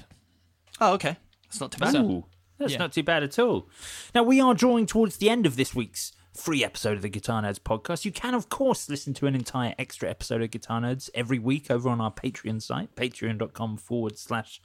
oh 0.80 0.94
okay 0.94 1.18
that's 1.45 1.60
not 1.60 1.72
too 1.72 1.80
bad 1.80 1.95
Ooh, 1.95 2.26
that's 2.57 2.73
Yeah. 2.73 2.77
not 2.80 2.94
too 2.94 3.03
bad 3.03 3.23
at 3.23 3.38
all. 3.40 3.68
Now, 4.15 4.22
we 4.23 4.40
are 4.40 4.53
drawing 4.53 4.85
towards 4.85 5.18
the 5.18 5.30
end 5.30 5.45
of 5.48 5.56
this 5.56 5.73
week's 5.76 6.11
free 6.34 6.64
episode 6.64 6.95
of 6.97 7.01
the 7.01 7.10
Guitar 7.10 7.43
Nerds 7.43 7.60
podcast. 7.60 8.05
You 8.05 8.11
can, 8.11 8.34
of 8.34 8.49
course, 8.49 8.89
listen 8.89 9.14
to 9.15 9.27
an 9.27 9.35
entire 9.35 9.76
extra 9.77 10.10
episode 10.10 10.41
of 10.41 10.51
Guitar 10.51 10.81
Nerds 10.81 11.10
every 11.14 11.39
week 11.39 11.69
over 11.69 11.89
on 11.89 12.01
our 12.01 12.11
Patreon 12.11 12.61
site, 12.61 12.95
patreon.com 12.95 13.77
forward 13.77 14.18
slash 14.18 14.60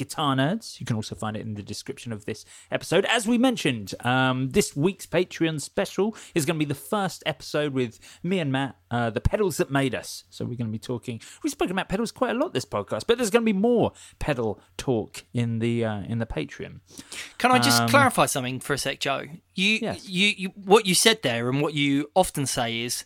Guitar 0.00 0.34
Nerds. 0.34 0.80
You 0.80 0.86
can 0.86 0.96
also 0.96 1.14
find 1.14 1.36
it 1.36 1.40
in 1.46 1.54
the 1.54 1.62
description 1.62 2.12
of 2.12 2.24
this 2.24 2.44
episode. 2.70 3.04
As 3.04 3.26
we 3.28 3.36
mentioned, 3.38 3.94
um, 4.04 4.50
this 4.50 4.74
week's 4.74 5.06
Patreon 5.06 5.60
special 5.60 6.16
is 6.34 6.46
going 6.46 6.56
to 6.58 6.64
be 6.66 6.68
the 6.68 6.74
first 6.94 7.22
episode 7.26 7.72
with 7.74 8.00
me 8.22 8.38
and 8.38 8.50
Matt, 8.50 8.76
uh, 8.90 9.10
the 9.10 9.20
pedals 9.20 9.58
that 9.58 9.70
made 9.70 9.94
us. 9.94 10.24
So 10.30 10.44
we're 10.44 10.56
going 10.56 10.68
to 10.68 10.72
be 10.72 10.78
talking. 10.78 11.20
We've 11.42 11.50
spoken 11.50 11.72
about 11.72 11.88
pedals 11.88 12.12
quite 12.12 12.30
a 12.34 12.38
lot 12.38 12.54
this 12.54 12.64
podcast, 12.64 13.02
but 13.06 13.18
there's 13.18 13.30
going 13.30 13.44
to 13.44 13.52
be 13.52 13.58
more 13.58 13.92
pedal 14.18 14.60
talk 14.76 15.24
in 15.34 15.58
the 15.58 15.84
uh, 15.84 16.00
in 16.08 16.18
the 16.18 16.26
Patreon. 16.26 16.80
Can 17.38 17.52
I 17.52 17.58
just 17.58 17.82
Um, 17.82 17.88
clarify 17.88 18.26
something 18.26 18.58
for 18.60 18.72
a 18.74 18.78
sec, 18.78 19.00
Joe? 19.00 19.24
You, 19.54 19.78
Yes. 19.82 20.08
you, 20.08 20.28
you, 20.36 20.48
what 20.54 20.86
you 20.86 20.94
said 20.94 21.22
there, 21.22 21.50
and 21.50 21.60
what 21.60 21.74
you 21.74 22.10
often 22.14 22.46
say 22.46 22.80
is, 22.80 23.04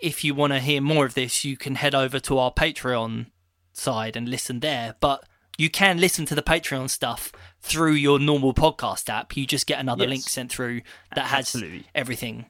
if 0.00 0.22
you 0.24 0.34
want 0.34 0.52
to 0.52 0.60
hear 0.60 0.80
more 0.80 1.04
of 1.06 1.14
this, 1.14 1.44
you 1.44 1.56
can 1.56 1.74
head 1.76 1.94
over 1.94 2.18
to 2.20 2.38
our 2.38 2.52
Patreon 2.52 3.26
side 3.72 4.16
and 4.16 4.28
listen 4.28 4.60
there. 4.60 4.94
But 5.00 5.24
you 5.58 5.70
can 5.70 5.98
listen 5.98 6.24
to 6.26 6.34
the 6.34 6.42
Patreon 6.42 6.88
stuff 6.90 7.32
through 7.60 7.92
your 7.92 8.18
normal 8.18 8.54
podcast 8.54 9.08
app. 9.08 9.36
You 9.36 9.46
just 9.46 9.66
get 9.66 9.78
another 9.80 10.04
Yes. 10.04 10.10
link 10.10 10.22
sent 10.24 10.52
through 10.52 10.82
that 11.14 11.26
has 11.26 11.40
Absolutely. 11.54 11.84
everything. 11.94 12.46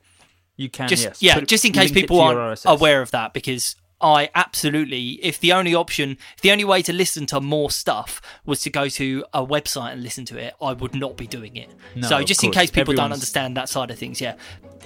You 0.57 0.69
can, 0.69 0.89
Just 0.89 1.03
yes, 1.05 1.23
yeah, 1.23 1.35
put- 1.37 1.49
just 1.49 1.65
in 1.65 1.73
case 1.73 1.91
people 1.91 2.21
aren't 2.21 2.61
aware 2.65 3.03
of 3.03 3.11
that, 3.11 3.33
because 3.35 3.75
I 4.01 4.31
absolutely, 4.35 5.13
if 5.23 5.39
the 5.41 5.53
only 5.53 5.75
option, 5.75 6.19
if 6.37 6.43
the 6.43 6.51
only 6.53 6.65
way 6.65 6.83
to 6.83 6.93
listen 6.93 7.25
to 7.27 7.41
more 7.41 7.71
stuff 7.71 8.21
was 8.45 8.61
to 8.63 8.71
go 8.71 8.89
to 8.89 9.25
a 9.33 9.45
website 9.47 9.93
and 9.93 10.03
listen 10.03 10.25
to 10.27 10.39
it, 10.39 10.55
I 10.61 10.73
would 10.73 10.95
not 10.95 11.17
be 11.17 11.27
doing 11.27 11.57
it. 11.57 11.71
No, 11.95 12.09
so 12.09 12.23
just 12.23 12.43
in 12.45 12.51
course. 12.51 12.63
case 12.63 12.71
people 12.71 12.95
don't 12.95 13.13
understand 13.13 13.57
that 13.57 13.69
side 13.69 13.91
of 13.91 13.99
things, 13.99 14.21
yeah, 14.21 14.35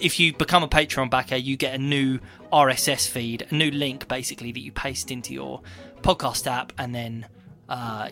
if 0.00 0.20
you 0.20 0.32
become 0.34 0.62
a 0.62 0.68
Patreon 0.68 1.10
backer, 1.10 1.36
you 1.36 1.56
get 1.56 1.74
a 1.74 1.78
new 1.78 2.18
RSS 2.52 3.08
feed, 3.08 3.46
a 3.50 3.54
new 3.54 3.70
link 3.70 4.06
basically 4.06 4.52
that 4.52 4.60
you 4.60 4.70
paste 4.70 5.10
into 5.10 5.32
your 5.34 5.62
podcast 6.02 6.46
app, 6.46 6.72
and 6.78 6.94
then 6.94 7.26
uh, 7.68 8.10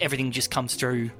everything 0.00 0.30
just 0.30 0.50
comes 0.50 0.74
through 0.74 1.10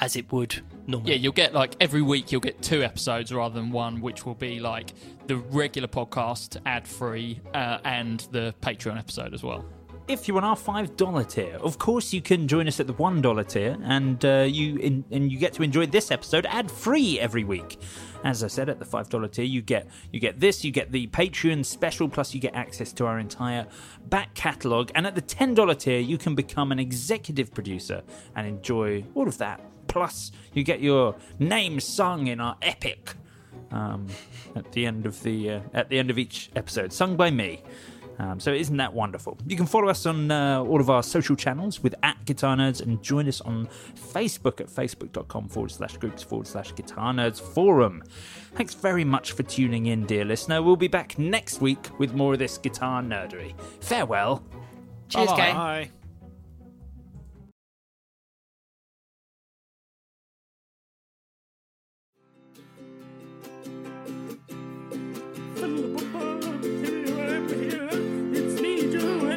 as 0.00 0.16
it 0.16 0.30
would 0.32 0.60
normally. 0.86 1.12
Yeah, 1.12 1.18
you'll 1.18 1.32
get 1.32 1.54
like 1.54 1.76
every 1.80 2.02
week 2.02 2.32
you'll 2.32 2.40
get 2.40 2.62
two 2.62 2.82
episodes 2.82 3.32
rather 3.32 3.54
than 3.54 3.70
one, 3.70 4.00
which 4.00 4.26
will 4.26 4.34
be 4.34 4.60
like 4.60 4.92
the 5.26 5.36
regular 5.36 5.88
podcast 5.88 6.60
ad 6.66 6.86
free 6.86 7.40
uh, 7.54 7.78
and 7.84 8.20
the 8.30 8.54
Patreon 8.60 8.98
episode 8.98 9.34
as 9.34 9.42
well. 9.42 9.64
If 10.06 10.28
you're 10.28 10.36
on 10.36 10.44
our 10.44 10.56
five 10.56 10.96
dollar 10.96 11.24
tier, 11.24 11.56
of 11.60 11.78
course 11.78 12.12
you 12.12 12.20
can 12.20 12.46
join 12.46 12.68
us 12.68 12.80
at 12.80 12.86
the 12.86 12.92
one 12.92 13.22
dollar 13.22 13.44
tier, 13.44 13.76
and 13.84 14.24
uh, 14.24 14.46
you 14.48 14.76
in, 14.76 15.04
and 15.10 15.32
you 15.32 15.38
get 15.38 15.52
to 15.54 15.62
enjoy 15.62 15.86
this 15.86 16.10
episode 16.10 16.46
ad 16.46 16.70
free 16.70 17.18
every 17.18 17.44
week. 17.44 17.78
As 18.22 18.42
I 18.42 18.46
said, 18.48 18.68
at 18.68 18.78
the 18.78 18.84
five 18.84 19.08
dollar 19.08 19.28
tier, 19.28 19.44
you 19.44 19.62
get 19.62 19.86
you 20.12 20.20
get 20.20 20.40
this, 20.40 20.64
you 20.64 20.70
get 20.70 20.92
the 20.92 21.06
Patreon 21.08 21.64
special, 21.64 22.08
plus 22.08 22.34
you 22.34 22.40
get 22.40 22.54
access 22.54 22.92
to 22.94 23.06
our 23.06 23.18
entire 23.18 23.66
back 24.06 24.34
catalogue. 24.34 24.90
And 24.94 25.06
at 25.06 25.14
the 25.14 25.20
ten 25.20 25.54
dollar 25.54 25.74
tier, 25.74 26.00
you 26.00 26.18
can 26.18 26.34
become 26.34 26.72
an 26.72 26.78
executive 26.78 27.52
producer 27.52 28.02
and 28.36 28.46
enjoy 28.46 29.04
all 29.14 29.28
of 29.28 29.38
that. 29.38 29.60
Plus, 29.88 30.32
you 30.52 30.64
get 30.64 30.80
your 30.80 31.16
name 31.38 31.80
sung 31.80 32.26
in 32.26 32.40
our 32.40 32.56
epic 32.62 33.14
um, 33.70 34.06
at 34.56 34.72
the 34.72 34.86
end 34.86 35.06
of 35.06 35.22
the 35.22 35.50
uh, 35.50 35.60
at 35.72 35.88
the 35.88 35.98
end 35.98 36.10
of 36.10 36.18
each 36.18 36.50
episode, 36.56 36.92
sung 36.92 37.16
by 37.16 37.30
me. 37.30 37.62
Um, 38.18 38.38
so 38.40 38.52
isn't 38.52 38.76
that 38.76 38.92
wonderful? 38.92 39.36
You 39.46 39.56
can 39.56 39.66
follow 39.66 39.88
us 39.88 40.06
on 40.06 40.30
uh, 40.30 40.60
all 40.60 40.80
of 40.80 40.90
our 40.90 41.02
social 41.02 41.36
channels 41.36 41.82
with 41.82 41.94
at 42.02 42.24
Guitar 42.24 42.56
Nerds 42.56 42.80
and 42.80 43.02
join 43.02 43.28
us 43.28 43.40
on 43.40 43.68
Facebook 43.94 44.60
at 44.60 44.68
facebook.com 44.68 45.48
forward 45.48 45.70
slash 45.70 45.96
groups 45.96 46.22
forward 46.22 46.46
slash 46.46 46.74
Guitar 46.74 47.12
Nerds 47.12 47.40
Forum. 47.40 48.02
Thanks 48.54 48.74
very 48.74 49.04
much 49.04 49.32
for 49.32 49.42
tuning 49.42 49.86
in, 49.86 50.06
dear 50.06 50.24
listener. 50.24 50.62
We'll 50.62 50.76
be 50.76 50.88
back 50.88 51.18
next 51.18 51.60
week 51.60 51.88
with 51.98 52.14
more 52.14 52.34
of 52.34 52.38
this 52.38 52.58
guitar 52.58 53.02
nerdery. 53.02 53.54
Farewell. 53.80 54.44
Cheers, 55.08 55.32
gang. 55.32 55.54
Bye. 55.54 55.90
It's 67.36 67.52
me, 67.52 67.70
Joe, 67.70 67.93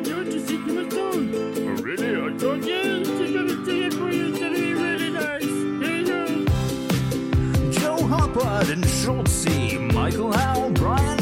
and 0.06 0.08
eating 0.08 0.76
my 0.76 0.90
phone. 0.90 1.34
Oh, 1.34 1.82
really? 1.82 2.16
I 2.16 2.38
thought, 2.38 2.62
just 2.62 3.34
gonna 3.34 3.66
sing 3.66 3.84
it 3.84 3.94
for 3.94 4.12
you. 4.12 4.28
It's 4.30 4.40
gonna 4.40 4.54
be 4.54 4.74
really 4.74 5.10
nice. 5.10 5.44
Here 5.44 5.98
you 5.98 6.06
go. 6.06 7.72
Joe 7.72 8.06
Hopwood 8.06 8.70
and 8.70 8.86
Schultze, 8.86 9.74
Michael 9.94 10.32
Howe, 10.32 10.70
Brian 10.70 11.17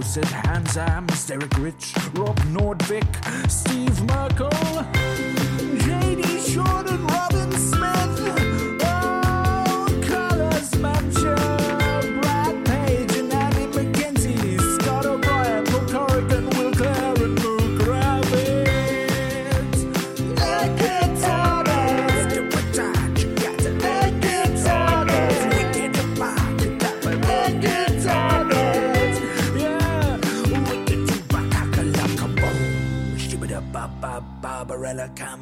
Christopher 0.00 0.20
Lucid, 0.20 0.24
Hans 0.46 0.76
Ams, 0.76 1.26
Derek 1.26 1.58
Rich, 1.58 1.94
Rob 2.14 2.36
Nordvik, 2.46 3.04